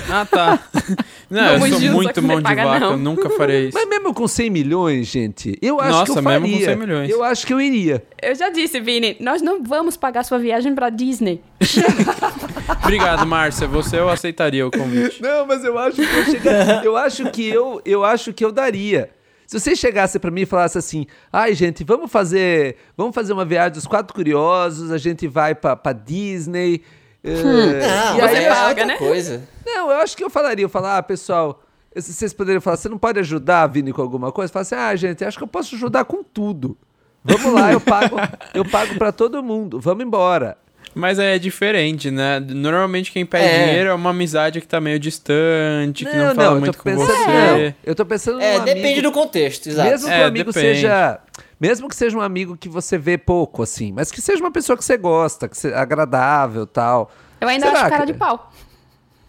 Ah, 0.09 0.27
tá. 0.31 0.59
Não, 1.31 1.59
Vamos 1.59 1.71
eu 1.71 1.79
sou 1.79 1.89
só 1.89 1.95
muito 1.95 2.13
que 2.15 2.21
mão 2.21 2.37
você 2.37 2.43
de 2.43 2.43
paga, 2.43 2.65
vaca, 2.65 2.81
não. 2.81 2.91
eu 2.93 2.97
nunca 2.99 3.31
farei 3.31 3.69
isso. 3.69 3.79
Mas 3.79 3.89
mesmo 3.89 4.13
com 4.13 4.27
100 4.27 4.51
milhões, 4.51 5.07
gente, 5.07 5.57
eu 5.63 5.81
acho 5.81 5.91
Nossa, 5.91 6.13
que 6.13 6.19
eu 6.19 6.23
faria. 6.23 6.41
mesmo 6.41 6.59
com 6.59 6.65
100 6.65 6.77
milhões. 6.77 7.11
Eu 7.11 7.23
acho 7.23 7.47
que 7.47 7.53
eu 7.53 7.61
iria. 7.61 8.03
Eu 8.21 8.35
já 8.35 8.51
disse, 8.51 8.81
Vini, 8.81 9.17
nós 9.21 9.41
não 9.41 9.63
vamos 9.63 9.97
pagar 9.97 10.25
sua 10.25 10.39
viagem 10.39 10.75
pra 10.75 10.91
Disney. 10.91 11.41
Obrigado, 12.83 13.25
Márcia. 13.27 13.69
Você 13.69 13.99
eu 13.99 14.09
aceitaria 14.09 14.67
o 14.67 14.71
convite. 14.73 15.23
Não, 15.23 15.47
mas 15.47 15.65
eu 15.65 15.79
acho 15.79 15.97
que 15.97 16.03
eu 16.03 16.25
chegar... 16.25 16.85
eu 16.85 16.97
acho 16.97 17.31
que 17.31 17.49
eu, 17.49 17.81
eu 17.85 18.05
acho 18.05 18.33
que 18.33 18.45
eu 18.45 18.51
daria. 18.51 19.11
Se 19.51 19.59
você 19.59 19.75
chegasse 19.75 20.17
pra 20.21 20.31
mim 20.31 20.43
e 20.43 20.47
falasse 20.47 20.79
assim: 20.79 21.07
"Ai, 21.33 21.55
gente, 21.55 21.83
vamos 21.83 22.09
fazer, 22.09 22.77
vamos 22.97 23.13
fazer 23.13 23.33
uma 23.33 23.45
viagem 23.45 23.73
dos 23.73 23.85
quatro 23.85 24.15
curiosos, 24.15 24.93
a 24.93 24.97
gente 24.97 25.27
vai 25.27 25.57
pra, 25.57 25.75
pra 25.75 25.93
Disney". 25.93 26.85
eh, 27.25 27.43
Não, 27.43 28.17
e 28.17 28.21
aí 28.21 28.45
é 28.45 28.49
paga, 28.49 28.87
né? 28.87 28.97
coisa. 28.97 29.43
Não, 29.67 29.91
eu 29.91 29.97
acho 29.99 30.17
que 30.17 30.23
eu 30.23 30.31
falaria, 30.31 30.65
eu 30.65 30.69
falar, 30.69 30.99
ah, 30.99 31.03
pessoal, 31.03 31.65
se 31.97 32.13
vocês 32.13 32.33
poderiam 32.33 32.61
falar, 32.61 32.77
você 32.77 32.89
não 32.89 32.97
pode 32.97 33.19
ajudar, 33.19 33.67
Vini, 33.67 33.93
com 33.93 34.01
alguma 34.01 34.31
coisa? 34.31 34.53
Fala 34.53 34.63
assim, 34.63 34.77
ah, 34.77 34.95
gente, 34.95 35.25
acho 35.25 35.37
que 35.37 35.43
eu 35.43 35.49
posso 35.49 35.75
ajudar 35.75 36.05
com 36.05 36.23
tudo. 36.23 36.79
Vamos 37.25 37.53
lá, 37.53 37.73
eu 37.73 37.81
pago, 37.81 38.19
eu 38.55 38.65
pago 38.65 38.95
para 38.95 39.11
todo 39.11 39.43
mundo. 39.43 39.81
Vamos 39.81 40.05
embora. 40.05 40.57
Mas 40.95 41.19
é 41.21 41.39
diferente, 41.39 42.11
né? 42.11 42.41
Normalmente 42.41 43.13
quem 43.13 43.25
pede 43.25 43.45
É. 43.45 43.65
dinheiro 43.67 43.91
é 43.91 43.95
uma 43.95 44.11
amizade 44.11 44.61
que 44.61 44.67
tá 44.67 44.81
meio 44.81 44.99
distante, 44.99 46.05
que 46.05 46.17
não, 46.17 46.27
não, 46.29 46.35
fala 46.35 46.51
não, 46.55 46.61
muito 46.61 46.77
com 46.79 46.85
pensando, 46.85 47.07
você. 47.07 47.27
não, 47.27 47.75
eu 47.85 47.95
tô 47.95 48.05
pensando 48.05 48.41
É, 48.41 48.59
num 48.59 48.65
depende 48.65 48.87
amigo, 48.87 49.03
do 49.03 49.13
contexto, 49.13 49.69
exato. 49.69 49.89
Mesmo 49.89 50.09
que 50.09 50.15
É, 50.15 50.25
o 50.25 50.27
amigo 50.27 50.53
depende. 50.53 50.75
seja, 50.81 51.21
mesmo 51.61 51.89
que 51.89 51.95
seja 51.95 52.19
um 52.19 52.21
amigo 52.21 52.57
que 52.57 52.69
você 52.69 52.99
vê 52.99 53.17
pouco 53.17 53.63
assim, 53.63 53.93
mas 53.93 54.11
que 54.11 54.21
seja 54.21 54.41
uma 54.43 54.51
pessoa 54.51 54.77
que 54.77 54.85
você 54.85 54.97
gosta, 54.97 55.49
que 55.49 55.57
seja 55.57 55.77
agradável, 55.77 56.67
tal. 56.67 57.11
Eu 57.41 57.47
ainda 57.49 57.67
Será 57.67 57.81
acho 57.83 57.91
cara 57.91 58.07
que- 58.07 58.13
de 58.13 58.19
pau. 58.19 58.53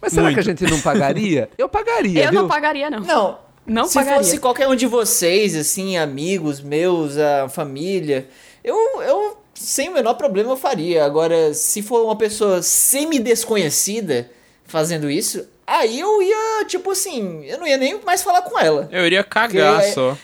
Mas 0.01 0.14
será 0.14 0.24
Muito. 0.24 0.34
que 0.36 0.39
a 0.39 0.43
gente 0.43 0.64
não 0.64 0.82
pagaria? 0.82 1.47
Eu 1.59 1.70
pagaria, 1.70 2.24
Eu 2.24 2.32
viu? 2.32 2.41
não 2.41 2.47
pagaria, 2.49 2.89
não. 2.89 3.01
Não. 3.01 3.38
Não 3.68 3.86
se 3.86 3.93
pagaria. 3.93 4.18
fosse 4.18 4.39
qualquer 4.39 4.68
um 4.68 4.76
de 4.76 4.88
vocês, 4.88 5.55
assim, 5.55 5.95
amigos 5.95 6.59
meus, 6.59 7.16
a 7.20 7.47
família, 7.47 8.28
eu, 8.64 8.76
eu 9.03 9.38
sem 9.53 9.89
o 9.89 9.93
menor 9.93 10.15
problema 10.15 10.51
eu 10.51 10.57
faria. 10.57 11.05
Agora, 11.05 11.53
se 11.53 11.81
for 11.81 12.03
uma 12.03 12.15
pessoa 12.15 12.61
semi-desconhecida 12.61 14.29
fazendo 14.65 15.09
isso, 15.09 15.45
aí 15.65 15.99
eu 15.99 16.21
ia, 16.21 16.65
tipo 16.65 16.91
assim, 16.91 17.43
eu 17.45 17.57
não 17.59 17.67
ia 17.67 17.77
nem 17.77 17.99
mais 18.05 18.21
falar 18.23 18.41
com 18.43 18.57
ela. 18.59 18.87
Eu 18.91 19.05
iria 19.05 19.23
cagar 19.23 19.81
é- 19.83 19.91
só. 19.91 20.17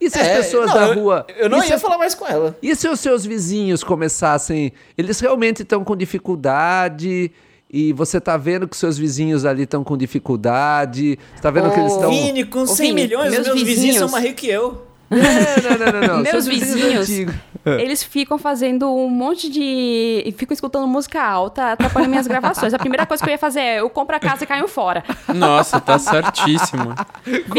E 0.00 0.08
se 0.08 0.18
as 0.18 0.26
É, 0.28 0.36
pessoas 0.38 0.66
não, 0.68 0.74
da 0.74 0.86
eu- 0.88 0.94
rua. 0.94 1.26
Eu 1.36 1.48
não 1.50 1.60
se 1.60 1.68
ia 1.68 1.74
as- 1.76 1.82
falar 1.82 1.98
mais 1.98 2.14
com 2.14 2.26
ela. 2.26 2.56
E 2.62 2.74
se 2.74 2.88
os 2.88 2.98
seus 3.00 3.24
vizinhos 3.26 3.84
começassem. 3.84 4.72
Eles 4.96 5.20
realmente 5.20 5.60
estão 5.62 5.84
com 5.84 5.94
dificuldade. 5.94 7.30
E 7.72 7.92
você 7.92 8.18
tá 8.18 8.36
vendo 8.38 8.66
que 8.66 8.76
seus 8.76 8.96
vizinhos 8.96 9.44
ali 9.44 9.64
estão 9.64 9.84
com 9.84 9.96
dificuldade. 9.98 11.18
Você 11.36 11.42
tá 11.42 11.50
vendo 11.50 11.70
que 11.70 11.78
eles 11.78 11.92
estão. 11.92 12.10
Vini, 12.10 12.44
com 12.44 12.62
Ô, 12.62 12.66
100 12.66 12.88
Vini, 12.94 13.02
milhões, 13.02 13.30
meus 13.30 13.46
meus, 13.46 13.46
meus 13.48 13.62
vizinhos 13.62 13.96
são 13.98 14.06
vizinhos- 14.08 14.10
mais 14.12 14.24
ricos 14.24 14.40
que 14.40 14.48
eu. 14.48 14.86
Não, 15.10 15.78
não, 15.78 16.00
não, 16.00 16.08
não. 16.16 16.22
Meus 16.22 16.46
vizinhos, 16.46 17.10
antigos. 17.10 17.34
eles 17.66 18.02
ficam 18.02 18.38
fazendo 18.38 18.94
um 18.94 19.08
monte 19.08 19.50
de. 19.50 20.22
e 20.24 20.32
ficam 20.36 20.54
escutando 20.54 20.86
música 20.86 21.20
alta, 21.20 21.72
atrapalhando 21.72 22.10
minhas 22.10 22.28
gravações. 22.28 22.72
A 22.72 22.78
primeira 22.78 23.04
coisa 23.04 23.22
que 23.22 23.28
eu 23.28 23.32
ia 23.32 23.38
fazer 23.38 23.60
é: 23.60 23.80
eu 23.80 23.90
compro 23.90 24.14
a 24.14 24.20
casa 24.20 24.44
e 24.44 24.46
caio 24.46 24.68
fora. 24.68 25.02
Nossa, 25.34 25.80
tá 25.80 25.98
certíssimo. 25.98 26.94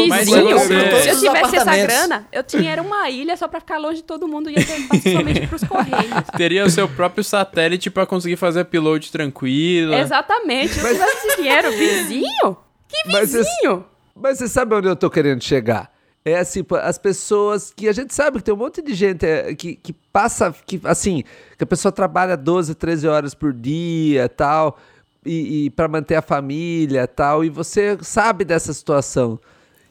Mas 0.08 0.24
Vizinho, 0.24 0.58
se 0.58 1.08
eu 1.08 1.20
tivesse 1.20 1.56
essa 1.56 1.76
grana, 1.76 2.26
eu 2.32 2.42
tinha 2.42 2.72
era 2.72 2.80
uma 2.80 3.10
ilha 3.10 3.36
só 3.36 3.46
pra 3.46 3.60
ficar 3.60 3.76
longe 3.76 3.96
de 3.96 4.04
todo 4.04 4.26
mundo 4.26 4.48
e 4.48 4.54
ia 4.54 4.64
ter 4.64 4.88
principalmente 4.88 5.46
pros 5.46 5.64
correios. 5.64 6.24
Teria 6.36 6.64
o 6.64 6.70
seu 6.70 6.88
próprio 6.88 7.22
satélite 7.22 7.90
pra 7.90 8.06
conseguir 8.06 8.36
fazer 8.36 8.62
upload 8.62 9.12
tranquilo. 9.12 9.92
Exatamente. 9.92 10.72
Se 10.72 10.80
eu 10.80 10.92
tivesse 10.92 11.26
esse 11.26 11.36
dinheiro, 11.36 11.70
vizinho? 11.72 12.56
Que 12.88 13.12
Mas 13.12 13.32
vizinho? 13.32 13.84
Mas 14.14 14.38
você 14.38 14.48
sabe 14.48 14.74
onde 14.74 14.88
eu 14.88 14.96
tô 14.96 15.10
querendo 15.10 15.42
chegar? 15.42 15.91
É 16.24 16.38
assim, 16.38 16.64
as 16.82 16.98
pessoas 16.98 17.72
que 17.74 17.88
a 17.88 17.92
gente 17.92 18.14
sabe 18.14 18.38
que 18.38 18.44
tem 18.44 18.54
um 18.54 18.58
monte 18.58 18.80
de 18.80 18.94
gente 18.94 19.26
é, 19.26 19.54
que, 19.54 19.74
que 19.74 19.92
passa, 19.92 20.54
que 20.64 20.80
assim, 20.84 21.24
que 21.58 21.64
a 21.64 21.66
pessoa 21.66 21.90
trabalha 21.90 22.36
12, 22.36 22.76
13 22.76 23.08
horas 23.08 23.34
por 23.34 23.52
dia 23.52 24.28
tal, 24.28 24.78
e, 25.26 25.66
e 25.66 25.70
para 25.70 25.88
manter 25.88 26.14
a 26.14 26.22
família 26.22 27.08
tal, 27.08 27.44
e 27.44 27.48
você 27.48 27.98
sabe 28.02 28.44
dessa 28.44 28.72
situação. 28.72 29.38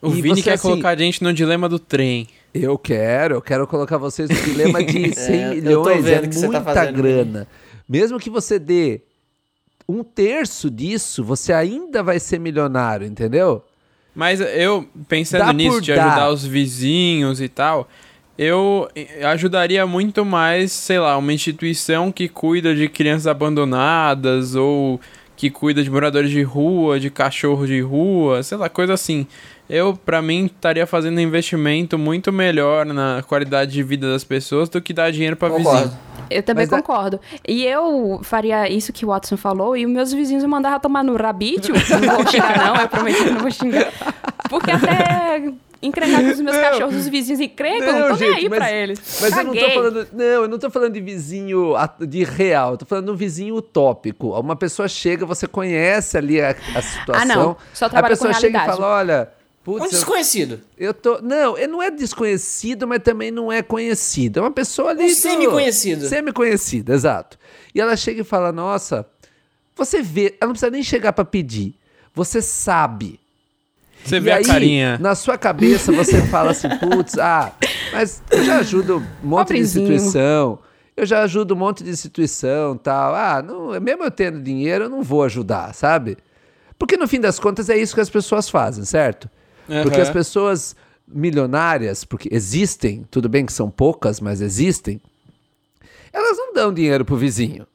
O 0.02 0.10
E 0.10 0.22
Vini 0.22 0.38
você, 0.38 0.44
quer 0.44 0.54
assim, 0.54 0.70
colocar 0.70 0.90
a 0.90 0.96
gente 0.96 1.22
no 1.22 1.34
dilema 1.34 1.68
do 1.68 1.78
trem. 1.78 2.28
Eu 2.54 2.78
quero, 2.78 3.36
eu 3.36 3.42
quero 3.42 3.68
colocar 3.68 3.98
vocês 3.98 4.30
no 4.30 4.36
dilema 4.36 4.84
de 4.84 5.12
100 5.14 5.36
eu 5.36 5.84
tô 5.84 5.90
milhões, 5.90 6.06
é 6.06 6.22
tá 6.22 6.40
muita 6.40 6.62
fazendo, 6.62 6.96
grana. 6.96 7.48
Mesmo 7.88 8.18
que 8.20 8.30
você 8.30 8.58
dê 8.58 9.02
um 9.88 10.02
terço 10.02 10.70
disso, 10.70 11.24
você 11.24 11.52
ainda 11.52 12.02
vai 12.02 12.20
ser 12.20 12.40
milionário, 12.40 13.06
entendeu? 13.06 13.64
Mas 14.14 14.42
eu, 14.42 14.88
pensando 15.08 15.46
Dá 15.46 15.54
nisso, 15.54 15.82
de 15.82 15.94
dar. 15.94 16.08
ajudar 16.08 16.30
os 16.30 16.46
vizinhos 16.46 17.40
e 17.40 17.48
tal, 17.48 17.88
eu 18.38 18.90
eh, 18.96 19.26
ajudaria 19.26 19.86
muito 19.86 20.26
mais, 20.26 20.72
sei 20.72 21.00
lá, 21.00 21.18
uma 21.18 21.32
instituição 21.32 22.12
que 22.12 22.28
cuida 22.28 22.76
de 22.76 22.90
crianças 22.90 23.28
abandonadas 23.28 24.56
ou 24.56 25.00
que 25.42 25.50
cuida 25.50 25.84
de 25.84 25.90
moradores 25.90 26.30
de 26.30 26.44
rua, 26.44 27.00
de 27.00 27.10
cachorros 27.10 27.68
de 27.68 27.82
rua, 27.82 28.44
sei 28.44 28.60
lá, 28.60 28.70
coisa 28.70 28.94
assim. 28.94 29.26
Eu, 29.68 29.96
pra 30.06 30.22
mim, 30.22 30.46
estaria 30.46 30.86
fazendo 30.86 31.18
um 31.18 31.20
investimento 31.20 31.98
muito 31.98 32.32
melhor 32.32 32.86
na 32.86 33.24
qualidade 33.28 33.72
de 33.72 33.82
vida 33.82 34.08
das 34.12 34.24
pessoas 34.24 34.70
do 34.70 34.80
que 34.80 34.94
dar 34.94 35.12
dinheiro 35.12 35.36
pra 35.36 35.50
Concordo. 35.50 35.80
vizinho. 35.86 36.00
Eu 36.30 36.44
também 36.44 36.66
Mas 36.68 36.74
a- 36.74 36.78
concordo. 36.78 37.20
E 37.48 37.64
eu 37.66 38.20
faria 38.22 38.70
isso 38.70 38.94
que 38.94 39.04
o 39.04 39.08
Watson 39.08 39.36
falou 39.36 39.76
e 39.76 39.84
os 39.84 39.92
meus 39.92 40.14
vizinhos 40.14 40.44
me 40.44 40.50
mandavam 40.50 40.80
tomar 40.80 41.04
no 41.04 41.16
rabítio. 41.16 41.74
Não 42.06 42.16
vou 42.18 42.28
xingar, 42.28 42.58
não, 42.58 42.76
eu 42.76 42.88
prometi 42.88 43.24
que 43.24 43.30
não 43.32 43.40
vou 43.40 43.52
xingar. 43.52 43.92
Porque 44.48 44.70
até 44.70 45.52
encrencar 45.82 46.22
com 46.22 46.30
os 46.32 46.40
meus 46.42 46.56
Não. 46.56 46.64
cachorros, 46.64 46.96
os 46.96 47.08
vizinhos 47.08 47.40
encrencam, 47.40 48.00
não 48.00 48.10
tô 48.10 48.24
nem 48.24 48.34
aí 48.36 48.50
pra 48.50 48.72
eles. 48.72 49.00
Mas 49.22 49.36
eu 49.38 49.44
não 49.44 49.54
tô 49.54 49.60
Caguei. 49.60 49.76
falando. 49.76 50.08
Não, 50.14 50.24
eu 50.26 50.48
não 50.48 50.60
tô 50.60 50.70
falando 50.70 50.94
de 50.94 51.02
vizinho 51.02 51.76
a- 51.76 51.94
de 52.00 52.24
real, 52.24 52.72
eu 52.74 52.78
tô 52.78 52.86
falando 52.86 53.06
de 53.06 53.12
um 53.12 53.16
vizinho 53.16 53.56
utópico. 53.56 54.30
Uma 54.40 54.56
pessoa 54.56 54.88
chega, 54.88 55.26
você 55.26 55.48
conhece 55.48 56.18
ali 56.18 56.40
a, 56.42 56.52
a 56.76 56.82
situação. 56.82 57.14
Ah, 57.14 57.26
não. 57.26 57.58
Só 57.74 57.86
a 57.86 57.90
trabalha 57.90 58.12
pessoa 58.16 58.34
com 58.34 58.40
chega 58.40 58.62
e 58.62 58.66
fala: 58.66 58.88
olha. 58.88 59.30
Um 59.34 59.64
Putz, 59.64 59.86
eu, 59.86 59.90
desconhecido. 59.92 60.60
eu 60.76 60.92
tô. 60.92 61.22
Não, 61.22 61.56
ele 61.56 61.68
não 61.68 61.84
é 61.84 61.92
desconhecido, 61.92 62.88
mas 62.88 63.00
também 63.04 63.30
não 63.30 63.52
é 63.52 63.62
conhecido. 63.62 64.40
É 64.40 64.42
uma 64.42 64.50
pessoa 64.52 64.90
ali. 64.90 65.04
Um 65.04 65.08
do- 65.08 65.14
semi-conhecido. 65.14 66.08
Semi-conhecido, 66.08 66.92
exato. 66.92 67.38
E 67.74 67.80
ela 67.80 67.96
chega 67.96 68.22
e 68.22 68.24
fala: 68.24 68.52
Nossa, 68.52 69.06
você 69.76 70.02
vê. 70.02 70.36
Ela 70.42 70.48
não 70.48 70.54
precisa 70.54 70.72
nem 70.72 70.82
chegar 70.82 71.14
pra 71.14 71.24
pedir. 71.24 71.76
Você 72.14 72.42
sabe. 72.42 73.20
Você 74.04 74.18
E 74.18 74.20
vê 74.20 74.32
aí, 74.32 74.44
a 74.44 74.48
carinha. 74.48 74.98
Na 75.00 75.16
sua 75.16 75.38
cabeça 75.38 75.92
você 75.92 76.22
fala 76.28 76.52
assim, 76.52 76.68
putz, 76.80 77.18
ah, 77.18 77.54
mas 77.92 78.22
eu 78.32 78.44
já 78.44 78.58
ajudo 78.60 78.98
um 78.98 79.28
monte 79.28 79.48
de 79.50 79.54
Pobrezinho. 79.54 79.94
instituição. 79.94 80.60
Eu 80.98 81.06
já 81.06 81.22
ajudo 81.24 81.54
um 81.54 81.58
monte 81.58 81.84
de 81.84 81.90
instituição 81.90 82.76
tal. 82.78 83.16
Ah, 83.16 83.42
não, 83.42 83.80
mesmo 83.80 84.04
eu 84.04 84.12
tendo 84.12 84.42
dinheiro, 84.42 84.86
eu 84.86 84.90
não 84.90 85.02
vou 85.04 85.24
ajudar, 85.24 85.74
sabe? 85.74 86.18
Porque 86.78 86.98
no 86.98 87.08
fim 87.08 87.20
das 87.20 87.40
contas 87.40 87.70
é 87.70 87.78
isso 87.78 87.94
que 87.96 88.02
as 88.02 88.10
pessoas 88.10 88.50
fazem, 88.50 88.84
certo? 88.86 89.30
Porque 89.84 89.96
Aham. 89.98 90.02
as 90.04 90.10
pessoas 90.10 90.76
milionárias, 91.08 92.04
porque 92.04 92.28
existem, 92.32 93.06
tudo 93.12 93.30
bem 93.30 93.46
que 93.46 93.54
são 93.54 93.70
poucas, 93.70 94.20
mas 94.20 94.42
existem, 94.42 95.00
elas 96.12 96.38
não 96.38 96.54
dão 96.54 96.74
dinheiro 96.74 97.06
pro 97.06 97.16
vizinho, 97.16 97.66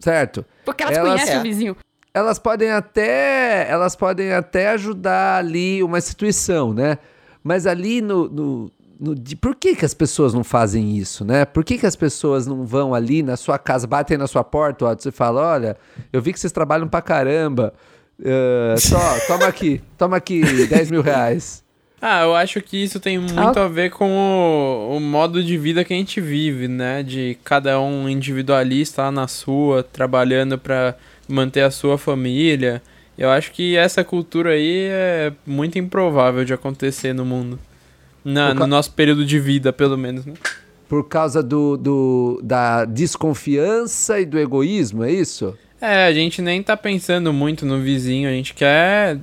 certo? 0.00 0.44
Porque 0.64 0.82
elas, 0.82 0.96
Elas- 0.98 1.12
conhecem 1.12 1.34
É. 1.36 1.38
o 1.38 1.42
vizinho. 1.42 1.76
Elas 2.18 2.38
podem 2.38 2.70
até 2.70 3.66
elas 3.70 3.96
podem 3.96 4.32
até 4.32 4.70
ajudar 4.70 5.38
ali 5.38 5.82
uma 5.82 5.98
instituição, 5.98 6.72
né? 6.72 6.98
Mas 7.42 7.66
ali 7.66 8.00
no, 8.02 8.28
no, 8.28 8.70
no 9.00 9.14
de- 9.14 9.36
por 9.36 9.54
que, 9.54 9.74
que 9.76 9.84
as 9.84 9.94
pessoas 9.94 10.34
não 10.34 10.44
fazem 10.44 10.96
isso, 10.96 11.24
né? 11.24 11.44
Por 11.44 11.64
que, 11.64 11.78
que 11.78 11.86
as 11.86 11.96
pessoas 11.96 12.46
não 12.46 12.64
vão 12.64 12.94
ali 12.94 13.22
na 13.22 13.36
sua 13.36 13.58
casa, 13.58 13.86
batem 13.86 14.18
na 14.18 14.26
sua 14.26 14.44
porta, 14.44 14.84
ó, 14.86 14.94
você 14.94 15.10
fala, 15.10 15.40
olha, 15.54 15.76
eu 16.12 16.20
vi 16.20 16.32
que 16.32 16.40
vocês 16.40 16.52
trabalham 16.52 16.88
pra 16.88 17.00
caramba, 17.00 17.72
eh, 18.22 18.74
só, 18.80 18.98
toma 19.26 19.46
aqui, 19.46 19.80
toma 19.96 20.16
aqui 20.16 20.42
10 20.66 20.90
mil 20.90 21.00
reais. 21.02 21.62
Ah, 22.00 22.22
eu 22.22 22.34
acho 22.36 22.60
que 22.62 22.76
isso 22.80 23.00
tem 23.00 23.18
muito 23.18 23.58
a 23.58 23.66
ver 23.66 23.90
com 23.90 24.08
o, 24.08 24.96
o 24.96 25.00
modo 25.00 25.42
de 25.42 25.58
vida 25.58 25.82
que 25.84 25.92
a 25.92 25.96
gente 25.96 26.20
vive, 26.20 26.68
né? 26.68 27.02
De 27.02 27.36
cada 27.42 27.80
um 27.80 28.08
individualista 28.08 29.02
lá 29.02 29.10
na 29.10 29.26
sua, 29.26 29.82
trabalhando 29.82 30.56
pra 30.56 30.94
manter 31.28 31.62
a 31.62 31.70
sua 31.70 31.98
família. 31.98 32.82
Eu 33.16 33.30
acho 33.30 33.52
que 33.52 33.76
essa 33.76 34.02
cultura 34.02 34.50
aí 34.50 34.88
é 34.90 35.32
muito 35.46 35.78
improvável 35.78 36.44
de 36.44 36.54
acontecer 36.54 37.12
no 37.12 37.24
mundo. 37.24 37.58
Na, 38.24 38.54
no 38.54 38.66
nosso 38.66 38.92
período 38.92 39.24
de 39.24 39.38
vida, 39.38 39.72
pelo 39.72 39.96
menos, 39.96 40.24
né? 40.24 40.34
Por 40.88 41.06
causa 41.08 41.42
do, 41.42 41.76
do, 41.76 42.40
da 42.42 42.84
desconfiança 42.84 44.20
e 44.20 44.24
do 44.24 44.38
egoísmo, 44.38 45.04
é 45.04 45.12
isso? 45.12 45.56
É, 45.80 46.06
a 46.06 46.12
gente 46.12 46.42
nem 46.42 46.62
tá 46.62 46.76
pensando 46.76 47.32
muito 47.32 47.64
no 47.64 47.80
vizinho, 47.80 48.28
a 48.28 48.32
gente 48.32 48.54
quer. 48.54 49.18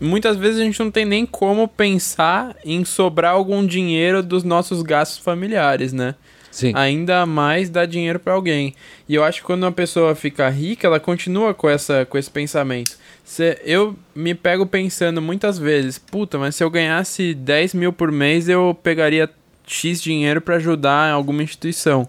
Muitas 0.00 0.36
vezes 0.36 0.60
a 0.60 0.64
gente 0.64 0.78
não 0.80 0.90
tem 0.90 1.04
nem 1.04 1.24
como 1.24 1.68
pensar 1.68 2.56
em 2.64 2.84
sobrar 2.84 3.32
algum 3.32 3.64
dinheiro 3.64 4.22
dos 4.22 4.42
nossos 4.42 4.82
gastos 4.82 5.18
familiares, 5.18 5.92
né? 5.92 6.14
Sim. 6.56 6.72
Ainda 6.74 7.26
mais 7.26 7.68
dar 7.68 7.84
dinheiro 7.84 8.18
pra 8.18 8.32
alguém. 8.32 8.74
E 9.06 9.14
eu 9.14 9.22
acho 9.22 9.42
que 9.42 9.46
quando 9.46 9.64
uma 9.64 9.72
pessoa 9.72 10.14
fica 10.14 10.48
rica, 10.48 10.86
ela 10.86 10.98
continua 10.98 11.52
com, 11.52 11.68
essa, 11.68 12.06
com 12.06 12.16
esse 12.16 12.30
pensamento. 12.30 12.96
Se, 13.22 13.58
eu 13.62 13.94
me 14.14 14.34
pego 14.34 14.64
pensando 14.64 15.20
muitas 15.20 15.58
vezes, 15.58 15.98
puta, 15.98 16.38
mas 16.38 16.56
se 16.56 16.64
eu 16.64 16.70
ganhasse 16.70 17.34
10 17.34 17.74
mil 17.74 17.92
por 17.92 18.10
mês, 18.10 18.48
eu 18.48 18.74
pegaria 18.82 19.28
X 19.66 20.00
dinheiro 20.00 20.40
pra 20.40 20.56
ajudar 20.56 21.10
alguma 21.10 21.42
instituição. 21.42 22.08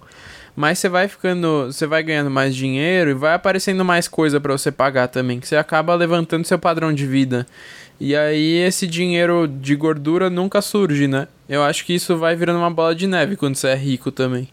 Mas 0.56 0.80
você 0.80 0.88
vai 0.88 1.10
ficando, 1.10 1.66
você 1.66 1.86
vai 1.86 2.02
ganhando 2.02 2.32
mais 2.32 2.56
dinheiro 2.56 3.10
e 3.10 3.14
vai 3.14 3.34
aparecendo 3.34 3.84
mais 3.84 4.08
coisa 4.08 4.40
pra 4.40 4.54
você 4.54 4.72
pagar 4.72 5.10
também, 5.10 5.42
que 5.42 5.48
você 5.48 5.58
acaba 5.58 5.94
levantando 5.94 6.48
seu 6.48 6.58
padrão 6.58 6.94
de 6.94 7.06
vida. 7.06 7.46
E 8.00 8.16
aí 8.16 8.60
esse 8.60 8.88
dinheiro 8.88 9.46
de 9.46 9.76
gordura 9.76 10.30
nunca 10.30 10.62
surge, 10.62 11.06
né? 11.06 11.28
Eu 11.50 11.64
acho 11.64 11.86
que 11.86 11.94
isso 11.94 12.18
vai 12.18 12.36
virando 12.36 12.60
uma 12.60 12.70
bola 12.72 12.94
de 12.94 13.08
neve 13.08 13.36
quando 13.36 13.56
você 13.56 13.70
é 13.70 13.76
rico 13.76 14.12
também. 14.12 14.50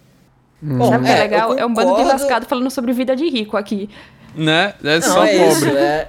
Bom, 0.62 0.89
Sabe 0.89 1.05
o 1.05 1.07
que 1.07 1.12
é 1.12 1.16
é, 1.16 1.21
legal? 1.23 1.59
É 1.59 1.66
um 1.66 1.75
bando 1.75 1.97
de 1.97 2.05
lascado 2.05 2.47
falando 2.47 2.71
sobre 2.71 2.93
vida 2.93 3.15
de 3.16 3.29
rico 3.29 3.57
aqui. 3.57 3.91
Né? 4.35 4.75
É 4.83 4.95
Não, 5.01 5.03
só 5.03 5.25
é 5.25 5.39
pobre. 5.39 5.53
isso. 5.53 5.66
É... 5.69 6.09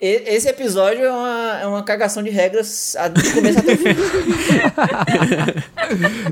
Esse 0.00 0.48
episódio 0.50 1.02
é 1.04 1.10
uma, 1.10 1.60
é 1.62 1.66
uma 1.66 1.82
cagação 1.82 2.22
de 2.22 2.28
regras 2.28 2.94
a- 2.96 3.08
do 3.08 3.22
começo 3.32 3.58
até 3.60 3.72
o 3.72 3.78
fim. 3.78 3.84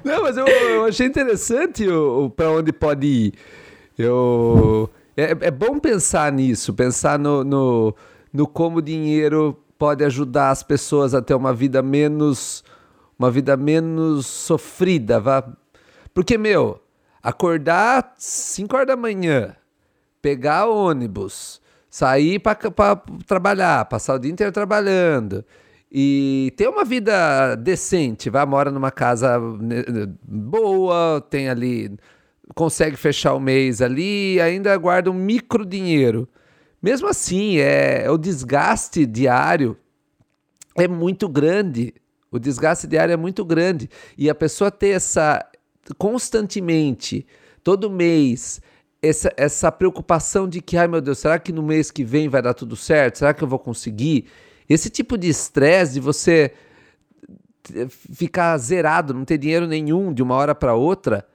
Não, 0.05 0.23
mas 0.23 0.37
eu, 0.37 0.47
eu 0.47 0.85
achei 0.85 1.07
interessante 1.07 1.87
o, 1.89 2.27
o 2.27 2.31
para 2.31 2.51
onde 2.51 2.71
pode 2.73 3.07
ir. 3.07 3.33
Eu, 3.99 4.91
é, 5.17 5.31
é 5.41 5.51
bom 5.51 5.79
pensar 5.79 6.31
nisso, 6.33 6.75
pensar 6.75 7.19
no, 7.19 7.43
no, 7.45 7.95
no 8.33 8.47
como 8.47 8.79
o 8.79 8.83
dinheiro 8.83 9.59
pode 9.79 10.05
ajudar 10.05 10.51
as 10.51 10.63
pessoas 10.63 11.15
a 11.15 11.23
ter 11.23 11.35
uma 11.35 11.53
vida 11.55 11.81
menos 11.83 12.63
uma 13.23 13.31
vida 13.31 13.57
menos 13.57 14.27
sofrida, 14.27 15.21
vá. 15.21 15.45
Porque 16.13 16.37
meu, 16.37 16.83
acordar 17.23 18.15
5 18.19 18.75
horas 18.75 18.89
da 18.89 18.97
manhã, 18.97 19.55
pegar 20.21 20.67
ônibus, 20.67 21.61
sair 21.89 22.41
para 22.41 22.57
trabalhar, 23.27 23.85
passar 23.85 24.15
o 24.15 24.19
dia 24.19 24.33
inteiro 24.33 24.53
trabalhando 24.53 25.45
e 25.91 26.53
ter 26.57 26.69
uma 26.69 26.85
vida 26.85 27.55
decente, 27.55 28.29
vai 28.29 28.45
mora 28.45 28.71
numa 28.71 28.91
casa 28.91 29.39
né, 29.39 29.85
boa, 30.23 31.25
tem 31.31 31.49
ali 31.49 31.97
consegue 32.55 32.97
fechar 32.97 33.35
o 33.35 33.41
mês 33.41 33.81
ali, 33.81 34.41
ainda 34.41 34.77
guarda 34.77 35.11
um 35.11 35.15
micro 35.15 35.65
dinheiro. 35.65 36.29
Mesmo 36.83 37.09
assim, 37.09 37.57
é 37.59 38.11
o 38.11 38.19
desgaste 38.19 39.07
diário 39.07 39.77
é 40.77 40.89
muito 40.89 41.29
grande. 41.29 41.95
O 42.33 42.39
desgaste 42.39 42.87
diário 42.89 43.13
é 43.13 43.17
muito 43.17 43.45
grande. 43.45 43.89
E 44.19 44.29
a 44.31 44.35
pessoa 44.35 44.71
ter 44.71 44.89
essa 44.89 45.45
constantemente, 45.99 47.27
todo 47.63 47.91
mês, 47.91 48.61
essa, 49.03 49.33
essa 49.37 49.71
preocupação 49.71 50.49
de 50.49 50.61
que, 50.63 50.77
ai 50.77 50.89
meu 50.89 51.01
Deus, 51.01 51.19
será 51.19 51.39
que 51.39 51.53
no 51.53 51.63
mês 51.63 51.91
que 51.91 52.03
vem 52.05 52.29
vai 52.29 52.41
dar 52.41 52.55
tudo 52.55 52.75
certo? 52.77 53.19
Será 53.19 53.35
que 53.35 53.43
eu 53.45 53.49
vou 53.49 53.59
conseguir? 53.59 54.27
Esse 54.69 54.89
tipo 54.89 55.19
de 55.19 55.29
estresse 55.29 55.93
de 55.95 56.01
você 56.01 56.53
ficar 58.13 58.57
zerado, 58.59 59.15
não 59.15 59.25
ter 59.25 59.39
dinheiro 59.39 59.67
nenhum 59.67 60.13
de 60.13 60.23
uma 60.23 60.35
hora 60.35 60.55
para 60.55 60.75
outra, 60.75 61.27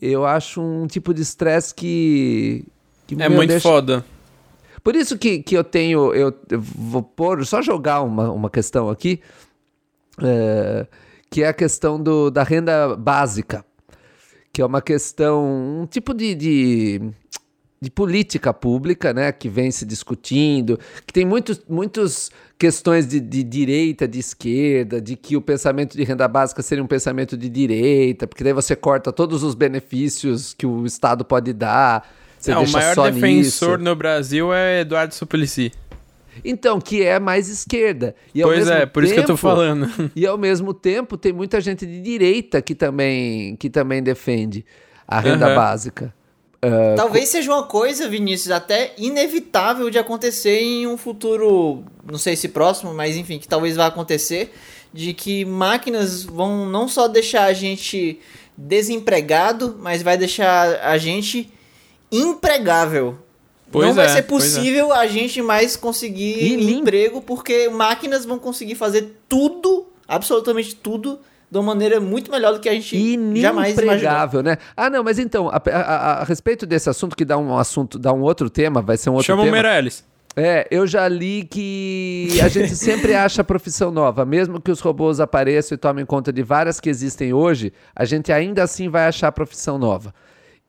eu 0.00 0.24
acho 0.24 0.60
um 0.60 0.86
tipo 0.86 1.12
de 1.14 1.22
estresse 1.22 1.74
que, 1.74 2.64
que 3.06 3.20
É 3.20 3.28
muito 3.28 3.50
deixa- 3.50 3.68
foda. 3.68 4.04
por 4.82 4.96
isso 4.96 5.16
que, 5.18 5.42
que 5.42 5.56
eu 5.56 5.62
tenho. 5.62 6.12
Eu, 6.14 6.34
eu 6.48 6.60
vou 6.60 7.02
pôr, 7.02 7.44
só 7.46 7.60
jogar 7.62 8.02
uma, 8.02 8.30
uma 8.30 8.50
questão 8.50 8.88
aqui, 8.88 9.20
é, 10.22 10.86
que 11.30 11.42
é 11.42 11.48
a 11.48 11.52
questão 11.52 12.02
do, 12.02 12.30
da 12.30 12.42
renda 12.42 12.96
básica, 12.96 13.64
que 14.52 14.60
é 14.60 14.66
uma 14.66 14.82
questão, 14.82 15.44
um 15.82 15.86
tipo 15.86 16.12
de, 16.12 16.34
de, 16.34 17.00
de 17.80 17.90
política 17.90 18.52
pública, 18.52 19.12
né, 19.14 19.30
que 19.30 19.48
vem 19.48 19.70
se 19.70 19.84
discutindo, 19.86 20.78
que 21.06 21.12
tem 21.12 21.24
muitos, 21.24 21.62
muitas 21.68 22.30
questões 22.58 23.06
de, 23.06 23.20
de 23.20 23.42
direita, 23.42 24.06
de 24.08 24.18
esquerda, 24.18 25.00
de 25.00 25.16
que 25.16 25.36
o 25.36 25.40
pensamento 25.40 25.96
de 25.96 26.04
renda 26.04 26.26
básica 26.28 26.62
seria 26.62 26.82
um 26.84 26.86
pensamento 26.86 27.36
de 27.36 27.48
direita, 27.48 28.26
porque 28.26 28.42
daí 28.44 28.52
você 28.52 28.74
corta 28.76 29.12
todos 29.12 29.42
os 29.42 29.54
benefícios 29.54 30.52
que 30.52 30.66
o 30.66 30.84
Estado 30.84 31.24
pode 31.24 31.52
dar. 31.52 32.06
Você 32.38 32.52
É, 32.52 32.56
o 32.56 32.60
deixa 32.60 32.76
maior 32.78 32.94
só 32.94 33.04
defensor 33.10 33.78
nisso. 33.78 33.84
no 33.84 33.94
Brasil 33.94 34.52
é 34.52 34.80
Eduardo 34.80 35.14
Suplicy. 35.14 35.72
Então, 36.44 36.80
que 36.80 37.02
é 37.02 37.18
mais 37.18 37.48
esquerda. 37.48 38.14
E 38.34 38.42
ao 38.42 38.48
Pois 38.48 38.60
mesmo 38.60 38.72
é, 38.74 38.86
por 38.86 39.04
isso 39.04 39.12
que 39.14 39.20
eu 39.20 39.24
tô 39.24 39.28
tempo- 39.34 39.38
falando. 39.38 39.90
E 40.16 40.26
ao 40.26 40.36
mesmo 40.38 40.72
tempo 40.74 41.16
tem 41.16 41.32
muita 41.32 41.60
gente 41.60 41.84
de 41.86 42.00
direita 42.00 42.60
que 42.62 42.74
também, 42.74 43.56
que 43.56 43.68
também 43.70 44.02
defende 44.02 44.64
a 45.06 45.20
renda 45.20 45.46
Aham. 45.46 45.54
básica. 45.54 46.14
Talvez 46.94 47.30
seja 47.30 47.50
uma 47.50 47.62
coisa, 47.62 48.06
Vinícius, 48.06 48.50
até 48.50 48.92
inevitável 48.98 49.88
de 49.88 49.98
acontecer 49.98 50.60
em 50.60 50.86
um 50.86 50.98
futuro, 50.98 51.82
não 52.04 52.18
sei 52.18 52.36
se 52.36 52.48
próximo, 52.48 52.92
mas 52.92 53.16
enfim, 53.16 53.38
que 53.38 53.48
talvez 53.48 53.76
vá 53.76 53.86
acontecer, 53.86 54.52
de 54.92 55.14
que 55.14 55.42
máquinas 55.46 56.22
vão 56.22 56.66
não 56.68 56.86
só 56.86 57.08
deixar 57.08 57.44
a 57.44 57.52
gente 57.54 58.20
desempregado, 58.58 59.76
mas 59.80 60.02
vai 60.02 60.18
deixar 60.18 60.80
a 60.82 60.98
gente 60.98 61.50
empregável. 62.12 63.16
Pois 63.70 63.86
não 63.88 63.94
vai 63.94 64.06
é, 64.06 64.08
ser 64.08 64.18
é. 64.18 64.22
possível 64.22 64.92
a 64.92 65.06
gente 65.06 65.40
mais 65.42 65.76
conseguir 65.76 66.42
E 66.42 66.56
lim- 66.56 66.78
emprego, 66.80 67.20
porque 67.22 67.68
máquinas 67.68 68.24
vão 68.24 68.38
conseguir 68.38 68.74
fazer 68.74 69.14
tudo, 69.28 69.86
absolutamente 70.08 70.74
tudo, 70.74 71.18
de 71.50 71.58
uma 71.58 71.64
maneira 71.64 72.00
muito 72.00 72.30
melhor 72.30 72.52
do 72.52 72.60
que 72.60 72.68
a 72.68 72.72
gente 72.74 72.96
jamais 73.40 73.76
imaginou. 73.78 74.42
Né? 74.42 74.56
Ah, 74.76 74.88
não, 74.90 75.02
mas 75.02 75.18
então, 75.18 75.48
a, 75.48 75.56
a- 75.56 75.70
a- 75.80 76.12
a 76.20 76.24
respeito 76.24 76.64
desse 76.66 76.88
assunto, 76.88 77.16
que 77.16 77.24
dá 77.24 77.36
um 77.38 77.56
assunto, 77.56 77.98
dá 77.98 78.12
um 78.12 78.20
outro 78.22 78.48
tema, 78.50 78.80
vai 78.82 78.96
ser 78.96 79.10
um 79.10 79.14
outro 79.14 79.26
Chama 79.26 79.42
o 79.42 79.44
tema. 79.46 79.60
Meirelles. 79.60 80.04
É, 80.36 80.66
eu 80.70 80.86
já 80.86 81.08
li 81.08 81.42
que 81.44 82.38
a 82.40 82.46
gente 82.48 82.74
sempre 82.76 83.14
acha 83.14 83.42
profissão 83.42 83.90
nova, 83.90 84.24
mesmo 84.24 84.60
que 84.60 84.70
os 84.70 84.78
robôs 84.80 85.18
apareçam 85.18 85.74
e 85.74 85.78
tomem 85.78 86.06
conta 86.06 86.32
de 86.32 86.40
várias 86.42 86.78
que 86.78 86.88
existem 86.88 87.32
hoje, 87.32 87.72
a 87.94 88.04
gente 88.04 88.30
ainda 88.32 88.62
assim 88.62 88.88
vai 88.88 89.06
achar 89.06 89.32
profissão 89.32 89.76
nova. 89.76 90.14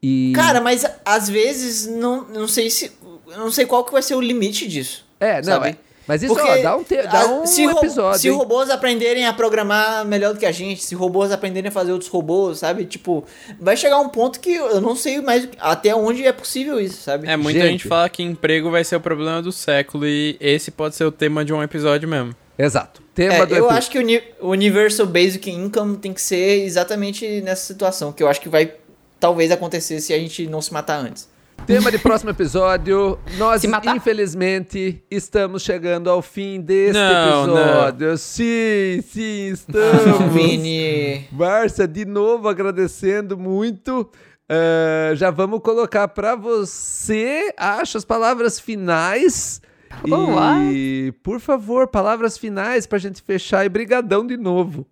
E 0.04 0.32
Cara, 0.36 0.60
mas 0.62 0.86
às 1.06 1.30
vezes 1.30 1.86
não, 1.88 2.24
não 2.28 2.48
sei 2.48 2.70
se. 2.70 2.92
eu 3.28 3.38
Não 3.38 3.52
sei 3.52 3.66
qual 3.66 3.84
que 3.84 3.92
vai 3.92 4.02
ser 4.02 4.16
o 4.16 4.22
limite 4.22 4.68
disso. 4.68 5.06
é, 5.20 5.38
não, 5.38 5.44
sabe? 5.44 5.70
é. 5.70 5.76
Mas 6.08 6.24
isso 6.24 6.34
Porque 6.34 6.50
ó, 6.50 6.62
dá 6.64 6.76
um, 6.76 6.84
te- 6.84 7.04
dá 7.04 7.22
a- 7.22 7.28
um 7.28 7.46
se 7.46 7.64
episódio. 7.64 8.20
Se 8.20 8.28
hein? 8.28 8.34
robôs 8.34 8.70
aprenderem 8.72 9.28
a 9.28 9.32
programar 9.32 10.04
melhor 10.04 10.34
do 10.34 10.40
que 10.40 10.46
a 10.48 10.52
gente, 10.52 10.84
se 10.84 10.96
robôs 10.96 11.32
aprenderem 11.32 11.70
a 11.70 11.72
fazer 11.72 11.92
outros 11.92 12.10
robôs, 12.10 12.58
sabe? 12.58 12.86
Tipo, 12.86 13.24
vai 13.60 13.78
chegar 13.78 14.00
um 14.00 14.10
ponto 14.10 14.40
que 14.40 14.52
eu 14.56 14.82
não 14.82 14.96
sei 14.96 15.22
mais 15.22 15.48
até 15.60 15.96
onde 15.96 16.26
é 16.26 16.32
possível 16.34 16.82
isso, 16.82 17.02
sabe? 17.04 17.30
É, 17.30 17.38
muita 17.38 17.60
Gente. 17.60 17.72
gente 17.74 17.88
fala 17.88 18.10
que 18.10 18.24
emprego 18.24 18.72
vai 18.72 18.84
ser 18.84 18.96
o 18.96 19.00
problema 19.00 19.42
do 19.44 19.52
século 19.52 20.06
e 20.08 20.36
esse 20.42 20.72
pode 20.72 20.96
ser 20.96 21.06
o 21.06 21.12
tema 21.12 21.46
de 21.46 21.54
um 21.54 21.62
episódio 21.62 22.10
mesmo. 22.10 22.36
Exato. 22.58 23.02
Tema 23.16 23.36
É, 23.36 23.46
do 23.46 23.56
eu 23.56 23.70
acho 23.70 23.90
que 23.90 24.00
o 24.42 24.50
Universal 24.50 25.06
Basic 25.06 25.50
Income 25.50 25.98
tem 25.98 26.14
que 26.14 26.22
ser 26.22 26.64
exatamente 26.66 27.42
nessa 27.42 27.66
situação, 27.66 28.12
que 28.12 28.22
eu 28.24 28.28
acho 28.28 28.42
que 28.42 28.50
vai 28.50 28.72
talvez 29.22 29.52
acontecer 29.52 30.02
se 30.02 30.14
a 30.14 30.20
gente 30.20 30.48
não 30.48 30.62
se 30.62 30.74
matar 30.74 30.98
antes. 30.98 31.30
Tema 31.68 31.92
de 31.92 32.00
próximo 32.00 32.32
episódio. 32.32 33.20
Nós, 33.38 33.64
infelizmente, 33.96 35.04
estamos 35.12 35.62
chegando 35.62 36.10
ao 36.10 36.24
fim 36.24 36.60
deste 36.60 36.98
Não, 37.00 37.44
episódio. 37.46 38.18
Sim, 38.18 39.00
sim, 39.08 39.50
Ah, 39.50 39.54
estamos. 39.54 40.34
Vini. 40.34 41.28
Márcia, 41.32 41.88
de 41.88 42.04
novo 42.04 42.50
agradecendo 42.50 43.38
muito. 43.38 44.10
Ah, 44.50 45.14
já 45.14 45.30
vamos 45.30 45.60
colocar 45.62 46.08
para 46.08 46.36
você, 46.36 47.54
acho, 47.56 47.98
as 48.00 48.04
palavras 48.04 48.60
finais. 48.60 49.62
Oh, 50.10 50.72
E, 50.72 51.14
por 51.22 51.40
favor, 51.40 51.88
palavras 51.88 52.40
finais 52.40 52.88
pra 52.88 52.98
gente 52.98 53.22
fechar 53.22 53.64
e 53.66 53.70
brigadão 53.70 54.26
de 54.26 54.36
novo. 54.36 54.88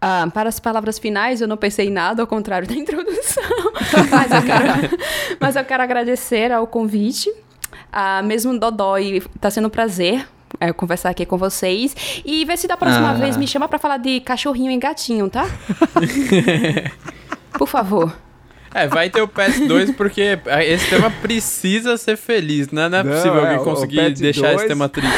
Ah, 0.00 0.28
para 0.34 0.50
as 0.50 0.60
palavras 0.60 0.98
finais, 0.98 1.40
eu 1.40 1.48
não 1.48 1.56
pensei 1.56 1.86
em 1.86 1.90
nada, 1.90 2.20
ao 2.22 2.26
contrário 2.26 2.68
da 2.68 2.74
introdução. 2.74 3.42
mas, 4.10 4.30
eu 4.32 4.42
quero, 4.46 4.98
mas 5.40 5.56
eu 5.56 5.64
quero 5.64 5.82
agradecer 5.82 6.52
ao 6.52 6.66
convite. 6.66 7.30
Ah, 7.92 8.22
mesmo 8.22 8.58
Dodói, 8.58 9.22
tá 9.40 9.50
sendo 9.50 9.66
um 9.66 9.70
prazer 9.70 10.26
é, 10.60 10.72
conversar 10.72 11.10
aqui 11.10 11.26
com 11.26 11.36
vocês. 11.36 11.94
E 12.24 12.44
ver 12.44 12.56
se 12.58 12.66
da 12.68 12.76
próxima 12.76 13.10
Ah. 13.10 13.14
vez 13.14 13.36
me 13.36 13.46
chama 13.46 13.68
pra 13.68 13.78
falar 13.78 13.98
de 13.98 14.20
cachorrinho 14.20 14.70
e 14.70 14.76
gatinho, 14.78 15.28
tá? 15.28 15.44
Por 17.58 17.68
favor. 17.68 18.12
É, 18.74 18.88
vai 18.88 19.08
ter 19.08 19.22
o 19.22 19.28
Pet 19.28 19.66
2 19.68 19.92
porque 19.92 20.36
esse 20.66 20.90
tema 20.90 21.08
precisa 21.10 21.96
ser 21.96 22.16
feliz, 22.16 22.68
né? 22.72 22.88
Não 22.88 22.98
é 22.98 23.02
Não, 23.04 23.12
possível 23.12 23.36
é, 23.36 23.40
alguém 23.42 23.58
o- 23.58 23.60
o 23.60 23.64
conseguir 23.64 24.10
deixar 24.14 24.48
2 24.48 24.56
esse 24.56 24.66
tema 24.68 24.88
triste. 24.88 25.16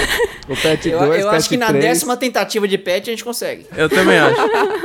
O 0.48 0.54
Pet 0.56 0.88
Eu, 0.90 0.98
2, 0.98 1.20
eu 1.22 1.26
Pet 1.30 1.36
acho 1.38 1.48
que 1.48 1.56
na 1.56 1.68
3. 1.68 1.84
décima 1.84 2.16
tentativa 2.16 2.68
de 2.68 2.76
pet 2.78 3.08
a 3.08 3.12
gente 3.12 3.24
consegue. 3.24 3.66
Eu 3.76 3.88
também 3.88 4.18
acho. 4.18 4.36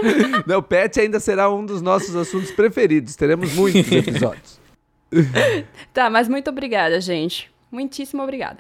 Não, 0.48 0.60
o 0.60 0.64
Pet 0.64 1.00
ainda 1.00 1.20
será 1.20 1.52
um 1.54 1.66
dos 1.66 1.82
nossos 1.82 2.16
assuntos 2.16 2.50
preferidos. 2.52 3.16
Teremos 3.16 3.54
muitos 3.54 3.86
episódios. 3.92 4.60
Tá, 5.94 6.10
mas 6.10 6.28
muito 6.30 6.50
obrigada, 6.50 7.00
gente. 7.02 7.52
Muitíssimo 7.72 8.24
obrigada. 8.24 8.60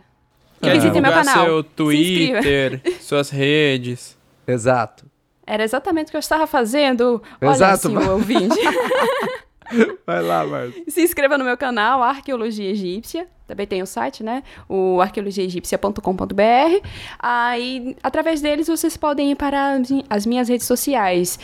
E 0.62 0.66
Quer 0.66 0.74
visitem 0.74 1.02
meu 1.02 1.12
canal. 1.12 1.34
seu 1.46 1.64
Se 1.64 1.96
inscreva. 1.96 2.42
Twitter, 2.42 2.82
suas 3.00 3.30
redes. 3.30 4.18
Exato. 4.46 5.06
Era 5.48 5.64
exatamente 5.64 6.08
o 6.08 6.12
que 6.12 6.18
eu 6.18 6.20
estava 6.20 6.46
fazendo. 6.46 7.22
Olha, 7.42 7.52
Exato, 7.52 7.88
senhor 7.88 7.96
mas- 8.02 8.10
ouvinte. 8.10 8.56
Vai 10.06 10.22
lá, 10.22 10.46
Márcia. 10.46 10.84
Se 10.88 11.02
inscreva 11.02 11.38
no 11.38 11.44
meu 11.46 11.58
canal, 11.58 12.02
Arqueologia 12.04 12.70
Egípcia. 12.70 13.28
Também 13.48 13.68
tem 13.68 13.82
o 13.82 13.86
site, 13.86 14.24
né? 14.24 14.44
O 14.70 15.02
arqueologiaegípcia.com.br. 15.02 16.88
Aí, 17.20 17.96
através 18.02 18.42
deles, 18.42 18.68
vocês 18.68 18.96
podem 18.98 19.32
ir 19.32 19.36
para 19.36 19.74
as 19.74 19.90
mi- 19.92 20.06
as 20.10 20.26
minhas 20.26 20.48
redes 20.50 20.66
sociais. 20.66 21.38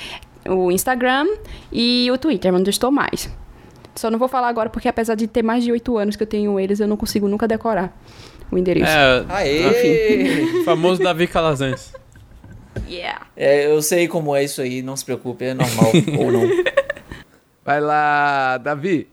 O 0.47 0.71
Instagram 0.71 1.27
e 1.71 2.09
o 2.11 2.17
Twitter, 2.17 2.53
onde 2.53 2.69
eu 2.69 2.71
estou 2.71 2.91
mais. 2.91 3.29
Só 3.95 4.09
não 4.11 4.19
vou 4.19 4.27
falar 4.27 4.47
agora, 4.47 4.69
porque 4.69 4.87
apesar 4.87 5.15
de 5.15 5.27
ter 5.27 5.43
mais 5.43 5.63
de 5.63 5.71
oito 5.71 5.97
anos 5.97 6.15
que 6.15 6.23
eu 6.23 6.27
tenho 6.27 6.59
eles, 6.59 6.79
eu 6.79 6.87
não 6.87 6.95
consigo 6.95 7.27
nunca 7.27 7.47
decorar 7.47 7.91
o 8.51 8.57
endereço. 8.57 8.89
É, 8.91 9.25
Aê! 9.27 10.43
o 10.61 10.63
famoso 10.65 11.01
Davi 11.03 11.27
Calazans. 11.27 11.91
Yeah! 12.87 13.25
É, 13.35 13.65
eu 13.65 13.81
sei 13.81 14.07
como 14.07 14.35
é 14.35 14.43
isso 14.43 14.61
aí, 14.61 14.81
não 14.81 14.95
se 14.95 15.03
preocupe, 15.03 15.43
é 15.45 15.53
normal. 15.53 15.91
ou 16.19 16.31
não. 16.31 16.43
Vai 17.67 17.81
lá, 17.81 18.57
Davi. 18.57 19.09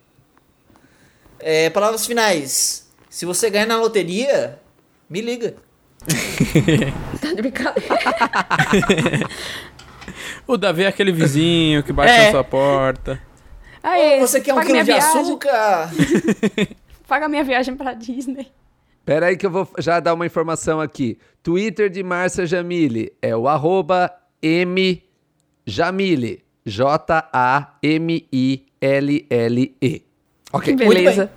É, 1.40 1.68
palavras 1.70 2.06
finais. 2.06 2.88
Se 3.10 3.26
você 3.26 3.50
ganhar 3.50 3.66
na 3.66 3.76
loteria, 3.76 4.60
me 5.10 5.20
liga. 5.20 5.56
Tá 7.20 7.32
de 7.32 7.42
brincadeira. 7.42 7.98
O 10.46 10.56
Davi 10.56 10.84
é 10.84 10.86
aquele 10.86 11.10
vizinho 11.10 11.82
que 11.82 11.92
bate 11.92 12.12
É. 12.12 12.26
na 12.26 12.30
sua 12.30 12.44
porta. 12.44 13.18
Aê, 13.82 14.20
você 14.20 14.40
quer 14.40 14.52
um 14.52 14.56
paga 14.56 14.66
quilo 14.66 14.74
minha 14.82 14.84
de 14.84 14.92
viagem. 14.92 15.20
açúcar? 15.20 15.90
Paga 17.08 17.28
minha 17.28 17.42
viagem 17.42 17.74
pra 17.74 17.92
Disney. 17.94 18.46
Pera 19.04 19.26
aí 19.26 19.36
que 19.36 19.46
eu 19.46 19.50
vou 19.50 19.68
já 19.78 19.98
dar 20.00 20.14
uma 20.14 20.26
informação 20.26 20.80
aqui. 20.80 21.18
Twitter 21.42 21.90
de 21.90 22.02
Márcia 22.04 22.46
Jamile 22.46 23.12
é 23.20 23.34
o 23.36 23.48
arroba 23.48 24.14
mjamile. 25.66 26.43
J-A-M-I-L-L-E. 28.80 30.02
Ok. 30.52 30.76
Beleza. 30.76 31.30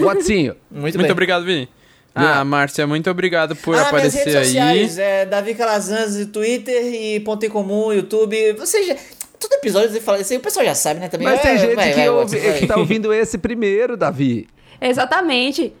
Watsinho. 0.00 0.56
Muito, 0.70 0.98
Muito 0.98 1.12
obrigado, 1.12 1.44
Vini. 1.44 1.68
Ah. 2.14 2.40
Ah, 2.40 2.44
Márcia, 2.44 2.86
muito 2.86 3.08
obrigado 3.10 3.56
por 3.56 3.74
ah, 3.74 3.78
minhas 3.78 3.88
aparecer 3.88 4.18
redes 4.18 4.34
aí. 4.36 4.44
sociais, 4.44 4.98
é 4.98 5.24
Davi 5.24 5.54
Calazans, 5.54 6.26
Twitter 6.26 6.84
e 6.94 7.20
Ponto 7.20 7.46
em 7.46 7.48
Comum, 7.48 7.90
YouTube. 7.90 8.52
Você 8.52 8.82
já... 8.82 8.94
Todo 9.40 9.54
episódio 9.54 9.90
você 9.90 9.98
fala 10.00 10.20
isso 10.20 10.30
aí, 10.34 10.38
o 10.38 10.42
pessoal 10.42 10.66
já 10.66 10.74
sabe, 10.74 11.00
né? 11.00 11.08
Também. 11.08 11.26
Mas 11.26 11.40
tem 11.40 11.52
É, 11.52 11.58
gente 11.58 11.74
vai, 11.74 11.88
que, 11.88 11.94
vai, 11.96 12.10
ouve- 12.10 12.38
vai. 12.38 12.58
que 12.58 12.66
tá 12.66 12.76
ouvindo 12.76 13.14
esse 13.14 13.38
primeiro, 13.38 13.96
Davi. 13.96 14.46
Exatamente. 14.78 15.72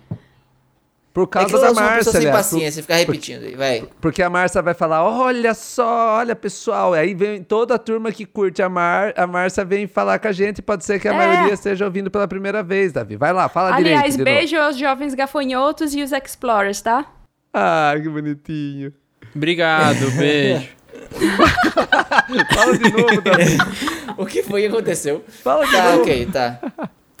Por 1.12 1.24
É 1.24 1.26
causa 1.26 1.48
que 1.50 1.54
eu 1.56 1.60
da 1.60 1.66
sou 1.66 1.74
uma 1.76 1.82
Márcia, 1.82 1.98
pessoa 1.98 2.12
sem 2.12 2.20
aliás, 2.30 2.46
por- 2.46 2.54
paciência, 2.56 2.82
ficar 2.82 2.96
repetindo 2.96 3.42
aí, 3.44 3.54
vai. 3.54 3.84
Porque 4.00 4.22
a 4.22 4.30
Márcia 4.30 4.62
vai 4.62 4.72
falar, 4.72 5.04
olha 5.04 5.52
só, 5.52 6.16
olha 6.16 6.34
pessoal. 6.34 6.94
Aí 6.94 7.12
vem 7.14 7.42
toda 7.42 7.74
a 7.74 7.78
turma 7.78 8.10
que 8.10 8.24
curte 8.24 8.62
a 8.62 8.68
Mar, 8.70 9.12
a 9.14 9.26
Márcia 9.26 9.62
vem 9.64 9.86
falar 9.86 10.18
com 10.18 10.28
a 10.28 10.32
gente. 10.32 10.62
Pode 10.62 10.84
ser 10.86 10.98
que 10.98 11.06
a 11.08 11.12
É. 11.12 11.16
maioria 11.16 11.52
esteja 11.52 11.84
ouvindo 11.84 12.10
pela 12.10 12.26
primeira 12.26 12.62
vez, 12.62 12.92
Davi. 12.92 13.16
Vai 13.16 13.32
lá, 13.32 13.46
fala 13.50 13.74
Aliás, 13.74 14.16
direito. 14.16 14.16
de 14.16 14.24
beijo 14.24 14.56
aos 14.56 14.78
jovens 14.78 15.12
gafanhotos 15.14 15.94
e 15.94 16.02
os 16.02 16.12
explorers, 16.12 16.80
tá? 16.80 16.96
novo. 16.96 17.08
Ah, 17.52 17.92
que 18.02 18.08
bonitinho. 18.08 18.92
Obrigado, 19.36 20.10
beijo. 20.16 20.66
Fala 22.54 22.78
de 22.78 22.90
novo, 22.90 23.20
Davi. 23.20 23.58
O 24.16 24.26
que 24.26 24.42
foi 24.42 24.62
que 24.62 24.68
aconteceu? 24.68 25.24
Fala 25.42 25.64
de 25.66 25.72
Tá, 25.72 25.90
novo. 25.92 26.02
ok, 26.02 26.26
tá. 26.32 26.58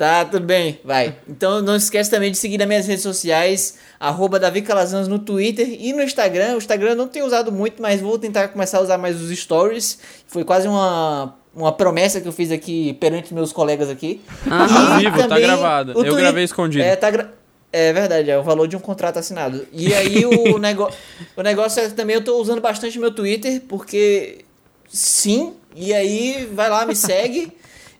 Tá, 0.02 0.24
tudo 0.24 0.44
bem, 0.44 0.80
vai. 0.84 1.14
Então 1.28 1.62
não 1.62 1.76
esquece 1.76 2.10
também 2.10 2.32
de 2.32 2.36
seguir 2.36 2.58
nas 2.58 2.66
minhas 2.66 2.88
redes 2.88 3.04
sociais, 3.04 3.78
arroba 4.00 4.36
Davi 4.36 4.60
Calazans 4.60 5.06
no 5.06 5.16
Twitter 5.16 5.64
e 5.78 5.92
no 5.92 6.02
Instagram. 6.02 6.54
O 6.54 6.58
Instagram 6.58 6.90
eu 6.90 6.96
não 6.96 7.06
tenho 7.06 7.24
usado 7.24 7.52
muito, 7.52 7.80
mas 7.80 8.00
vou 8.00 8.18
tentar 8.18 8.48
começar 8.48 8.78
a 8.78 8.80
usar 8.80 8.98
mais 8.98 9.20
os 9.22 9.30
stories. 9.38 10.00
Foi 10.26 10.42
quase 10.42 10.66
uma, 10.66 11.36
uma 11.54 11.70
promessa 11.70 12.20
que 12.20 12.26
eu 12.26 12.32
fiz 12.32 12.50
aqui 12.50 12.94
perante 12.94 13.32
meus 13.32 13.52
colegas 13.52 13.88
aqui. 13.88 14.20
Ao 14.50 14.98
E 14.98 15.04
vivo, 15.04 15.28
tá 15.28 15.38
gravado. 15.38 15.92
Eu 15.92 15.94
Twitter- 15.94 16.16
gravei 16.18 16.42
escondido. 16.42 16.82
É, 16.82 16.96
tá 16.96 17.08
gra- 17.08 17.32
é 17.72 17.92
verdade, 17.92 18.28
é 18.28 18.36
o 18.36 18.42
valor 18.42 18.66
de 18.66 18.74
um 18.74 18.80
contrato 18.80 19.20
assinado. 19.20 19.64
E 19.72 19.94
aí 19.94 20.26
o, 20.26 20.58
nego... 20.58 20.90
o 21.36 21.42
negócio 21.42 21.80
é 21.80 21.88
que 21.88 21.94
também 21.94 22.16
eu 22.16 22.24
tô 22.24 22.40
usando 22.40 22.60
bastante 22.60 22.98
meu 22.98 23.12
Twitter, 23.14 23.62
porque 23.68 24.44
sim, 24.88 25.52
e 25.76 25.94
aí 25.94 26.50
vai 26.52 26.68
lá, 26.68 26.84
me 26.84 26.96
segue. 26.96 27.52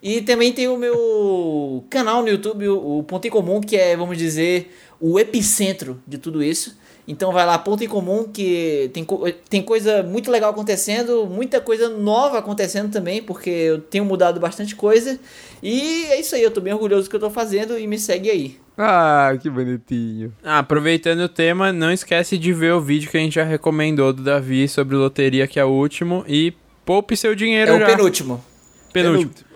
E 0.03 0.21
também 0.21 0.53
tem 0.53 0.67
o 0.67 0.77
meu 0.77 1.85
canal 1.89 2.23
no 2.23 2.29
YouTube, 2.29 2.69
o, 2.69 2.99
o 2.99 3.03
Ponto 3.05 3.27
em 3.27 3.31
Comum, 3.31 3.61
que 3.61 3.77
é, 3.77 3.97
vamos 3.97 4.19
dizer, 4.19 4.75
o 5.01 5.19
epicentro 5.19 6.01
de 6.07 6.19
tudo 6.19 6.43
isso. 6.43 6.77
Então 7.07 7.33
vai 7.33 7.45
lá, 7.45 7.59
Ponto 7.59 7.83
em 7.83 7.89
Comum, 7.89 8.25
que 8.25 8.91
tem, 8.93 9.07
tem 9.49 9.63
coisa 9.63 10.03
muito 10.03 10.31
legal 10.31 10.51
acontecendo, 10.51 11.27
muita 11.27 11.61
coisa 11.61 11.89
nova 11.89 12.39
acontecendo 12.39 12.91
também, 12.93 13.23
porque 13.23 13.51
eu 13.51 13.81
tenho 13.81 14.05
mudado 14.05 14.39
bastante 14.41 14.75
coisa. 14.77 15.19
E 15.63 16.05
é 16.07 16.19
isso 16.21 16.35
aí, 16.35 16.43
eu 16.43 16.51
tô 16.51 16.61
bem 16.61 16.73
orgulhoso 16.73 17.05
do 17.05 17.11
que 17.11 17.17
eu 17.17 17.21
tô 17.21 17.31
fazendo 17.31 17.79
e 17.79 17.87
me 17.87 17.99
segue 17.99 18.31
aí. 18.31 18.57
Ah, 18.79 19.37
que 19.41 19.51
bonitinho. 19.51 20.33
Ah, 20.43 20.61
aproveitando 20.61 21.21
o 21.21 21.29
tema, 21.29 21.73
não 21.73 21.93
esquece 21.93 22.39
de 22.39 22.53
ver 22.53 22.73
o 22.73 22.81
vídeo 22.81 23.11
que 23.11 23.17
a 23.17 23.21
gente 23.21 23.35
já 23.35 23.45
recomendou 23.45 24.13
do 24.13 24.23
Davi 24.23 24.67
sobre 24.69 24.97
loteria, 24.97 25.47
que 25.47 25.61
é 25.61 25.65
o 25.65 25.69
último, 25.69 26.25
e 26.27 26.53
poupe 26.85 27.17
seu 27.17 27.35
dinheiro 27.35 27.71
É 27.73 27.77
o 27.77 27.79
já. 27.81 27.87
penúltimo. 27.87 28.45
Penúltimo. 28.93 29.52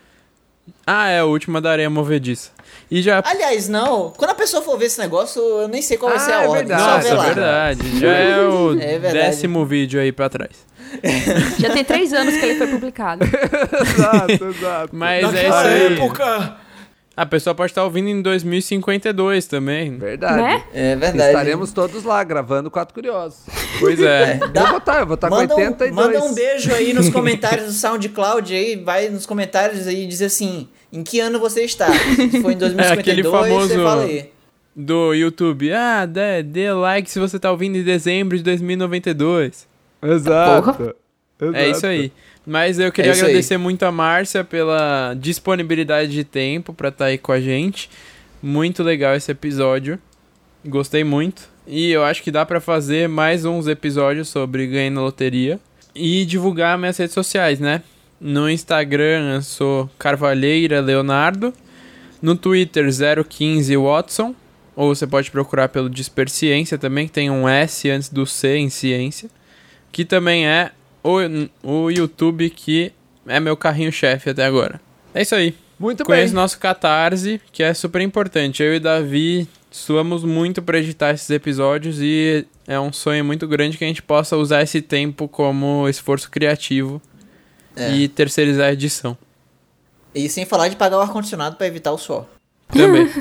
Ah, 0.87 1.09
é, 1.09 1.23
o 1.23 1.27
último 1.29 1.61
da 1.61 1.71
areia 1.73 1.91
movediça. 1.91 2.51
E 2.91 3.03
já... 3.03 3.21
Aliás, 3.25 3.69
não, 3.69 4.13
quando 4.17 4.31
a 4.31 4.35
pessoa 4.35 4.63
for 4.63 4.79
ver 4.79 4.87
esse 4.87 4.99
negócio, 5.01 5.41
eu 5.43 5.67
nem 5.69 5.83
sei 5.83 5.97
qual 5.97 6.11
vai 6.11 6.19
Ah, 6.19 6.25
ser 6.25 6.33
a 6.33 6.43
é 6.43 6.49
ordem. 6.49 6.67
verdade, 6.67 6.83
Nossa, 7.09 7.09
é 7.09 7.27
verdade. 7.35 7.99
Já 8.01 8.13
é 8.13 8.39
o 8.47 8.73
É 8.73 8.99
verdade. 8.99 9.15
décimo 9.15 9.65
vídeo 9.67 10.01
aí 10.01 10.13
pra 10.13 10.29
trás. 10.29 10.51
Já 11.59 11.71
tem 11.71 11.85
três 11.85 12.13
anos 12.13 12.37
que 12.37 12.45
ele 12.45 12.59
foi 12.59 12.69
publicado. 12.69 13.25
exato, 13.83 14.45
exato. 14.47 14.89
Mas 14.93 15.25
é 15.25 15.27
isso 15.27 15.35
Naquela 15.35 15.63
aí. 15.63 15.93
época. 15.95 16.57
A 17.17 17.25
pessoa 17.25 17.55
pode 17.55 17.71
estar 17.73 17.83
ouvindo 17.83 18.09
em 18.11 18.21
2052 18.21 19.47
também. 19.47 19.97
Verdade. 19.97 20.37
Né? 20.43 20.65
É 20.75 20.95
verdade. 20.97 21.31
Estaremos 21.31 21.73
todos 21.73 22.05
lá 22.05 22.23
gravando 22.23 22.71
Quatro 22.71 22.93
Curiosos. 22.95 23.41
Pois 23.81 23.99
é. 24.03 24.39
Dá- 24.53 24.61
Eu 24.65 24.69
vou 24.69 24.79
estar, 24.79 25.01
eu 25.01 25.07
vou 25.07 25.15
estar 25.15 25.29
com 25.31 25.35
Manda 25.37 25.55
um, 25.55 25.57
82. 25.59 25.95
manda 25.95 26.23
um 26.25 26.35
beijo 26.35 26.75
aí 26.75 26.93
nos 26.93 27.09
comentários 27.09 27.67
do 27.67 27.73
SoundCloud 27.73 28.55
aí, 28.55 28.77
vai 28.77 29.09
nos 29.09 29.25
comentários 29.25 29.87
aí 29.87 30.05
e 30.05 30.07
diz 30.07 30.21
assim, 30.21 30.69
em 30.93 31.03
que 31.03 31.19
ano 31.21 31.39
você 31.41 31.63
está? 31.63 31.87
Se 31.91 32.43
foi 32.43 32.53
em 32.53 32.59
2052, 32.59 32.81
É 32.91 32.93
aquele 32.93 33.23
você 33.23 33.31
famoso- 33.49 33.83
fala 33.83 34.03
aí. 34.05 34.31
Do 34.79 35.15
YouTube. 35.15 35.73
Ah, 35.73 36.05
dê, 36.05 36.43
dê 36.43 36.71
like 36.71 37.11
se 37.11 37.19
você 37.19 37.39
tá 37.39 37.51
ouvindo 37.51 37.77
em 37.79 37.83
dezembro 37.83 38.37
de 38.37 38.43
2092. 38.43 39.67
Exato. 40.03 40.95
É 41.55 41.69
isso 41.71 41.87
aí. 41.87 42.13
Mas 42.47 42.79
eu 42.79 42.93
queria 42.93 43.11
É 43.11 43.13
isso 43.13 43.25
aí. 43.25 43.31
agradecer 43.31 43.57
muito 43.59 43.83
a 43.85 43.91
Márcia 43.91 44.45
pela 44.45 45.15
disponibilidade 45.19 46.13
de 46.13 46.23
tempo 46.23 46.73
pra 46.73 46.91
estar 46.91 47.07
aí 47.07 47.19
com 47.19 47.33
a 47.33 47.41
gente. 47.41 47.91
Muito 48.43 48.83
legal 48.83 49.17
esse 49.17 49.33
episódio. 49.33 49.99
Gostei 50.65 51.03
muito. 51.03 51.49
E 51.67 51.91
eu 51.91 52.05
acho 52.05 52.23
que 52.23 52.31
dá 52.31 52.47
pra 52.47 52.61
fazer 52.61 53.09
mais 53.09 53.45
uns 53.45 53.67
episódios 53.67 54.29
sobre 54.29 54.67
ganhar 54.69 54.91
na 54.91 55.01
loteria. 55.01 55.59
E 55.95 56.25
divulgar 56.25 56.79
minhas 56.79 56.97
redes 56.97 57.15
sociais, 57.15 57.59
né? 57.59 57.83
No 58.21 58.49
Instagram 58.49 59.35
eu 59.35 59.43
sou 59.43 59.91
Carvalheira 59.99 60.81
Leonardo. 60.81 61.53
No 62.23 62.37
Twitter 62.37 62.87
015 63.29 63.77
Watson. 63.77 64.35
Ou 64.77 64.95
você 64.95 65.07
pode 65.07 65.31
procurar 65.31 65.69
pelo 65.69 65.89
Disperciência 65.91 66.77
também, 66.79 67.07
que 67.07 67.13
tem 67.13 67.31
um 67.31 67.49
S 67.49 67.89
antes 67.91 68.09
do 68.11 68.25
C 68.27 68.57
em 68.59 68.69
ciência. 68.71 69.29
Que 69.91 70.05
também 70.05 70.47
é 70.47 70.71
o, 71.09 71.85
o 71.87 71.91
YouTube 71.91 72.49
que 72.51 72.93
é 73.27 73.39
meu 73.41 73.57
carrinho-chefe 73.57 74.31
até 74.31 74.45
agora. 74.45 74.81
É 75.15 75.23
isso 75.23 75.35
aí. 75.35 75.55
Muito 75.79 76.05
Conheço 76.05 76.33
bem. 76.33 76.35
nosso 76.43 76.59
Catarse, 76.59 77.41
que 77.53 77.63
é 77.63 77.75
super 77.75 78.01
importante. 78.01 78.63
Eu 78.63 78.75
e 78.75 78.81
Davi 78.81 79.47
suamos 79.71 80.25
muito 80.25 80.63
pra 80.63 80.79
editar 80.79 81.11
esses 81.13 81.29
episódios 81.29 81.99
e 82.01 82.47
é 82.67 82.81
um 82.81 82.93
sonho 82.93 83.25
muito 83.25 83.47
grande 83.47 83.77
que 83.77 83.85
a 83.85 83.87
gente 83.87 84.03
possa 84.03 84.37
usar 84.37 84.63
esse 84.63 84.81
tempo 84.81 85.29
como 85.29 85.87
esforço 85.89 86.31
criativo 86.31 87.01
É. 87.77 87.93
e 87.95 88.09
terceirizar 88.09 88.69
a 88.69 88.73
edição. 88.73 89.17
E 90.15 90.31
sem 90.31 90.47
falar 90.47 90.69
de 90.69 90.77
pagar 90.77 90.97
o 90.97 91.01
ar-condicionado 91.01 91.57
pra 91.57 91.67
evitar 91.67 91.93
o 91.93 91.99
suor. 91.99 92.25
Também. 92.69 93.07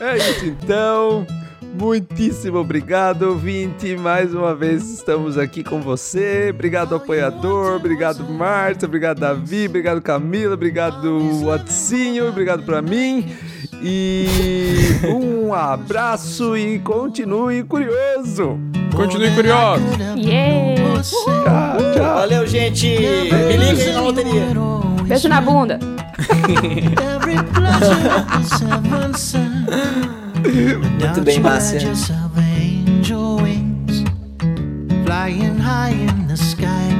É 0.00 0.16
isso 0.16 0.46
então. 0.46 1.26
Muitíssimo 1.78 2.58
obrigado, 2.58 3.22
ouvinte. 3.22 3.96
Mais 3.96 4.34
uma 4.34 4.54
vez 4.54 4.88
estamos 4.90 5.38
aqui 5.38 5.62
com 5.62 5.80
você. 5.80 6.50
Obrigado, 6.52 6.94
apoiador. 6.94 7.76
Obrigado, 7.76 8.24
Márcia. 8.24 8.86
Obrigado, 8.86 9.20
Davi. 9.20 9.66
Obrigado, 9.66 10.02
Camila. 10.02 10.54
Obrigado, 10.54 11.44
Watsinho. 11.44 12.28
Obrigado 12.28 12.62
pra 12.64 12.82
mim. 12.82 13.26
E 13.82 14.26
um 15.06 15.52
abraço 15.54 16.56
e 16.56 16.78
continue 16.80 17.62
curioso. 17.62 18.58
Continue 18.94 19.30
curioso. 19.30 19.82
Yeah! 20.16 21.02
Tchau, 21.02 21.94
tchau. 21.94 22.14
Valeu, 22.14 22.46
gente! 22.46 22.86
Me 22.86 23.56
liga 23.56 23.92
na 23.94 24.00
loteria. 24.00 24.46
Beijo 25.06 25.28
na 25.28 25.40
bunda. 25.40 25.78
Muito 30.42 31.20
bem, 31.22 31.40
Márcia. 31.40 31.80
Flying 35.04 35.58
high 35.58 35.92
in 35.92 36.28
the 36.28 36.36
sky. 36.36 36.99